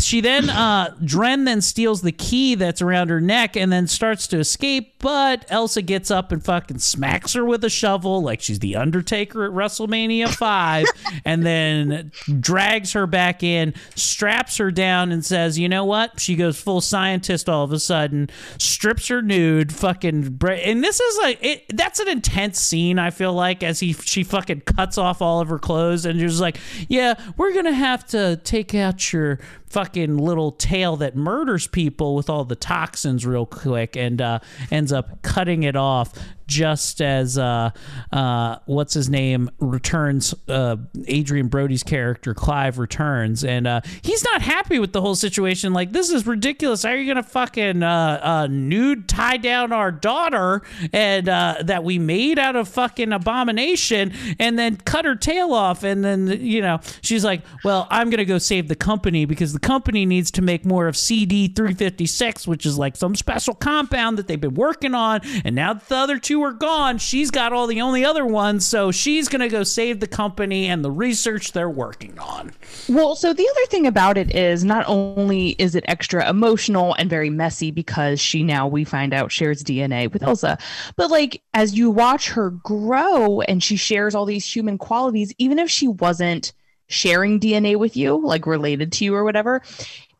she 0.00 0.20
then, 0.20 0.50
uh, 0.50 0.94
Dren 1.04 1.44
then 1.44 1.60
steals 1.60 2.02
the 2.02 2.12
key 2.12 2.54
that's 2.54 2.82
around 2.82 3.08
her 3.10 3.20
neck 3.20 3.56
and 3.56 3.72
then 3.72 3.86
starts 3.86 4.26
to 4.28 4.38
escape. 4.38 4.94
But 5.00 5.44
Elsa 5.48 5.82
gets 5.82 6.10
up 6.10 6.32
and 6.32 6.44
fucking 6.44 6.80
smacks 6.80 7.34
her 7.34 7.44
with 7.44 7.62
a 7.64 7.70
shovel, 7.70 8.20
like 8.20 8.40
she's 8.40 8.58
the 8.58 8.74
Undertaker 8.74 9.44
at 9.44 9.52
WrestleMania 9.52 10.28
five, 10.34 10.86
and 11.24 11.46
then 11.46 12.10
drags 12.40 12.92
her 12.94 13.06
back 13.06 13.44
in, 13.44 13.74
straps 13.94 14.56
her 14.56 14.72
down, 14.72 15.12
and 15.12 15.24
says, 15.24 15.56
"You 15.56 15.68
know 15.68 15.84
what?" 15.84 16.18
She 16.18 16.34
goes 16.34 16.60
full 16.60 16.80
scientist 16.80 17.48
all 17.48 17.62
of 17.62 17.70
a 17.72 17.78
sudden, 17.78 18.28
strips 18.58 19.06
her 19.06 19.22
nude, 19.22 19.72
fucking, 19.72 19.97
bra- 20.00 20.52
and 20.52 20.82
this 20.82 21.00
is 21.00 21.18
like 21.18 21.38
it. 21.42 21.64
That's 21.76 22.00
an 22.00 22.08
intense 22.08 22.60
scene. 22.60 22.98
I 22.98 23.10
feel 23.10 23.32
like 23.32 23.62
as 23.62 23.80
he 23.80 23.92
she 23.92 24.24
fucking 24.24 24.62
cuts 24.62 24.98
off 24.98 25.20
all 25.22 25.40
of 25.40 25.48
her 25.48 25.58
clothes 25.58 26.04
and 26.04 26.18
just 26.18 26.40
like, 26.40 26.58
yeah, 26.88 27.14
we're 27.36 27.52
gonna 27.54 27.72
have 27.72 28.06
to 28.08 28.36
take 28.44 28.74
out 28.74 29.12
your 29.12 29.38
fucking 29.70 30.16
little 30.16 30.52
tail 30.52 30.96
that 30.96 31.14
murders 31.14 31.66
people 31.66 32.14
with 32.14 32.30
all 32.30 32.44
the 32.44 32.56
toxins 32.56 33.26
real 33.26 33.46
quick 33.46 33.96
and 33.96 34.20
uh, 34.22 34.38
ends 34.70 34.92
up 34.92 35.22
cutting 35.22 35.62
it 35.62 35.76
off 35.76 36.12
just 36.48 37.00
as 37.00 37.38
uh, 37.38 37.70
uh, 38.10 38.56
what's 38.64 38.94
his 38.94 39.08
name 39.08 39.50
returns 39.60 40.34
uh, 40.48 40.76
Adrien 41.08 41.48
Brody's 41.48 41.82
character 41.82 42.34
Clive 42.34 42.78
returns. 42.78 43.44
And 43.44 43.66
uh, 43.66 43.82
he's 44.02 44.24
not 44.24 44.42
happy 44.42 44.78
with 44.78 44.92
the 44.92 45.00
whole 45.00 45.14
situation. 45.14 45.72
Like 45.72 45.92
this 45.92 46.10
is 46.10 46.26
ridiculous. 46.26 46.82
How 46.82 46.90
are 46.90 46.96
you 46.96 47.06
gonna 47.06 47.22
fucking 47.22 47.82
uh, 47.82 48.20
uh, 48.22 48.46
nude 48.50 49.08
tie 49.08 49.36
down 49.36 49.72
our 49.72 49.92
daughter 49.92 50.62
and 50.92 51.28
uh, 51.28 51.56
that 51.62 51.84
we 51.84 51.98
made 51.98 52.38
out 52.38 52.56
of 52.56 52.66
fucking 52.68 53.12
abomination 53.12 54.12
and 54.38 54.58
then 54.58 54.76
cut 54.78 55.04
her 55.04 55.14
tail 55.14 55.52
off? 55.52 55.84
And 55.84 56.04
then 56.04 56.28
you 56.40 56.62
know 56.62 56.80
she's 57.02 57.24
like 57.24 57.42
well 57.62 57.86
I'm 57.90 58.10
gonna 58.10 58.24
go 58.24 58.38
save 58.38 58.68
the 58.68 58.76
company 58.76 59.26
because 59.26 59.52
the 59.52 59.60
company 59.60 60.06
needs 60.06 60.30
to 60.32 60.42
make 60.42 60.64
more 60.64 60.88
of 60.88 60.96
CD 60.96 61.48
356 61.48 62.46
which 62.46 62.64
is 62.64 62.78
like 62.78 62.96
some 62.96 63.14
special 63.14 63.54
compound 63.54 64.18
that 64.18 64.26
they've 64.26 64.40
been 64.40 64.54
working 64.54 64.94
on. 64.94 65.20
And 65.44 65.54
now 65.54 65.74
the 65.74 65.96
other 65.96 66.18
two 66.18 66.37
are 66.42 66.52
gone 66.52 66.98
she's 66.98 67.30
got 67.30 67.52
all 67.52 67.66
the 67.66 67.80
only 67.80 68.04
other 68.04 68.26
ones 68.26 68.66
so 68.66 68.90
she's 68.90 69.28
gonna 69.28 69.48
go 69.48 69.62
save 69.62 70.00
the 70.00 70.06
company 70.06 70.66
and 70.66 70.84
the 70.84 70.90
research 70.90 71.52
they're 71.52 71.70
working 71.70 72.18
on. 72.18 72.52
Well, 72.88 73.14
so 73.14 73.32
the 73.32 73.48
other 73.48 73.66
thing 73.66 73.86
about 73.86 74.18
it 74.18 74.34
is 74.34 74.64
not 74.64 74.84
only 74.86 75.50
is 75.50 75.74
it 75.74 75.84
extra 75.86 76.28
emotional 76.28 76.94
and 76.94 77.08
very 77.08 77.30
messy 77.30 77.70
because 77.70 78.20
she 78.20 78.42
now 78.42 78.66
we 78.66 78.84
find 78.84 79.14
out 79.14 79.32
shares 79.32 79.62
DNA 79.62 80.12
with 80.12 80.22
Elsa, 80.22 80.58
but 80.96 81.10
like 81.10 81.42
as 81.54 81.76
you 81.76 81.90
watch 81.90 82.28
her 82.30 82.50
grow 82.50 83.40
and 83.42 83.62
she 83.62 83.76
shares 83.76 84.14
all 84.14 84.24
these 84.24 84.44
human 84.44 84.78
qualities, 84.78 85.32
even 85.38 85.58
if 85.58 85.70
she 85.70 85.88
wasn't 85.88 86.52
sharing 86.88 87.38
DNA 87.38 87.76
with 87.76 87.96
you, 87.96 88.20
like 88.24 88.46
related 88.46 88.92
to 88.92 89.04
you 89.04 89.14
or 89.14 89.24
whatever, 89.24 89.62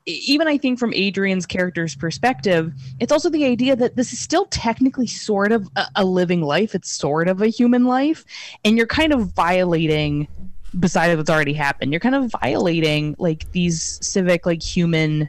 even 0.09 0.49
I 0.49 0.57
think 0.57 0.79
from 0.79 0.93
Adrien's 0.95 1.47
character's 1.47 1.95
perspective, 1.95 2.73
it's 2.99 3.13
also 3.13 3.29
the 3.29 3.45
idea 3.45 3.77
that 3.77 3.97
this 3.97 4.13
is 4.13 4.19
still 4.19 4.47
technically 4.47 5.07
sort 5.07 5.53
of 5.53 5.69
a, 5.77 5.87
a 5.97 6.05
living 6.05 6.43
life. 6.43 6.75
It's 6.75 6.91
sort 6.91 7.29
of 7.29 7.43
a 7.43 7.49
human 7.49 7.85
life, 7.85 8.25
and 8.65 8.77
you're 8.77 8.87
kind 8.87 9.13
of 9.13 9.33
violating 9.33 10.29
besides 10.79 11.17
what's 11.17 11.31
already 11.31 11.55
happened 11.55 11.93
you're 11.93 11.99
kind 11.99 12.15
of 12.15 12.31
violating 12.43 13.17
like 13.19 13.51
these 13.53 13.99
civic 14.07 14.45
like 14.45 14.63
human 14.63 15.29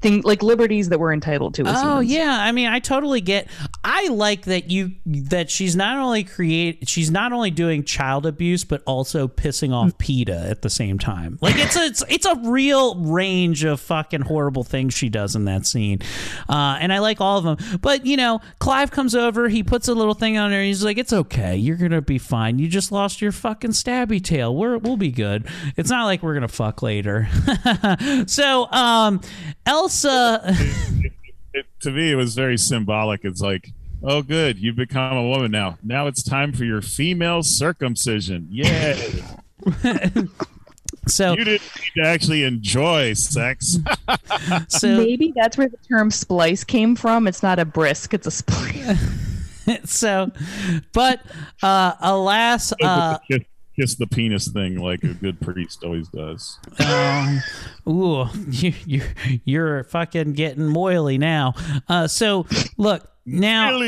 thing 0.00 0.20
like 0.22 0.42
liberties 0.42 0.90
that 0.90 0.98
we're 1.00 1.12
entitled 1.12 1.54
to. 1.54 1.64
As 1.66 1.76
Oh 1.78 2.00
humans. 2.00 2.12
yeah, 2.12 2.36
I 2.40 2.52
mean, 2.52 2.68
I 2.68 2.78
totally 2.80 3.20
get. 3.20 3.48
I 3.84 4.08
like 4.08 4.42
that 4.42 4.70
you 4.70 4.92
that 5.06 5.50
she's 5.50 5.74
not 5.74 5.98
only 5.98 6.22
create 6.24 6.88
she's 6.88 7.10
not 7.10 7.32
only 7.32 7.50
doing 7.50 7.84
child 7.84 8.26
abuse 8.26 8.64
but 8.64 8.82
also 8.86 9.26
pissing 9.28 9.72
off 9.72 9.96
PETA 9.98 10.46
at 10.50 10.62
the 10.62 10.70
same 10.70 10.98
time. 10.98 11.38
Like 11.40 11.56
it's 11.56 11.76
a 11.76 11.84
it's, 11.84 12.04
it's 12.08 12.26
a 12.26 12.34
real 12.44 12.96
range 12.96 13.64
of 13.64 13.80
fucking 13.80 14.22
horrible 14.22 14.64
things 14.64 14.92
she 14.94 15.08
does 15.08 15.34
in 15.36 15.44
that 15.46 15.66
scene, 15.66 16.00
uh, 16.48 16.78
and 16.80 16.92
I 16.92 16.98
like 16.98 17.20
all 17.20 17.38
of 17.38 17.44
them. 17.44 17.78
But 17.80 18.04
you 18.06 18.16
know, 18.16 18.40
Clive 18.58 18.90
comes 18.90 19.14
over, 19.14 19.48
he 19.48 19.62
puts 19.62 19.88
a 19.88 19.94
little 19.94 20.14
thing 20.14 20.36
on 20.36 20.50
her, 20.50 20.58
and 20.58 20.66
he's 20.66 20.84
like, 20.84 20.98
"It's 20.98 21.12
okay, 21.12 21.56
you're 21.56 21.76
gonna 21.76 22.02
be 22.02 22.18
fine. 22.18 22.58
You 22.58 22.68
just 22.68 22.92
lost 22.92 23.22
your 23.22 23.32
fucking 23.32 23.70
stabby 23.70 24.22
tail. 24.22 24.54
We're 24.54 24.78
we'll 24.78 24.96
be 24.96 25.10
good. 25.10 25.46
It's 25.76 25.90
not 25.90 26.04
like 26.04 26.22
we're 26.22 26.34
gonna 26.34 26.48
fuck 26.48 26.82
later." 26.82 27.28
so, 28.26 28.70
um, 28.72 29.20
Elsa. 29.86 30.40
it, 31.54 31.66
to 31.78 31.92
me, 31.92 32.10
it 32.10 32.16
was 32.16 32.34
very 32.34 32.58
symbolic. 32.58 33.24
It's 33.24 33.40
like, 33.40 33.70
oh, 34.02 34.20
good, 34.20 34.58
you've 34.58 34.74
become 34.74 35.16
a 35.16 35.22
woman 35.22 35.52
now. 35.52 35.78
Now 35.80 36.08
it's 36.08 36.24
time 36.24 36.52
for 36.52 36.64
your 36.64 36.82
female 36.82 37.44
circumcision. 37.44 38.48
Yeah. 38.50 38.96
so 41.06 41.34
you 41.34 41.44
didn't 41.44 41.70
need 41.76 42.02
to 42.02 42.04
actually 42.04 42.42
enjoy 42.42 43.12
sex. 43.12 43.78
so 44.68 44.96
maybe 44.96 45.32
that's 45.36 45.56
where 45.56 45.68
the 45.68 45.78
term 45.88 46.10
splice 46.10 46.64
came 46.64 46.96
from. 46.96 47.28
It's 47.28 47.44
not 47.44 47.60
a 47.60 47.64
bris; 47.64 48.08
it's 48.10 48.26
a 48.26 48.32
splice. 48.32 48.98
so, 49.84 50.32
but 50.92 51.20
uh, 51.62 51.92
alas, 52.00 52.72
uh, 52.82 53.18
kiss, 53.78 53.94
the 53.94 54.06
penis 54.06 54.48
thing 54.48 54.76
like 54.76 55.02
a 55.02 55.14
good 55.14 55.40
priest 55.40 55.84
always 55.84 56.08
does. 56.08 56.58
um, 56.78 57.40
ooh, 57.88 58.26
you, 58.50 58.72
you, 58.84 59.02
you're 59.44 59.84
fucking 59.84 60.32
getting 60.32 60.64
moily 60.64 61.18
now. 61.18 61.54
Uh, 61.88 62.06
so 62.06 62.46
look 62.76 63.10
now. 63.24 63.80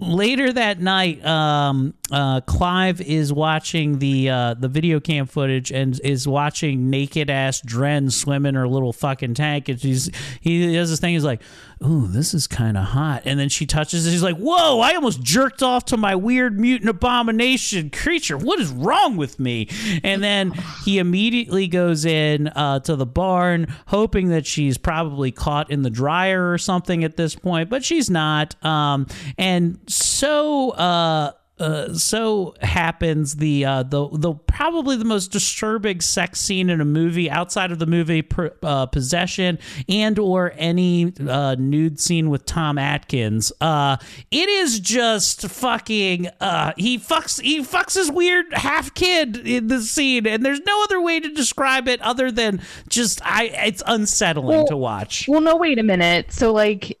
Later 0.00 0.52
that 0.52 0.80
night, 0.80 1.24
um, 1.24 1.94
uh, 2.12 2.42
Clive 2.42 3.00
is 3.00 3.32
watching 3.32 3.98
the 4.00 4.28
uh, 4.28 4.52
the 4.52 4.68
video 4.68 5.00
cam 5.00 5.24
footage 5.24 5.72
and 5.72 5.98
is 6.04 6.28
watching 6.28 6.90
naked 6.90 7.30
ass 7.30 7.62
Dren 7.62 8.10
swim 8.10 8.44
in 8.44 8.54
her 8.54 8.68
little 8.68 8.92
fucking 8.92 9.32
tank, 9.32 9.70
and 9.70 9.80
she's 9.80 10.10
he 10.42 10.74
does 10.74 10.90
this 10.90 11.00
thing. 11.00 11.14
He's 11.14 11.24
like, 11.24 11.40
"Ooh, 11.84 12.06
this 12.06 12.34
is 12.34 12.46
kind 12.46 12.76
of 12.76 12.84
hot," 12.84 13.22
and 13.24 13.38
then 13.38 13.48
she 13.48 13.66
touches 13.66 14.06
it. 14.06 14.10
She's 14.10 14.22
like, 14.22 14.36
"Whoa, 14.36 14.80
I 14.80 14.94
almost 14.94 15.22
jerked 15.22 15.62
off 15.62 15.84
to 15.86 15.96
my 15.96 16.14
weird 16.14 16.58
mutant 16.58 16.90
abomination 16.90 17.90
creature. 17.90 18.36
What 18.36 18.60
is 18.60 18.70
wrong 18.70 19.16
with 19.16 19.38
me?" 19.38 19.68
And 20.02 20.22
then 20.22 20.52
he 20.84 20.98
immediately 20.98 21.68
goes 21.68 22.04
in 22.04 22.48
uh, 22.48 22.80
to 22.80 22.96
the 22.96 23.06
barn, 23.06 23.74
hoping 23.86 24.28
that 24.28 24.46
she's 24.46 24.78
probably 24.78 25.30
caught 25.30 25.70
in 25.70 25.82
the 25.82 25.90
dryer 25.90 26.50
or 26.52 26.58
something 26.58 27.04
at 27.04 27.16
this 27.16 27.34
point, 27.34 27.70
but 27.70 27.84
she's 27.84 28.10
not. 28.10 28.62
Um, 28.64 29.06
and 29.36 29.78
so. 29.86 30.70
Uh, 30.70 31.32
uh, 31.58 31.92
so 31.94 32.54
happens 32.62 33.36
the 33.36 33.64
uh, 33.64 33.82
the 33.82 34.08
the 34.12 34.34
probably 34.34 34.96
the 34.96 35.04
most 35.04 35.32
disturbing 35.32 36.00
sex 36.00 36.40
scene 36.40 36.70
in 36.70 36.80
a 36.80 36.84
movie 36.84 37.30
outside 37.30 37.72
of 37.72 37.78
the 37.78 37.86
movie 37.86 38.22
per, 38.22 38.52
uh, 38.62 38.86
Possession 38.86 39.58
and 39.88 40.18
or 40.18 40.52
any 40.56 41.12
uh, 41.28 41.56
nude 41.58 42.00
scene 42.00 42.30
with 42.30 42.44
Tom 42.44 42.78
Atkins. 42.78 43.52
Uh, 43.60 43.96
it 44.30 44.48
is 44.48 44.80
just 44.80 45.42
fucking. 45.48 46.28
Uh, 46.40 46.72
he 46.76 46.98
fucks 46.98 47.40
he 47.40 47.60
fucks 47.60 47.94
his 47.94 48.10
weird 48.10 48.46
half 48.52 48.94
kid 48.94 49.36
in 49.36 49.68
the 49.68 49.80
scene, 49.80 50.26
and 50.26 50.44
there's 50.44 50.60
no 50.60 50.82
other 50.84 51.00
way 51.00 51.20
to 51.20 51.28
describe 51.34 51.88
it 51.88 52.00
other 52.02 52.30
than 52.30 52.60
just 52.88 53.20
I. 53.24 53.50
It's 53.66 53.82
unsettling 53.86 54.66
to 54.68 54.76
watch. 54.76 55.26
Well, 55.28 55.40
no, 55.40 55.56
wait 55.56 55.78
a 55.78 55.82
minute. 55.82 56.32
So, 56.32 56.52
like, 56.52 56.98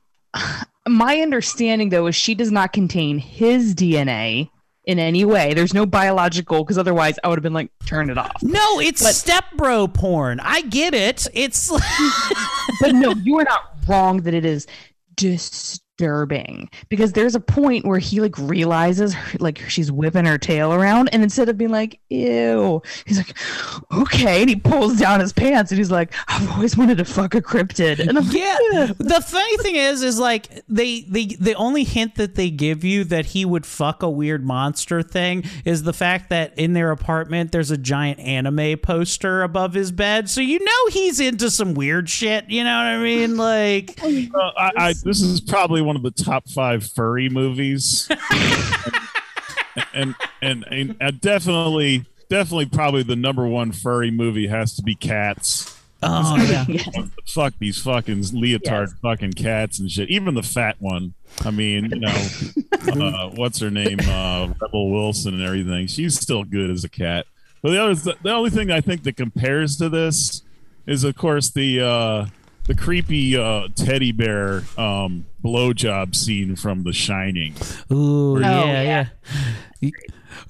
my 0.88 1.20
understanding 1.20 1.88
though 1.88 2.06
is 2.06 2.14
she 2.14 2.34
does 2.34 2.50
not 2.50 2.72
contain 2.72 3.18
his 3.18 3.74
DNA 3.74 4.50
in 4.88 4.98
any 4.98 5.24
way. 5.24 5.52
There's 5.52 5.74
no 5.74 5.84
biological, 5.84 6.64
because 6.64 6.78
otherwise 6.78 7.18
I 7.22 7.28
would 7.28 7.38
have 7.38 7.42
been 7.42 7.52
like, 7.52 7.70
turn 7.84 8.08
it 8.08 8.16
off. 8.16 8.42
No, 8.42 8.80
it's 8.80 9.06
step 9.14 9.44
bro 9.56 9.86
porn. 9.86 10.40
I 10.40 10.62
get 10.62 10.94
it. 10.94 11.26
It's 11.34 11.68
but 12.80 12.94
no, 12.94 13.12
you 13.22 13.38
are 13.38 13.44
not 13.44 13.74
wrong 13.86 14.22
that 14.22 14.32
it 14.32 14.46
is 14.46 14.66
disturbing 15.98 16.70
because 16.88 17.12
there's 17.12 17.34
a 17.34 17.40
point 17.40 17.84
where 17.84 17.98
he 17.98 18.20
like 18.20 18.36
realizes 18.38 19.14
like 19.40 19.58
she's 19.68 19.90
whipping 19.90 20.24
her 20.24 20.38
tail 20.38 20.72
around 20.72 21.08
and 21.12 21.22
instead 21.22 21.48
of 21.48 21.58
being 21.58 21.70
like 21.70 21.98
ew 22.08 22.80
he's 23.04 23.18
like 23.18 23.36
okay 23.92 24.40
and 24.40 24.48
he 24.48 24.56
pulls 24.56 24.96
down 24.98 25.18
his 25.20 25.32
pants 25.32 25.72
and 25.72 25.78
he's 25.78 25.90
like 25.90 26.14
i've 26.28 26.48
always 26.52 26.76
wanted 26.76 26.96
to 26.98 27.04
fuck 27.04 27.34
a 27.34 27.42
cryptid 27.42 27.98
and 27.98 28.16
I'm 28.16 28.24
like, 28.26 28.36
yeah. 28.36 28.86
The 28.98 29.24
funny 29.26 29.56
thing 29.58 29.74
is, 29.76 30.02
is 30.02 30.18
like 30.18 30.48
they 30.68 31.00
they 31.02 31.26
the 31.26 31.54
only 31.54 31.84
hint 31.84 32.14
that 32.16 32.36
they 32.36 32.50
give 32.50 32.84
you 32.84 33.04
that 33.04 33.26
he 33.26 33.44
would 33.44 33.66
fuck 33.66 34.02
a 34.02 34.10
weird 34.10 34.44
monster 34.44 35.02
thing 35.02 35.44
is 35.64 35.82
the 35.82 35.92
fact 35.92 36.30
that 36.30 36.56
in 36.58 36.72
their 36.74 36.90
apartment 36.90 37.52
there's 37.52 37.70
a 37.70 37.76
giant 37.76 38.20
anime 38.20 38.78
poster 38.78 39.42
above 39.42 39.74
his 39.74 39.90
bed, 39.90 40.28
so 40.30 40.40
you 40.40 40.58
know 40.58 40.90
he's 40.90 41.18
into 41.20 41.50
some 41.50 41.74
weird 41.74 42.08
shit. 42.08 42.48
You 42.48 42.64
know 42.64 42.76
what 42.76 42.86
I 42.86 42.98
mean? 43.02 43.36
Like, 43.36 43.98
Uh, 44.02 44.50
I, 44.56 44.70
I, 44.76 44.92
this 45.04 45.20
is 45.20 45.40
probably 45.40 45.82
one 45.88 45.96
of 45.96 46.02
the 46.02 46.10
top 46.10 46.48
five 46.50 46.86
furry 46.86 47.30
movies, 47.30 48.08
and, 49.94 50.14
and 50.42 50.64
and 50.70 50.96
and 51.00 51.20
definitely, 51.20 52.04
definitely, 52.28 52.66
probably 52.66 53.02
the 53.02 53.16
number 53.16 53.48
one 53.48 53.72
furry 53.72 54.10
movie 54.10 54.46
has 54.48 54.76
to 54.76 54.82
be 54.82 54.94
Cats. 54.94 55.74
Oh 56.02 56.36
yeah. 56.36 56.64
Fuck 57.26 57.54
these 57.58 57.80
fucking 57.80 58.22
leotard 58.32 58.90
fucking 59.02 59.32
cats 59.32 59.80
and 59.80 59.90
shit. 59.90 60.08
Even 60.10 60.34
the 60.34 60.42
fat 60.42 60.76
one. 60.78 61.14
I 61.44 61.50
mean, 61.50 61.90
you 61.90 62.00
know, 62.00 63.06
uh, 63.06 63.30
what's 63.30 63.58
her 63.58 63.70
name? 63.70 63.98
Uh, 64.02 64.52
Rebel 64.60 64.92
Wilson 64.92 65.34
and 65.34 65.42
everything. 65.42 65.88
She's 65.88 66.20
still 66.20 66.44
good 66.44 66.70
as 66.70 66.84
a 66.84 66.88
cat. 66.88 67.26
But 67.62 67.70
the 67.70 67.82
other, 67.82 67.94
the 67.94 68.30
only 68.30 68.50
thing 68.50 68.70
I 68.70 68.80
think 68.80 69.02
that 69.04 69.16
compares 69.16 69.76
to 69.78 69.88
this 69.88 70.42
is, 70.86 71.02
of 71.02 71.16
course, 71.16 71.50
the 71.50 71.80
uh, 71.80 72.26
the 72.68 72.74
creepy 72.76 73.36
uh, 73.36 73.66
teddy 73.74 74.12
bear 74.12 74.62
um, 74.76 75.26
blowjob 75.42 76.14
scene 76.14 76.54
from 76.54 76.84
The 76.84 76.92
Shining. 76.92 77.54
Ooh, 77.90 78.36
Oh, 78.36 78.40
yeah, 78.40 79.08
yeah. 79.82 79.90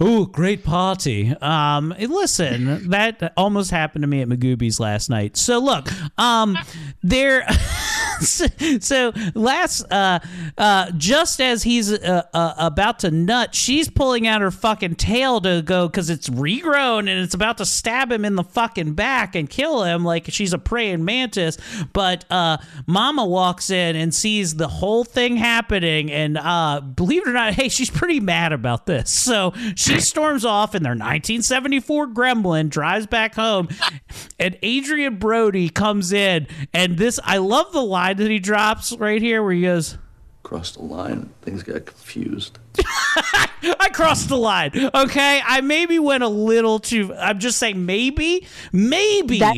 Ooh, 0.03 0.27
great 0.27 0.65
party. 0.65 1.35
Um, 1.41 1.95
listen, 1.99 2.91
that 2.91 3.33
almost 3.37 3.71
happened 3.71 4.03
to 4.03 4.09
me 4.09 4.21
at 4.21 4.29
Magooby's 4.29 4.79
last 4.79 5.09
night. 5.09 5.37
So 5.37 5.59
look, 5.59 5.89
um, 6.19 6.59
there. 7.03 7.47
so 8.81 9.13
last, 9.35 9.85
uh, 9.91 10.19
uh, 10.57 10.91
just 10.97 11.41
as 11.41 11.63
he's 11.63 11.93
uh, 11.93 12.23
uh, 12.33 12.55
about 12.59 13.01
to 13.01 13.11
nut, 13.11 13.55
she's 13.55 13.89
pulling 13.89 14.27
out 14.27 14.41
her 14.41 14.51
fucking 14.51 14.97
tail 14.97 15.41
to 15.41 15.63
go 15.63 15.89
because 15.89 16.11
it's 16.11 16.29
regrown 16.29 17.01
and 17.01 17.11
it's 17.11 17.35
about 17.35 17.59
to 17.59 17.67
stab 17.67 18.11
him 18.11 18.25
in 18.25 18.35
the 18.35 18.45
fucking 18.45 18.95
back 18.95 19.35
and 19.35 19.49
kill 19.49 19.85
him 19.85 20.05
like 20.05 20.27
she's 20.29 20.53
a 20.53 20.59
praying 20.59 21.05
mantis. 21.05 21.59
But 21.93 22.25
uh, 22.31 22.59
Mama 22.87 23.25
walks 23.25 23.71
in 23.71 23.97
and 23.97 24.15
sees 24.15 24.57
the 24.57 24.69
whole 24.69 25.05
thing 25.05 25.37
happening, 25.37 26.11
and 26.11 26.39
uh, 26.39 26.81
believe 26.81 27.23
it 27.23 27.29
or 27.29 27.33
not, 27.33 27.55
hey, 27.55 27.69
she's 27.69 27.91
pretty 27.91 28.21
mad 28.21 28.53
about 28.53 28.87
this. 28.87 29.11
So 29.11 29.53
she 29.75 30.01
storms 30.09 30.45
off 30.45 30.75
in 30.75 30.83
their 30.83 30.93
1974 30.93 32.09
Gremlin, 32.09 32.69
drives 32.69 33.07
back 33.07 33.35
home, 33.35 33.69
and 34.39 34.57
Adrien 34.65 35.17
Brody 35.17 35.69
comes 35.69 36.13
in, 36.13 36.47
and 36.73 36.99
this 36.99 37.21
I 37.25 37.39
love 37.39 37.73
the 37.73 37.83
line 37.83 38.08
that 38.15 38.31
he 38.31 38.39
drops 38.39 38.93
right 38.97 39.21
here 39.21 39.43
where 39.43 39.53
he 39.53 39.63
goes. 39.63 39.99
Crossed 40.43 40.75
the 40.75 40.83
line. 40.83 41.31
Things 41.43 41.63
got 41.63 41.85
confused. 41.87 42.59
I 43.63 43.91
crossed 43.93 44.29
the 44.29 44.37
line. 44.37 44.71
Okay, 44.95 45.41
I 45.45 45.61
maybe 45.61 45.99
went 45.99 46.23
a 46.23 46.29
little 46.29 46.79
too. 46.79 47.13
I'm 47.15 47.39
just 47.39 47.59
saying, 47.59 47.85
maybe, 47.85 48.47
maybe. 48.73 49.39
That- 49.41 49.57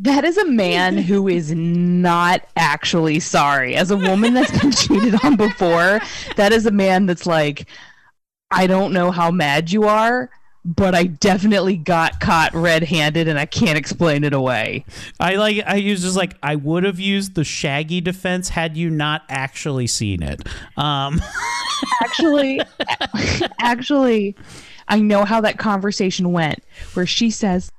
That 0.00 0.24
is 0.26 0.36
a 0.36 0.44
man 0.44 0.98
who 1.08 1.26
is 1.26 1.52
not 1.52 2.42
actually 2.56 3.18
sorry. 3.20 3.74
As 3.76 3.90
a 3.90 3.96
woman 3.96 4.34
that's 4.34 4.56
been 4.60 4.70
cheated 4.72 5.24
on 5.24 5.36
before, 5.36 6.00
that 6.36 6.52
is 6.52 6.66
a 6.66 6.70
man 6.70 7.06
that's 7.06 7.24
like, 7.26 7.66
I 8.50 8.66
don't 8.66 8.92
know 8.92 9.10
how 9.10 9.30
mad 9.30 9.72
you 9.72 9.84
are, 9.84 10.28
but 10.66 10.96
I 10.96 11.04
definitely 11.04 11.76
got 11.76 12.18
caught 12.18 12.52
red 12.52 12.82
handed 12.82 13.28
and 13.28 13.38
I 13.38 13.46
can't 13.46 13.78
explain 13.78 14.24
it 14.24 14.32
away. 14.32 14.84
I 15.20 15.36
like. 15.36 15.62
I 15.64 15.76
use 15.76 16.02
just 16.02 16.16
like 16.16 16.34
I 16.42 16.56
would 16.56 16.82
have 16.82 16.98
used 16.98 17.36
the 17.36 17.44
Shaggy 17.44 18.00
defense 18.00 18.48
had 18.48 18.76
you 18.76 18.90
not 18.90 19.22
actually 19.28 19.86
seen 19.86 20.22
it. 20.22 20.42
Um, 20.76 21.22
actually, 22.02 22.60
actually, 23.60 24.34
I 24.88 24.98
know 24.98 25.24
how 25.24 25.40
that 25.42 25.58
conversation 25.58 26.32
went, 26.32 26.64
where 26.94 27.06
she 27.06 27.30
says, 27.30 27.70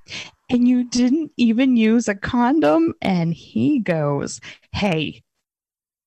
and 0.49 0.65
you 0.65 0.85
didn't 0.85 1.34
even 1.35 1.76
use 1.76 2.07
a 2.07 2.15
condom? 2.15 2.93
And 3.01 3.34
he 3.34 3.80
goes, 3.80 4.39
Hey, 4.72 5.23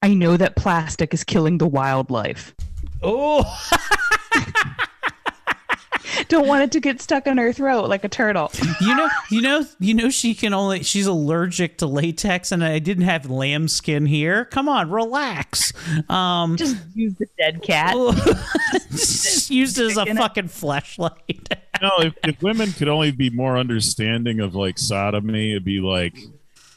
I 0.01 0.15
know 0.15 0.39
that 0.39 0.57
plastic 0.57 1.12
is 1.12 1.24
killing 1.24 1.59
the 1.59 1.69
wildlife. 1.69 2.55
Oh. 3.02 3.44
Don't 6.31 6.47
want 6.47 6.62
it 6.62 6.70
to 6.73 6.81
get 6.81 7.02
stuck 7.02 7.27
in 7.27 7.39
her 7.39 7.52
throat 7.52 7.89
like 7.89 8.05
a 8.05 8.09
turtle. 8.09 8.52
You 8.81 8.94
know, 8.94 9.09
you 9.31 9.40
know, 9.40 9.66
you 9.81 9.94
know. 9.94 10.11
She 10.11 10.35
can 10.35 10.55
only. 10.55 10.85
She's 10.85 11.07
allergic 11.07 11.78
to 11.78 11.86
latex, 11.86 12.52
and 12.52 12.65
I 12.65 12.78
didn't 12.78 13.05
have 13.05 13.28
lambskin 13.28 14.07
here. 14.07 14.44
Come 14.44 14.69
on, 14.69 14.90
relax. 14.90 15.73
Um, 16.09 16.57
just 16.57 16.77
use 16.94 17.15
the 17.15 17.27
dead 17.36 17.62
cat. 17.62 17.97
just 18.90 19.51
used 19.51 19.78
it 19.78 19.86
as 19.86 19.97
a 19.97 20.07
fucking 20.07 20.48
flashlight. 20.48 21.48
no, 21.82 21.90
if, 21.98 22.15
if 22.23 22.40
women 22.40 22.70
could 22.73 22.89
only 22.89 23.11
be 23.11 23.28
more 23.28 23.59
understanding 23.59 24.39
of 24.39 24.55
like 24.55 24.78
sodomy, 24.78 25.51
it'd 25.51 25.65
be 25.65 25.81
like 25.81 26.16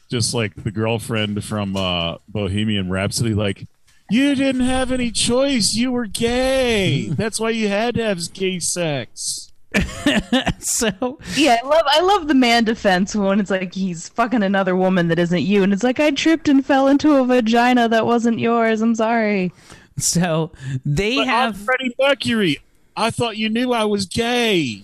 just 0.10 0.34
like 0.34 0.56
the 0.56 0.72
girlfriend 0.72 1.44
from 1.44 1.78
uh, 1.78 2.18
Bohemian 2.28 2.90
Rhapsody, 2.90 3.36
like. 3.36 3.68
You 4.14 4.36
didn't 4.36 4.62
have 4.62 4.92
any 4.92 5.10
choice. 5.10 5.74
You 5.74 5.92
were 5.92 6.06
gay. 6.06 7.08
That's 7.10 7.40
why 7.40 7.50
you 7.50 7.68
had 7.68 7.96
to 7.96 8.04
have 8.04 8.32
gay 8.32 8.60
sex. 8.60 9.52
so 10.60 11.18
Yeah, 11.36 11.58
I 11.64 11.68
love 11.68 11.84
I 11.88 12.00
love 12.02 12.28
the 12.28 12.36
man 12.36 12.64
defense 12.64 13.16
when 13.16 13.40
it's 13.40 13.50
like 13.50 13.74
he's 13.74 14.10
fucking 14.10 14.44
another 14.44 14.76
woman 14.76 15.08
that 15.08 15.18
isn't 15.18 15.42
you, 15.42 15.64
and 15.64 15.74
it's 15.74 15.82
like 15.82 16.00
I 16.00 16.12
tripped 16.12 16.48
and 16.48 16.64
fell 16.64 16.88
into 16.88 17.16
a 17.16 17.26
vagina 17.26 17.90
that 17.90 18.06
wasn't 18.06 18.38
yours. 18.38 18.82
I'm 18.82 18.94
sorry. 18.94 19.52
So 19.98 20.52
they 20.86 21.16
But 21.16 21.26
have 21.26 21.56
I'm 21.56 21.66
Freddie 21.66 21.96
Mercury. 22.00 22.60
I 22.96 23.10
thought 23.10 23.38
you 23.38 23.50
knew 23.50 23.74
I 23.74 23.86
was 23.86 24.06
gay. 24.06 24.84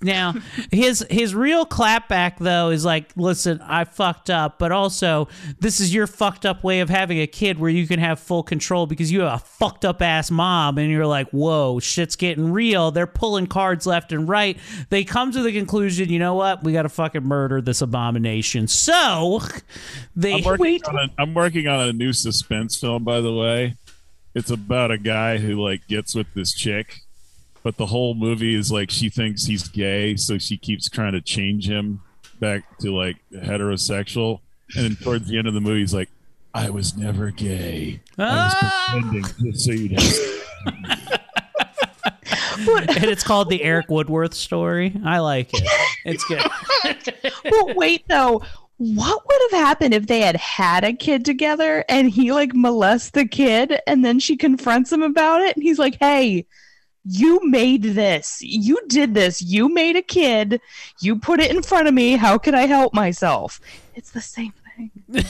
Now, 0.00 0.34
his 0.70 1.04
his 1.10 1.34
real 1.34 1.66
clapback 1.66 2.38
though 2.38 2.70
is 2.70 2.84
like, 2.84 3.10
listen, 3.16 3.60
I 3.62 3.84
fucked 3.84 4.30
up, 4.30 4.58
but 4.58 4.70
also 4.70 5.26
this 5.58 5.80
is 5.80 5.92
your 5.92 6.06
fucked 6.06 6.46
up 6.46 6.62
way 6.62 6.80
of 6.80 6.88
having 6.88 7.18
a 7.20 7.26
kid 7.26 7.58
where 7.58 7.70
you 7.70 7.86
can 7.86 7.98
have 7.98 8.20
full 8.20 8.44
control 8.44 8.86
because 8.86 9.10
you 9.10 9.22
have 9.22 9.40
a 9.40 9.44
fucked 9.44 9.84
up 9.84 10.00
ass 10.00 10.30
mom, 10.30 10.78
and 10.78 10.90
you're 10.90 11.06
like, 11.06 11.28
whoa, 11.30 11.80
shit's 11.80 12.14
getting 12.14 12.52
real. 12.52 12.90
They're 12.92 13.08
pulling 13.08 13.48
cards 13.48 13.86
left 13.86 14.12
and 14.12 14.28
right. 14.28 14.56
They 14.90 15.02
come 15.02 15.32
to 15.32 15.42
the 15.42 15.52
conclusion, 15.52 16.10
you 16.10 16.20
know 16.20 16.34
what? 16.34 16.62
We 16.62 16.72
got 16.72 16.82
to 16.82 16.88
fucking 16.88 17.24
murder 17.24 17.60
this 17.60 17.82
abomination. 17.82 18.68
So 18.68 19.40
they 20.14 20.34
I'm 20.34 20.44
working, 20.44 20.80
on 20.86 20.96
a, 20.96 21.08
I'm 21.18 21.34
working 21.34 21.66
on 21.66 21.88
a 21.88 21.92
new 21.92 22.12
suspense 22.12 22.76
film, 22.76 23.02
by 23.02 23.20
the 23.20 23.32
way. 23.32 23.74
It's 24.34 24.50
about 24.50 24.92
a 24.92 24.98
guy 24.98 25.38
who 25.38 25.60
like 25.60 25.88
gets 25.88 26.14
with 26.14 26.32
this 26.34 26.54
chick, 26.54 27.00
but 27.62 27.76
the 27.76 27.86
whole 27.86 28.14
movie 28.14 28.54
is 28.54 28.70
like 28.70 28.90
she 28.90 29.08
thinks 29.08 29.44
he's 29.44 29.68
gay, 29.68 30.16
so 30.16 30.38
she 30.38 30.56
keeps 30.56 30.88
trying 30.88 31.12
to 31.12 31.20
change 31.20 31.68
him 31.68 32.00
back 32.40 32.78
to 32.78 32.94
like 32.94 33.16
heterosexual. 33.32 34.40
And 34.76 34.84
then 34.84 34.96
towards 34.96 35.28
the 35.28 35.38
end 35.38 35.48
of 35.48 35.54
the 35.54 35.60
movie, 35.60 35.80
he's 35.80 35.94
like, 35.94 36.10
"I 36.54 36.70
was 36.70 36.96
never 36.96 37.30
gay. 37.30 38.00
I 38.18 38.22
was 38.22 38.54
ah! 38.56 38.86
pretending 38.90 39.52
just 39.52 39.64
so 39.64 39.72
you'd 39.72 39.92
have." 39.92 40.14
and 42.58 43.04
it's 43.04 43.22
called 43.22 43.48
the 43.48 43.62
Eric 43.62 43.88
Woodworth 43.88 44.34
story. 44.34 44.94
I 45.04 45.20
like 45.20 45.50
it. 45.52 45.62
It's 46.04 46.24
good. 46.24 46.42
but 47.44 47.76
wait 47.76 48.04
though 48.08 48.42
what 48.78 49.26
would 49.26 49.40
have 49.50 49.60
happened 49.60 49.92
if 49.92 50.06
they 50.06 50.20
had 50.20 50.36
had 50.36 50.84
a 50.84 50.92
kid 50.92 51.24
together 51.24 51.84
and 51.88 52.10
he 52.10 52.32
like 52.32 52.54
molests 52.54 53.10
the 53.10 53.26
kid 53.26 53.80
and 53.88 54.04
then 54.04 54.20
she 54.20 54.36
confronts 54.36 54.92
him 54.92 55.02
about 55.02 55.42
it 55.42 55.56
and 55.56 55.62
he's 55.64 55.80
like 55.80 55.96
hey 55.98 56.46
you 57.08 57.40
made 57.48 57.82
this. 57.82 58.38
You 58.42 58.78
did 58.86 59.14
this. 59.14 59.40
You 59.40 59.72
made 59.72 59.96
a 59.96 60.02
kid. 60.02 60.60
You 61.00 61.18
put 61.18 61.40
it 61.40 61.50
in 61.50 61.62
front 61.62 61.88
of 61.88 61.94
me. 61.94 62.16
How 62.16 62.36
could 62.36 62.54
i 62.54 62.66
help 62.66 62.92
myself? 62.92 63.60
It's 63.94 64.10
the 64.10 64.20
same 64.20 64.52
thing. 64.76 64.90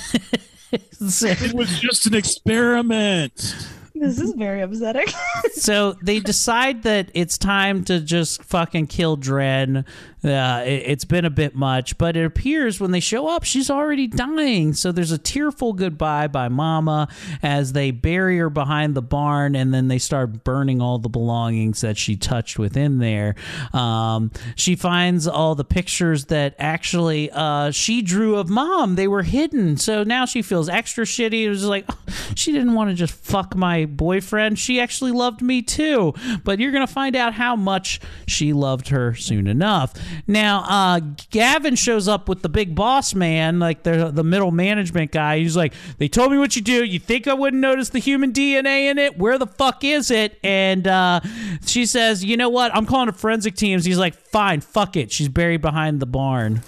It 0.71 1.55
was 1.55 1.81
just 1.81 2.07
an 2.07 2.15
experiment. 2.15 3.57
This 3.99 4.21
is 4.21 4.33
very 4.35 4.61
upsetting 4.61 5.07
so 5.53 5.97
they 6.03 6.21
decide 6.21 6.83
that 6.83 7.11
it's 7.15 7.39
time 7.39 7.85
to 7.85 8.01
just 8.01 8.43
fucking 8.45 8.87
kill 8.87 9.17
Dren. 9.17 9.85
Uh, 10.25 10.63
it, 10.67 10.83
it's 10.87 11.05
been 11.05 11.25
a 11.25 11.31
bit 11.31 11.55
much, 11.55 11.97
but 11.97 12.17
it 12.17 12.25
appears 12.25 12.81
when 12.81 12.91
they 12.91 13.01
show 13.01 13.29
up, 13.29 13.45
she's 13.45 13.71
already 13.71 14.07
dying. 14.07 14.73
So 14.73 14.91
there's 14.91 15.13
a 15.13 15.19
tearful 15.19 15.73
goodbye 15.73 16.27
by 16.27 16.49
Mama 16.49 17.09
as 17.43 17.73
they 17.73 17.91
bury 17.91 18.39
her 18.39 18.51
behind 18.51 18.95
the 18.95 19.03
barn, 19.03 19.55
and 19.55 19.73
then 19.73 19.89
they 19.89 19.99
start 19.99 20.45
burning 20.45 20.81
all 20.81 20.99
the 20.99 21.09
belongings 21.09 21.81
that 21.83 21.97
she 21.97 22.17
touched 22.17 22.59
within 22.59 22.99
there. 22.99 23.35
Um, 23.73 24.33
she 24.57 24.75
finds 24.75 25.29
all 25.29 25.55
the 25.55 25.65
pictures 25.65 26.27
that 26.27 26.55
actually 26.59 27.31
uh, 27.31 27.71
she 27.71 28.03
drew 28.03 28.37
of 28.37 28.49
Mom. 28.49 28.97
They 28.97 29.09
were 29.09 29.23
hidden, 29.23 29.77
so 29.77 30.03
now 30.03 30.25
she 30.25 30.43
feels 30.43 30.69
extra 30.69 31.05
shitty. 31.05 31.45
It 31.45 31.49
was 31.49 31.65
like 31.65 31.85
"Oh, 31.89 31.97
she 32.35 32.53
didn't 32.53 32.75
want 32.75 32.91
to 32.91 32.97
just 32.97 33.15
fuck 33.15 33.55
my 33.55 33.88
boyfriend. 33.97 34.59
She 34.59 34.81
actually 34.81 35.13
loved 35.13 35.43
me 35.43 35.63
too. 35.63 36.15
But 36.45 36.59
you're 36.61 36.73
gonna 36.73 36.87
find 36.87 37.17
out 37.17 37.35
how 37.35 37.57
much 37.57 38.01
she 38.27 38.53
loved 38.53 38.89
her 38.89 39.15
soon 39.15 39.47
enough. 39.47 39.95
Now, 40.27 40.65
uh, 40.69 41.01
Gavin 41.31 41.75
shows 41.75 42.09
up 42.09 42.29
with 42.29 42.43
the 42.43 42.49
big 42.49 42.75
boss 42.75 43.15
man, 43.15 43.59
like 43.59 43.83
the 43.83 44.11
the 44.13 44.25
middle 44.25 44.51
management 44.51 45.13
guy. 45.13 45.39
He's 45.39 45.57
like, 45.57 45.75
"They 45.99 46.09
told 46.09 46.33
me 46.33 46.39
what 46.39 46.57
you 46.57 46.63
do. 46.63 46.85
You 46.85 46.99
think 46.99 47.27
I 47.27 47.35
wouldn't 47.35 47.61
notice 47.61 47.91
the 47.91 47.99
human 47.99 48.33
DNA 48.33 48.91
in 48.91 48.99
it? 48.99 49.19
Where 49.19 49.39
the 49.39 49.47
fuck 49.47 49.85
is 49.85 50.11
it?" 50.11 50.39
And 50.43 50.87
uh, 50.87 51.21
she 51.67 51.87
says, 51.87 52.25
"You 52.25 52.37
know 52.37 52.49
what? 52.49 52.75
I'm 52.75 52.87
calling 52.87 53.09
it 53.09 53.17
forensic 53.17 53.55
teams." 53.55 53.85
He's 53.85 53.99
like, 53.99 54.15
"Fine, 54.15 54.61
fuck 54.61 54.97
it. 54.97 55.13
She's 55.13 55.29
buried 55.29 55.63
behind 55.63 56.01
the 56.01 56.07
barn." 56.07 56.63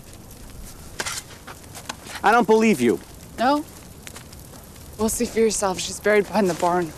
I 2.23 2.33
don't 2.33 2.47
believe 2.47 2.81
you. 2.81 3.01
No? 3.39 3.65
We'll 4.99 5.09
see 5.09 5.25
for 5.25 5.41
yourself. 5.41 5.81
She's 5.81 5.99
buried 5.99 6.27
behind 6.27 6.51
the 6.51 6.55
barn. 6.55 6.93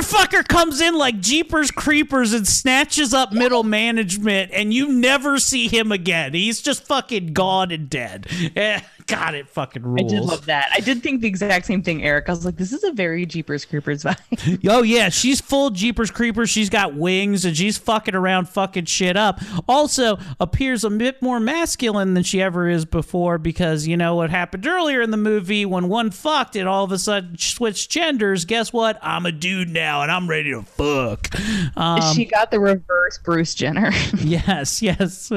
Motherfucker 0.00 0.46
comes 0.46 0.80
in 0.80 0.96
like 0.96 1.20
Jeepers 1.20 1.70
Creepers 1.70 2.32
and 2.32 2.46
snatches 2.46 3.12
up 3.14 3.32
middle 3.32 3.62
management, 3.62 4.50
and 4.52 4.72
you 4.72 4.88
never 4.88 5.38
see 5.38 5.68
him 5.68 5.92
again. 5.92 6.34
He's 6.34 6.60
just 6.60 6.84
fucking 6.86 7.32
gone 7.32 7.70
and 7.70 7.88
dead. 7.88 8.26
God, 9.10 9.34
it 9.34 9.48
fucking 9.48 9.82
rules. 9.82 10.12
i 10.12 10.16
did 10.16 10.24
love 10.24 10.46
that 10.46 10.70
i 10.74 10.80
did 10.80 11.02
think 11.02 11.20
the 11.20 11.28
exact 11.28 11.66
same 11.66 11.82
thing 11.82 12.02
eric 12.04 12.28
i 12.28 12.32
was 12.32 12.44
like 12.44 12.56
this 12.56 12.72
is 12.72 12.84
a 12.84 12.92
very 12.92 13.26
jeepers 13.26 13.64
creepers 13.64 14.04
vibe 14.04 14.60
Oh 14.68 14.82
yeah, 14.82 15.08
she's 15.08 15.40
full 15.40 15.70
Jeepers 15.70 16.10
Creepers. 16.10 16.48
She's 16.50 16.70
got 16.70 16.94
wings 16.94 17.44
and 17.44 17.56
she's 17.56 17.76
fucking 17.78 18.14
around, 18.14 18.48
fucking 18.48 18.84
shit 18.86 19.16
up. 19.16 19.40
Also 19.68 20.18
appears 20.38 20.84
a 20.84 20.90
bit 20.90 21.20
more 21.22 21.40
masculine 21.40 22.14
than 22.14 22.22
she 22.22 22.40
ever 22.40 22.68
is 22.68 22.84
before 22.84 23.38
because 23.38 23.86
you 23.86 23.96
know 23.96 24.14
what 24.16 24.30
happened 24.30 24.66
earlier 24.66 25.00
in 25.02 25.10
the 25.10 25.16
movie 25.16 25.66
when 25.66 25.88
one 25.88 26.10
fucked 26.10 26.56
and 26.56 26.68
all 26.68 26.84
of 26.84 26.92
a 26.92 26.98
sudden 26.98 27.36
switched 27.38 27.90
genders. 27.90 28.44
Guess 28.44 28.72
what? 28.72 28.98
I'm 29.02 29.26
a 29.26 29.32
dude 29.32 29.68
now 29.70 30.02
and 30.02 30.10
I'm 30.10 30.28
ready 30.28 30.50
to 30.52 30.62
fuck. 30.62 31.28
Um, 31.76 32.14
she 32.14 32.24
got 32.24 32.50
the 32.50 32.60
reverse 32.60 33.18
bruce 33.18 33.54
jenner 33.54 33.90
yes, 34.18 34.82
yes. 34.82 35.32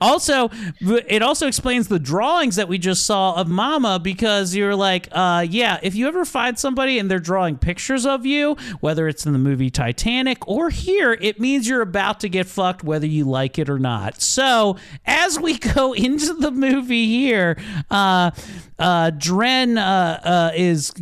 Also, 0.00 0.50
it 0.80 1.22
also 1.22 1.46
explains 1.46 1.88
the 1.88 1.98
drawings 1.98 2.56
that 2.56 2.68
we 2.68 2.78
just 2.78 3.06
saw 3.08 3.32
of 3.40 3.48
Mama 3.48 3.98
because 3.98 4.54
you're 4.54 4.74
like, 4.74 5.08
uh, 5.12 5.46
yeah, 5.48 5.80
if 5.82 5.94
you 5.94 6.08
ever 6.08 6.26
find 6.26 6.58
somebody 6.58 6.98
and 6.98 7.10
they're 7.10 7.18
drawing 7.18 7.56
pictures 7.56 8.04
of 8.04 8.26
you, 8.26 8.54
whether 8.80 9.08
it's 9.08 9.24
in 9.24 9.32
the 9.32 9.38
movie 9.38 9.70
Titanic 9.70 10.46
or 10.46 10.68
here, 10.68 11.16
it 11.18 11.40
means 11.40 11.66
you're 11.66 11.80
about 11.80 12.20
to 12.20 12.28
get 12.28 12.46
fucked 12.46 12.84
whether 12.84 13.06
you 13.06 13.24
like 13.24 13.58
it 13.58 13.70
or 13.70 13.78
not. 13.78 14.20
So, 14.20 14.76
as 15.06 15.40
we 15.40 15.56
go 15.74 15.94
into 15.94 16.34
the 16.34 16.50
movie 16.50 17.06
here, 17.06 17.56
uh, 17.90 18.32
uh, 18.78 19.10
Dren 19.10 19.76
uh, 19.76 20.20
uh, 20.22 20.50
is 20.54 20.92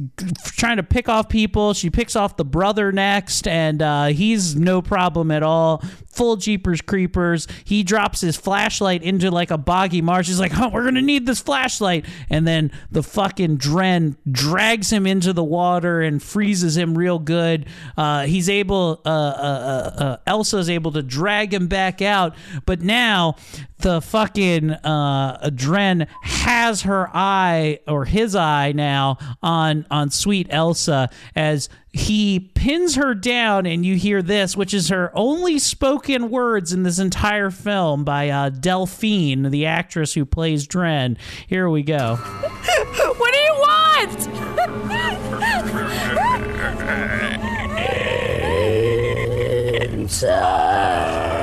trying 0.44 0.78
to 0.78 0.82
pick 0.82 1.08
off 1.08 1.28
people. 1.28 1.74
She 1.74 1.90
picks 1.90 2.16
off 2.16 2.36
the 2.36 2.44
brother 2.44 2.90
next, 2.90 3.46
and 3.46 3.82
uh, 3.82 4.06
he's 4.06 4.56
no 4.56 4.80
problem 4.80 5.30
at 5.30 5.42
all. 5.42 5.82
Full 6.06 6.36
Jeepers 6.36 6.80
Creepers. 6.80 7.46
He 7.64 7.82
drops 7.82 8.22
his 8.22 8.36
flashlight 8.36 9.02
into 9.02 9.30
like 9.30 9.50
a 9.50 9.58
boggy 9.58 10.00
marsh. 10.00 10.28
He's 10.28 10.40
like, 10.40 10.58
oh, 10.58 10.68
we're 10.68 10.82
going 10.82 10.94
to 10.94 11.02
need 11.02 11.26
this 11.26 11.40
flashlight. 11.40 11.95
And 12.30 12.46
then 12.46 12.72
the 12.90 13.02
fucking 13.02 13.56
Dren 13.56 14.16
drags 14.30 14.90
him 14.90 15.06
into 15.06 15.32
the 15.32 15.44
water 15.44 16.00
and 16.00 16.22
freezes 16.22 16.76
him 16.76 16.96
real 16.96 17.18
good. 17.18 17.66
Uh, 17.96 18.24
he's 18.24 18.48
able, 18.48 19.00
uh, 19.04 19.08
uh, 19.08 19.12
uh, 19.12 20.02
uh, 20.02 20.16
Elsa's 20.26 20.68
able 20.70 20.92
to 20.92 21.02
drag 21.02 21.52
him 21.52 21.66
back 21.66 22.02
out. 22.02 22.34
But 22.64 22.80
now 22.80 23.36
the 23.86 24.00
fucking 24.00 24.72
uh, 24.72 25.48
Dren 25.54 26.08
has 26.22 26.82
her 26.82 27.08
eye 27.14 27.78
or 27.86 28.04
his 28.04 28.34
eye 28.34 28.72
now 28.72 29.16
on 29.44 29.86
on 29.92 30.10
sweet 30.10 30.48
Elsa 30.50 31.08
as 31.36 31.68
he 31.92 32.40
pins 32.40 32.96
her 32.96 33.14
down 33.14 33.64
and 33.64 33.86
you 33.86 33.94
hear 33.94 34.22
this 34.22 34.56
which 34.56 34.74
is 34.74 34.88
her 34.88 35.12
only 35.14 35.60
spoken 35.60 36.30
words 36.30 36.72
in 36.72 36.82
this 36.82 36.98
entire 36.98 37.48
film 37.52 38.02
by 38.02 38.28
uh, 38.28 38.48
Delphine 38.48 39.52
the 39.52 39.66
actress 39.66 40.14
who 40.14 40.26
plays 40.26 40.66
Dren. 40.66 41.16
Here 41.46 41.70
we 41.70 41.84
go. 41.84 42.18
What 43.18 43.32
do 43.32 43.38
you 43.38 43.52
want? 43.54 44.28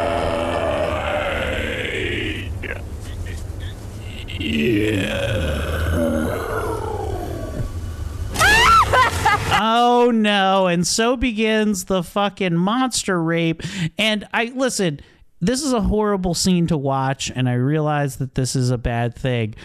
oh 9.59 10.11
no. 10.13 10.67
And 10.67 10.85
so 10.85 11.15
begins 11.15 11.85
the 11.85 12.03
fucking 12.03 12.55
monster 12.55 13.21
rape. 13.21 13.61
And 13.97 14.27
I 14.33 14.45
listen, 14.55 14.99
this 15.41 15.61
is 15.61 15.73
a 15.73 15.81
horrible 15.81 16.33
scene 16.33 16.67
to 16.67 16.77
watch, 16.77 17.31
and 17.33 17.49
I 17.49 17.53
realize 17.53 18.17
that 18.17 18.35
this 18.35 18.55
is 18.55 18.69
a 18.69 18.77
bad 18.77 19.15
thing, 19.15 19.55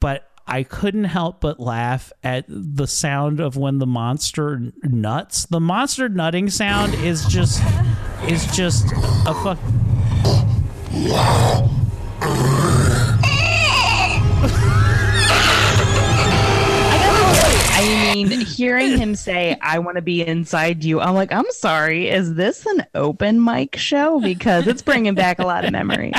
but 0.00 0.28
I 0.46 0.64
couldn't 0.64 1.04
help 1.04 1.40
but 1.40 1.60
laugh 1.60 2.12
at 2.24 2.44
the 2.48 2.86
sound 2.86 3.38
of 3.38 3.56
when 3.56 3.78
the 3.78 3.86
monster 3.86 4.72
nuts. 4.82 5.46
The 5.46 5.60
monster 5.60 6.08
nutting 6.08 6.50
sound 6.50 6.94
is 6.94 7.24
just 7.26 7.62
is 8.28 8.44
just 8.56 8.86
a 9.26 9.34
fuck. 9.42 9.58
Hearing 18.62 18.96
him 18.96 19.14
say, 19.16 19.56
I 19.60 19.80
want 19.80 19.96
to 19.96 20.02
be 20.02 20.24
inside 20.24 20.84
you, 20.84 21.00
I'm 21.00 21.14
like, 21.14 21.32
I'm 21.32 21.50
sorry, 21.50 22.08
is 22.08 22.34
this 22.34 22.64
an 22.64 22.86
open 22.94 23.42
mic 23.42 23.74
show? 23.76 24.20
Because 24.20 24.68
it's 24.68 24.82
bringing 24.82 25.16
back 25.16 25.40
a 25.40 25.44
lot 25.44 25.64
of 25.64 25.72
memories. 25.72 26.14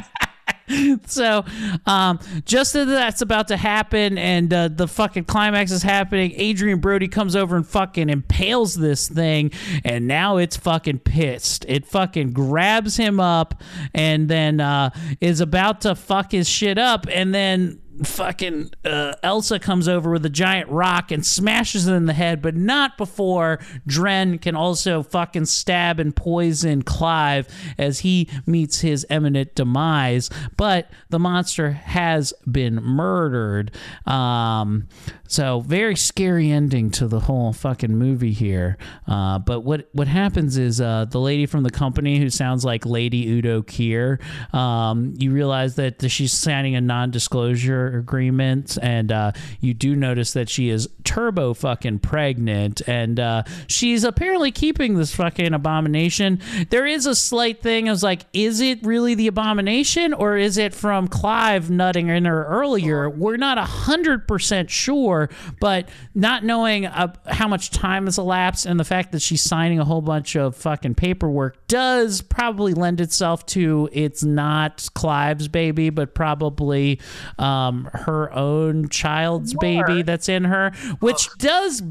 so 1.06 1.44
um 1.86 2.18
just 2.46 2.74
as 2.76 2.88
that's 2.88 3.22
about 3.22 3.50
to 3.50 3.58
happen 3.58 4.18
and 4.18 4.54
uh, 4.54 4.70
the 4.70 4.88
fucking 4.88 5.26
climax 5.26 5.72
is 5.72 5.84
happening 5.84 6.34
adrien 6.40 6.80
brody 6.80 7.08
comes 7.08 7.36
over 7.36 7.58
and 7.58 7.68
fucking 7.68 8.10
impales 8.10 8.76
this 8.76 9.10
thing 9.10 9.52
and 9.84 10.08
now 10.08 10.38
it's 10.38 10.56
fucking 10.56 11.00
pissed 11.00 11.66
it 11.68 11.86
fucking 11.86 12.32
grabs 12.32 12.96
him 12.96 13.20
up 13.20 13.62
and 13.94 14.30
then 14.30 14.62
uh 14.62 14.90
is 15.20 15.42
about 15.42 15.82
to 15.82 15.94
fuck 15.96 16.32
his 16.32 16.48
shit 16.48 16.78
up 16.78 17.06
and 17.12 17.36
then 17.36 17.80
fucking 18.04 18.72
uh, 18.86 19.14
Elsa 19.22 19.60
comes 19.60 19.88
over 19.88 20.12
with 20.12 20.26
a 20.26 20.30
giant 20.30 20.70
rock 20.70 21.12
and 21.12 21.26
smashes 21.26 21.88
it 21.88 21.94
in 21.94 22.06
the 22.06 22.14
head, 22.14 22.42
but 22.42 22.56
not 22.56 22.98
before 22.98 23.60
Dren 23.86 24.40
can 24.40 24.56
also 24.56 25.04
fucking 25.04 25.46
stab 25.46 26.00
and 26.00 26.16
poison 26.16 26.82
Clive 26.82 27.48
as 27.78 28.00
he 28.00 28.30
meets 28.46 28.82
his 28.82 29.06
imminent 29.10 29.56
demise. 29.56 30.30
But 30.58 30.90
the 31.10 31.20
monster 31.20 31.72
has 31.72 32.34
been 32.50 32.76
murdered. 32.76 33.72
Um, 34.06 34.88
so 35.34 35.62
very 35.62 35.96
scary 35.96 36.52
ending 36.52 36.92
to 36.92 37.08
the 37.08 37.22
whole 37.22 37.54
fucking 37.54 37.98
movie 37.98 38.34
here. 38.34 38.78
Uh, 39.08 39.40
but 39.40 39.62
what 39.62 39.90
what 39.94 40.08
happens 40.08 40.58
is 40.58 40.80
uh, 40.80 41.06
the 41.06 41.20
lady 41.20 41.46
from 41.46 41.64
the 41.64 41.72
company 41.72 42.20
who 42.20 42.30
sounds 42.30 42.64
like 42.64 42.86
Lady 42.86 43.28
Udo 43.28 43.64
Kier. 43.64 44.22
Um, 44.54 45.16
you 45.18 45.32
realize 45.32 45.76
that 45.76 46.10
she's 46.12 46.34
signing 46.34 46.76
a 46.76 46.82
non-disclosure 46.82 47.98
agreement, 47.98 48.78
and 48.82 49.12
uh, 49.12 49.32
you 49.60 49.74
do 49.74 49.96
notice 49.96 50.34
that 50.34 50.50
she 50.50 50.70
is 50.70 50.88
turbo 51.04 51.54
fucking 51.54 52.00
pregnant, 52.00 52.82
and 52.88 53.20
uh, 53.20 53.44
she's 53.68 54.04
apparently 54.04 54.52
keeping 54.52 54.96
this 54.96 55.16
fucking 55.16 55.54
abomination. 55.54 56.40
There 56.70 56.86
is 56.86 57.06
a 57.06 57.16
slight 57.16 57.62
thing. 57.62 57.88
I 57.90 57.92
was 57.92 58.04
like, 58.04 58.26
is 58.34 58.62
it 58.62 58.86
really 58.86 59.16
the 59.16 59.28
abomination, 59.28 60.14
or 60.14 60.38
is 60.38 60.58
it 60.58 60.74
from 60.74 61.08
Clive 61.08 61.70
nutting 61.70 62.10
in 62.10 62.26
her 62.26 62.46
earlier? 62.46 63.10
We're 63.10 63.38
not 63.38 63.58
hundred 63.58 64.28
percent 64.28 64.70
sure, 64.70 65.23
but 65.60 65.90
not 66.16 66.44
knowing 66.44 66.86
uh, 66.86 67.14
how 67.28 67.48
much 67.48 67.72
time 67.72 68.06
has 68.06 68.18
elapsed 68.18 68.66
and 68.66 68.80
the 68.80 68.84
fact 68.84 69.12
that 69.12 69.22
she's 69.22 69.42
signing 69.42 69.80
a 69.80 69.86
whole 69.86 70.02
bunch 70.02 70.36
of 70.36 70.56
fucking 70.56 70.96
paperwork 70.96 71.68
does 71.68 72.22
probably 72.22 72.74
lend 72.74 73.02
itself 73.02 73.46
to 73.46 73.90
it's 73.92 74.24
not 74.24 74.90
Clive's 74.94 75.48
baby, 75.48 75.90
but 75.90 76.14
probably 76.14 77.00
um, 77.40 77.90
her 77.94 78.34
own 78.34 78.90
child's 78.90 79.54
baby 79.54 80.02
that's 80.02 80.30
in 80.30 80.46
her, 80.46 80.72
which 81.00 81.30
does 81.38 81.82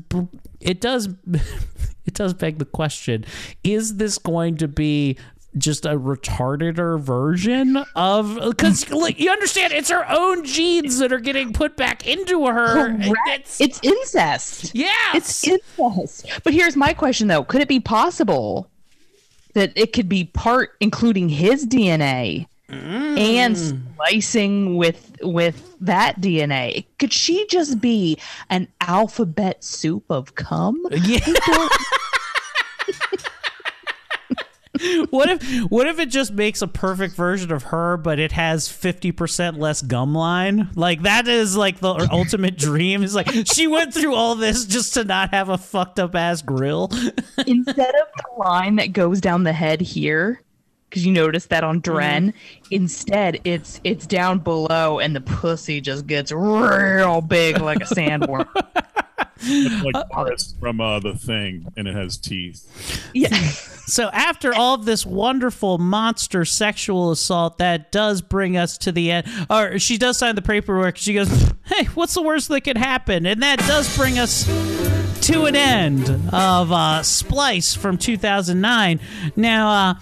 it 0.61 0.81
does 0.81 1.09
it 2.05 2.15
does 2.15 2.35
beg 2.35 2.59
the 2.59 2.65
question: 2.65 3.25
Is 3.65 3.97
this 3.97 4.19
going 4.19 4.57
to 4.59 4.69
be 4.69 5.19
just 5.57 5.85
a 5.85 5.91
retarded 5.91 7.01
version 7.01 7.77
of 7.95 8.39
because 8.43 8.89
like, 8.91 9.21
you 9.21 9.31
understand 9.31 9.73
it's 9.73 9.91
her 9.91 10.11
own 10.11 10.45
genes 10.45 10.99
that 10.99 11.13
are 11.13 11.21
getting 11.21 11.53
put 11.53 11.77
back 11.77 12.07
into 12.07 12.47
her 12.47 12.97
Correct. 12.97 13.57
It's 13.61 13.81
incest. 13.83 14.75
Yeah, 14.75 14.89
It's 15.15 15.47
incest. 15.47 16.27
But 16.43 16.55
here's 16.55 16.77
my 16.77 16.95
question 16.95 17.29
though. 17.29 17.45
Could 17.45 17.61
it 17.61 17.69
be 17.69 17.81
possible 17.81 18.69
that 19.55 19.73
it 19.77 19.93
could 19.93 20.09
be 20.09 20.25
part 20.25 20.73
including 20.81 21.29
his 21.29 21.67
DNA 21.67 22.47
mm. 22.69 23.19
and 23.19 23.59
splicing 23.59 24.77
with 24.77 25.17
with 25.23 25.77
that 25.81 26.21
DNA? 26.21 26.87
Could 26.99 27.13
she 27.13 27.47
just 27.49 27.81
be 27.81 28.19
an 28.49 28.69
alphabet 28.81 29.63
soup 29.63 30.05
of 30.11 30.35
cum? 30.35 30.85
Yeah. 31.03 31.21
what 35.11 35.29
if 35.29 35.61
what 35.71 35.87
if 35.87 35.99
it 35.99 36.09
just 36.09 36.33
makes 36.33 36.63
a 36.63 36.67
perfect 36.67 37.15
version 37.15 37.53
of 37.53 37.65
her 37.65 37.99
but 37.99 38.19
it 38.19 38.33
has 38.33 38.69
50% 38.69 39.59
less 39.59 39.83
gum 39.83 40.15
line? 40.15 40.71
Like 40.75 41.03
that 41.03 41.29
is 41.29 41.57
like 41.57 41.81
the 41.81 42.09
ultimate 42.13 42.57
dream. 42.57 43.03
Is 43.03 43.15
like 43.15 43.31
she 43.53 43.67
went 43.67 43.93
through 43.93 44.15
all 44.15 44.35
this 44.35 44.65
just 44.65 44.95
to 44.95 45.05
not 45.05 45.31
have 45.35 45.51
a 45.51 45.59
fucked 45.59 45.99
up 45.99 46.15
ass 46.15 46.41
grill. 46.41 46.91
Instead 47.47 47.95
of 47.95 48.09
the 48.17 48.39
line 48.39 48.77
that 48.77 48.93
goes 48.93 49.21
down 49.21 49.45
the 49.45 49.53
head 49.53 49.83
here, 49.83 50.41
because 50.93 51.07
you 51.07 51.13
notice 51.13 51.47
that 51.47 51.65
on 51.65 51.81
Dren, 51.81 52.35
instead 52.71 53.41
it's 53.45 53.81
it's 53.83 54.07
down 54.07 54.41
below 54.41 54.99
and 54.99 55.17
the 55.17 55.23
pussy 55.23 55.81
just 55.81 56.07
gets 56.07 56.31
real 56.31 57.23
big 57.23 57.59
like 57.59 57.79
a 57.79 57.87
sandworm. 57.87 58.47
It's 59.45 59.85
like 59.85 60.07
Norris 60.15 60.55
from 60.61 60.81
uh, 60.81 61.01
the 61.01 61.15
thing, 61.15 61.67
and 61.77 61.89
it 61.89 61.97
has 61.97 62.17
teeth. 62.17 63.11
Yeah. 63.13 63.37
So 63.85 64.09
after 64.11 64.55
all 64.55 64.77
of 64.77 64.85
this 64.85 65.05
wonderful 65.05 65.77
monster 65.77 66.45
sexual 66.45 67.11
assault, 67.11 67.59
that 67.59 67.91
does 67.91 68.23
bring 68.23 68.57
us 68.57 68.79
to 68.79 68.93
the 68.93 69.11
end. 69.11 69.27
Or 69.51 69.81
she 69.81 69.99
does 69.99 70.19
sign 70.19 70.37
the 70.37 70.41
paperwork. 70.41 70.97
She 70.97 71.13
goes, 71.13 71.29
"Hey, 71.65 71.87
what's 71.87 72.15
the 72.15 72.23
worst 72.23 72.49
that 72.49 72.61
could 72.61 72.79
happen?" 72.79 73.27
And 73.27 73.43
that 73.43 73.59
does 73.59 73.95
bring 73.97 74.21
us 74.21 74.47
to 75.23 75.45
an 75.45 75.55
end 75.55 76.11
of 76.33 76.73
uh, 76.73 77.03
Splice 77.05 77.75
from 77.77 77.97
2009. 77.97 78.99
Now, 79.37 79.69
uh, 79.71 79.95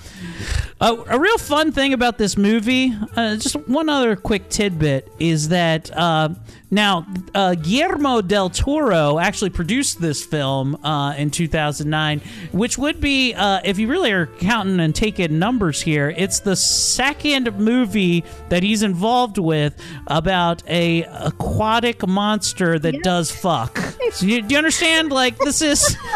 a, 0.81 0.95
a 1.11 1.19
real 1.19 1.37
fun 1.37 1.73
thing 1.73 1.93
about 1.93 2.17
this 2.17 2.39
movie, 2.39 2.95
uh, 3.17 3.37
just 3.37 3.55
one 3.69 3.91
other 3.91 4.17
quick 4.17 4.49
tidbit, 4.49 5.13
is 5.19 5.51
that 5.51 5.91
uh, 5.95 6.31
now 6.71 7.07
uh, 7.35 7.55
Guillermo 7.55 8.21
del 8.21 8.51
Toro 8.51 9.19
actually 9.19 9.51
produced 9.51 10.01
this 10.01 10.25
film 10.25 10.77
uh, 10.85 11.15
in 11.17 11.31
2009, 11.31 12.21
which 12.53 12.79
would 12.79 13.01
be, 13.01 13.35
uh, 13.35 13.61
if 13.65 13.79
you 13.79 13.89
really 13.89 14.13
are 14.13 14.27
counting 14.27 14.81
and 14.81 14.95
taking 14.95 15.39
numbers 15.39 15.81
here, 15.81 16.15
it's 16.17 16.41
the 16.41 16.57
second 16.57 17.59
movie 17.59 18.25
that 18.49 18.63
he's 18.63 18.83
involved 18.83 19.39
with 19.39 19.75
about 20.07 20.63
a 20.69 21.03
aquatic 21.05 22.07
monster 22.07 22.79
that 22.79 23.03
does 23.03 23.31
fuck. 23.31 23.79
So 24.13 24.27
you, 24.27 24.43
do 24.43 24.53
you 24.55 24.59
understand? 24.59 25.11
Like 25.11 25.39
this 25.39 25.63
is, 25.63 25.97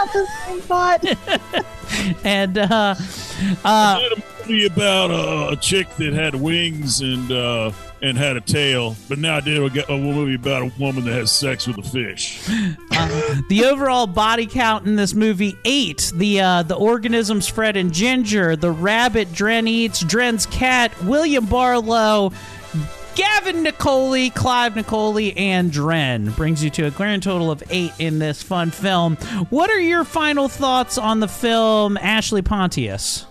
and 2.25 2.59
uh, 2.59 2.65
uh, 2.67 2.95
I 3.65 4.09
did 4.09 4.19
a 4.19 4.23
movie 4.47 4.67
about 4.67 5.11
uh, 5.11 5.53
a 5.53 5.57
chick 5.57 5.89
that 5.97 6.13
had 6.13 6.35
wings 6.35 7.01
and 7.01 7.31
uh, 7.31 7.73
and 8.05 8.19
had 8.19 8.37
a 8.37 8.41
tail, 8.41 8.97
but 9.09 9.19
now 9.19 9.37
I 9.37 9.41
did 9.41 9.57
a, 9.59 9.93
a 9.93 9.97
movie 9.97 10.35
about 10.35 10.63
a 10.63 10.73
woman 10.79 11.05
that 11.07 11.15
has 11.15 11.33
sex 11.33 11.67
with 11.67 11.79
a 11.79 11.83
fish. 11.83 12.47
Uh, 12.91 13.41
the 13.49 13.65
overall 13.65 14.07
body 14.07 14.47
count 14.47 14.87
in 14.87 14.97
this 14.97 15.15
movie 15.15 15.57
eight. 15.65 16.13
The 16.15 16.41
uh, 16.41 16.63
the 16.65 16.77
organisms 16.77 17.49
Fred 17.49 17.77
and 17.77 17.93
Ginger, 17.93 18.57
the 18.57 18.71
rabbit 18.71 19.33
Dren 19.33 19.67
eats, 19.67 20.01
Dren's 20.01 20.47
cat, 20.47 20.93
William 21.05 21.47
Barlow. 21.47 22.33
Gavin 23.15 23.65
Nicoli, 23.65 24.35
Clive 24.35 24.75
Nicoli, 24.75 25.35
and 25.37 25.71
Dren 25.71 26.31
brings 26.33 26.65
you 26.65 26.71
to 26.71 26.87
a 26.87 26.91
grand 26.91 27.23
total 27.23 27.49
of 27.49 27.63
eight 27.71 27.93
in 28.01 28.19
this 28.19 28.43
fun 28.43 28.73
film. 28.73 29.15
What 29.51 29.71
are 29.71 29.79
your 29.79 30.03
final 30.03 30.49
thoughts 30.49 30.99
on 30.99 31.21
the 31.21 31.29
film, 31.29 31.97
Ashley 31.97 32.43
Pontius? 32.43 33.25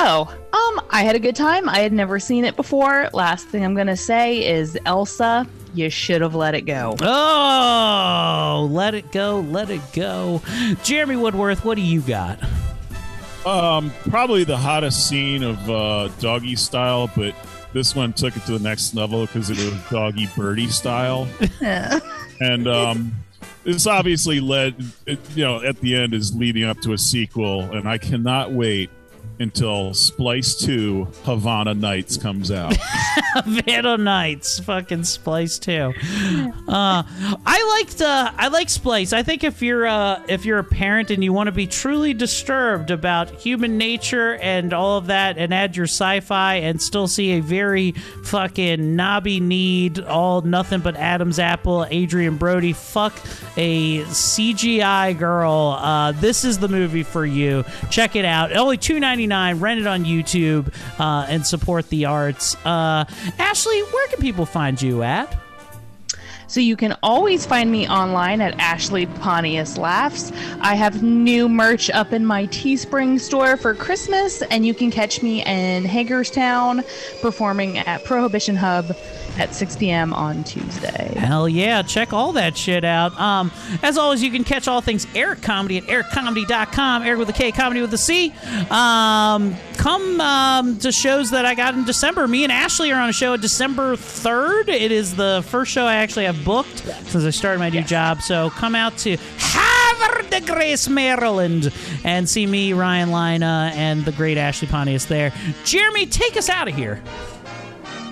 Oh, 0.00 0.32
um, 0.52 0.86
I 0.90 1.02
had 1.02 1.16
a 1.16 1.18
good 1.18 1.34
time. 1.34 1.68
I 1.68 1.80
had 1.80 1.92
never 1.92 2.20
seen 2.20 2.44
it 2.44 2.54
before. 2.54 3.10
Last 3.12 3.48
thing 3.48 3.64
I'm 3.64 3.74
gonna 3.74 3.96
say 3.96 4.46
is 4.46 4.78
Elsa, 4.86 5.44
you 5.74 5.90
should 5.90 6.20
have 6.20 6.36
let 6.36 6.54
it 6.54 6.62
go. 6.62 6.94
Oh, 7.00 8.68
let 8.70 8.94
it 8.94 9.10
go, 9.10 9.40
let 9.40 9.70
it 9.70 9.80
go. 9.92 10.40
Jeremy 10.84 11.16
Woodworth, 11.16 11.64
what 11.64 11.74
do 11.74 11.82
you 11.82 12.00
got? 12.00 12.38
Um, 13.44 13.92
probably 14.08 14.44
the 14.44 14.56
hottest 14.56 15.08
scene 15.08 15.42
of 15.42 15.68
uh, 15.68 16.08
Doggy 16.20 16.54
Style, 16.54 17.10
but 17.16 17.34
this 17.72 17.96
one 17.96 18.12
took 18.12 18.36
it 18.36 18.46
to 18.46 18.56
the 18.56 18.62
next 18.62 18.94
level 18.94 19.26
because 19.26 19.50
it 19.50 19.58
was 19.58 19.74
Doggy 19.90 20.28
Birdie 20.36 20.68
Style, 20.68 21.26
and 21.60 22.68
um, 22.68 23.12
this 23.64 23.88
obviously 23.88 24.38
led, 24.38 24.76
it, 25.06 25.18
you 25.34 25.44
know, 25.44 25.60
at 25.60 25.80
the 25.80 25.96
end 25.96 26.14
is 26.14 26.36
leading 26.36 26.62
up 26.62 26.78
to 26.82 26.92
a 26.92 26.98
sequel, 26.98 27.62
and 27.62 27.88
I 27.88 27.98
cannot 27.98 28.52
wait 28.52 28.90
until 29.40 29.94
Splice 29.94 30.54
2 30.56 31.06
Havana 31.24 31.74
Nights 31.74 32.16
comes 32.16 32.50
out. 32.50 32.76
Havana 33.34 33.96
Nights, 33.96 34.58
fucking 34.60 35.04
Splice 35.04 35.58
2. 35.58 35.92
Uh, 36.68 37.02
I 37.46 37.76
liked 37.78 38.02
uh, 38.02 38.32
I 38.36 38.48
like 38.48 38.68
Splice. 38.68 39.12
I 39.12 39.22
think 39.22 39.44
if 39.44 39.62
you're 39.62 39.86
uh, 39.86 40.22
if 40.28 40.44
you're 40.44 40.58
a 40.58 40.64
parent 40.64 41.10
and 41.10 41.22
you 41.22 41.32
want 41.32 41.46
to 41.46 41.52
be 41.52 41.66
truly 41.66 42.14
disturbed 42.14 42.90
about 42.90 43.30
human 43.30 43.78
nature 43.78 44.34
and 44.36 44.72
all 44.72 44.98
of 44.98 45.06
that, 45.06 45.38
and 45.38 45.52
add 45.54 45.76
your 45.76 45.86
sci-fi 45.86 46.56
and 46.56 46.80
still 46.80 47.06
see 47.06 47.32
a 47.32 47.40
very 47.40 47.92
fucking 48.24 48.96
knobby 48.96 49.40
need, 49.40 50.00
all 50.00 50.42
nothing 50.42 50.80
but 50.80 50.96
Adam's 50.96 51.38
apple, 51.38 51.84
Adrien 51.84 52.36
Brody, 52.36 52.72
fuck 52.72 53.14
a 53.56 54.00
CGI 54.04 55.18
girl. 55.18 55.78
Uh, 55.78 56.12
this 56.12 56.44
is 56.44 56.58
the 56.58 56.68
movie 56.68 57.02
for 57.02 57.24
you. 57.24 57.64
Check 57.90 58.16
it 58.16 58.24
out. 58.24 58.54
Only 58.54 58.76
two 58.76 59.00
Rent 59.52 59.80
it 59.80 59.86
on 59.86 60.04
YouTube 60.04 60.72
uh, 60.98 61.26
and 61.28 61.46
support 61.46 61.88
the 61.88 62.06
arts. 62.06 62.56
Uh, 62.64 63.04
Ashley, 63.38 63.80
where 63.80 64.08
can 64.08 64.20
people 64.20 64.46
find 64.46 64.80
you 64.80 65.02
at? 65.02 65.34
So 66.48 66.60
you 66.60 66.76
can 66.76 66.96
always 67.02 67.44
find 67.46 67.70
me 67.70 67.86
online 67.86 68.40
at 68.40 68.58
Ashley 68.58 69.06
Pontius 69.06 69.76
Laughs. 69.76 70.32
I 70.60 70.74
have 70.74 71.02
new 71.02 71.48
merch 71.48 71.90
up 71.90 72.12
in 72.12 72.24
my 72.24 72.46
Teespring 72.46 73.20
store 73.20 73.56
for 73.56 73.74
Christmas, 73.74 74.42
and 74.42 74.66
you 74.66 74.72
can 74.74 74.90
catch 74.90 75.22
me 75.22 75.44
in 75.44 75.84
Hagerstown 75.84 76.82
performing 77.20 77.78
at 77.78 78.02
Prohibition 78.04 78.56
Hub 78.56 78.96
at 79.38 79.54
6 79.54 79.76
p.m. 79.76 80.12
on 80.12 80.42
Tuesday. 80.44 81.14
Hell 81.16 81.48
yeah, 81.48 81.82
check 81.82 82.12
all 82.12 82.32
that 82.32 82.56
shit 82.56 82.84
out. 82.84 83.18
Um, 83.20 83.52
as 83.82 83.96
always, 83.96 84.22
you 84.22 84.30
can 84.30 84.42
catch 84.42 84.66
all 84.68 84.80
things 84.80 85.06
Erik 85.14 85.42
Comedy 85.42 85.78
at 85.78 85.84
erikcomedy.com, 85.84 87.02
Eric 87.02 87.18
with 87.18 87.28
a 87.28 87.32
K, 87.32 87.52
comedy 87.52 87.80
with 87.80 87.92
a 87.92 87.98
C. 87.98 88.32
Um, 88.70 89.54
come 89.76 90.20
um, 90.20 90.78
to 90.78 90.90
shows 90.90 91.30
that 91.30 91.44
I 91.44 91.54
got 91.54 91.74
in 91.74 91.84
December. 91.84 92.26
Me 92.26 92.42
and 92.42 92.52
Ashley 92.52 92.90
are 92.90 93.00
on 93.00 93.08
a 93.08 93.12
show 93.12 93.36
December 93.36 93.96
3rd. 93.96 94.68
It 94.68 94.90
is 94.90 95.14
the 95.14 95.44
first 95.46 95.70
show 95.70 95.84
I 95.84 95.96
actually 95.96 96.24
have 96.24 96.37
booked 96.44 96.78
since 96.78 97.24
I 97.24 97.30
started 97.30 97.58
my 97.58 97.70
new 97.70 97.82
job. 97.82 98.22
So 98.22 98.50
come 98.50 98.74
out 98.74 98.96
to 98.98 99.16
Havre 99.38 100.28
de 100.30 100.40
Grace, 100.40 100.88
Maryland, 100.88 101.72
and 102.04 102.28
see 102.28 102.46
me, 102.46 102.72
Ryan 102.72 103.12
Lina, 103.12 103.72
and 103.74 104.04
the 104.04 104.12
great 104.12 104.38
Ashley 104.38 104.68
Pontius 104.68 105.06
there. 105.06 105.32
Jeremy, 105.64 106.06
take 106.06 106.36
us 106.36 106.48
out 106.48 106.68
of 106.68 106.74
here. 106.74 107.02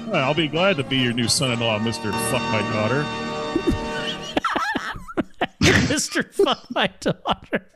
Well, 0.07 0.25
I'll 0.25 0.35
be 0.35 0.49
glad 0.49 0.77
to 0.77 0.85
be 0.85 0.99
your 0.99 1.13
new 1.13 1.29
son-in-law, 1.29 1.81
Mister 1.81 2.13
Fuck 2.13 2.43
My 2.53 2.61
Daughter. 2.73 3.03
Mr. 5.63 6.33
Fuck 6.33 6.67
My 6.71 6.89
Daughter. 7.01 7.67